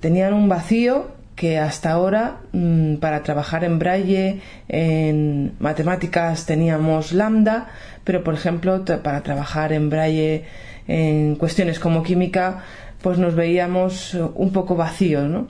tenían 0.00 0.32
un 0.32 0.48
vacío 0.48 1.08
que 1.36 1.58
hasta 1.58 1.90
ahora 1.90 2.38
mm, 2.52 2.96
para 2.96 3.22
trabajar 3.22 3.64
en 3.64 3.78
braille 3.78 4.40
en 4.68 5.52
matemáticas 5.58 6.46
teníamos 6.46 7.12
lambda 7.12 7.68
pero 8.04 8.22
por 8.22 8.34
ejemplo 8.34 8.84
para 8.84 9.22
trabajar 9.22 9.72
en 9.72 9.90
braille 9.90 10.44
en 10.86 11.36
cuestiones 11.36 11.78
como 11.78 12.02
química 12.02 12.62
pues 13.02 13.18
nos 13.18 13.34
veíamos 13.34 14.14
un 14.14 14.52
poco 14.52 14.76
vacíos 14.76 15.28
¿no? 15.28 15.48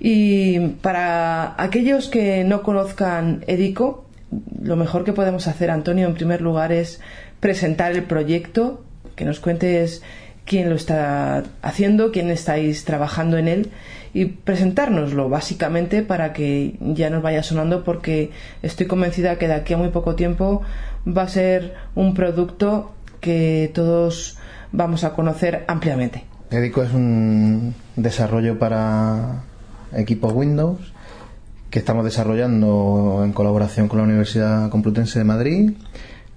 y 0.00 0.58
para 0.82 1.54
aquellos 1.62 2.08
que 2.08 2.44
no 2.44 2.62
conozcan 2.62 3.44
Edico 3.46 4.06
lo 4.62 4.76
mejor 4.76 5.04
que 5.04 5.12
podemos 5.12 5.46
hacer 5.46 5.70
Antonio 5.70 6.06
en 6.06 6.14
primer 6.14 6.40
lugar 6.40 6.72
es 6.72 7.00
presentar 7.40 7.92
el 7.92 8.02
proyecto 8.02 8.84
que 9.16 9.24
nos 9.24 9.40
cuentes 9.40 10.02
quién 10.44 10.68
lo 10.68 10.76
está 10.76 11.44
haciendo, 11.62 12.10
quién 12.10 12.30
estáis 12.30 12.84
trabajando 12.84 13.38
en 13.38 13.48
él 13.48 13.70
y 14.12 14.26
presentárnoslo 14.26 15.28
básicamente 15.28 16.02
para 16.02 16.32
que 16.32 16.76
ya 16.80 17.10
nos 17.10 17.22
vaya 17.22 17.42
sonando 17.42 17.84
porque 17.84 18.30
estoy 18.62 18.86
convencida 18.86 19.36
que 19.36 19.46
de 19.48 19.54
aquí 19.54 19.74
a 19.74 19.76
muy 19.76 19.88
poco 19.88 20.14
tiempo 20.14 20.62
va 21.06 21.22
a 21.22 21.28
ser 21.28 21.74
un 21.94 22.14
producto 22.14 22.92
que 23.20 23.70
todos 23.74 24.38
vamos 24.72 25.04
a 25.04 25.12
conocer 25.12 25.64
ampliamente. 25.68 26.24
Edico 26.50 26.82
es 26.82 26.92
un 26.92 27.74
desarrollo 27.96 28.58
para 28.58 29.44
equipos 29.92 30.32
Windows 30.32 30.92
que 31.70 31.78
estamos 31.78 32.04
desarrollando 32.04 33.22
en 33.24 33.32
colaboración 33.32 33.86
con 33.86 33.98
la 33.98 34.04
Universidad 34.04 34.68
Complutense 34.70 35.20
de 35.20 35.24
Madrid 35.24 35.70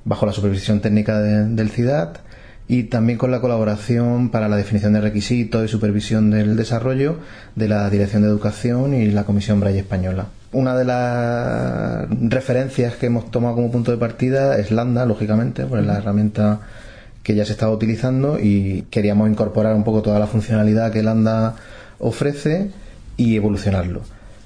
bajo 0.05 0.25
la 0.25 0.31
supervisión 0.31 0.81
técnica 0.81 1.19
del 1.19 1.69
CIDAD 1.69 2.17
y 2.73 2.85
también 2.85 3.19
con 3.19 3.29
la 3.29 3.39
colaboración 3.39 4.29
para 4.29 4.49
la 4.49 4.55
definición 4.55 4.93
de 4.93 5.01
requisitos 5.01 5.63
y 5.63 5.67
supervisión 5.67 6.31
del 6.31 6.55
desarrollo 6.55 7.17
de 7.55 7.67
la 7.67 7.87
Dirección 7.87 8.23
de 8.23 8.29
Educación 8.29 8.95
y 8.95 9.11
la 9.11 9.25
Comisión 9.25 9.59
Braille 9.59 9.81
Española. 9.81 10.25
Una 10.53 10.75
de 10.75 10.83
las 10.83 12.07
referencias 12.09 12.95
que 12.95 13.05
hemos 13.05 13.29
tomado 13.29 13.53
como 13.53 13.69
punto 13.69 13.91
de 13.91 13.97
partida 13.97 14.57
es 14.57 14.71
Landa, 14.71 15.05
lógicamente, 15.05 15.67
pues 15.67 15.81
es 15.81 15.87
la 15.87 15.99
herramienta 15.99 16.61
que 17.21 17.35
ya 17.35 17.45
se 17.45 17.51
estaba 17.51 17.71
utilizando 17.71 18.39
y 18.39 18.87
queríamos 18.89 19.29
incorporar 19.29 19.75
un 19.75 19.83
poco 19.83 20.01
toda 20.01 20.17
la 20.17 20.25
funcionalidad 20.25 20.91
que 20.91 21.03
Landa 21.03 21.53
ofrece 21.99 22.71
y 23.17 23.35
evolucionarlo. 23.35 24.01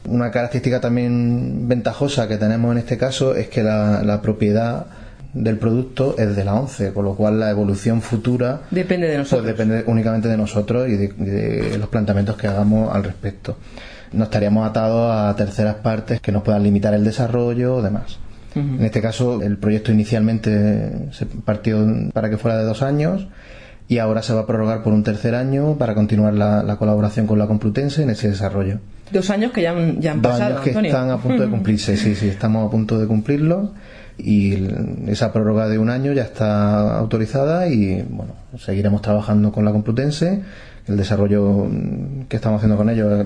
Una 0.06 0.32
característica 0.32 0.82
también 0.82 1.70
ventajosa 1.70 2.28
que 2.28 2.36
tenemos 2.36 2.74
en 2.74 2.80
este 2.80 2.98
caso 2.98 3.36
es 3.36 3.48
que 3.48 3.64
la, 3.64 4.04
la 4.04 4.22
propiedad 4.22 4.88
del 5.44 5.58
producto 5.58 6.16
es 6.18 6.36
de 6.36 6.44
la 6.44 6.56
11, 6.56 6.94
con 6.94 7.06
lo 7.06 7.16
cual 7.16 7.40
la 7.40 7.50
evolución 7.50 8.02
futura 8.02 8.62
depende 8.72 9.08
de 9.08 9.16
pues 9.18 9.32
nosotros. 9.32 9.46
depende 9.48 9.84
únicamente 9.88 10.28
de 10.28 10.38
nosotros 10.38 10.88
y 10.90 10.96
de, 10.98 11.08
de, 11.10 11.78
los 11.78 11.90
planteamientos 11.90 12.36
que 12.38 12.48
hagamos 12.48 12.94
al 12.96 13.04
respecto. 13.04 13.58
No 14.14 14.24
estaríamos 14.26 14.68
atados 14.68 15.12
a 15.14 15.36
terceras 15.36 15.76
partes 15.76 16.22
que 16.22 16.32
nos 16.32 16.44
puedan 16.44 16.64
limitar 16.64 16.94
el 16.94 17.04
desarrollo 17.04 17.76
o 17.76 17.82
demás. 17.82 18.20
Uh 18.56 18.60
-huh. 18.60 18.80
En 18.80 18.86
este 18.86 19.02
caso, 19.02 19.42
el 19.42 19.58
proyecto 19.58 19.92
inicialmente 19.92 21.10
se 21.12 21.26
partió 21.26 21.86
para 22.14 22.30
que 22.30 22.38
fuera 22.38 22.58
de 22.58 22.64
dos 22.64 22.82
años 22.82 23.28
y 23.90 24.00
ahora 24.00 24.22
se 24.22 24.34
va 24.34 24.42
a 24.42 24.46
prorrogar 24.46 24.84
por 24.84 24.94
un 24.94 25.04
tercer 25.04 25.36
año 25.36 25.78
para 25.78 25.94
continuar 25.94 26.34
la, 26.34 26.64
la 26.64 26.76
colaboración 26.78 27.28
con 27.28 27.40
la 27.40 27.48
Complutense 27.48 28.04
en 28.04 28.10
ese 28.10 28.30
desarrollo. 28.30 28.80
Dos 29.12 29.30
años 29.30 29.52
que 29.54 29.62
ya 29.62 29.72
han, 29.72 30.02
ya 30.02 30.12
han 30.12 30.22
dos 30.22 30.34
pasado, 30.34 30.52
años 30.52 30.62
que 30.64 30.70
Antonio. 30.72 30.90
están 30.92 31.10
a 31.12 31.18
punto 31.18 31.44
de 31.44 31.50
cumplirse, 31.50 31.96
sí, 31.96 32.16
sí, 32.16 32.28
estamos 32.28 32.68
a 32.68 32.70
punto 32.72 33.00
de 33.00 33.08
cumplirlo 33.08 33.72
y 34.18 34.68
esa 35.08 35.32
prórroga 35.32 35.68
de 35.68 35.78
un 35.78 35.90
año 35.90 36.12
ya 36.14 36.24
está 36.24 36.98
autorizada 36.98 37.68
y 37.68 38.02
bueno, 38.10 38.34
seguiremos 38.58 39.02
trabajando 39.02 39.52
con 39.52 39.66
la 39.66 39.72
Complutense. 39.72 40.42
El 40.88 40.98
desarrollo 40.98 41.68
que 42.30 42.36
estamos 42.38 42.58
haciendo 42.58 42.78
con 42.78 42.90
ellos 42.90 43.20
es 43.20 43.26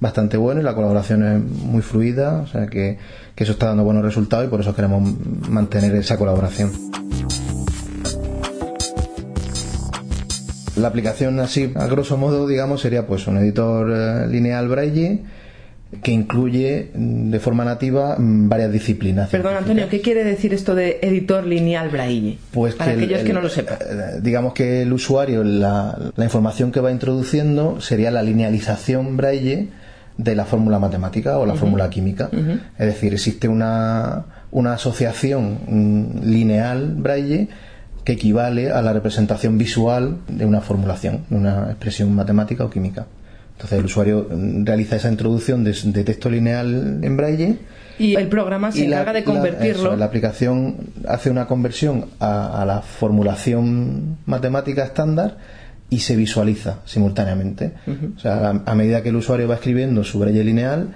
bastante 0.00 0.36
bueno 0.36 0.60
y 0.60 0.64
la 0.64 0.74
colaboración 0.74 1.24
es 1.24 1.42
muy 1.42 1.82
fluida, 1.82 2.40
o 2.42 2.46
sea 2.46 2.66
que, 2.68 2.98
que 3.34 3.44
eso 3.44 3.52
está 3.52 3.66
dando 3.66 3.84
buenos 3.84 4.04
resultados 4.04 4.46
y 4.46 4.48
por 4.48 4.60
eso 4.60 4.74
queremos 4.74 5.02
mantener 5.48 5.94
esa 5.96 6.16
colaboración. 6.16 6.70
La 10.76 10.88
aplicación 10.88 11.40
así, 11.40 11.72
a 11.74 11.86
grosso 11.86 12.16
modo, 12.16 12.46
digamos, 12.46 12.80
sería 12.82 13.04
pues 13.06 13.26
un 13.26 13.38
editor 13.38 13.90
eh, 13.90 14.28
lineal 14.28 14.68
braille 14.68 15.24
que 16.02 16.12
incluye 16.12 16.90
de 16.94 17.40
forma 17.40 17.64
nativa 17.64 18.16
varias 18.18 18.70
disciplinas. 18.70 19.30
Perdón, 19.30 19.56
Antonio, 19.56 19.88
¿qué 19.88 20.02
quiere 20.02 20.22
decir 20.22 20.52
esto 20.52 20.74
de 20.74 20.98
editor 21.00 21.46
lineal 21.46 21.88
braille? 21.88 22.38
Pues 22.52 22.74
Para 22.74 22.92
que 22.92 22.98
aquellos 22.98 23.20
el, 23.20 23.26
que 23.26 23.32
no 23.32 23.40
lo 23.40 23.48
sepan. 23.48 23.78
Digamos 24.22 24.52
que 24.52 24.82
el 24.82 24.92
usuario, 24.92 25.42
la, 25.42 26.12
la, 26.14 26.24
información 26.24 26.72
que 26.72 26.80
va 26.80 26.92
introduciendo 26.92 27.80
sería 27.80 28.10
la 28.10 28.22
linealización 28.22 29.16
braille 29.16 29.68
de 30.18 30.34
la 30.34 30.44
fórmula 30.44 30.78
matemática 30.78 31.38
o 31.38 31.46
la 31.46 31.54
uh 31.54 31.56
-huh. 31.56 31.60
fórmula 31.60 31.88
química. 31.88 32.28
Uh 32.32 32.36
-huh. 32.36 32.60
Es 32.78 32.86
decir, 32.86 33.14
existe 33.14 33.48
una, 33.48 34.26
una 34.50 34.74
asociación 34.74 36.20
lineal 36.22 36.96
braille 36.96 37.48
que 38.04 38.12
equivale 38.12 38.72
a 38.72 38.82
la 38.82 38.92
representación 38.92 39.56
visual 39.56 40.18
de 40.28 40.44
una 40.44 40.60
formulación, 40.60 41.24
de 41.30 41.36
una 41.36 41.70
expresión 41.70 42.14
matemática 42.14 42.64
o 42.64 42.70
química. 42.70 43.06
Entonces 43.58 43.80
el 43.80 43.84
usuario 43.86 44.28
realiza 44.62 44.94
esa 44.94 45.10
introducción 45.10 45.64
de, 45.64 45.72
de 45.72 46.04
texto 46.04 46.30
lineal 46.30 47.00
en 47.02 47.16
braille 47.16 47.58
y 47.98 48.14
el 48.14 48.28
programa 48.28 48.70
se 48.70 48.84
encarga 48.86 49.12
de 49.12 49.24
convertirlo. 49.24 49.82
La, 49.82 49.88
eso, 49.88 49.96
la, 49.96 50.04
aplicación 50.04 50.76
hace 51.08 51.28
una 51.28 51.48
conversión 51.48 52.06
a, 52.20 52.62
a, 52.62 52.64
la 52.64 52.82
formulación 52.82 54.18
matemática 54.26 54.84
estándar 54.84 55.38
y 55.90 56.00
se 56.00 56.16
visualiza 56.16 56.80
simultáneamente. 56.84 57.72
Uh 57.86 57.90
-huh. 57.90 58.16
O 58.16 58.18
sea, 58.18 58.48
a, 58.50 58.62
a, 58.70 58.74
medida 58.74 59.02
que 59.02 59.08
el 59.08 59.16
usuario 59.16 59.48
va 59.48 59.54
escribiendo 59.54 60.04
su 60.04 60.18
braille 60.18 60.44
lineal, 60.44 60.94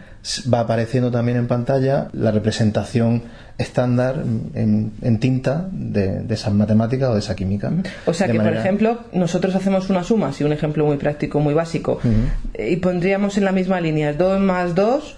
va 0.53 0.61
apareciendo 0.61 1.11
también 1.11 1.39
en 1.39 1.47
pantalla 1.49 2.09
la 2.13 2.31
representación 2.31 3.23
estándar 3.59 4.23
en, 4.55 4.93
en 5.03 5.19
tinta 5.19 5.69
de, 5.73 6.21
de, 6.21 6.35
esas 6.35 6.53
matemáticas 6.53 7.11
o 7.11 7.15
de 7.15 7.21
esa 7.21 7.35
química. 7.35 7.73
O 8.07 8.13
sea 8.13 8.27
que, 8.27 8.35
manera... 8.35 8.57
por 8.57 8.61
ejemplo, 8.61 9.01
nosotros 9.13 9.55
hacemos 9.55 9.91
una 9.91 10.05
suma, 10.05 10.29
así 10.29 10.45
un 10.45 10.53
ejemplo 10.53 10.85
muy 10.85 10.97
práctico, 10.97 11.41
muy 11.41 11.55
básico, 11.55 11.99
uh 12.03 12.07
-huh. 12.07 12.71
y 12.73 12.77
pondríamos 12.77 13.37
en 13.39 13.45
la 13.45 13.53
misma 13.53 13.81
línea 13.81 14.13
2 14.13 14.41
más 14.41 14.75
2 14.75 15.17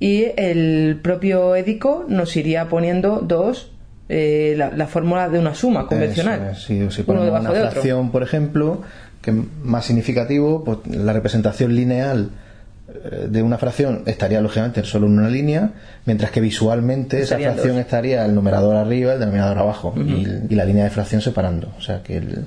y 0.00 0.26
el 0.36 0.98
propio 1.02 1.54
Edico 1.56 2.04
nos 2.08 2.36
iría 2.36 2.68
poniendo 2.68 3.20
2 3.20 3.70
eh, 4.08 4.54
la, 4.56 4.70
la, 4.70 4.86
fórmula 4.86 5.28
de 5.28 5.38
una 5.38 5.54
suma 5.54 5.86
convencional. 5.86 6.50
Es, 6.52 6.64
sí, 6.64 6.86
si 6.90 7.02
ponemos 7.02 7.28
una 7.40 7.50
fracción, 7.50 8.10
por 8.10 8.22
ejemplo, 8.22 8.82
que 9.22 9.30
es 9.30 9.36
más 9.62 9.86
significativo, 9.86 10.62
pues 10.62 10.78
la 10.86 11.12
representación 11.12 11.74
lineal 11.74 12.30
eh, 12.88 13.28
de 13.30 13.42
una 13.42 13.56
fracción 13.56 14.02
estaría 14.04 14.40
lógicamente 14.42 14.84
solo 14.84 15.06
en 15.06 15.18
una 15.18 15.30
línea, 15.30 15.70
mientras 16.04 16.30
que 16.30 16.40
visualmente 16.40 17.22
Estarían 17.22 17.52
esa 17.52 17.54
fracción 17.54 17.76
dos. 17.76 17.84
estaría 17.84 18.24
el 18.26 18.34
numerador 18.34 18.76
arriba, 18.76 19.14
el 19.14 19.20
denominador 19.20 19.58
abajo 19.58 19.94
uh 19.96 20.00
-huh. 20.00 20.46
y, 20.48 20.52
y, 20.52 20.56
la 20.56 20.64
línea 20.66 20.84
de 20.84 20.90
fracción 20.90 21.22
separando. 21.22 21.72
O 21.78 21.80
sea 21.80 22.02
que 22.02 22.18
el, 22.18 22.46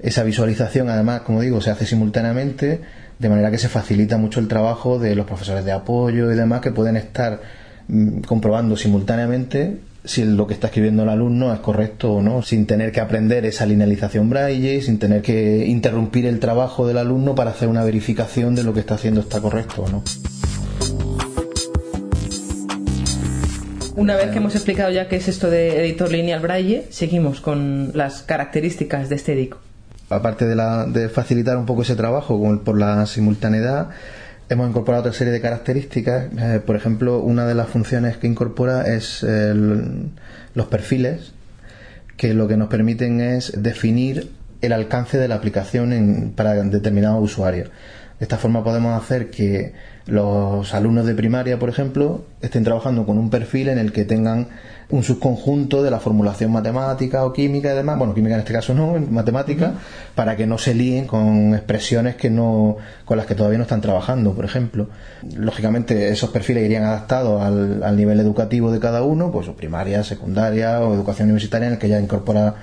esa 0.00 0.22
visualización, 0.22 0.88
además, 0.88 1.20
como 1.22 1.40
digo, 1.42 1.60
se 1.60 1.70
hace 1.70 1.84
simultáneamente, 1.84 2.80
de 3.18 3.28
manera 3.28 3.50
que 3.50 3.58
se 3.58 3.68
facilita 3.68 4.16
mucho 4.18 4.40
el 4.40 4.48
trabajo 4.48 4.98
de 4.98 5.14
los 5.14 5.26
profesores 5.26 5.64
de 5.64 5.72
apoyo 5.72 6.30
y 6.32 6.36
demás 6.36 6.60
que 6.60 6.70
pueden 6.70 6.96
estar 6.96 7.40
mmm, 7.88 8.20
comprobando 8.20 8.76
simultáneamente 8.76 9.78
si 10.06 10.24
lo 10.24 10.46
que 10.46 10.54
está 10.54 10.68
escribiendo 10.68 11.02
el 11.02 11.08
alumno 11.08 11.52
es 11.52 11.60
correcto 11.60 12.12
o 12.14 12.22
no, 12.22 12.42
sin 12.42 12.66
tener 12.66 12.92
que 12.92 13.00
aprender 13.00 13.44
esa 13.44 13.66
linealización 13.66 14.30
braille, 14.30 14.80
sin 14.80 14.98
tener 14.98 15.20
que 15.20 15.66
interrumpir 15.66 16.26
el 16.26 16.38
trabajo 16.38 16.86
del 16.86 16.98
alumno 16.98 17.34
para 17.34 17.50
hacer 17.50 17.68
una 17.68 17.84
verificación 17.84 18.54
de 18.54 18.62
lo 18.62 18.72
que 18.72 18.80
está 18.80 18.94
haciendo 18.94 19.20
está 19.20 19.40
correcto 19.40 19.82
o 19.82 19.88
no. 19.88 20.02
Una 23.96 24.14
vez 24.14 24.30
que 24.30 24.38
hemos 24.38 24.54
explicado 24.54 24.90
ya 24.92 25.08
qué 25.08 25.16
es 25.16 25.26
esto 25.26 25.50
de 25.50 25.80
editor 25.80 26.12
lineal 26.12 26.40
braille, 26.40 26.86
seguimos 26.90 27.40
con 27.40 27.92
las 27.94 28.22
características 28.22 29.08
de 29.08 29.16
este 29.16 29.32
edico. 29.32 29.58
Aparte 30.10 30.44
de, 30.44 30.54
la, 30.54 30.86
de 30.86 31.08
facilitar 31.08 31.56
un 31.56 31.66
poco 31.66 31.82
ese 31.82 31.96
trabajo 31.96 32.38
con, 32.38 32.60
por 32.60 32.78
la 32.78 33.06
simultaneidad, 33.06 33.88
hemos 34.48 34.68
incorporado 34.68 35.02
otra 35.02 35.12
serie 35.12 35.32
de 35.32 35.40
características. 35.40 36.28
Eh, 36.38 36.60
por 36.64 36.76
ejemplo, 36.76 37.20
una 37.20 37.46
de 37.46 37.54
las 37.54 37.68
funciones 37.68 38.16
que 38.16 38.26
incorpora 38.26 38.82
es 38.94 39.24
los 40.54 40.66
perfiles, 40.66 41.32
que 42.16 42.34
lo 42.34 42.48
que 42.48 42.56
nos 42.56 42.68
permiten 42.68 43.20
es 43.20 43.52
definir 43.56 44.30
el 44.60 44.72
alcance 44.72 45.18
de 45.18 45.28
la 45.28 45.34
aplicación 45.34 45.92
en, 45.92 46.32
para 46.32 46.54
determinados 46.54 47.22
usuarios. 47.22 47.68
De 48.18 48.24
esta 48.24 48.38
forma 48.38 48.64
podemos 48.64 49.00
hacer 49.00 49.30
que 49.30 49.74
los 50.06 50.72
alumnos 50.72 51.04
de 51.04 51.14
primaria, 51.14 51.58
por 51.58 51.68
ejemplo, 51.68 52.24
estén 52.40 52.62
trabajando 52.62 53.04
con 53.04 53.18
un 53.18 53.28
perfil 53.28 53.68
en 53.68 53.78
el 53.78 53.92
que 53.92 54.04
tengan 54.04 54.48
un 54.88 55.02
subconjunto 55.02 55.82
de 55.82 55.90
la 55.90 55.98
formulación 55.98 56.52
matemática 56.52 57.24
o 57.24 57.32
química 57.32 57.72
y 57.72 57.76
demás, 57.76 57.98
bueno, 57.98 58.14
química 58.14 58.34
en 58.34 58.40
este 58.40 58.52
caso 58.52 58.72
no, 58.72 58.94
matemática, 59.10 59.66
uh 59.66 59.70
-huh. 59.70 60.14
para 60.14 60.36
que 60.36 60.46
no 60.46 60.58
se 60.58 60.74
líen 60.74 61.08
con 61.08 61.54
expresiones 61.54 62.14
que 62.14 62.30
no, 62.30 62.76
con 63.04 63.16
las 63.16 63.26
que 63.26 63.34
todavía 63.34 63.58
no 63.58 63.64
están 63.64 63.80
trabajando, 63.80 64.32
por 64.32 64.44
ejemplo. 64.44 64.88
Lógicamente, 65.36 66.08
esos 66.10 66.30
perfiles 66.30 66.64
irían 66.64 66.84
adaptados 66.84 67.42
al, 67.42 67.82
al 67.82 67.96
nivel 67.96 68.20
educativo 68.20 68.70
de 68.70 68.78
cada 68.78 69.02
uno, 69.02 69.32
pues 69.32 69.48
primaria, 69.56 70.04
secundaria 70.04 70.80
o 70.82 70.94
educación 70.94 71.26
universitaria, 71.28 71.66
en 71.66 71.74
el 71.74 71.78
que 71.80 71.88
ya 71.88 71.98
incorpora 72.00 72.54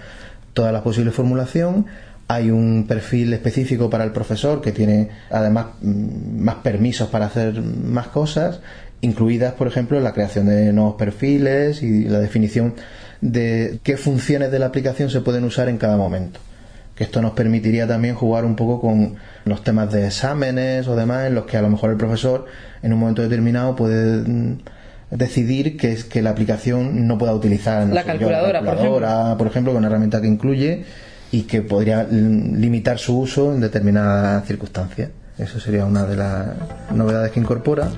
toda 0.53 0.71
la 0.71 0.81
posible 0.81 1.11
formulación 1.11 1.87
hay 2.33 2.51
un 2.51 2.85
perfil 2.87 3.33
específico 3.33 3.89
para 3.89 4.03
el 4.03 4.11
profesor 4.11 4.61
que 4.61 4.71
tiene 4.71 5.09
además 5.29 5.67
mm, 5.81 6.41
más 6.41 6.55
permisos 6.55 7.09
para 7.09 7.25
hacer 7.25 7.61
más 7.61 8.07
cosas, 8.07 8.59
incluidas, 9.01 9.53
por 9.53 9.67
ejemplo, 9.67 9.99
la 9.99 10.13
creación 10.13 10.47
de 10.47 10.71
nuevos 10.73 10.95
perfiles 10.95 11.83
y 11.83 12.05
la 12.05 12.19
definición 12.19 12.73
de 13.21 13.79
qué 13.83 13.97
funciones 13.97 14.51
de 14.51 14.59
la 14.59 14.67
aplicación 14.67 15.09
se 15.09 15.21
pueden 15.21 15.43
usar 15.43 15.69
en 15.69 15.77
cada 15.77 15.97
momento. 15.97 16.39
Que 16.95 17.03
esto 17.05 17.21
nos 17.21 17.31
permitiría 17.31 17.87
también 17.87 18.15
jugar 18.15 18.45
un 18.45 18.55
poco 18.55 18.79
con 18.79 19.15
los 19.45 19.63
temas 19.63 19.91
de 19.91 20.07
exámenes 20.07 20.87
o 20.87 20.95
demás, 20.95 21.27
en 21.27 21.35
los 21.35 21.45
que 21.45 21.57
a 21.57 21.61
lo 21.61 21.69
mejor 21.69 21.91
el 21.91 21.97
profesor 21.97 22.45
en 22.81 22.93
un 22.93 22.99
momento 22.99 23.21
determinado 23.21 23.75
puede 23.75 24.27
mm, 24.27 24.57
decidir 25.11 25.77
que, 25.77 25.91
es 25.91 26.03
que 26.05 26.21
la 26.21 26.29
aplicación 26.29 27.07
no 27.07 27.17
pueda 27.17 27.33
utilizar 27.33 27.87
la, 27.87 28.03
calculadora, 28.03 28.61
por, 28.61 28.75
ejemplo. 28.77 29.35
por 29.37 29.47
ejemplo, 29.47 29.73
con 29.73 29.79
una 29.79 29.87
herramienta 29.87 30.21
que 30.21 30.27
incluye 30.27 30.85
y 31.33 31.41
que 31.41 31.63
podría 31.63 32.03
limitar 32.03 32.99
su 32.99 33.17
uso 33.17 33.55
en 33.55 33.59
determinadas 33.59 34.45
circunstancias. 34.45 35.09
Eso 35.35 35.59
sería 35.59 35.83
una 35.83 36.05
de 36.05 36.15
las 36.15 36.47
novedades 36.91 37.31
que 37.31 37.39
incorpora. 37.39 37.89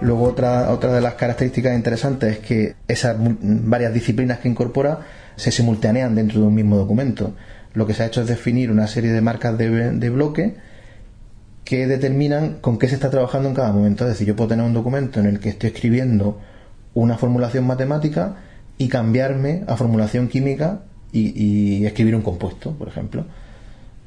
Luego 0.00 0.22
otra, 0.22 0.70
otra 0.70 0.92
de 0.92 1.00
las 1.00 1.14
características 1.14 1.74
interesantes 1.74 2.34
es 2.34 2.38
que 2.38 2.76
esas 2.86 3.16
varias 3.18 3.92
disciplinas 3.92 4.38
que 4.38 4.48
incorpora 4.48 5.00
se 5.34 5.50
simultanean 5.50 6.14
dentro 6.14 6.42
de 6.42 6.46
un 6.46 6.54
mismo 6.54 6.76
documento. 6.76 7.34
Lo 7.74 7.84
que 7.84 7.94
se 7.94 8.04
ha 8.04 8.06
hecho 8.06 8.20
es 8.20 8.28
definir 8.28 8.70
una 8.70 8.86
serie 8.86 9.10
de 9.10 9.20
marcas 9.22 9.58
de, 9.58 9.90
de 9.90 10.10
bloque 10.10 10.54
que 11.64 11.88
determinan 11.88 12.58
con 12.60 12.78
qué 12.78 12.86
se 12.86 12.94
está 12.94 13.10
trabajando 13.10 13.48
en 13.48 13.56
cada 13.56 13.72
momento. 13.72 14.04
Es 14.04 14.10
decir, 14.10 14.28
yo 14.28 14.36
puedo 14.36 14.50
tener 14.50 14.64
un 14.64 14.72
documento 14.72 15.18
en 15.18 15.26
el 15.26 15.40
que 15.40 15.48
estoy 15.48 15.70
escribiendo 15.70 16.40
una 16.94 17.18
formulación 17.18 17.66
matemática 17.66 18.36
y 18.78 18.88
cambiarme 18.88 19.64
a 19.66 19.76
formulación 19.76 20.28
química 20.28 20.80
y, 21.12 21.84
escribir 21.86 22.14
un 22.14 22.22
compuesto, 22.22 22.72
por 22.72 22.88
ejemplo. 22.88 23.24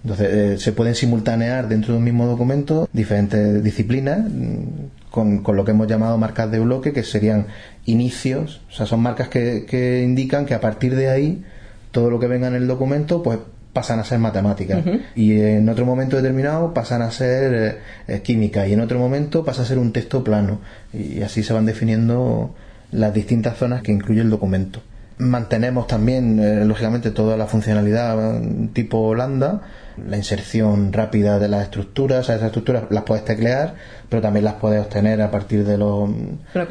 Entonces, 0.04 0.30
eh, 0.32 0.58
se 0.58 0.72
pueden 0.72 0.96
simultanear 0.96 1.68
dentro 1.68 1.94
de 1.94 1.98
un 1.98 2.04
mismo 2.04 2.26
documento 2.26 2.88
diferentes 2.94 3.64
disciplinas 3.64 4.20
mm, 4.20 5.10
con, 5.10 5.44
lo 5.44 5.66
que 5.66 5.72
hemos 5.72 5.88
llamado 5.88 6.18
marcas 6.18 6.52
de 6.52 6.60
bloque, 6.60 6.94
que 6.94 7.04
serían 7.04 7.48
inicios, 7.86 8.62
o 8.70 8.74
sea, 8.74 8.86
son 8.86 9.02
marcas 9.02 9.28
que, 9.28 10.04
indican 10.04 10.46
que 10.46 10.54
a 10.54 10.62
partir 10.62 10.96
de 10.96 11.10
ahí 11.10 11.44
todo 11.91 12.10
lo 12.10 12.20
que 12.20 12.28
venga 12.28 12.48
en 12.48 12.56
el 12.56 12.68
documento, 12.68 13.24
pues 13.24 13.40
pasan 13.74 14.00
a 14.00 14.04
ser 14.04 14.20
matemáticas. 14.20 14.84
Y 15.16 15.40
en 15.40 15.68
otro 15.68 15.86
momento 15.86 16.16
determinado 16.16 16.74
pasan 16.74 17.02
a 17.02 17.12
ser 17.12 17.54
eh, 17.54 17.78
eh, 18.08 18.22
química 18.22 18.68
y 18.68 18.74
en 18.74 18.82
otro 18.82 19.00
momento 19.00 19.44
pasa 19.44 19.64
a 19.64 19.66
ser 19.66 19.80
un 19.80 19.91
texto 19.91 20.24
plano. 20.24 20.60
Y 20.94 21.22
así 21.22 21.44
se 21.44 21.54
van 21.54 21.66
definiendo 21.66 22.54
las 22.91 23.14
distintas 23.14 23.57
zonas 23.57 23.82
que 23.82 23.91
incluye 23.91 24.22
el 24.22 24.30
documento. 24.30 24.82
Mantenemos 25.18 25.88
también, 25.88 26.40
eh, 26.40 26.64
lógicamente, 26.64 27.11
toda 27.11 27.36
la 27.36 27.45
funcionalidad 27.45 28.41
tipo 28.72 29.14
lambda, 29.16 29.61
la 30.07 30.16
inserción 30.16 30.94
rápida 30.94 31.40
de 31.40 31.49
las 31.49 31.64
estructuras. 31.64 32.30
esas 32.30 32.44
estructuras 32.44 32.84
las 32.90 33.03
puedes 33.03 33.26
teclear, 33.26 33.76
pero 34.07 34.22
también 34.22 34.45
las 34.45 34.53
puedes 34.56 34.82
obtener 34.82 35.22
a 35.22 35.30
partir 35.30 35.66
de 35.66 35.78
los 35.78 36.10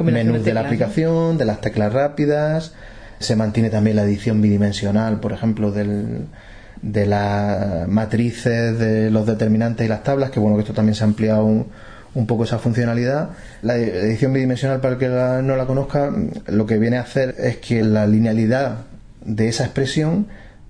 menús 0.02 0.44
de, 0.44 0.54
la 0.54 0.60
aplicación, 0.60 1.36
de 1.36 1.44
las 1.44 1.60
teclas 1.60 1.92
rápidas. 1.92 2.72
Se 3.18 3.36
mantiene 3.36 3.68
también 3.68 3.96
la 3.96 4.04
edición 4.04 4.40
bidimensional, 4.40 5.20
por 5.20 5.32
ejemplo, 5.32 5.70
del, 5.70 6.26
de 6.80 7.06
las 7.06 7.86
matrices, 7.86 8.78
de 8.78 9.10
los 9.10 9.26
determinantes 9.26 9.84
y 9.84 9.88
las 9.88 10.02
tablas, 10.04 10.30
que 10.30 10.40
bueno, 10.40 10.56
que 10.56 10.62
esto 10.62 10.72
también 10.72 10.94
se 10.94 11.04
ha 11.04 11.06
ampliado 11.06 11.44
un, 11.44 11.66
un 12.18 12.26
poco 12.26 12.44
esa 12.44 12.58
funcionalidad. 12.58 13.30
La 13.62 13.76
edición 13.76 14.32
bidimensional, 14.32 14.80
para 14.80 14.94
el 14.94 14.98
que 14.98 15.08
no 15.08 15.56
la 15.56 15.66
conozca, 15.66 16.12
lo 16.48 16.66
que 16.66 16.76
viene 16.76 16.96
a 16.96 17.02
hacer 17.02 17.36
es 17.38 17.58
que 17.58 17.84
la 17.84 18.08
linealidad 18.08 18.86
de 19.24 19.48
esa 19.48 19.64
expresión 19.64 20.26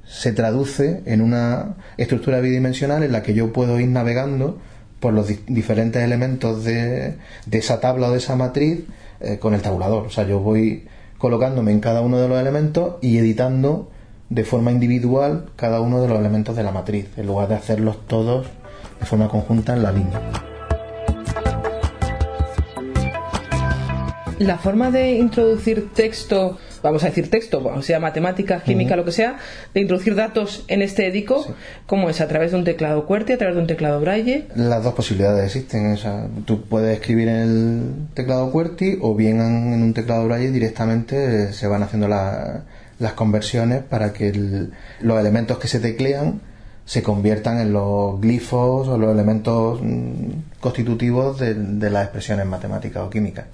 se 0.07 0.33
traduce 0.33 1.03
en 1.07 1.23
una 1.23 1.77
estructura 1.97 2.41
bidimensional 2.41 3.03
en 3.03 3.13
la 3.13 3.23
que 3.23 3.33
yo 3.33 3.53
puedo 3.53 3.81
ir 3.81 3.89
navegando 3.89 4.59
por 5.01 5.15
los 5.15 5.27
diferentes 5.47 6.03
elementos 6.03 6.65
de, 6.65 7.15
esa 7.51 7.81
tabla 7.81 8.09
o 8.09 8.11
de 8.13 8.19
esa 8.19 8.37
matriz 8.37 8.81
eh, 9.21 9.39
con 9.39 9.55
el 9.55 9.63
tabulador. 9.63 10.07
O 10.07 10.11
sea, 10.11 10.27
yo 10.27 10.41
voy 10.41 10.87
colocándome 11.17 11.73
en 11.73 11.81
cada 11.81 12.03
uno 12.03 12.19
de 12.19 12.29
los 12.29 12.39
elementos 12.39 12.97
y 13.01 13.17
editando 13.17 13.91
de 14.29 14.45
forma 14.45 14.71
individual 14.71 15.47
cada 15.57 15.81
uno 15.81 16.03
de 16.03 16.09
los 16.09 16.19
elementos 16.19 16.55
de 16.57 16.63
la 16.63 16.73
matriz, 16.73 17.07
en 17.17 17.27
lugar 17.27 17.49
de 17.49 17.55
hacerlos 17.55 18.07
todos 18.07 18.49
de 19.01 19.07
forma 19.07 19.29
conjunta 19.29 19.73
en 19.73 19.83
la 19.83 19.93
línea. 19.93 20.48
La 24.39 24.59
forma 24.59 24.91
de 24.91 25.13
introducir 25.13 25.91
texto, 25.95 26.59
vamos 26.83 27.03
a 27.03 27.07
decir 27.07 27.31
texto, 27.31 27.65
o 27.65 27.83
sea 27.83 28.01
matemática, 28.01 28.61
química, 28.63 28.97
lo 28.97 29.05
que 29.05 29.13
sea, 29.13 29.39
de 29.75 29.81
introducir 29.81 30.15
datos 30.15 30.65
en 30.69 30.83
este 30.83 31.07
edico, 31.07 31.45
¿cómo 31.87 32.11
es? 32.11 32.21
¿A 32.21 32.29
través 32.29 32.53
de 32.53 32.59
un 32.59 32.65
teclado 32.65 33.07
QWERTY, 33.07 33.33
a 33.33 33.39
través 33.39 33.57
de 33.57 33.61
un 33.63 33.67
teclado 33.67 34.01
Braille? 34.01 34.47
Las 34.55 34.85
dos 34.85 34.95
posibilidades 34.95 35.57
existen. 35.57 35.97
tú 36.45 36.63
puedes 36.63 36.99
escribir 36.99 37.29
en 37.29 37.37
el 37.37 37.93
teclado 38.15 38.51
QWERTY 38.51 38.99
o 39.01 39.15
bien 39.15 39.41
en, 39.41 39.83
un 39.83 39.95
teclado 39.95 40.25
Braille 40.27 40.51
directamente 40.51 41.53
se 41.53 41.67
van 41.67 41.83
haciendo 41.83 42.09
las 42.09 43.13
conversiones 43.15 43.83
para 43.83 44.13
que 44.13 44.33
los 45.01 45.21
elementos 45.21 45.59
que 45.59 45.69
se 45.69 45.81
teclean 45.81 46.41
se 46.89 47.03
conviertan 47.03 47.61
en 47.61 47.75
los 47.75 48.19
glifos 48.19 48.89
o 48.89 48.97
los 48.97 49.13
elementos 49.13 49.79
mm, 49.83 50.59
constitutivos 50.59 51.39
de, 51.39 51.91
las 51.91 52.05
expresiones 52.05 52.47
matemáticas 52.47 53.03
o 53.03 53.11
químicas. 53.11 53.45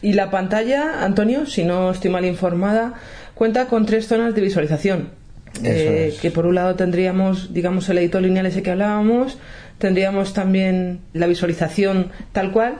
Y 0.00 0.12
la 0.12 0.30
pantalla, 0.30 1.02
Antonio, 1.04 1.44
si 1.44 1.64
no 1.64 1.90
estoy 1.90 2.12
mal 2.12 2.24
informada, 2.24 2.94
cuenta 3.34 3.66
con 3.66 3.84
tres 3.84 4.06
zonas 4.06 4.32
de 4.36 4.40
visualización. 4.40 5.08
Eh, 5.64 6.14
que 6.22 6.30
por 6.30 6.46
un 6.46 6.54
lado 6.54 6.76
tendríamos, 6.76 7.52
digamos, 7.52 7.88
el 7.88 7.98
editor 7.98 8.22
lineal 8.22 8.46
ese 8.46 8.62
que 8.62 8.70
hablábamos, 8.70 9.38
tendríamos 9.78 10.32
también 10.32 11.00
la 11.12 11.26
visualización 11.26 12.12
tal 12.32 12.52
cual 12.52 12.78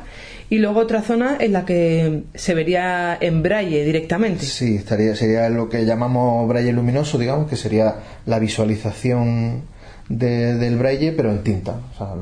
y 0.48 0.58
luego 0.58 0.80
otra 0.80 1.02
zona 1.02 1.36
en 1.40 1.52
la 1.52 1.64
que 1.64 2.24
se 2.34 2.54
vería 2.54 3.16
en 3.20 3.42
braille 3.42 3.84
directamente. 3.84 4.44
Sí, 4.44 4.76
estaría, 4.76 5.16
sería 5.16 5.48
lo 5.48 5.68
que 5.68 5.84
llamamos 5.84 6.46
braille 6.48 6.72
luminoso, 6.72 7.18
digamos, 7.18 7.48
que 7.48 7.56
sería 7.56 7.96
la 8.26 8.38
visualización 8.38 9.73
del 10.08 10.76
braille, 10.76 11.12
pero 11.12 11.30
en 11.30 11.42
tinta. 11.42 11.80
O 11.94 11.98
sea, 11.98 12.14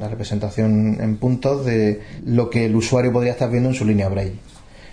la 0.00 0.08
representación 0.08 0.98
en 1.00 1.16
puntos 1.18 1.64
de 1.64 2.00
lo 2.24 2.50
que 2.50 2.66
el 2.66 2.74
usuario 2.74 3.12
podría 3.12 3.32
estar 3.32 3.50
viendo 3.50 3.68
en 3.68 3.74
su 3.74 3.84
línea 3.84 4.08
braille. 4.08 4.38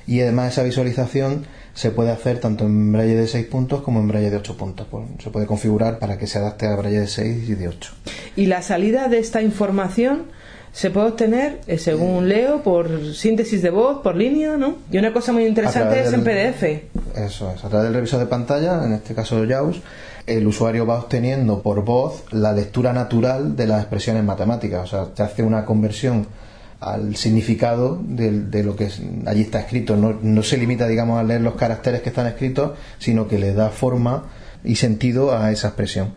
Y 0.06 0.22
además 0.22 0.54
esa 0.54 0.64
visualización 0.64 1.46
se 1.74 1.92
puede 1.92 2.12
hacer 2.12 2.40
tanto 2.40 2.66
en 2.66 2.92
braille 2.92 3.16
de 3.16 3.28
6 3.28 3.46
puntos 3.48 3.82
como 3.82 4.00
en 4.00 4.08
braille 4.08 4.30
de 4.30 4.38
8 4.38 4.58
puntos. 4.58 4.88
Pues 4.90 5.06
se 5.22 5.30
puede 5.30 5.46
configurar 5.46 6.00
para 6.00 6.18
que 6.18 6.28
se 6.28 6.40
adapte 6.40 6.66
a 6.66 6.76
braille 6.76 7.02
de 7.02 7.08
6 7.08 7.50
y 7.50 7.56
de 7.56 7.68
8. 7.68 7.94
Y 8.36 8.46
la 8.48 8.62
salida 8.62 9.10
de 9.10 9.20
esta 9.20 9.42
información 9.42 10.24
se 10.72 10.92
puede 10.92 11.08
obtener, 11.08 11.60
eh, 11.68 11.78
según 11.78 12.30
leo, 12.30 12.64
por 12.64 13.14
síntesis 13.14 13.62
de 13.62 13.70
voz, 13.70 14.02
por 14.02 14.16
línea, 14.16 14.58
¿no? 14.58 14.78
Y 14.92 14.98
una 14.98 15.12
cosa 15.12 15.34
muy 15.34 15.46
interesante 15.46 16.02
es 16.02 16.14
en 16.14 16.24
PDF. 16.24 16.64
Eso 17.16 17.52
es, 17.52 17.64
a 17.64 17.70
través 17.70 17.86
del 17.86 17.94
revisor 17.96 18.20
de 18.20 18.28
pantalla, 18.28 18.86
en 18.86 18.94
este 18.94 19.14
caso 19.14 19.44
JAWS, 19.48 19.82
el 20.28 20.46
usuario 20.46 20.86
va 20.86 21.00
obteniendo 21.00 21.62
por 21.62 21.84
voz 21.84 22.26
la 22.32 22.52
lectura 22.52 22.92
natural 22.94 23.56
de 23.56 23.66
las 23.66 23.80
expresiones 23.80 24.24
matemáticas. 24.24 24.84
O 24.84 24.88
sea, 24.88 25.16
se 25.16 25.24
hace 25.24 25.44
una 25.44 25.66
conversión 25.66 26.28
al 26.82 27.16
significado 27.16 28.00
de, 28.04 28.64
lo 28.64 28.76
que 28.76 28.90
allí 29.26 29.42
está 29.42 29.62
escrito. 29.62 29.96
No, 29.96 30.44
se 30.44 30.58
limita, 30.58 30.88
digamos, 30.88 31.20
a 31.20 31.24
leer 31.24 31.42
los 31.42 31.56
caracteres 31.56 32.02
que 32.02 32.10
están 32.10 32.28
escritos, 32.28 32.78
sino 33.00 33.28
que 33.28 33.40
le 33.40 33.54
da 33.54 33.70
forma 33.70 34.26
y 34.64 34.76
sentido 34.76 35.36
a 35.36 35.52
esa 35.52 35.70
expresión. 35.70 36.14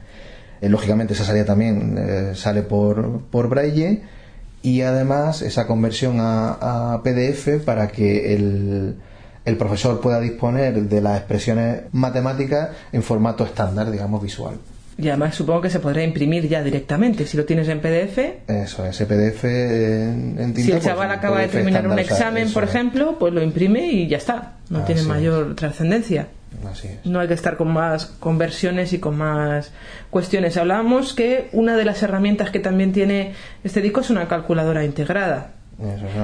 Eh, 0.60 0.68
lógicamente, 0.68 1.14
esa 1.14 1.24
salida 1.24 1.44
también 1.44 1.96
eh, 1.96 2.32
sale 2.34 2.62
por, 2.62 3.20
por 3.30 3.48
braille 3.48 4.02
y 4.60 4.82
además 4.82 5.40
esa 5.40 5.66
conversión 5.66 6.16
a 6.20 7.00
PDF 7.02 7.64
para 7.64 7.88
que 7.88 8.34
el 8.34 8.96
el 9.44 9.56
profesor 9.56 10.00
pueda 10.00 10.20
disponer 10.20 10.74
de 10.74 11.00
las 11.00 11.18
expresiones 11.18 11.82
matemáticas 11.92 12.70
en 12.92 13.02
formato 13.02 13.44
estándar, 13.44 13.90
digamos, 13.90 14.22
visual. 14.22 14.56
Y 14.98 15.08
además 15.08 15.34
supongo 15.34 15.62
que 15.62 15.70
se 15.70 15.80
podrá 15.80 16.02
imprimir 16.02 16.46
ya 16.46 16.62
directamente. 16.62 17.26
Si 17.26 17.36
lo 17.36 17.46
tienes 17.46 17.68
en 17.68 17.80
PDF. 17.80 18.18
Eso, 18.48 18.84
ese 18.84 19.06
PDF 19.06 19.44
en, 19.44 20.36
tinta, 20.36 20.60
Si 20.60 20.72
el 20.72 20.80
chaval 20.80 21.08
pues, 21.08 21.18
acaba 21.18 21.40
de 21.40 21.48
terminar 21.48 21.88
un 21.88 21.98
examen, 21.98 22.52
por 22.52 22.64
ejemplo, 22.64 23.18
pues 23.18 23.32
lo 23.32 23.42
imprime 23.42 23.86
y 23.86 24.08
ya 24.08 24.18
está. 24.18 24.56
No 24.68 24.84
tiene 24.84 25.02
mayor 25.02 25.56
trascendencia. 25.56 26.28
No 27.04 27.20
hay 27.20 27.28
que 27.28 27.34
estar 27.34 27.56
con 27.56 27.72
más 27.72 28.06
conversiones 28.06 28.92
y 28.92 28.98
con 28.98 29.16
más 29.16 29.72
cuestiones. 30.10 30.56
Hablábamos 30.56 31.14
que 31.14 31.48
una 31.52 31.76
de 31.76 31.84
las 31.84 32.02
herramientas 32.02 32.50
que 32.50 32.60
también 32.60 32.92
tiene 32.92 33.34
este 33.64 33.80
disco 33.80 34.00
es 34.00 34.10
una 34.10 34.28
calculadora 34.28 34.84
integrada. 34.84 35.52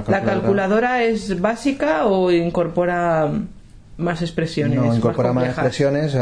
¿La 0.08 0.22
calculadora 0.22 1.02
es 1.02 1.40
básica 1.40 2.06
o 2.06 2.30
incorpora 2.30 3.30
más 3.96 4.22
expresiones? 4.22 4.78
No, 4.78 4.94
incorpora 4.94 5.32
más, 5.32 5.46
expresiones. 5.46 6.16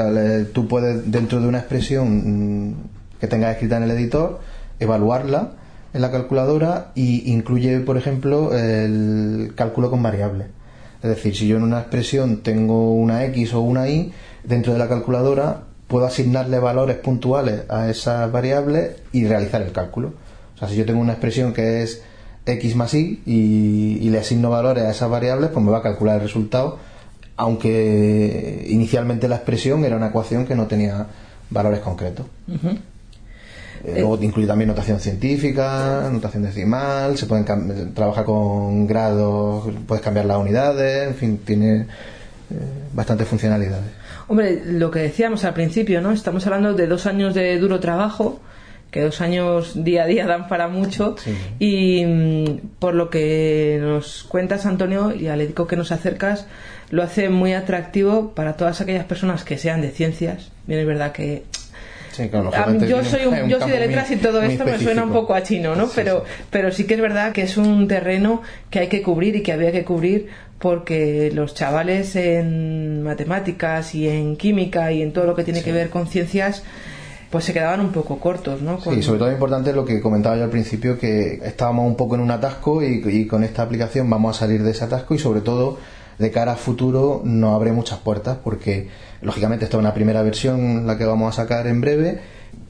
Tú 0.52 0.68
puedes, 0.68 1.10
dentro 1.10 1.40
de 1.40 1.48
una 1.48 1.58
expresión 1.58 2.68
mm, 2.68 2.74
que 3.20 3.26
tengas 3.26 3.52
escrita 3.52 3.76
en 3.76 3.84
el 3.84 3.90
editor, 3.90 4.40
evaluarla 4.78 5.52
en 5.92 6.00
la 6.00 6.10
calculadora 6.10 6.92
y 6.94 7.32
incluye, 7.32 7.80
por 7.80 7.96
ejemplo, 7.96 8.56
el 8.56 9.52
cálculo 9.54 9.90
con 9.90 10.02
variables. 10.02 10.48
Es 11.02 11.10
decir, 11.10 11.36
si 11.36 11.46
yo 11.46 11.56
en 11.56 11.64
una 11.64 11.80
expresión 11.80 12.42
tengo 12.42 12.94
una 12.94 13.24
X 13.26 13.54
o 13.54 13.60
una 13.60 13.88
Y, 13.88 14.12
dentro 14.42 14.72
de 14.72 14.78
la 14.78 14.88
calculadora 14.88 15.64
puedo 15.86 16.06
asignarle 16.06 16.58
valores 16.58 16.96
puntuales 16.96 17.64
a 17.68 17.90
esas 17.90 18.30
variables 18.32 18.96
y 19.12 19.26
realizar 19.26 19.60
el 19.62 19.72
cálculo. 19.72 20.14
O 20.54 20.58
sea, 20.58 20.68
si 20.68 20.76
yo 20.76 20.86
tengo 20.86 21.00
una 21.00 21.12
expresión 21.12 21.52
que 21.52 21.82
es 21.82 22.02
x 22.46 22.76
más 22.76 22.94
y 22.94 23.22
y, 23.24 24.10
le 24.10 24.18
asigno 24.18 24.50
valores 24.50 24.84
a 24.84 24.90
esas 24.90 25.10
variables, 25.10 25.50
pues 25.50 25.64
me 25.64 25.70
va 25.70 25.78
a 25.78 25.82
calcular 25.82 26.16
el 26.16 26.22
resultado, 26.22 26.78
aunque 27.36 28.66
inicialmente 28.68 29.28
la 29.28 29.36
expresión 29.36 29.84
era 29.84 29.96
una 29.96 30.08
ecuación 30.08 30.46
que 30.46 30.54
no 30.54 30.66
tenía 30.66 31.06
valores 31.50 31.80
concretos. 31.80 32.26
Eh, 33.84 34.00
luego 34.00 34.18
incluye 34.22 34.46
también 34.46 34.68
notación 34.68 34.98
científica, 34.98 36.08
notación 36.10 36.42
decimal, 36.42 37.18
se 37.18 37.26
pueden 37.26 37.44
trabajar 37.94 38.24
con 38.24 38.86
grados, 38.86 39.68
puedes 39.86 40.02
cambiar 40.02 40.26
las 40.26 40.38
unidades, 40.38 41.08
en 41.08 41.14
fin, 41.14 41.40
tiene 41.44 41.80
eh, 41.80 41.86
bastantes 42.94 43.28
funcionalidades. 43.28 43.90
Hombre, 44.28 44.62
lo 44.64 44.90
que 44.90 45.00
decíamos 45.00 45.44
al 45.44 45.52
principio, 45.52 46.00
¿no? 46.00 46.12
Estamos 46.12 46.46
hablando 46.46 46.72
de 46.72 46.86
dos 46.86 47.04
años 47.04 47.34
de 47.34 47.58
duro 47.58 47.78
trabajo, 47.78 48.40
que 48.94 49.00
dos 49.00 49.20
años 49.20 49.72
día 49.82 50.04
a 50.04 50.06
día 50.06 50.24
dan 50.24 50.46
para 50.46 50.68
mucho, 50.68 51.16
y 51.58 52.06
mm, 52.06 52.58
por 52.78 52.94
lo 52.94 53.10
que 53.10 53.80
nos 53.82 54.22
cuentas, 54.22 54.66
Antonio, 54.66 55.12
y 55.12 55.26
al 55.26 55.40
ético 55.40 55.66
que 55.66 55.74
nos 55.74 55.90
acercas, 55.90 56.46
lo 56.90 57.02
hace 57.02 57.28
muy 57.28 57.54
atractivo 57.54 58.30
para 58.36 58.52
todas 58.52 58.80
aquellas 58.80 59.04
personas 59.04 59.42
que 59.42 59.58
sean 59.58 59.80
de 59.80 59.90
ciencias. 59.90 60.52
Bien, 60.68 60.78
es 60.78 60.86
verdad 60.86 61.10
que 61.10 61.42
yo 62.86 63.02
soy 63.02 63.22
yo 63.48 63.58
soy 63.58 63.72
de 63.72 63.80
letras 63.80 64.12
y 64.12 64.16
todo 64.16 64.40
esto 64.42 64.64
me 64.64 64.78
suena 64.78 65.02
un 65.02 65.12
poco 65.12 65.34
a 65.34 65.42
chino, 65.42 65.74
¿no? 65.74 65.90
pero 65.92 66.22
pero 66.50 66.70
sí 66.70 66.86
que 66.86 66.94
es 66.94 67.00
verdad 67.00 67.32
que 67.32 67.42
es 67.42 67.56
un 67.56 67.88
terreno 67.88 68.42
que 68.70 68.78
hay 68.78 68.86
que 68.86 69.02
cubrir 69.02 69.34
y 69.34 69.42
que 69.42 69.50
había 69.50 69.72
que 69.72 69.84
cubrir 69.84 70.28
porque 70.60 71.32
los 71.34 71.56
chavales 71.56 72.14
en 72.14 73.02
matemáticas 73.02 73.96
y 73.96 74.08
en 74.08 74.36
química 74.36 74.92
y 74.92 75.02
en 75.02 75.12
todo 75.12 75.26
lo 75.26 75.34
que 75.34 75.42
tiene 75.42 75.64
que 75.64 75.72
ver 75.72 75.90
con 75.90 76.06
ciencias 76.06 76.62
pues 77.34 77.46
se 77.46 77.52
quedaban 77.52 77.80
un 77.80 77.90
poco 77.90 78.20
cortos, 78.20 78.62
¿no? 78.62 78.80
Sí, 78.80 79.02
sobre 79.02 79.18
todo 79.18 79.32
importante 79.32 79.72
lo 79.72 79.84
que 79.84 80.00
comentaba 80.00 80.36
yo 80.36 80.44
al 80.44 80.50
principio, 80.50 80.96
que 80.96 81.40
estábamos 81.42 81.84
un 81.84 81.96
poco 81.96 82.14
en 82.14 82.20
un 82.20 82.30
atasco 82.30 82.80
y, 82.80 83.02
y 83.04 83.26
con 83.26 83.42
esta 83.42 83.62
aplicación 83.62 84.08
vamos 84.08 84.36
a 84.36 84.38
salir 84.38 84.62
de 84.62 84.70
ese 84.70 84.84
atasco 84.84 85.16
y 85.16 85.18
sobre 85.18 85.40
todo 85.40 85.76
de 86.16 86.30
cara 86.30 86.52
a 86.52 86.54
futuro 86.54 87.22
nos 87.24 87.56
abre 87.56 87.72
muchas 87.72 87.98
puertas 87.98 88.38
porque 88.44 88.88
lógicamente 89.20 89.64
esta 89.64 89.78
es 89.78 89.80
una 89.80 89.92
primera 89.94 90.22
versión 90.22 90.86
la 90.86 90.96
que 90.96 91.06
vamos 91.06 91.36
a 91.36 91.42
sacar 91.42 91.66
en 91.66 91.80
breve 91.80 92.20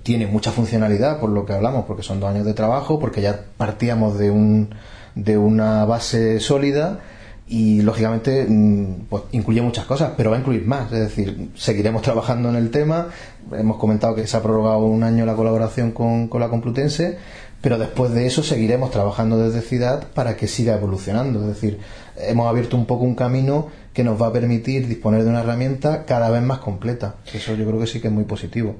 tiene 0.02 0.26
mucha 0.26 0.50
funcionalidad 0.50 1.20
por 1.20 1.28
lo 1.28 1.44
que 1.44 1.52
hablamos 1.52 1.84
porque 1.84 2.02
son 2.02 2.18
dos 2.18 2.30
años 2.30 2.46
de 2.46 2.54
trabajo 2.54 2.98
porque 2.98 3.20
ya 3.20 3.44
partíamos 3.58 4.18
de 4.18 4.30
un 4.30 4.70
de 5.14 5.36
una 5.36 5.84
base 5.84 6.40
sólida 6.40 7.00
y 7.46 7.82
lógicamente 7.82 8.46
mm, 8.48 9.06
pues, 9.08 9.24
incluye 9.32 9.60
muchas 9.60 9.84
cosas, 9.84 10.12
pero 10.16 10.30
va 10.30 10.36
a 10.36 10.40
incluir 10.40 10.66
más. 10.66 10.90
Es 10.92 11.00
decir, 11.00 11.50
seguiremos 11.54 12.02
trabajando 12.02 12.48
en 12.48 12.56
el 12.56 12.70
tema. 12.70 13.08
Hemos 13.52 13.76
comentado 13.76 14.14
que 14.14 14.26
se 14.26 14.36
ha 14.36 14.42
prorrogado 14.42 14.84
un 14.86 15.02
año 15.02 15.26
la 15.26 15.34
colaboración 15.34 15.92
con, 15.92 16.28
con 16.28 16.40
la 16.40 16.48
Complutense, 16.48 17.18
pero 17.60 17.78
después 17.78 18.12
de 18.12 18.26
eso 18.26 18.42
seguiremos 18.42 18.90
trabajando 18.90 19.38
desde 19.38 19.60
Ciudad 19.60 20.08
para 20.14 20.36
que 20.36 20.48
siga 20.48 20.74
evolucionando. 20.74 21.40
Es 21.40 21.46
decir, 21.46 21.78
hemos 22.16 22.48
abierto 22.48 22.76
un 22.76 22.86
poco 22.86 23.04
un 23.04 23.14
camino 23.14 23.68
que 23.92 24.04
nos 24.04 24.20
va 24.20 24.28
a 24.28 24.32
permitir 24.32 24.88
disponer 24.88 25.22
de 25.22 25.30
una 25.30 25.40
herramienta 25.40 26.04
cada 26.04 26.30
vez 26.30 26.42
más 26.42 26.58
completa. 26.58 27.16
Eso 27.32 27.54
yo 27.54 27.66
creo 27.66 27.78
que 27.78 27.86
sí 27.86 28.00
que 28.00 28.08
es 28.08 28.14
muy 28.14 28.24
positivo. 28.24 28.76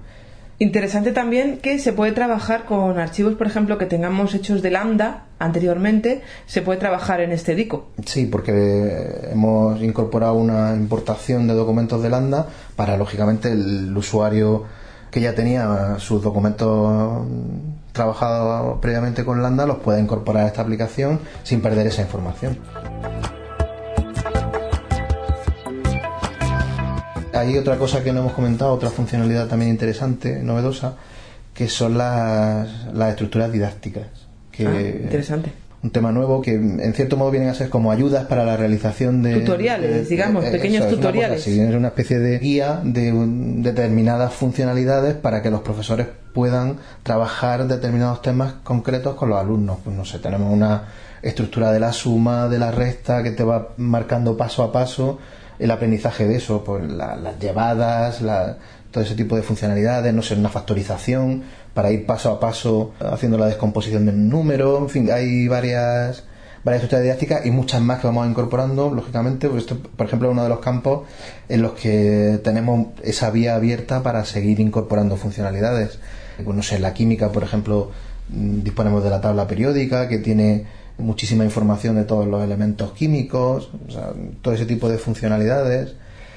Interesante 0.58 1.12
también 1.12 1.58
que 1.58 1.78
se 1.78 1.92
puede 1.92 2.12
trabajar 2.12 2.64
con 2.64 2.98
archivos, 2.98 3.34
por 3.34 3.46
ejemplo, 3.46 3.76
que 3.76 3.86
tengamos 3.86 4.34
hechos 4.34 4.62
de 4.62 4.70
lambda 4.70 5.24
anteriormente, 5.38 6.22
se 6.46 6.62
puede 6.62 6.78
trabajar 6.78 7.20
en 7.20 7.32
este 7.32 7.54
DICO. 7.54 7.88
Sí, 8.06 8.26
porque 8.26 9.30
hemos 9.32 9.82
incorporado 9.82 10.34
una 10.34 10.74
importación 10.74 11.48
de 11.48 11.54
documentos 11.54 12.02
de 12.02 12.10
lambda 12.10 12.46
para, 12.76 12.96
lógicamente, 12.96 13.50
el 13.50 13.96
usuario 13.96 14.64
que 15.10 15.20
ya 15.20 15.34
tenía 15.34 15.96
sus 15.98 16.22
documentos 16.22 17.24
trabajados 17.92 18.78
previamente 18.80 19.24
con 19.24 19.40
lambda 19.40 19.64
los 19.64 19.78
pueda 19.78 20.00
incorporar 20.00 20.44
a 20.44 20.46
esta 20.48 20.62
aplicación 20.62 21.20
sin 21.44 21.60
perder 21.60 21.86
esa 21.86 22.02
información. 22.02 22.58
Hay 27.34 27.58
otra 27.58 27.76
cosa 27.76 28.02
que 28.02 28.12
no 28.12 28.20
hemos 28.20 28.32
comentado, 28.32 28.72
otra 28.72 28.90
funcionalidad 28.90 29.48
también 29.48 29.70
interesante, 29.70 30.40
novedosa, 30.42 30.94
que 31.52 31.68
son 31.68 31.98
las, 31.98 32.86
las 32.94 33.10
estructuras 33.10 33.52
didácticas. 33.52 34.06
Que, 34.50 34.66
ah, 34.66 34.80
interesante. 34.80 35.52
Un 35.82 35.90
tema 35.90 36.12
nuevo 36.12 36.40
que 36.40 36.54
en 36.54 36.94
cierto 36.94 37.18
modo 37.18 37.30
vienen 37.30 37.50
a 37.50 37.54
ser 37.54 37.68
como 37.68 37.92
ayudas 37.92 38.24
para 38.24 38.44
la 38.44 38.56
realización 38.56 39.22
de... 39.22 39.40
Tutoriales, 39.40 40.08
digamos, 40.08 40.44
pequeños 40.46 40.88
tutoriales. 40.88 41.46
Es 41.46 41.74
una, 41.74 41.88
especie 41.88 42.18
de 42.18 42.38
guía 42.38 42.80
de 42.82 43.12
determinadas 43.12 44.32
funcionalidades 44.32 45.14
para 45.14 45.42
que 45.42 45.50
los 45.50 45.60
profesores 45.60 46.06
puedan 46.32 46.78
trabajar 47.02 47.68
determinados 47.68 48.22
temas 48.22 48.54
concretos 48.62 49.14
con 49.14 49.28
los 49.28 49.38
alumnos. 49.38 49.78
Pues 49.84 49.94
no 49.94 50.06
sé, 50.06 50.20
tenemos 50.20 50.50
una 50.50 50.84
estructura 51.20 51.70
de 51.70 51.80
la 51.80 51.92
suma, 51.92 52.48
de 52.48 52.58
la 52.58 52.70
resta, 52.70 53.22
que 53.22 53.32
te 53.32 53.44
va 53.44 53.68
marcando 53.76 54.38
paso 54.38 54.62
a 54.62 54.72
paso 54.72 55.18
el 55.64 55.70
aprendizaje 55.70 56.28
de 56.28 56.36
eso, 56.36 56.62
pues 56.62 56.84
las 56.92 57.38
llevadas, 57.40 58.18
todo 58.90 59.02
ese 59.02 59.14
tipo 59.14 59.34
de 59.34 59.42
funcionalidades, 59.42 60.12
no 60.12 60.20
sé, 60.20 60.34
una 60.34 60.50
factorización 60.50 61.42
para 61.72 61.90
ir 61.90 62.04
paso 62.04 62.30
a 62.30 62.38
paso 62.38 62.92
haciendo 63.00 63.38
la 63.38 63.46
descomposición 63.46 64.04
del 64.04 64.28
número, 64.28 64.76
en 64.76 64.90
fin, 64.90 65.10
hay 65.10 65.48
varias 65.48 66.24
varias 66.64 66.82
estructuras 66.82 67.02
didácticas 67.02 67.46
y 67.46 67.50
muchas 67.50 67.80
más 67.80 68.00
que 68.00 68.06
vamos 68.06 68.28
incorporando, 68.28 68.90
lógicamente, 68.90 69.48
pues 69.48 69.62
esto, 69.62 69.78
por 69.78 70.06
ejemplo, 70.06 70.28
es 70.28 70.32
uno 70.32 70.42
de 70.42 70.50
los 70.50 70.60
campos 70.60 71.08
en 71.48 71.62
los 71.62 71.72
que 71.72 72.40
tenemos 72.44 72.88
esa 73.02 73.30
vía 73.30 73.54
abierta 73.54 74.02
para 74.02 74.24
seguir 74.26 74.60
incorporando 74.60 75.16
funcionalidades. 75.16 75.98
Pues 76.42 76.54
no 76.54 76.62
sé, 76.62 76.76
en 76.76 76.82
la 76.82 76.92
química, 76.92 77.32
por 77.32 77.42
ejemplo, 77.42 77.90
mm, 78.28 78.62
disponemos 78.62 79.02
de 79.02 79.10
la 79.10 79.22
tabla 79.22 79.46
periódica 79.46 80.08
que 80.08 80.18
tiene 80.18 80.66
muchísima 80.98 81.44
información 81.44 81.96
de 81.96 82.04
todos 82.04 82.26
los 82.26 82.42
elementos 82.42 82.92
químicos, 82.92 83.70
todo 84.42 84.54
ese 84.54 84.66
tipo 84.66 84.88
de 84.88 84.98
funcionalidades. 84.98 85.94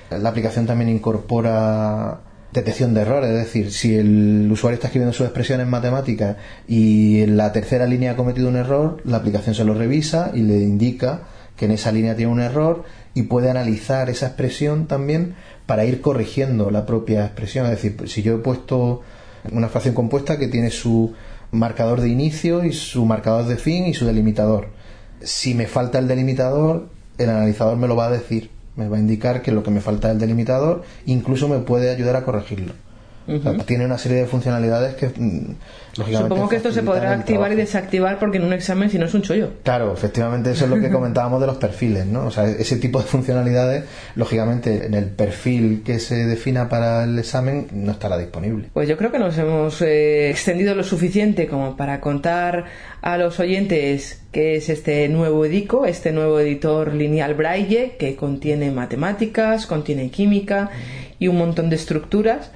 La 0.09 0.29
aplicación 0.29 0.65
también 0.65 0.89
incorpora 0.89 2.21
detección 2.51 2.93
de 2.93 3.01
errores, 3.01 3.29
es 3.29 3.37
decir, 3.37 3.71
si 3.71 3.95
el 3.95 4.47
usuario 4.51 4.75
está 4.75 4.87
escribiendo 4.87 5.13
sus 5.13 5.25
expresiones 5.25 5.67
matemáticas 5.67 6.37
y 6.67 7.21
en 7.21 7.37
la 7.37 7.51
tercera 7.51 7.85
línea 7.85 8.13
ha 8.13 8.15
cometido 8.15 8.47
un 8.47 8.55
error, 8.55 9.01
la 9.03 9.17
aplicación 9.17 9.53
se 9.53 9.65
lo 9.65 9.73
revisa 9.73 10.31
y 10.33 10.41
le 10.41 10.55
indica 10.55 11.23
que 11.57 11.65
en 11.65 11.71
esa 11.71 11.91
línea 11.91 12.15
tiene 12.15 12.31
un 12.31 12.39
error 12.39 12.83
y 13.13 13.23
puede 13.23 13.49
analizar 13.49 14.09
esa 14.09 14.27
expresión 14.27 14.87
también 14.87 15.35
para 15.65 15.85
ir 15.85 16.01
corrigiendo 16.01 16.71
la 16.71 16.85
propia 16.85 17.25
expresión. 17.25 17.65
Es 17.65 17.71
decir, 17.71 18.07
si 18.07 18.21
yo 18.21 18.35
he 18.35 18.39
puesto 18.39 19.01
una 19.51 19.67
fracción 19.67 19.95
compuesta 19.95 20.37
que 20.37 20.47
tiene 20.47 20.69
su 20.69 21.13
marcador 21.51 22.01
de 22.01 22.09
inicio 22.09 22.63
y 22.63 22.73
su 22.73 23.05
marcador 23.05 23.45
de 23.45 23.57
fin 23.57 23.85
y 23.85 23.93
su 23.93 24.05
delimitador. 24.05 24.69
Si 25.21 25.53
me 25.53 25.67
falta 25.67 25.99
el 25.99 26.07
delimitador, 26.07 26.89
el 27.17 27.29
analizador 27.29 27.77
me 27.77 27.87
lo 27.87 27.95
va 27.95 28.07
a 28.07 28.11
decir, 28.11 28.49
me 28.75 28.87
va 28.87 28.97
a 28.97 28.99
indicar 28.99 29.41
que 29.41 29.51
lo 29.51 29.63
que 29.63 29.71
me 29.71 29.81
falta 29.81 30.09
es 30.09 30.13
el 30.13 30.19
delimitador, 30.19 30.83
incluso 31.05 31.47
me 31.47 31.59
puede 31.59 31.89
ayudar 31.89 32.15
a 32.15 32.23
corregirlo 32.23 32.86
tiene 33.65 33.85
una 33.85 33.97
serie 33.97 34.19
de 34.19 34.25
funcionalidades 34.25 34.95
que, 34.95 35.07
mm, 35.07 35.55
lógicamente. 35.97 36.29
Supongo 36.29 36.49
que 36.49 36.55
esto 36.55 36.71
se 36.71 36.81
podrá 36.81 37.11
activar 37.11 37.51
y 37.51 37.55
desactivar 37.55 38.19
porque 38.19 38.37
en 38.37 38.45
un 38.45 38.53
examen, 38.53 38.89
si 38.89 38.97
no, 38.97 39.05
es 39.05 39.13
un 39.13 39.21
chollo. 39.21 39.49
Claro, 39.63 39.93
efectivamente, 39.93 40.51
eso 40.51 40.65
es 40.65 40.71
lo 40.71 40.79
que 40.79 40.89
comentábamos 40.91 41.41
de 41.41 41.47
los 41.47 41.57
perfiles, 41.57 42.05
¿no? 42.05 42.27
O 42.27 42.31
sea, 42.31 42.47
ese 42.47 42.77
tipo 42.77 42.99
de 42.99 43.05
funcionalidades, 43.05 43.83
lógicamente, 44.15 44.85
en 44.85 44.93
el 44.93 45.05
perfil 45.05 45.81
que 45.83 45.99
se 45.99 46.25
defina 46.25 46.69
para 46.69 47.03
el 47.03 47.19
examen 47.19 47.67
no 47.73 47.91
estará 47.91 48.17
disponible. 48.17 48.69
Pues 48.73 48.87
yo 48.87 48.97
creo 48.97 49.11
que 49.11 49.19
nos 49.19 49.37
hemos 49.37 49.81
eh, 49.81 50.29
extendido 50.29 50.73
lo 50.73 50.83
suficiente 50.83 51.47
como 51.47 51.75
para 51.75 51.99
contar 51.99 52.65
a 53.01 53.17
los 53.17 53.39
oyentes 53.39 54.21
qué 54.31 54.55
es 54.55 54.69
este 54.69 55.07
nuevo 55.09 55.45
edico, 55.45 55.85
este 55.85 56.11
nuevo 56.11 56.39
editor 56.39 56.93
lineal 56.93 57.33
Braille 57.33 57.95
que 57.97 58.15
contiene 58.15 58.71
matemáticas, 58.71 59.65
contiene 59.65 60.09
química 60.09 60.69
y 61.19 61.27
un 61.27 61.37
montón 61.37 61.69
de 61.69 61.75
estructuras 61.75 62.51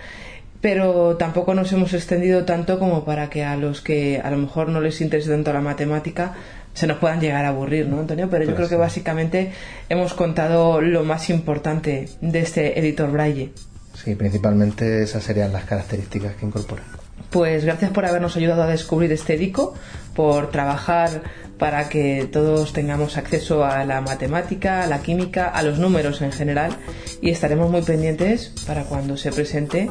pero 0.62 1.18
tampoco 1.18 1.54
nos 1.56 1.72
hemos 1.74 1.94
extendido 1.94 2.46
tanto 2.46 2.80
como 2.80 3.04
para 3.04 3.30
que 3.30 3.44
a 3.44 3.58
los 3.58 3.82
que 3.82 4.22
a 4.24 4.30
lo 4.30 4.38
mejor 4.38 4.70
no 4.70 4.80
les 4.80 5.02
interese 5.02 5.32
tanto 5.32 5.52
la 5.52 5.62
matemática 5.62 6.36
se 6.74 6.88
nos 6.88 7.00
puedan 7.00 7.20
llegar 7.20 7.44
a 7.46 7.50
aburrir, 7.50 7.88
¿no, 7.88 8.00
Antonio? 8.00 8.30
Pero 8.30 8.46
yo 8.46 8.56
creo 8.56 8.70
que 8.70 8.78
básicamente 8.78 9.52
hemos 9.90 10.14
contado 10.14 10.80
lo 10.80 11.04
más 11.04 11.30
importante 11.30 12.08
de 12.22 12.40
este 12.40 12.80
editor 12.80 13.12
Braille. 13.12 13.52
Sí, 13.94 14.16
principalmente 14.16 15.04
esas 15.04 15.24
serían 15.24 15.52
las 15.52 15.66
características 15.66 16.36
que 16.36 16.46
incorpora. 16.46 16.84
Pues 17.30 17.66
gracias 17.66 17.92
por 17.92 18.06
habernos 18.06 18.36
ayudado 18.38 18.64
a 18.64 18.68
descubrir 18.68 19.12
este 19.12 19.34
edico, 19.36 19.74
por 20.16 20.50
trabajar 20.50 21.24
para 21.58 21.90
que 21.90 22.28
todos 22.32 22.74
tengamos 22.74 23.18
acceso 23.18 23.64
a 23.64 23.86
la 23.86 24.02
matemática, 24.02 24.84
a 24.84 24.88
la 24.88 25.02
química, 25.02 25.48
a 25.48 25.62
los 25.62 25.78
números 25.78 26.22
en 26.22 26.32
general 26.32 26.72
y 27.22 27.30
estaremos 27.30 27.70
muy 27.70 27.84
pendientes 27.84 28.52
para 28.66 28.84
cuando 28.84 29.16
se 29.16 29.32
presente 29.32 29.90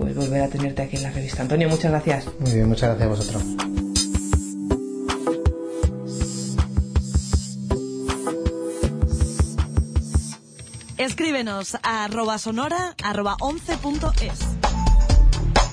pues 0.00 0.14
volver 0.14 0.42
a 0.42 0.48
tenerte 0.48 0.82
aquí 0.82 0.96
en 0.96 1.02
la 1.02 1.10
revista. 1.10 1.42
Antonio, 1.42 1.68
muchas 1.68 1.90
gracias. 1.90 2.26
Muy 2.40 2.52
bien, 2.52 2.68
muchas 2.68 2.88
gracias 2.88 3.06
a 3.06 3.10
vosotros. 3.10 3.42
Escríbenos 10.96 11.76
a 11.82 12.04
arroba 12.04 12.38
sonora 12.38 12.94
arroba 13.02 13.36
11.es. 13.40 14.40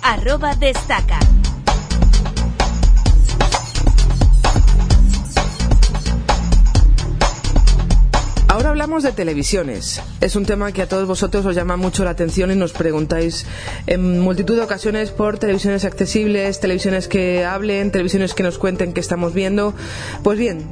Arroba 0.01 0.55
destaca. 0.55 1.19
Ahora 8.57 8.69
hablamos 8.69 9.03
de 9.03 9.11
televisiones. 9.11 10.01
Es 10.19 10.35
un 10.35 10.43
tema 10.43 10.71
que 10.71 10.81
a 10.81 10.87
todos 10.89 11.07
vosotros 11.07 11.45
os 11.45 11.53
llama 11.53 11.77
mucho 11.77 12.03
la 12.03 12.09
atención 12.09 12.49
y 12.49 12.55
nos 12.55 12.73
preguntáis 12.73 13.45
en 13.85 14.19
multitud 14.19 14.55
de 14.55 14.63
ocasiones 14.63 15.11
por 15.11 15.37
televisiones 15.37 15.85
accesibles, 15.85 16.59
televisiones 16.59 17.07
que 17.07 17.45
hablen, 17.45 17.91
televisiones 17.91 18.33
que 18.33 18.41
nos 18.41 18.57
cuenten 18.57 18.93
qué 18.93 18.99
estamos 18.99 19.35
viendo. 19.35 19.75
Pues 20.23 20.39
bien, 20.39 20.65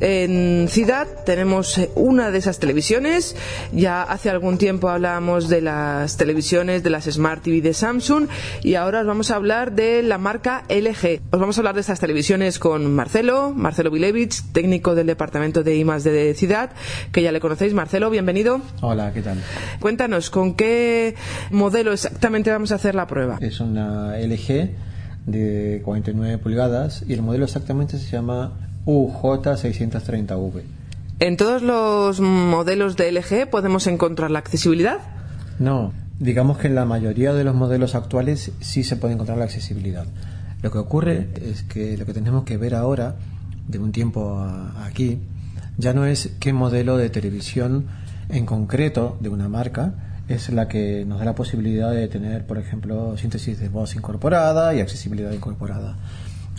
en 0.00 0.68
Ciudad 0.68 1.06
tenemos 1.26 1.76
eh, 1.78 1.90
una 1.94 2.30
de 2.30 2.38
esas 2.38 2.58
televisiones. 2.58 3.36
Ya 3.72 4.02
hace 4.02 4.30
algún 4.30 4.58
tiempo 4.58 4.88
hablábamos 4.88 5.48
de 5.48 5.60
las 5.60 6.16
televisiones, 6.16 6.82
de 6.82 6.90
las 6.90 7.04
Smart 7.04 7.42
TV 7.42 7.60
de 7.60 7.74
Samsung 7.74 8.28
y 8.62 8.74
ahora 8.74 9.00
os 9.00 9.06
vamos 9.06 9.30
a 9.30 9.36
hablar 9.36 9.72
de 9.72 10.02
la 10.02 10.18
marca 10.18 10.64
LG. 10.68 11.20
Os 11.30 11.40
vamos 11.40 11.58
a 11.58 11.60
hablar 11.60 11.74
de 11.74 11.82
estas 11.82 12.00
televisiones 12.00 12.58
con 12.58 12.92
Marcelo, 12.92 13.52
Marcelo 13.54 13.90
Vilevich, 13.90 14.42
técnico 14.52 14.94
del 14.94 15.06
departamento 15.06 15.62
de 15.62 15.76
I 15.76 15.84
de 15.84 16.34
Ciudad, 16.34 16.70
que 17.12 17.22
ya 17.22 17.32
le 17.32 17.40
conocéis. 17.40 17.74
Marcelo, 17.74 18.10
bienvenido. 18.10 18.62
Hola, 18.80 19.12
¿qué 19.12 19.22
tal? 19.22 19.38
Cuéntanos, 19.80 20.30
¿con 20.30 20.54
qué 20.54 21.14
modelo 21.50 21.92
exactamente 21.92 22.50
vamos 22.50 22.72
a 22.72 22.76
hacer 22.76 22.94
la 22.94 23.06
prueba? 23.06 23.38
Es 23.40 23.60
una 23.60 24.16
LG 24.18 24.70
de 25.26 25.82
49 25.84 26.38
pulgadas 26.38 27.04
y 27.06 27.12
el 27.12 27.22
modelo 27.22 27.44
exactamente 27.44 27.98
se 27.98 28.10
llama 28.10 28.69
UJ630V. 28.86 30.62
¿En 31.20 31.36
todos 31.36 31.62
los 31.62 32.20
modelos 32.20 32.96
de 32.96 33.12
LG 33.12 33.50
podemos 33.50 33.86
encontrar 33.86 34.30
la 34.30 34.38
accesibilidad? 34.38 34.98
No, 35.58 35.92
digamos 36.18 36.58
que 36.58 36.68
en 36.68 36.74
la 36.74 36.86
mayoría 36.86 37.34
de 37.34 37.44
los 37.44 37.54
modelos 37.54 37.94
actuales 37.94 38.52
sí 38.60 38.84
se 38.84 38.96
puede 38.96 39.14
encontrar 39.14 39.38
la 39.38 39.44
accesibilidad. 39.44 40.06
Lo 40.62 40.70
que 40.70 40.78
ocurre 40.78 41.28
es 41.42 41.62
que 41.62 41.96
lo 41.96 42.06
que 42.06 42.14
tenemos 42.14 42.44
que 42.44 42.56
ver 42.56 42.74
ahora, 42.74 43.16
de 43.68 43.78
un 43.78 43.92
tiempo 43.92 44.40
aquí, 44.84 45.18
ya 45.78 45.92
no 45.92 46.06
es 46.06 46.30
qué 46.40 46.52
modelo 46.52 46.96
de 46.96 47.10
televisión 47.10 47.86
en 48.28 48.46
concreto 48.46 49.16
de 49.20 49.28
una 49.28 49.48
marca 49.48 49.94
es 50.28 50.48
la 50.50 50.68
que 50.68 51.04
nos 51.04 51.18
da 51.18 51.24
la 51.24 51.34
posibilidad 51.34 51.90
de 51.90 52.06
tener, 52.06 52.46
por 52.46 52.58
ejemplo, 52.58 53.16
síntesis 53.16 53.58
de 53.58 53.68
voz 53.68 53.96
incorporada 53.96 54.72
y 54.74 54.80
accesibilidad 54.80 55.32
incorporada. 55.32 55.96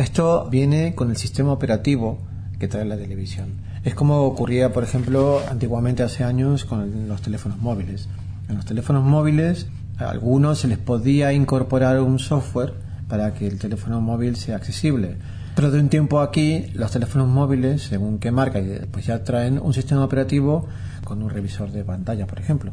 Esto 0.02 0.48
viene 0.49 0.95
con 0.95 1.11
el 1.11 1.15
sistema 1.15 1.52
operativo 1.52 2.18
que 2.57 2.68
trae 2.68 2.86
la 2.86 2.98
televisión. 2.98 3.49
Es 3.84 3.94
como 3.94 4.23
ocurría, 4.23 4.73
por 4.73 4.84
ejemplo, 4.84 5.44
antiguamente 5.48 6.02
hace 6.02 6.23
años 6.23 6.65
con 6.65 7.07
los 7.07 7.22
teléfonos 7.22 7.60
móviles. 7.60 8.10
En 8.49 8.56
los 8.56 8.65
teléfonos 8.65 9.03
móviles 9.03 9.68
a 9.99 10.10
algunos 10.10 10.57
se 10.57 10.68
les 10.68 10.80
podía 10.80 11.34
incorporar 11.34 11.99
un 11.99 12.18
software 12.18 12.73
para 13.07 13.36
que 13.36 13.45
el 13.45 13.60
teléfono 13.60 14.02
móvil 14.02 14.38
sea 14.38 14.56
accesible. 14.56 15.18
Pero 15.53 15.69
de 15.69 15.80
un 15.80 15.90
tiempo 15.90 16.22
aquí, 16.22 16.72
los 16.73 16.90
teléfonos 16.90 17.28
móviles, 17.28 17.84
según 17.84 18.18
qué 18.18 18.32
marca, 18.32 18.60
pues 18.90 19.06
ya 19.06 19.23
traen 19.23 19.60
un 19.60 19.76
sistema 19.76 20.03
operativo 20.03 20.68
con 21.03 21.22
un 21.22 21.30
revisor 21.30 21.72
de 21.72 21.84
pantalla, 21.84 22.26
por 22.26 22.40
ejemplo. 22.40 22.72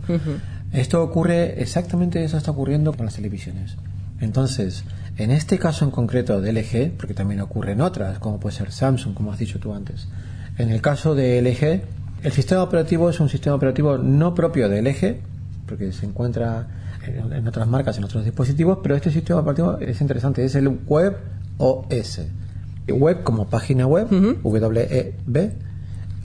Esto 0.73 1.03
ocurre, 1.03 1.61
exactamente 1.61 2.25
eso 2.25 2.39
está 2.39 2.53
ocurriendo 2.53 2.95
con 2.95 3.05
las 3.05 3.17
televisiones. 3.17 3.77
Entonces, 4.21 4.85
en 5.19 5.33
este 5.33 5.59
caso 5.59 5.85
en 5.85 5.91
concreto 5.91 6.41
de 6.41 6.53
LG, 6.53 6.97
porque 6.97 7.13
también 7.13 7.41
ocurre 7.41 7.73
en 7.73 7.81
otras, 7.81 8.19
como 8.21 8.39
puede 8.39 8.57
ser 8.57 8.73
Samsung, 8.73 9.15
como 9.15 9.33
has 9.33 9.39
dicho 9.39 9.59
tú 9.59 9.75
antes, 9.75 10.09
en 10.57 10.71
el 10.71 10.81
caso 10.81 11.15
de 11.15 11.43
LG, 11.43 12.25
el 12.25 12.33
sistema 12.33 12.63
operativo 12.63 13.11
es 13.11 13.21
un 13.21 13.29
sistema 13.29 13.57
operativo 13.57 13.99
no 13.99 14.35
propio 14.35 14.69
de 14.69 14.81
LG, 14.81 15.17
porque 15.67 15.93
se 15.93 16.07
encuentra 16.07 16.67
en, 17.05 17.47
otras 17.47 17.67
marcas, 17.69 17.99
en 17.99 18.05
otros 18.05 18.25
dispositivos, 18.25 18.79
pero 18.83 18.97
este 18.97 19.11
sistema 19.11 19.41
operativo 19.41 19.79
es 19.79 20.01
interesante, 20.01 20.45
es 20.45 20.55
el 20.55 20.69
Web 20.87 21.17
OS. 21.59 22.21
Web 22.89 23.23
como 23.23 23.49
página 23.49 23.87
web, 23.87 24.09
W-E-B, 24.43 25.53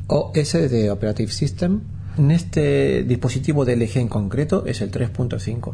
OS 0.08 0.54
de 0.54 0.92
Operative 0.92 1.32
System. 1.32 1.82
En 2.18 2.32
este 2.32 3.04
dispositivo 3.04 3.66
de 3.66 3.76
LG 3.76 3.98
en 3.98 4.08
concreto 4.08 4.66
es 4.66 4.82
el 4.82 4.92
3.5. 4.92 5.74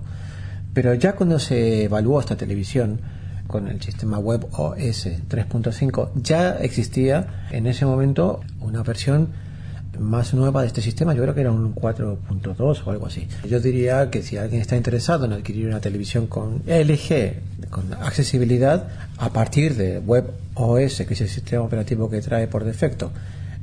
Pero 0.74 0.94
ya 0.94 1.14
cuando 1.14 1.40
se 1.40 1.84
evaluó 1.84 2.20
esta 2.20 2.36
televisión 2.36 3.00
con 3.48 3.68
el 3.68 3.82
sistema 3.82 4.20
web 4.20 4.48
OS 4.52 5.08
3.5, 5.28 6.12
ya 6.16 6.52
existía 6.58 7.48
en 7.52 7.66
ese 7.66 7.86
momento 7.86 8.42
una 8.62 8.84
versión 8.84 9.30
más 10.00 10.34
nueva 10.34 10.62
de 10.62 10.68
este 10.68 10.82
sistema, 10.82 11.14
yo 11.14 11.22
creo 11.24 11.36
que 11.36 11.42
era 11.42 11.52
un 11.52 11.76
4.2 11.76 12.82
o 12.86 12.92
algo 12.92 13.08
así. 13.08 13.28
Yo 13.48 13.60
diría 13.60 14.10
que 14.10 14.22
si 14.22 14.38
alguien 14.38 14.62
está 14.62 14.78
interesado 14.78 15.26
en 15.26 15.34
adquirir 15.34 15.68
una 15.68 15.82
televisión 15.82 16.28
con 16.28 16.62
LG, 16.66 17.70
con 17.70 17.94
accesibilidad, 17.94 18.88
a 19.18 19.30
partir 19.32 19.76
de 19.76 20.00
Web 20.00 20.32
OS, 20.56 21.04
que 21.06 21.14
es 21.14 21.22
el 21.22 21.30
sistema 21.30 21.64
operativo 21.64 22.10
que 22.10 22.22
trae 22.22 22.48
por 22.48 22.64
defecto, 22.64 23.12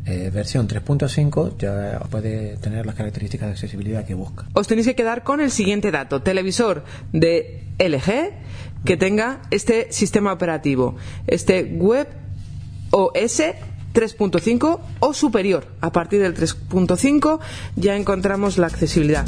eh, 0.07 0.31
versión 0.33 0.69
3.5 0.69 1.57
ya 1.59 1.99
puede 2.11 2.57
tener 2.59 2.87
las 2.87 2.95
características 2.95 3.49
de 3.49 3.53
accesibilidad 3.53 4.05
que 4.07 4.15
busca. 4.15 4.47
Os 4.53 4.69
tenéis 4.69 4.87
que 4.87 4.95
quedar 4.95 5.25
con 5.25 5.41
el 5.41 5.51
siguiente 5.51 5.91
dato, 5.91 6.23
televisor 6.23 6.85
de 7.13 7.65
LG 7.79 8.85
que 8.85 8.97
tenga 8.97 9.43
este 9.51 9.93
sistema 9.93 10.33
operativo, 10.33 10.97
este 11.27 11.65
Web 11.65 12.09
OS 12.91 13.43
3.5 13.93 14.81
o 15.01 15.13
superior. 15.13 15.67
A 15.81 15.91
partir 15.91 16.21
del 16.21 16.37
3.5 16.37 17.41
ya 17.75 17.97
encontramos 17.97 18.59
la 18.59 18.69
accesibilidad. 18.69 19.27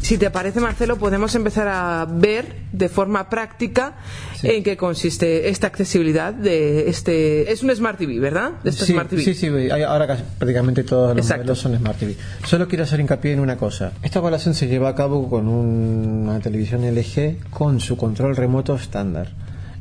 Si 0.00 0.18
te 0.18 0.30
parece, 0.30 0.60
Marcelo, 0.60 0.98
podemos 0.98 1.34
empezar 1.34 1.68
a 1.68 2.06
ver 2.10 2.56
de 2.72 2.88
forma 2.88 3.30
práctica 3.30 3.94
en 4.42 4.62
qué 4.62 4.76
consiste 4.76 5.48
esta 5.48 5.66
accesibilidad 5.66 6.32
de 6.34 6.88
este. 6.88 7.50
Es 7.50 7.62
un 7.62 7.74
Smart 7.74 7.98
TV, 7.98 8.18
¿verdad? 8.18 8.52
sí, 8.64 8.94
sí, 9.18 9.34
sí, 9.34 9.70
ahora 9.70 10.16
prácticamente 10.38 10.84
todos 10.84 11.16
los 11.16 11.28
modelos 11.28 11.58
son 11.58 11.76
Smart 11.76 11.98
TV. 11.98 12.16
Solo 12.44 12.68
quiero 12.68 12.84
hacer 12.84 13.00
hincapié 13.00 13.32
en 13.32 13.40
una 13.40 13.56
cosa. 13.56 13.92
Esta 14.02 14.18
evaluación 14.18 14.54
se 14.54 14.66
lleva 14.66 14.88
a 14.88 14.94
cabo 14.94 15.28
con 15.28 15.48
una 15.48 16.40
televisión 16.40 16.82
LG 16.82 17.50
con 17.50 17.80
su 17.80 17.96
control 17.96 18.36
remoto 18.36 18.74
estándar. 18.74 19.30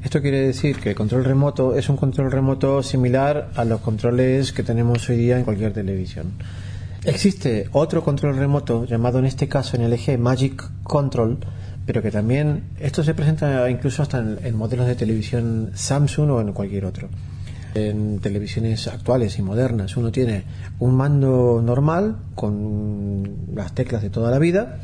Esto 0.03 0.21
quiere 0.21 0.41
decir 0.41 0.77
que 0.79 0.89
el 0.89 0.95
control 0.95 1.23
remoto 1.23 1.75
es 1.75 1.87
un 1.87 1.95
control 1.95 2.31
remoto 2.31 2.81
similar 2.81 3.51
a 3.55 3.65
los 3.65 3.81
controles 3.81 4.51
que 4.51 4.63
tenemos 4.63 5.07
hoy 5.09 5.17
día 5.17 5.37
en 5.37 5.43
cualquier 5.43 5.73
televisión. 5.73 6.33
Existe 7.03 7.67
otro 7.71 8.03
control 8.03 8.37
remoto 8.37 8.85
llamado 8.85 9.19
en 9.19 9.25
este 9.25 9.47
caso 9.47 9.75
en 9.75 9.89
LG 9.89 10.19
Magic 10.19 10.63
Control, 10.83 11.39
pero 11.91 12.01
que 12.01 12.09
también 12.09 12.63
esto 12.79 13.03
se 13.03 13.13
presenta 13.13 13.69
incluso 13.69 14.01
hasta 14.01 14.19
en, 14.19 14.55
modelos 14.55 14.87
de 14.87 14.95
televisión 14.95 15.71
Samsung 15.73 16.29
o 16.29 16.39
en 16.39 16.53
cualquier 16.53 16.85
otro. 16.85 17.09
En 17.75 18.19
televisiones 18.19 18.87
actuales 18.87 19.37
y 19.37 19.41
modernas 19.41 19.97
uno 19.97 20.09
tiene 20.09 20.45
un 20.79 20.95
mando 20.95 21.61
normal 21.61 22.15
con 22.33 23.35
las 23.53 23.75
teclas 23.75 24.01
de 24.01 24.09
toda 24.09 24.31
la 24.31 24.39
vida 24.39 24.79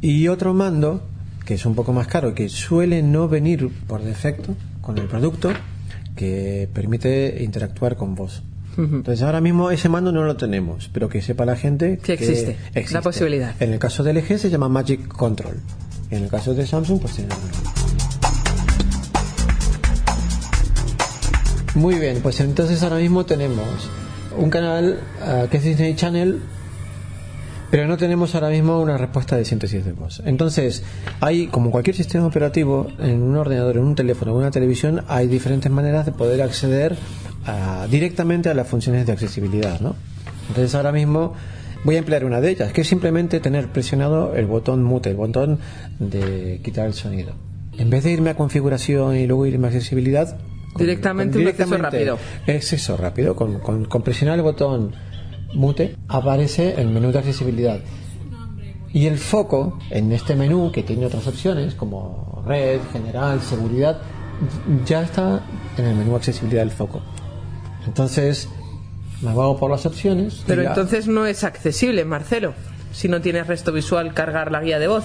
y 0.00 0.28
otro 0.28 0.54
mando 0.54 1.02
que 1.44 1.54
es 1.54 1.66
un 1.66 1.74
poco 1.74 1.92
más 1.92 2.06
caro 2.06 2.36
que 2.36 2.48
suele 2.48 3.02
no 3.02 3.26
venir 3.26 3.68
por 3.88 4.04
defecto 4.04 4.54
con 4.80 4.98
el 4.98 5.08
producto 5.08 5.50
que 6.14 6.68
permite 6.72 7.42
interactuar 7.42 7.96
con 7.96 8.14
vos. 8.14 8.44
Entonces 8.78 9.22
ahora 9.22 9.40
mismo 9.40 9.72
ese 9.72 9.88
mando 9.88 10.12
no 10.12 10.22
lo 10.22 10.36
tenemos, 10.36 10.88
pero 10.92 11.08
que 11.08 11.20
sepa 11.20 11.44
la 11.44 11.56
gente 11.56 11.98
que, 11.98 12.12
existe, 12.12 12.58
la 12.92 13.02
posibilidad. 13.02 13.60
En 13.60 13.72
el 13.72 13.80
caso 13.80 14.04
del 14.04 14.18
LG 14.18 14.38
se 14.38 14.50
llama 14.50 14.68
Magic 14.68 15.08
Control. 15.08 15.56
En 16.12 16.24
el 16.24 16.28
caso 16.28 16.52
de 16.52 16.66
Samsung 16.66 17.00
pues 17.00 17.14
tiene 17.14 17.34
Muy 21.74 21.94
bien, 21.94 22.20
pues 22.22 22.38
entonces 22.40 22.82
ahora 22.82 22.96
mismo 22.96 23.24
tenemos 23.24 23.66
un 24.36 24.50
canal 24.50 25.00
uh, 25.22 25.48
que 25.48 25.56
es 25.56 25.64
Disney 25.64 25.96
Channel, 25.96 26.42
pero 27.70 27.86
no 27.86 27.96
tenemos 27.96 28.34
ahora 28.34 28.50
mismo 28.50 28.78
una 28.78 28.98
respuesta 28.98 29.36
de 29.36 29.46
síntesis 29.46 29.86
de 29.86 29.92
voz. 29.92 30.22
Entonces, 30.26 30.82
hay, 31.20 31.46
como 31.46 31.70
cualquier 31.70 31.96
sistema 31.96 32.26
operativo, 32.26 32.88
en 32.98 33.22
un 33.22 33.36
ordenador, 33.36 33.78
en 33.78 33.84
un 33.84 33.94
teléfono, 33.94 34.32
en 34.32 34.36
una 34.36 34.50
televisión, 34.50 35.02
hay 35.08 35.28
diferentes 35.28 35.72
maneras 35.72 36.04
de 36.04 36.12
poder 36.12 36.42
acceder 36.42 36.94
directamente 37.90 38.50
a 38.50 38.54
las 38.54 38.68
funciones 38.68 39.06
de 39.06 39.12
accesibilidad. 39.12 39.80
¿no? 39.80 39.96
Entonces 40.48 40.74
ahora 40.74 40.92
mismo 40.92 41.32
voy 41.84 41.96
a 41.96 41.98
emplear 41.98 42.24
una 42.24 42.40
de 42.40 42.50
ellas, 42.50 42.72
que 42.72 42.82
es 42.82 42.88
simplemente 42.88 43.40
tener 43.40 43.68
presionado 43.68 44.34
el 44.34 44.46
botón 44.46 44.82
mute, 44.82 45.10
el 45.10 45.16
botón 45.16 45.58
de 45.98 46.60
quitar 46.62 46.86
el 46.86 46.94
sonido. 46.94 47.34
En 47.78 47.90
vez 47.90 48.04
de 48.04 48.12
irme 48.12 48.30
a 48.30 48.34
configuración 48.34 49.16
y 49.16 49.26
luego 49.26 49.46
irme 49.46 49.66
a 49.66 49.70
accesibilidad, 49.70 50.38
directamente, 50.76 51.38
un 51.38 51.48
acceso 51.48 51.76
rápido. 51.76 52.18
Acceso 52.46 52.96
rápido, 52.96 53.36
con, 53.36 53.60
con, 53.60 54.02
presionar 54.02 54.36
el 54.36 54.42
botón 54.42 54.94
mute 55.54 55.96
aparece 56.08 56.80
el 56.80 56.88
menú 56.88 57.12
de 57.12 57.18
accesibilidad. 57.18 57.80
Y 58.92 59.06
el 59.06 59.16
foco 59.16 59.78
en 59.90 60.12
este 60.12 60.36
menú, 60.36 60.70
que 60.70 60.82
tiene 60.82 61.06
otras 61.06 61.26
opciones 61.26 61.74
como 61.74 62.42
red, 62.46 62.80
general, 62.92 63.40
seguridad, 63.40 64.02
ya 64.84 65.02
está 65.02 65.42
en 65.78 65.86
el 65.86 65.94
menú 65.96 66.14
accesibilidad 66.14 66.62
del 66.62 66.70
foco. 66.70 67.00
Entonces, 67.86 68.48
me 69.22 69.30
hago 69.30 69.56
por 69.56 69.70
las 69.70 69.86
opciones. 69.86 70.42
Pero 70.46 70.62
entonces 70.62 71.06
no 71.06 71.26
es 71.26 71.44
accesible, 71.44 72.04
Marcelo, 72.04 72.54
si 72.92 73.08
no 73.08 73.20
tienes 73.20 73.46
resto 73.46 73.72
visual 73.72 74.12
cargar 74.14 74.52
la 74.52 74.60
guía 74.60 74.78
de 74.78 74.88
voz. 74.88 75.04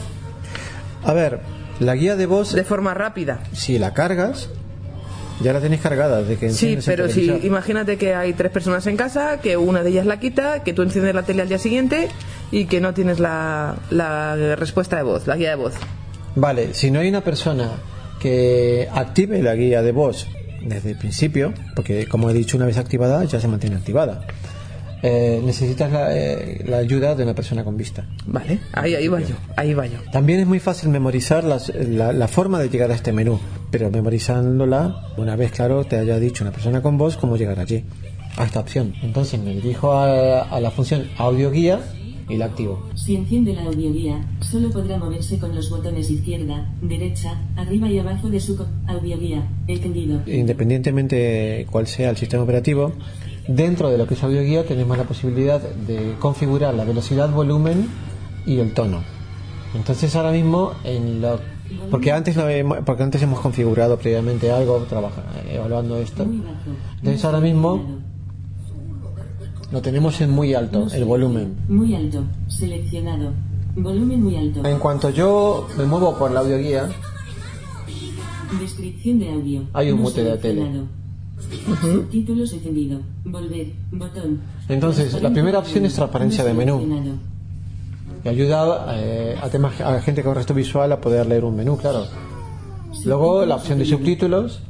A 1.03 1.13
ver, 1.13 1.39
la 1.79 1.95
guía 1.95 2.15
de 2.15 2.25
voz... 2.25 2.53
De 2.53 2.63
forma 2.63 2.93
rápida. 2.93 3.39
Si 3.53 3.77
la 3.77 3.93
cargas, 3.93 4.49
ya 5.41 5.53
la 5.53 5.61
tenéis 5.61 5.81
cargada. 5.81 6.23
De 6.23 6.37
que 6.37 6.49
sí, 6.49 6.77
pero 6.85 7.09
si 7.09 7.27
imagínate 7.43 7.97
que 7.97 8.15
hay 8.15 8.33
tres 8.33 8.51
personas 8.51 8.87
en 8.87 8.97
casa, 8.97 9.39
que 9.39 9.55
una 9.55 9.83
de 9.83 9.89
ellas 9.91 10.05
la 10.05 10.19
quita, 10.19 10.63
que 10.63 10.73
tú 10.73 10.81
enciendes 10.81 11.13
la 11.13 11.23
tele 11.23 11.43
al 11.43 11.49
día 11.49 11.59
siguiente 11.59 12.09
y 12.51 12.65
que 12.65 12.81
no 12.81 12.93
tienes 12.93 13.19
la, 13.19 13.75
la 13.91 14.55
respuesta 14.55 14.97
de 14.97 15.03
voz, 15.03 15.27
la 15.27 15.35
guía 15.35 15.49
de 15.49 15.55
voz. 15.55 15.75
Vale, 16.35 16.73
si 16.73 16.91
no 16.91 16.99
hay 16.99 17.09
una 17.09 17.21
persona 17.21 17.71
que 18.19 18.89
active 18.91 19.43
la 19.43 19.55
guía 19.55 19.83
de 19.83 19.91
voz 19.91 20.27
desde 20.69 20.91
el 20.91 20.97
principio, 20.97 21.53
porque 21.75 22.07
como 22.07 22.29
he 22.29 22.33
dicho, 22.33 22.57
una 22.57 22.65
vez 22.65 22.77
activada 22.77 23.23
ya 23.25 23.39
se 23.39 23.47
mantiene 23.47 23.75
activada. 23.75 24.25
Eh, 25.03 25.41
necesitas 25.43 25.91
eh, 26.09 26.63
la, 26.67 26.77
ayuda 26.77 27.13
de 27.13 27.23
una 27.23 27.35
persona 27.35 27.63
con 27.63 27.77
vista. 27.77 28.05
Vale, 28.25 28.59
ahí, 28.73 28.95
ahí 28.95 29.07
va 29.07 29.19
yo, 29.19 29.35
ahí 29.55 29.73
va 29.73 29.85
yo. 29.85 29.99
También 30.11 30.39
es 30.39 30.47
muy 30.47 30.59
fácil 30.59 30.89
memorizar 30.89 31.43
la, 31.43 32.27
forma 32.27 32.59
de 32.59 32.69
llegar 32.69 32.89
a 32.91 32.95
este 32.95 33.13
menú, 33.13 33.39
pero 33.69 33.91
memorizándola, 33.91 35.13
una 35.17 35.35
vez 35.35 35.51
claro, 35.51 35.83
te 35.83 35.97
haya 35.97 36.17
dicho 36.19 36.43
una 36.43 36.51
persona 36.51 36.81
con 36.81 36.97
voz 36.97 37.15
cómo 37.15 37.37
llegar 37.37 37.59
allí, 37.59 37.85
a 38.37 38.45
esta 38.45 38.59
opción. 38.59 38.93
Entonces 39.03 39.39
me 39.39 39.53
dirijo 39.53 39.93
a, 39.93 40.41
a 40.41 40.59
la 40.59 40.71
función 40.71 41.07
audio 41.17 41.51
guía 41.51 41.79
y 42.29 42.37
la 42.37 42.45
activo. 42.45 42.81
Si 42.95 43.15
enciende 43.15 43.53
la 43.53 43.63
audioguía, 43.63 44.25
solo 44.41 44.69
podrá 44.69 44.97
moverse 44.97 45.39
con 45.39 45.55
los 45.55 45.69
botones 45.69 46.09
izquierda, 46.09 46.73
derecha, 46.81 47.39
arriba 47.55 47.89
y 47.89 47.99
abajo 47.99 48.29
de 48.29 48.39
su 48.39 48.57
audioguía. 48.87 49.47
Entendido. 49.67 50.21
Independientemente 50.25 51.67
cuál 51.71 51.87
sea 51.87 52.09
el 52.09 52.17
sistema 52.17 52.43
operativo, 52.43 52.93
dentro 53.47 53.89
de 53.89 53.97
lo 53.97 54.07
que 54.07 54.15
es 54.15 54.23
audioguía 54.23 54.65
tenemos 54.65 54.97
la 54.97 55.05
posibilidad 55.05 55.61
de 55.61 56.15
configurar 56.19 56.73
la 56.73 56.83
velocidad, 56.83 57.31
volumen 57.31 57.87
y 58.45 58.59
el 58.59 58.73
tono. 58.73 59.03
Entonces 59.75 60.15
ahora 60.15 60.31
mismo 60.31 60.71
en 60.83 61.21
lo 61.21 61.39
porque 61.91 62.11
antes 62.11 62.37
porque 62.85 63.03
antes 63.03 63.21
hemos 63.21 63.39
configurado 63.39 63.97
previamente 63.97 64.51
algo, 64.51 64.77
trabaja, 64.89 65.23
evaluando 65.49 65.97
esto. 65.97 66.23
Entonces 66.23 67.23
ahora 67.25 67.39
mismo 67.39 67.96
lo 69.71 69.81
tenemos 69.81 70.19
en 70.21 70.31
muy 70.31 70.53
alto, 70.53 70.87
el 70.93 71.05
volumen. 71.05 71.55
Muy 71.67 71.95
alto, 71.95 72.23
seleccionado. 72.47 73.33
Volumen 73.75 74.23
muy 74.23 74.35
alto. 74.35 74.65
En 74.65 74.79
cuanto 74.79 75.09
yo 75.09 75.67
me 75.77 75.85
muevo 75.85 76.17
por 76.17 76.31
la 76.31 76.39
audioguía, 76.39 76.89
descripción 78.59 79.19
de 79.19 79.31
audio. 79.31 79.63
Hay 79.73 79.91
un 79.91 79.99
mute 80.01 80.23
de 80.23 80.37
tele. 80.37 80.83
Subtítulos 81.81 82.53
encendido. 82.53 83.01
Volver. 83.25 83.67
Botón. 83.91 84.41
Entonces, 84.69 85.21
la 85.21 85.31
primera 85.31 85.59
opción 85.59 85.85
es 85.85 85.93
transparencia 85.93 86.43
de 86.43 86.53
menú. 86.53 86.81
Que 88.23 88.29
ayuda 88.29 88.87
eh, 88.97 89.37
a, 89.41 89.49
temas, 89.49 89.79
a 89.79 90.01
gente 90.01 90.23
con 90.23 90.33
resto 90.35 90.53
visual 90.53 90.91
a 90.91 90.99
poder 90.99 91.27
leer 91.27 91.45
un 91.45 91.55
menú, 91.55 91.77
claro. 91.77 92.05
Luego 93.05 93.45
la 93.45 93.55
opción 93.55 93.77
de 93.77 93.85
subtítulos 93.85 94.61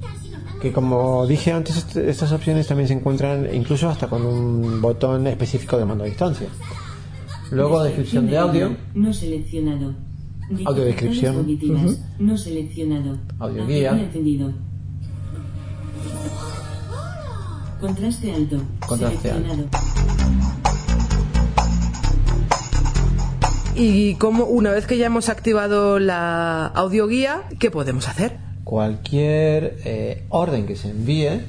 que 0.62 0.72
como 0.72 1.26
dije 1.28 1.52
antes, 1.52 1.96
estas 1.96 2.32
opciones 2.32 2.68
también 2.68 2.88
se 2.88 2.94
encuentran 2.94 3.48
incluso 3.54 3.90
hasta 3.90 4.08
con 4.08 4.26
un 4.26 4.82
botón 4.82 5.28
específico 5.28 5.78
de 5.78 5.86
mando 5.86 6.04
a 6.04 6.08
distancia. 6.08 6.48
Luego 7.52 7.84
descripción 7.84 8.28
de 8.28 8.38
audio. 8.38 8.76
No 8.94 9.14
seleccionado. 9.14 9.94
Audio 10.66 10.84
descripción. 10.86 11.46
No 12.20 12.38
seleccionado. 12.38 13.18
Audio 13.40 13.68
guía. 13.68 14.12
Contraste 17.80 18.34
alto. 18.34 18.58
Contraste 18.88 19.32
alto. 19.32 19.78
Y 23.76 24.16
como 24.16 24.46
una 24.46 24.72
vez 24.72 24.88
que 24.88 24.98
ya 24.98 25.06
hemos 25.06 25.30
activado 25.30 26.00
la 26.00 26.66
audioguía, 26.66 27.44
¿qué 27.60 27.70
podemos 27.70 28.10
hacer? 28.10 28.47
Cualquier 28.68 29.78
eh, 29.86 30.26
orden 30.28 30.66
que 30.66 30.76
se 30.76 30.90
envíe 30.90 31.40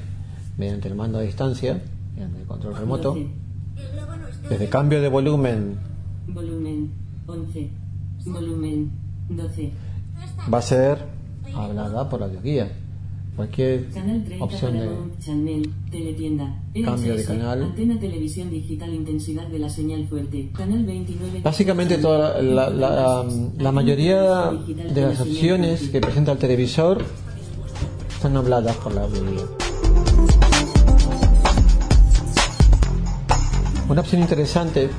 mediante 0.57 0.87
el 0.87 0.95
mando 0.95 1.17
a 1.17 1.21
distancia, 1.21 1.81
mediante 2.13 2.39
el 2.39 2.47
control 2.47 2.77
remoto, 2.77 3.17
desde 4.49 4.69
cambio 4.69 5.01
de 5.01 5.09
volumen, 5.09 5.77
volumen 6.29 6.89
11, 7.27 7.69
volumen 8.25 8.91
12, 9.27 9.71
va 10.51 10.59
a 10.59 10.61
ser 10.61 10.99
hablada 11.53 12.07
por 12.07 12.21
la 12.21 12.27
audioguía 12.27 12.71
cualquier 13.39 13.87
opción 14.41 14.73
de 14.73 14.89
channel, 15.23 15.73
teletienda, 15.89 16.61
cambio 16.83 17.15
de 17.15 17.23
canal. 17.23 17.63
Antena 17.63 17.97
televisión 17.97 18.49
digital 18.49 18.93
intensidad 18.93 19.47
de 19.47 19.59
la 19.59 19.69
señal 19.69 20.05
fuerte. 20.09 20.49
Canal 20.53 20.83
29. 20.83 21.39
Básicamente 21.41 21.99
toda 21.99 22.41
la, 22.41 22.69
la, 22.69 23.25
la, 23.57 23.71
mayoría 23.71 24.51
de 24.51 25.01
las 25.01 25.21
opciones 25.21 25.87
que 25.87 26.01
presenta 26.01 26.33
el 26.33 26.37
televisor 26.37 27.01
están 28.13 28.35
habladas 28.35 28.75
por 28.75 28.93
la 28.93 29.03
audiencia. 29.03 29.45
Una 33.87 34.01
opción 34.01 34.21
interesante 34.21 34.89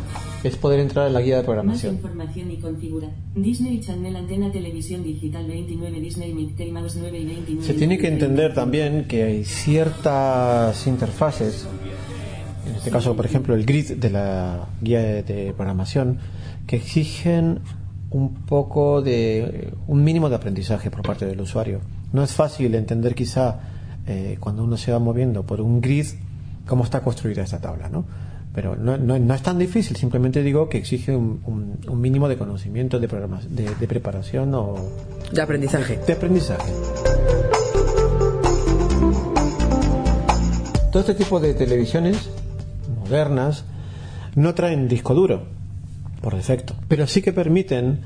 es 0.42 0.56
poder 0.56 0.80
entrar 0.80 1.06
en 1.06 1.14
la 1.14 1.20
guía 1.20 1.36
de 1.36 1.44
programación. 1.44 1.94
Más 1.94 2.04
información 2.04 2.50
y 2.50 2.56
configura. 2.56 3.08
Disney 3.34 3.80
Channel 3.80 4.16
Antena 4.16 4.50
Televisión 4.50 5.02
Digital 5.02 5.46
29 5.46 6.00
Disney 6.00 6.32
Mickey 6.32 6.70
Mouse 6.70 6.96
9 6.98 7.18
y 7.18 7.24
29. 7.26 7.66
Se 7.66 7.74
tiene 7.74 7.98
que 7.98 8.08
entender 8.08 8.54
también 8.54 9.06
que 9.06 9.22
hay 9.22 9.44
ciertas 9.44 10.86
interfaces, 10.86 11.66
en 12.66 12.74
este 12.74 12.90
caso 12.90 13.14
por 13.14 13.26
ejemplo 13.26 13.54
el 13.54 13.66
grid 13.66 13.92
de 13.92 14.10
la 14.10 14.68
guía 14.80 15.00
de 15.00 15.52
programación, 15.56 16.18
que 16.66 16.76
exigen 16.76 17.60
un 18.10 18.34
poco 18.34 19.02
de 19.02 19.72
un 19.86 20.02
mínimo 20.02 20.28
de 20.28 20.36
aprendizaje 20.36 20.90
por 20.90 21.02
parte 21.02 21.26
del 21.26 21.40
usuario. 21.40 21.80
No 22.12 22.22
es 22.22 22.32
fácil 22.32 22.74
entender 22.74 23.14
quizá 23.14 23.60
eh, 24.06 24.36
cuando 24.40 24.64
uno 24.64 24.76
se 24.76 24.90
va 24.90 24.98
moviendo 24.98 25.44
por 25.44 25.60
un 25.60 25.80
grid 25.80 26.06
cómo 26.66 26.84
está 26.84 27.02
construida 27.02 27.42
esta 27.42 27.60
tabla, 27.60 27.88
¿no? 27.88 28.04
Pero 28.52 28.74
no, 28.74 28.96
no, 28.98 29.34
es 29.34 29.42
tan 29.42 29.58
difícil, 29.58 29.96
simplemente 29.96 30.42
digo 30.42 30.68
que 30.68 30.78
exige 30.78 31.14
un, 31.14 31.40
un, 31.86 32.00
mínimo 32.00 32.28
de 32.28 32.36
conocimiento, 32.36 32.98
de, 32.98 33.06
de, 33.06 33.74
de, 33.74 33.86
preparación 33.86 34.52
o... 34.54 34.74
De 35.32 35.40
aprendizaje. 35.40 36.00
De, 36.04 36.12
aprendizaje. 36.12 36.72
Todo 40.90 41.00
este 41.00 41.14
tipo 41.14 41.38
de 41.38 41.54
televisiones 41.54 42.28
modernas 42.98 43.64
no 44.34 44.54
traen 44.54 44.88
disco 44.88 45.14
duro, 45.14 45.44
por 46.20 46.34
defecto, 46.34 46.74
pero 46.88 47.06
sí 47.06 47.22
que 47.22 47.32
permiten, 47.32 48.00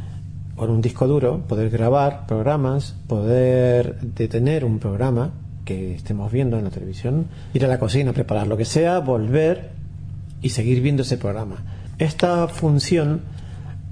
por 0.56 0.68
un 0.68 0.82
disco 0.82 1.06
duro, 1.06 1.40
poder 1.48 1.70
grabar 1.70 2.26
programas, 2.26 2.96
poder 3.06 3.98
detener 4.00 4.66
un 4.66 4.78
programa 4.78 5.32
que 5.64 5.94
estemos 5.94 6.30
viendo 6.30 6.58
en 6.58 6.64
la 6.64 6.70
televisión, 6.70 7.28
ir 7.54 7.64
a 7.64 7.68
la 7.68 7.78
cocina, 7.78 8.12
preparar 8.12 8.46
lo 8.46 8.58
que 8.58 8.66
sea, 8.66 8.98
volver 8.98 9.83
y 10.44 10.50
seguir 10.50 10.82
viendo 10.82 11.02
ese 11.02 11.16
programa. 11.16 11.56
Esta 11.98 12.46
función 12.48 13.22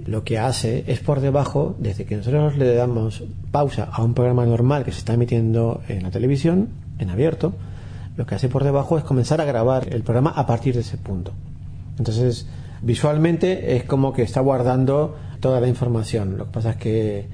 lo 0.05 0.23
que 0.23 0.39
hace 0.39 0.85
es 0.87 1.01
por 1.01 1.21
debajo, 1.21 1.75
desde 1.79 2.05
que 2.05 2.15
nosotros 2.15 2.59
le 2.59 2.75
damos 2.75 3.25
pausa 3.51 3.89
a 3.91 4.03
un 4.03 4.13
programa 4.13 4.45
normal 4.45 4.85
que 4.85 4.93
se 4.93 4.99
está 4.99 5.15
emitiendo 5.15 5.81
en 5.89 6.03
la 6.03 6.11
televisión, 6.11 6.69
en 6.99 7.09
abierto, 7.09 7.55
lo 8.19 8.27
que 8.27 8.35
hace 8.35 8.51
por 8.51 8.65
debajo 8.65 8.99
es 8.99 9.05
comenzar 9.05 9.41
a 9.41 9.47
grabar 9.47 9.89
el 9.95 10.03
programa 10.03 10.31
a 10.31 10.47
partir 10.47 10.75
de 10.75 10.83
ese 10.83 10.99
punto. 10.99 11.33
Entonces, 11.99 12.47
visualmente 12.83 13.75
es 13.77 13.85
como 13.85 14.13
que 14.13 14.23
está 14.23 14.43
guardando 14.43 15.17
toda 15.41 15.59
la 15.59 15.69
información. 15.69 16.37
Lo 16.37 16.45
que 16.45 16.53
pasa 16.53 16.71
es 16.73 16.77
que 16.77 17.29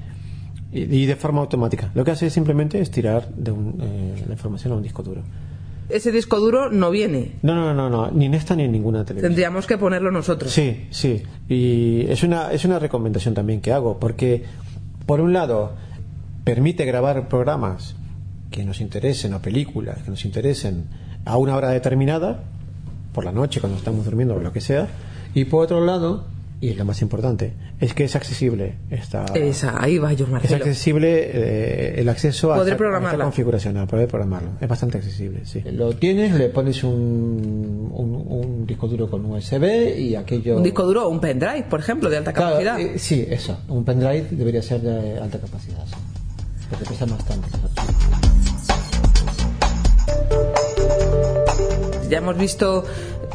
y, 0.71 1.05
de 1.05 1.15
forma 1.17 1.41
automática. 1.41 1.91
Lo 1.93 2.05
que 2.05 2.11
hace 2.11 2.27
es 2.27 2.33
simplemente 2.33 2.79
estirar 2.79 3.27
de 3.29 3.51
eh, 3.51 4.23
la 4.25 4.33
información 4.33 4.71
a 4.71 4.77
un 4.77 4.83
disco 4.83 5.03
duro 5.03 5.23
ese 5.89 6.11
disco 6.11 6.39
duro 6.39 6.69
no 6.69 6.91
viene. 6.91 7.33
No, 7.41 7.55
no, 7.55 7.73
no, 7.73 7.89
no, 7.89 8.11
ni 8.11 8.25
en 8.25 8.35
esta 8.35 8.55
ni 8.55 8.63
en 8.63 8.71
ninguna 8.71 9.03
televisión. 9.03 9.31
Tendríamos 9.31 9.67
que 9.67 9.77
ponerlo 9.77 10.11
nosotros. 10.11 10.51
Sí, 10.51 10.87
sí. 10.91 11.23
Y 11.47 12.05
es 12.09 12.23
una, 12.23 12.51
es 12.51 12.63
una 12.65 12.79
recomendación 12.79 13.33
también 13.33 13.59
que 13.59 13.73
hago, 13.73 13.99
porque, 13.99 14.43
por 15.05 15.19
un 15.19 15.33
lado, 15.33 15.73
permite 16.43 16.85
grabar 16.85 17.27
programas 17.27 17.95
que 18.51 18.63
nos 18.63 18.81
interesen 18.81 19.33
o 19.33 19.41
películas 19.41 20.01
que 20.03 20.09
nos 20.09 20.25
interesen 20.25 20.85
a 21.25 21.37
una 21.37 21.55
hora 21.55 21.69
determinada, 21.69 22.43
por 23.13 23.25
la 23.25 23.31
noche, 23.31 23.59
cuando 23.59 23.77
estamos 23.77 24.05
durmiendo 24.05 24.35
o 24.35 24.39
lo 24.39 24.53
que 24.53 24.61
sea, 24.61 24.87
y 25.33 25.45
por 25.45 25.63
otro 25.63 25.85
lado, 25.85 26.25
y 26.61 26.73
lo 26.73 26.83
más 26.83 27.01
importante, 27.01 27.53
es 27.79 27.93
que 27.93 28.03
es 28.03 28.15
accesible 28.15 28.75
esta. 28.89 29.25
Esa, 29.33 29.81
ahí 29.81 29.97
va 29.97 30.11
yo, 30.11 30.25
Es 30.43 30.51
accesible 30.51 31.29
eh, 31.31 32.01
el 32.01 32.09
acceso 32.09 32.53
a 32.53 32.67
esta, 32.67 33.17
configuración, 33.17 33.77
a 33.77 33.87
poder 33.87 34.09
programarlo. 34.09 34.51
Es 34.59 34.67
bastante 34.67 34.97
accesible, 34.97 35.45
sí. 35.45 35.61
Lo 35.71 35.93
tienes, 35.93 36.33
le 36.33 36.49
pones 36.49 36.83
un, 36.83 37.91
un, 37.93 38.65
disco 38.67 38.87
duro 38.87 39.09
con 39.09 39.25
USB 39.25 39.97
y 39.97 40.15
aquello. 40.15 40.57
¿Un 40.57 40.63
disco 40.63 40.83
duro 40.83 41.07
o 41.07 41.09
un 41.09 41.21
pendrive, 41.21 41.63
por 41.69 41.79
ejemplo, 41.79 42.09
de 42.09 42.17
alta 42.17 42.33
capacidad? 42.33 42.77
Eh, 42.79 42.99
sí, 42.99 43.25
eso. 43.29 43.57
Un 43.69 43.85
pendrive 43.85 44.27
debería 44.31 44.61
ser 44.61 44.81
de 44.81 45.17
alta 45.17 45.39
capacidad, 45.39 45.85
porque 46.69 46.85
pesa 46.85 47.05
bastante. 47.05 47.47
Ya 52.09 52.17
hemos 52.17 52.37
visto 52.37 52.83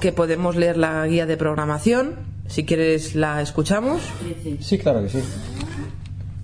que 0.01 0.13
podemos 0.13 0.57
leer 0.57 0.77
la 0.77 1.07
guía 1.07 1.25
de 1.25 1.37
programación. 1.39 2.34
Si 2.47 2.65
quieres, 2.65 3.15
la 3.15 3.41
escuchamos. 3.43 4.01
Sí, 4.61 4.79
claro 4.79 5.03
que 5.03 5.09
sí. 5.09 5.19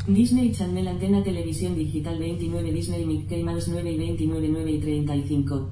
Disney 0.07 0.53
Channel 0.53 0.89
Antena 0.89 1.23
Televisión 1.23 1.77
Digital 1.77 2.19
29 2.19 2.73
Disney 2.73 3.05
Mickey 3.05 3.43
Mouse 3.45 3.69
9 3.69 3.91
y 3.93 3.99
29 3.99 4.49
9 4.51 4.71
y 4.71 4.79
35 4.81 5.71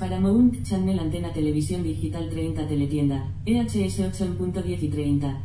Paramount 0.00 0.62
Channel 0.64 0.98
Antena 0.98 1.32
Televisión 1.32 1.82
Digital 1.82 2.28
30 2.30 2.66
Teletienda 2.66 3.32
EHS 3.44 4.00
8.10 4.00 4.82
y 4.82 4.88
30 4.88 5.42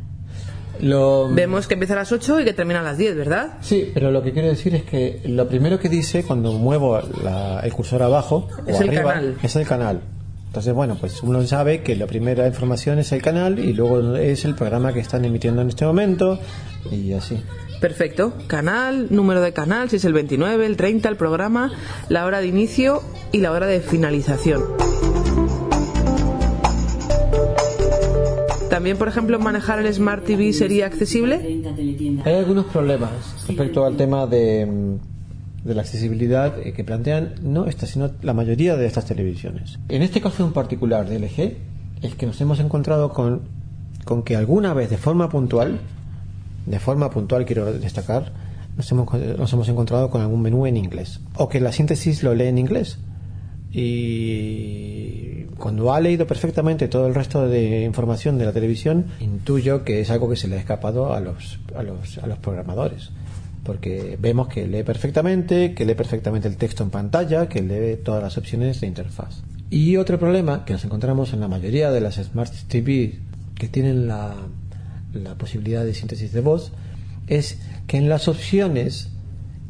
Lo... 0.80 1.28
Vemos 1.32 1.66
que 1.66 1.74
empieza 1.74 1.94
a 1.94 1.98
las 1.98 2.10
8 2.12 2.40
y 2.40 2.44
que 2.44 2.52
termina 2.52 2.80
a 2.80 2.82
las 2.82 2.96
10, 2.98 3.16
¿verdad? 3.16 3.58
Sí, 3.60 3.90
pero 3.92 4.10
lo 4.10 4.22
que 4.22 4.32
quiero 4.32 4.48
decir 4.48 4.74
es 4.74 4.82
que 4.84 5.20
lo 5.26 5.46
primero 5.48 5.78
que 5.78 5.88
dice 5.88 6.24
cuando 6.24 6.52
muevo 6.54 6.98
la- 7.22 7.60
el 7.60 7.72
cursor 7.72 8.02
abajo 8.02 8.48
Es 8.66 8.78
o 8.78 8.82
el 8.82 8.88
arriba 8.88 9.12
canal. 9.12 9.36
es 9.42 9.56
el 9.56 9.66
canal. 9.66 10.00
Entonces, 10.54 10.72
bueno, 10.72 10.96
pues 11.00 11.20
uno 11.24 11.44
sabe 11.48 11.82
que 11.82 11.96
la 11.96 12.06
primera 12.06 12.46
información 12.46 13.00
es 13.00 13.10
el 13.10 13.20
canal 13.20 13.58
y 13.58 13.72
luego 13.72 14.14
es 14.14 14.44
el 14.44 14.54
programa 14.54 14.92
que 14.92 15.00
están 15.00 15.24
emitiendo 15.24 15.62
en 15.62 15.68
este 15.68 15.84
momento 15.84 16.38
y 16.92 17.12
así. 17.12 17.42
Perfecto. 17.80 18.34
Canal, 18.46 19.08
número 19.10 19.40
de 19.40 19.52
canal, 19.52 19.90
si 19.90 19.96
es 19.96 20.04
el 20.04 20.12
29, 20.12 20.64
el 20.64 20.76
30, 20.76 21.08
el 21.08 21.16
programa, 21.16 21.72
la 22.08 22.24
hora 22.24 22.40
de 22.40 22.46
inicio 22.46 23.02
y 23.32 23.38
la 23.38 23.50
hora 23.50 23.66
de 23.66 23.80
finalización. 23.80 24.62
También, 28.70 28.96
por 28.96 29.08
ejemplo, 29.08 29.40
manejar 29.40 29.84
el 29.84 29.92
Smart 29.92 30.24
TV 30.24 30.52
sería 30.52 30.86
accesible. 30.86 31.64
Hay 32.24 32.34
algunos 32.34 32.66
problemas 32.66 33.10
respecto 33.48 33.84
al 33.84 33.96
tema 33.96 34.28
de, 34.28 34.66
mm, 34.66 35.13
de 35.64 35.74
la 35.74 35.82
accesibilidad 35.82 36.58
eh, 36.58 36.72
que 36.72 36.84
plantean 36.84 37.34
no 37.42 37.66
esta, 37.66 37.86
sino 37.86 38.10
la 38.22 38.34
mayoría 38.34 38.76
de 38.76 38.86
estas 38.86 39.06
televisiones. 39.06 39.78
En 39.88 40.02
este 40.02 40.20
caso 40.20 40.44
en 40.44 40.52
particular 40.52 41.08
de 41.08 41.18
LG, 41.18 41.56
es 42.02 42.14
que 42.14 42.26
nos 42.26 42.40
hemos 42.40 42.60
encontrado 42.60 43.10
con, 43.10 43.42
con 44.04 44.22
que 44.22 44.36
alguna 44.36 44.74
vez 44.74 44.90
de 44.90 44.98
forma 44.98 45.28
puntual, 45.30 45.80
de 46.66 46.78
forma 46.78 47.10
puntual 47.10 47.46
quiero 47.46 47.72
destacar, 47.72 48.32
nos 48.76 48.90
hemos, 48.90 49.12
nos 49.12 49.52
hemos 49.52 49.68
encontrado 49.68 50.10
con 50.10 50.20
algún 50.20 50.42
menú 50.42 50.66
en 50.66 50.76
inglés. 50.76 51.20
O 51.36 51.48
que 51.48 51.60
la 51.60 51.72
síntesis 51.72 52.22
lo 52.22 52.34
lee 52.34 52.48
en 52.48 52.58
inglés. 52.58 52.98
Y 53.72 55.44
cuando 55.58 55.92
ha 55.92 56.00
leído 56.00 56.26
perfectamente 56.26 56.88
todo 56.88 57.06
el 57.06 57.14
resto 57.14 57.48
de 57.48 57.82
información 57.82 58.38
de 58.38 58.44
la 58.44 58.52
televisión, 58.52 59.06
intuyo 59.20 59.84
que 59.84 60.00
es 60.00 60.10
algo 60.10 60.28
que 60.28 60.36
se 60.36 60.46
le 60.48 60.56
ha 60.56 60.58
escapado 60.58 61.12
a 61.12 61.20
los, 61.20 61.58
a 61.74 61.82
los, 61.82 62.18
a 62.18 62.26
los 62.26 62.38
programadores. 62.38 63.10
Porque 63.64 64.18
vemos 64.20 64.48
que 64.48 64.66
lee 64.68 64.82
perfectamente, 64.82 65.74
que 65.74 65.84
lee 65.84 65.94
perfectamente 65.94 66.48
el 66.48 66.56
texto 66.56 66.84
en 66.84 66.90
pantalla, 66.90 67.48
que 67.48 67.62
lee 67.62 67.96
todas 67.96 68.22
las 68.22 68.36
opciones 68.38 68.80
de 68.80 68.86
interfaz. 68.86 69.42
Y 69.70 69.96
otro 69.96 70.18
problema 70.18 70.64
que 70.64 70.74
nos 70.74 70.84
encontramos 70.84 71.32
en 71.32 71.40
la 71.40 71.48
mayoría 71.48 71.90
de 71.90 72.00
las 72.00 72.16
Smart 72.16 72.52
TV 72.68 73.18
que 73.54 73.68
tienen 73.68 74.06
la, 74.06 74.34
la 75.12 75.34
posibilidad 75.36 75.84
de 75.84 75.94
síntesis 75.94 76.32
de 76.32 76.40
voz 76.40 76.72
es 77.26 77.58
que 77.86 77.96
en 77.96 78.08
las 78.08 78.28
opciones 78.28 79.10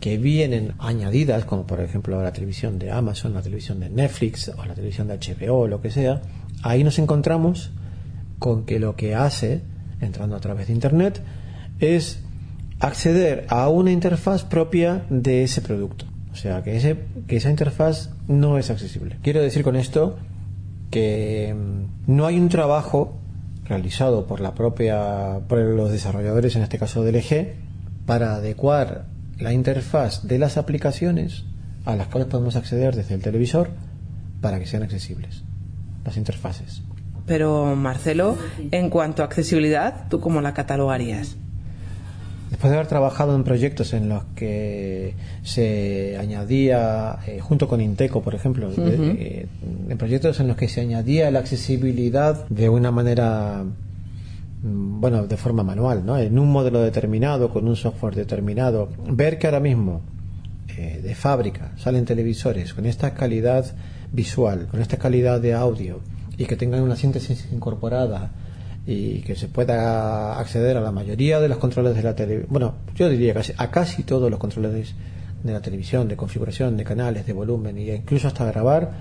que 0.00 0.18
vienen 0.18 0.74
añadidas, 0.78 1.44
como 1.44 1.66
por 1.66 1.80
ejemplo 1.80 2.22
la 2.22 2.32
televisión 2.32 2.78
de 2.78 2.90
Amazon, 2.90 3.32
la 3.32 3.42
televisión 3.42 3.80
de 3.80 3.88
Netflix 3.88 4.50
o 4.54 4.64
la 4.64 4.74
televisión 4.74 5.08
de 5.08 5.18
HBO 5.18 5.66
lo 5.68 5.80
que 5.80 5.90
sea, 5.90 6.20
ahí 6.62 6.84
nos 6.84 6.98
encontramos 6.98 7.70
con 8.38 8.66
que 8.66 8.78
lo 8.78 8.96
que 8.96 9.14
hace, 9.14 9.62
entrando 10.00 10.36
a 10.36 10.40
través 10.40 10.66
de 10.66 10.74
Internet, 10.74 11.22
es 11.80 12.23
acceder 12.80 13.46
a 13.48 13.68
una 13.68 13.90
interfaz 13.90 14.44
propia 14.44 15.04
de 15.10 15.44
ese 15.44 15.60
producto. 15.60 16.06
O 16.32 16.36
sea, 16.36 16.62
que, 16.62 16.76
ese, 16.76 16.98
que 17.26 17.36
esa 17.36 17.50
interfaz 17.50 18.10
no 18.26 18.58
es 18.58 18.70
accesible. 18.70 19.18
Quiero 19.22 19.40
decir 19.40 19.62
con 19.62 19.76
esto 19.76 20.18
que 20.90 21.54
mm, 21.54 22.12
no 22.14 22.26
hay 22.26 22.38
un 22.38 22.48
trabajo 22.48 23.18
realizado 23.64 24.26
por 24.26 24.40
la 24.40 24.54
propia 24.54 25.40
por 25.48 25.58
los 25.58 25.90
desarrolladores 25.90 26.54
en 26.56 26.62
este 26.62 26.78
caso 26.78 27.02
del 27.02 27.16
LG 27.16 27.54
para 28.04 28.34
adecuar 28.34 29.06
la 29.38 29.52
interfaz 29.52 30.26
de 30.26 30.38
las 30.38 30.58
aplicaciones 30.58 31.44
a 31.84 31.96
las 31.96 32.08
cuales 32.08 32.28
podemos 32.28 32.56
acceder 32.56 32.94
desde 32.94 33.14
el 33.14 33.22
televisor 33.22 33.70
para 34.40 34.58
que 34.58 34.66
sean 34.66 34.82
accesibles 34.82 35.44
las 36.04 36.16
interfaces. 36.16 36.82
Pero, 37.26 37.74
Marcelo, 37.74 38.36
en 38.70 38.90
cuanto 38.90 39.22
a 39.22 39.26
accesibilidad, 39.26 40.08
¿tú 40.10 40.20
cómo 40.20 40.42
la 40.42 40.52
catalogarías? 40.52 41.36
Después 42.54 42.70
de 42.70 42.76
haber 42.76 42.86
trabajado 42.86 43.34
en 43.34 43.42
proyectos 43.42 43.94
en 43.94 44.08
los 44.08 44.22
que 44.36 45.16
se 45.42 46.16
añadía, 46.16 47.18
eh, 47.26 47.40
junto 47.40 47.66
con 47.66 47.80
Inteco, 47.80 48.22
por 48.22 48.36
ejemplo, 48.36 48.70
eh, 48.78 49.48
en 49.88 49.98
proyectos 49.98 50.38
en 50.38 50.46
los 50.46 50.56
que 50.56 50.68
se 50.68 50.80
añadía 50.80 51.32
la 51.32 51.40
accesibilidad 51.40 52.46
de 52.48 52.68
una 52.68 52.92
manera, 52.92 53.64
mm, 54.62 55.00
bueno, 55.00 55.26
de 55.26 55.36
forma 55.36 55.64
manual, 55.64 56.06
¿no? 56.06 56.16
En 56.16 56.38
un 56.38 56.52
modelo 56.52 56.80
determinado, 56.80 57.50
con 57.50 57.66
un 57.66 57.74
software 57.74 58.14
determinado, 58.14 58.88
ver 59.04 59.36
que 59.36 59.48
ahora 59.48 59.58
mismo 59.58 60.02
eh, 60.78 61.00
de 61.02 61.14
fábrica 61.16 61.72
salen 61.76 62.04
televisores 62.04 62.72
con 62.72 62.86
esta 62.86 63.14
calidad 63.14 63.66
visual, 64.12 64.68
con 64.70 64.80
esta 64.80 64.96
calidad 64.96 65.40
de 65.40 65.54
audio 65.54 65.98
y 66.38 66.44
que 66.44 66.54
tengan 66.54 66.82
una 66.82 66.94
síntesis 66.94 67.48
incorporada 67.50 68.30
y 68.86 69.20
que 69.20 69.34
se 69.34 69.48
pueda 69.48 70.38
acceder 70.38 70.76
a 70.76 70.80
la 70.80 70.92
mayoría 70.92 71.40
de 71.40 71.48
los 71.48 71.58
controles 71.58 71.94
de 71.96 72.02
la 72.02 72.14
televisión, 72.14 72.48
bueno, 72.50 72.74
yo 72.94 73.08
diría 73.08 73.32
casi, 73.32 73.52
a 73.56 73.70
casi 73.70 74.02
todos 74.02 74.30
los 74.30 74.38
controles 74.38 74.94
de 75.42 75.52
la 75.52 75.60
televisión, 75.60 76.08
de 76.08 76.16
configuración, 76.16 76.76
de 76.76 76.84
canales, 76.84 77.26
de 77.26 77.32
volumen 77.32 77.76
e 77.78 77.94
incluso 77.94 78.28
hasta 78.28 78.44
grabar, 78.44 78.92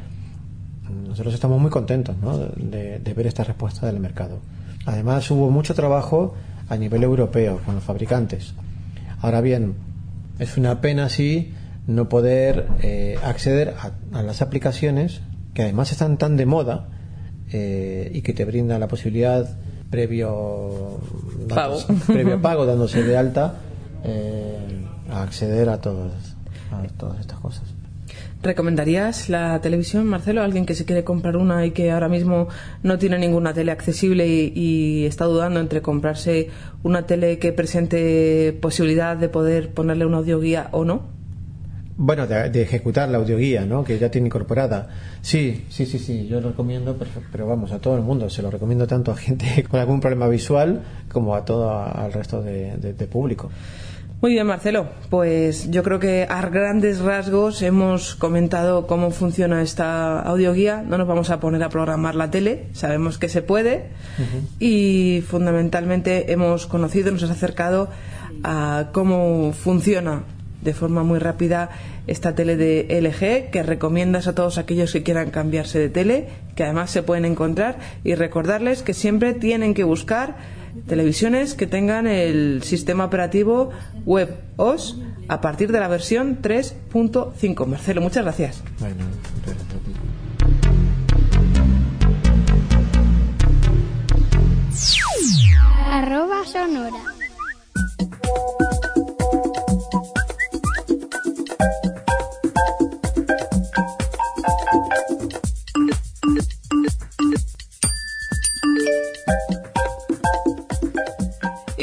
nosotros 1.08 1.34
estamos 1.34 1.60
muy 1.60 1.70
contentos 1.70 2.16
¿no? 2.18 2.38
de, 2.38 3.14
ver 3.16 3.28
esta 3.28 3.44
respuesta 3.44 3.88
del 3.88 4.00
mercado. 4.00 4.40
Además 4.86 5.30
hubo 5.32 5.50
mucho 5.50 5.74
trabajo 5.74 6.36
a 6.70 6.78
nivel 6.78 7.04
europeo 7.04 7.60
con 7.66 7.76
los 7.76 7.84
fabricantes. 7.84 8.54
Ahora 9.20 9.42
bien, 9.42 9.76
es 10.40 10.58
una 10.58 10.82
pena 10.82 11.10
sí 11.10 11.54
no 11.88 12.08
poder 12.08 12.68
eh, 12.82 13.18
acceder 13.24 13.76
a, 13.78 14.18
a 14.18 14.24
las 14.24 14.42
aplicaciones 14.42 15.22
que 15.54 15.64
además 15.64 15.92
están 15.92 16.18
tan 16.18 16.38
de 16.38 16.46
moda 16.46 16.90
eh, 17.52 18.10
y 18.14 18.22
que 18.22 18.34
te 18.34 18.46
brindan 18.46 18.80
la 18.80 18.88
posibilidad 18.88 19.48
previo 19.94 21.00
Pago. 21.48 21.78
previo 22.08 22.42
pago 22.42 22.66
dándose 22.66 23.04
de 23.04 23.16
alta 23.16 23.62
eh, 24.04 24.58
a 25.08 25.22
acceder 25.22 25.70
a 25.70 25.78
todas 25.78 26.36
a 26.72 26.82
todas 26.98 27.20
estas 27.20 27.38
cosas. 27.40 27.62
¿Recomendarías 28.42 29.30
la 29.30 29.62
televisión, 29.62 30.08
Marcelo, 30.08 30.42
a 30.42 30.46
alguien 30.46 30.66
que 30.66 30.74
se 30.74 30.84
quiere 30.84 31.04
comprar 31.04 31.38
una 31.38 31.64
y 31.68 31.72
que 31.72 31.92
ahora 31.92 32.10
mismo 32.10 32.48
no 32.82 32.98
tiene 32.98 33.20
ninguna 33.20 33.54
tele 33.54 33.72
accesible 33.72 34.28
y, 34.28 34.52
y 34.56 35.06
está 35.06 35.26
dudando 35.26 35.60
entre 35.60 35.84
comprarse 35.84 36.50
una 36.82 37.06
tele 37.06 37.38
que 37.38 37.54
presente 37.54 38.58
posibilidad 38.60 39.16
de 39.16 39.30
poder 39.30 39.74
ponerle 39.76 40.08
una 40.08 40.18
audioguía 40.18 40.70
o 40.72 40.86
no? 40.86 41.04
Bueno, 41.96 42.26
de, 42.26 42.50
de 42.50 42.62
ejecutar 42.64 43.08
la 43.10 43.20
audioguía, 43.20 43.66
¿no? 43.66 43.84
Que 43.84 44.00
ya 44.00 44.10
tiene 44.10 44.28
incorporada. 44.28 44.90
Sí, 45.22 45.66
sí, 45.70 45.86
sí, 45.86 46.00
sí, 46.00 46.28
yo 46.28 46.42
lo 46.42 46.50
recomiendo, 46.50 46.96
pero, 46.98 47.12
pero 47.32 47.48
vamos, 47.48 47.72
a 47.72 47.80
todo 47.80 47.96
el 47.96 48.02
mundo. 48.02 48.30
Se 48.30 48.42
lo 48.42 48.50
recomiendo 48.50 48.88
tanto 48.88 49.12
a 49.12 49.16
gente 49.16 49.64
con 49.70 49.80
algún 49.80 50.00
problema 50.00 50.28
visual 50.28 50.82
como 51.12 51.36
a 51.36 51.46
todo 51.46 51.70
al 51.72 52.12
resto 52.12 52.42
de, 52.42 52.78
de- 52.78 52.94
de 52.94 53.08
público. 53.08 53.52
Muy 54.22 54.32
bien, 54.32 54.48
Marcelo. 54.48 54.88
Pues 55.10 55.70
yo 55.70 55.84
creo 55.84 56.00
que 56.00 56.26
a 56.30 56.42
grandes 56.50 57.00
rasgos 57.02 57.62
hemos 57.62 58.16
comentado 58.16 58.88
cómo 58.88 59.12
funciona 59.12 59.62
esta 59.62 60.22
audioguía. 60.22 60.82
No 60.82 60.98
nos 60.98 61.08
vamos 61.08 61.30
a 61.30 61.42
poner 61.42 61.62
a 61.62 61.68
programar 61.70 62.16
la 62.16 62.32
tele, 62.32 62.68
sabemos 62.72 63.18
que 63.18 63.28
se 63.28 63.42
puede 63.42 63.90
y 64.60 65.24
fundamentalmente 65.28 66.32
hemos 66.32 66.68
conocido, 66.68 67.12
nos 67.12 67.24
has 67.24 67.32
acercado 67.32 67.90
a 68.44 68.92
cómo 68.94 69.52
funciona 69.52 70.24
de 70.64 70.74
forma 70.74 71.04
muy 71.04 71.20
rápida 71.20 71.70
esta 72.08 72.36
tele 72.36 72.58
de 72.58 72.88
LG 72.90 73.52
que 73.52 73.64
recomiendas 73.64 74.28
a 74.28 74.36
todos 74.36 74.58
aquellos 74.58 74.92
que 74.92 75.04
quieran 75.04 75.30
cambiarse 75.32 75.80
de 75.80 75.90
tele, 75.90 76.28
que 76.56 76.64
además 76.64 76.92
se 76.92 77.04
pueden 77.04 77.26
encontrar 77.26 77.80
y 78.04 78.16
recordarles 78.16 78.84
que 78.84 78.94
siempre 78.94 79.34
tienen 79.34 79.74
que 79.74 79.84
buscar 79.84 80.36
televisiones 80.88 81.54
que 81.54 81.68
tengan 81.68 82.08
el 82.08 82.64
sistema 82.64 83.06
operativo 83.06 83.70
web 84.06 84.38
OS 84.58 84.98
a 85.28 85.40
partir 85.42 85.72
de 85.72 85.80
la 85.80 85.88
versión 85.88 86.42
3.5. 86.42 87.66
Marcelo, 87.66 88.02
muchas 88.02 88.24
gracias. 88.24 88.64
Bueno, 88.80 89.06
muchas 89.36 89.56
gracias 89.56 89.76
a 89.76 89.80
ti. 89.86 89.94
Arroba 95.92 96.44
sonora. 96.46 96.98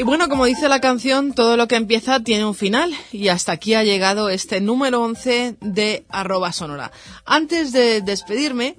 Y 0.01 0.03
bueno, 0.03 0.29
como 0.29 0.45
dice 0.45 0.67
la 0.67 0.81
canción, 0.81 1.31
todo 1.31 1.57
lo 1.57 1.67
que 1.67 1.75
empieza 1.75 2.19
tiene 2.19 2.43
un 2.43 2.55
final. 2.55 2.91
Y 3.11 3.27
hasta 3.27 3.51
aquí 3.51 3.75
ha 3.75 3.83
llegado 3.83 4.29
este 4.29 4.59
número 4.59 5.03
11 5.03 5.57
de 5.61 6.05
arroba 6.09 6.51
sonora. 6.53 6.91
Antes 7.23 7.71
de 7.71 8.01
despedirme, 8.01 8.77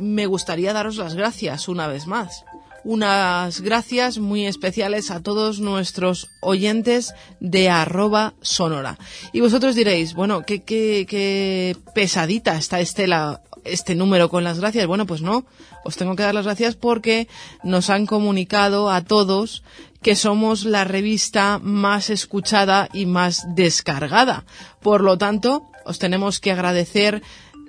me 0.00 0.26
gustaría 0.26 0.72
daros 0.72 0.96
las 0.96 1.14
gracias 1.14 1.68
una 1.68 1.86
vez 1.86 2.08
más 2.08 2.44
unas 2.84 3.60
gracias 3.60 4.18
muy 4.18 4.44
especiales 4.44 5.12
a 5.12 5.22
todos 5.22 5.60
nuestros 5.60 6.28
oyentes 6.40 7.14
de 7.38 7.70
arroba 7.70 8.34
sonora. 8.40 8.98
Y 9.32 9.38
vosotros 9.38 9.76
diréis, 9.76 10.14
bueno, 10.14 10.42
qué, 10.44 11.76
pesadita 11.94 12.56
está 12.56 12.80
Estela 12.80 13.40
este 13.64 13.94
número 13.94 14.28
con 14.28 14.42
las 14.42 14.58
gracias. 14.58 14.88
Bueno, 14.88 15.06
pues 15.06 15.22
no, 15.22 15.44
os 15.84 15.96
tengo 15.96 16.16
que 16.16 16.24
dar 16.24 16.34
las 16.34 16.46
gracias 16.46 16.74
porque 16.74 17.28
nos 17.62 17.88
han 17.88 18.06
comunicado 18.06 18.90
a 18.90 19.02
todos 19.02 19.62
que 20.02 20.16
somos 20.16 20.64
la 20.64 20.84
revista 20.84 21.58
más 21.62 22.10
escuchada 22.10 22.88
y 22.92 23.06
más 23.06 23.44
descargada. 23.54 24.44
Por 24.80 25.02
lo 25.02 25.16
tanto, 25.16 25.70
os 25.84 25.98
tenemos 25.98 26.40
que 26.40 26.52
agradecer 26.52 27.22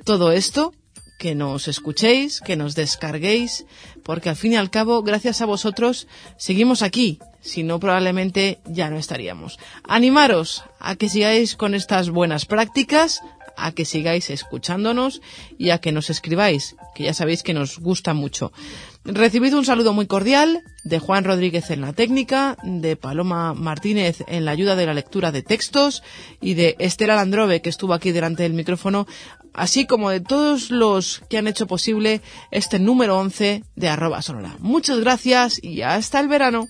todo 0.03 0.31
esto 0.31 0.73
que 1.19 1.35
nos 1.35 1.67
escuchéis, 1.67 2.41
que 2.41 2.57
nos 2.57 2.75
descarguéis, 2.75 3.65
porque 4.03 4.29
al 4.29 4.35
fin 4.35 4.53
y 4.53 4.55
al 4.57 4.69
cabo, 4.69 5.03
gracias 5.03 5.41
a 5.41 5.45
vosotros, 5.45 6.07
seguimos 6.37 6.81
aquí. 6.81 7.19
Si 7.39 7.63
no, 7.63 7.79
probablemente 7.79 8.59
ya 8.65 8.89
no 8.89 8.97
estaríamos. 8.97 9.59
Animaros 9.87 10.63
a 10.79 10.95
que 10.95 11.09
sigáis 11.09 11.55
con 11.55 11.75
estas 11.75 12.09
buenas 12.09 12.45
prácticas, 12.45 13.21
a 13.57 13.71
que 13.71 13.85
sigáis 13.85 14.29
escuchándonos 14.29 15.21
y 15.57 15.69
a 15.69 15.79
que 15.79 15.91
nos 15.91 16.09
escribáis, 16.09 16.75
que 16.95 17.03
ya 17.03 17.13
sabéis 17.13 17.43
que 17.43 17.53
nos 17.53 17.79
gusta 17.79 18.13
mucho. 18.13 18.51
Recibid 19.05 19.53
un 19.55 19.65
saludo 19.65 19.93
muy 19.93 20.07
cordial 20.07 20.63
de 20.83 20.99
Juan 20.99 21.23
Rodríguez 21.23 21.69
en 21.71 21.81
la 21.81 21.93
técnica, 21.93 22.57
de 22.63 22.95
Paloma 22.95 23.53
Martínez 23.53 24.23
en 24.27 24.45
la 24.45 24.51
ayuda 24.51 24.75
de 24.75 24.85
la 24.85 24.93
lectura 24.93 25.31
de 25.31 25.41
textos 25.41 26.03
y 26.41 26.53
de 26.53 26.75
Estela 26.79 27.15
Landrove, 27.15 27.61
que 27.61 27.69
estuvo 27.69 27.93
aquí 27.93 28.11
delante 28.11 28.43
del 28.43 28.53
micrófono 28.53 29.05
así 29.53 29.85
como 29.85 30.09
de 30.09 30.19
todos 30.19 30.71
los 30.71 31.21
que 31.29 31.37
han 31.37 31.47
hecho 31.47 31.67
posible 31.67 32.21
este 32.51 32.79
número 32.79 33.17
11 33.19 33.63
de 33.75 33.87
arroba 33.89 34.21
sonora. 34.21 34.55
Muchas 34.59 34.99
gracias 34.99 35.63
y 35.63 35.81
hasta 35.81 36.19
el 36.19 36.27
verano. 36.27 36.67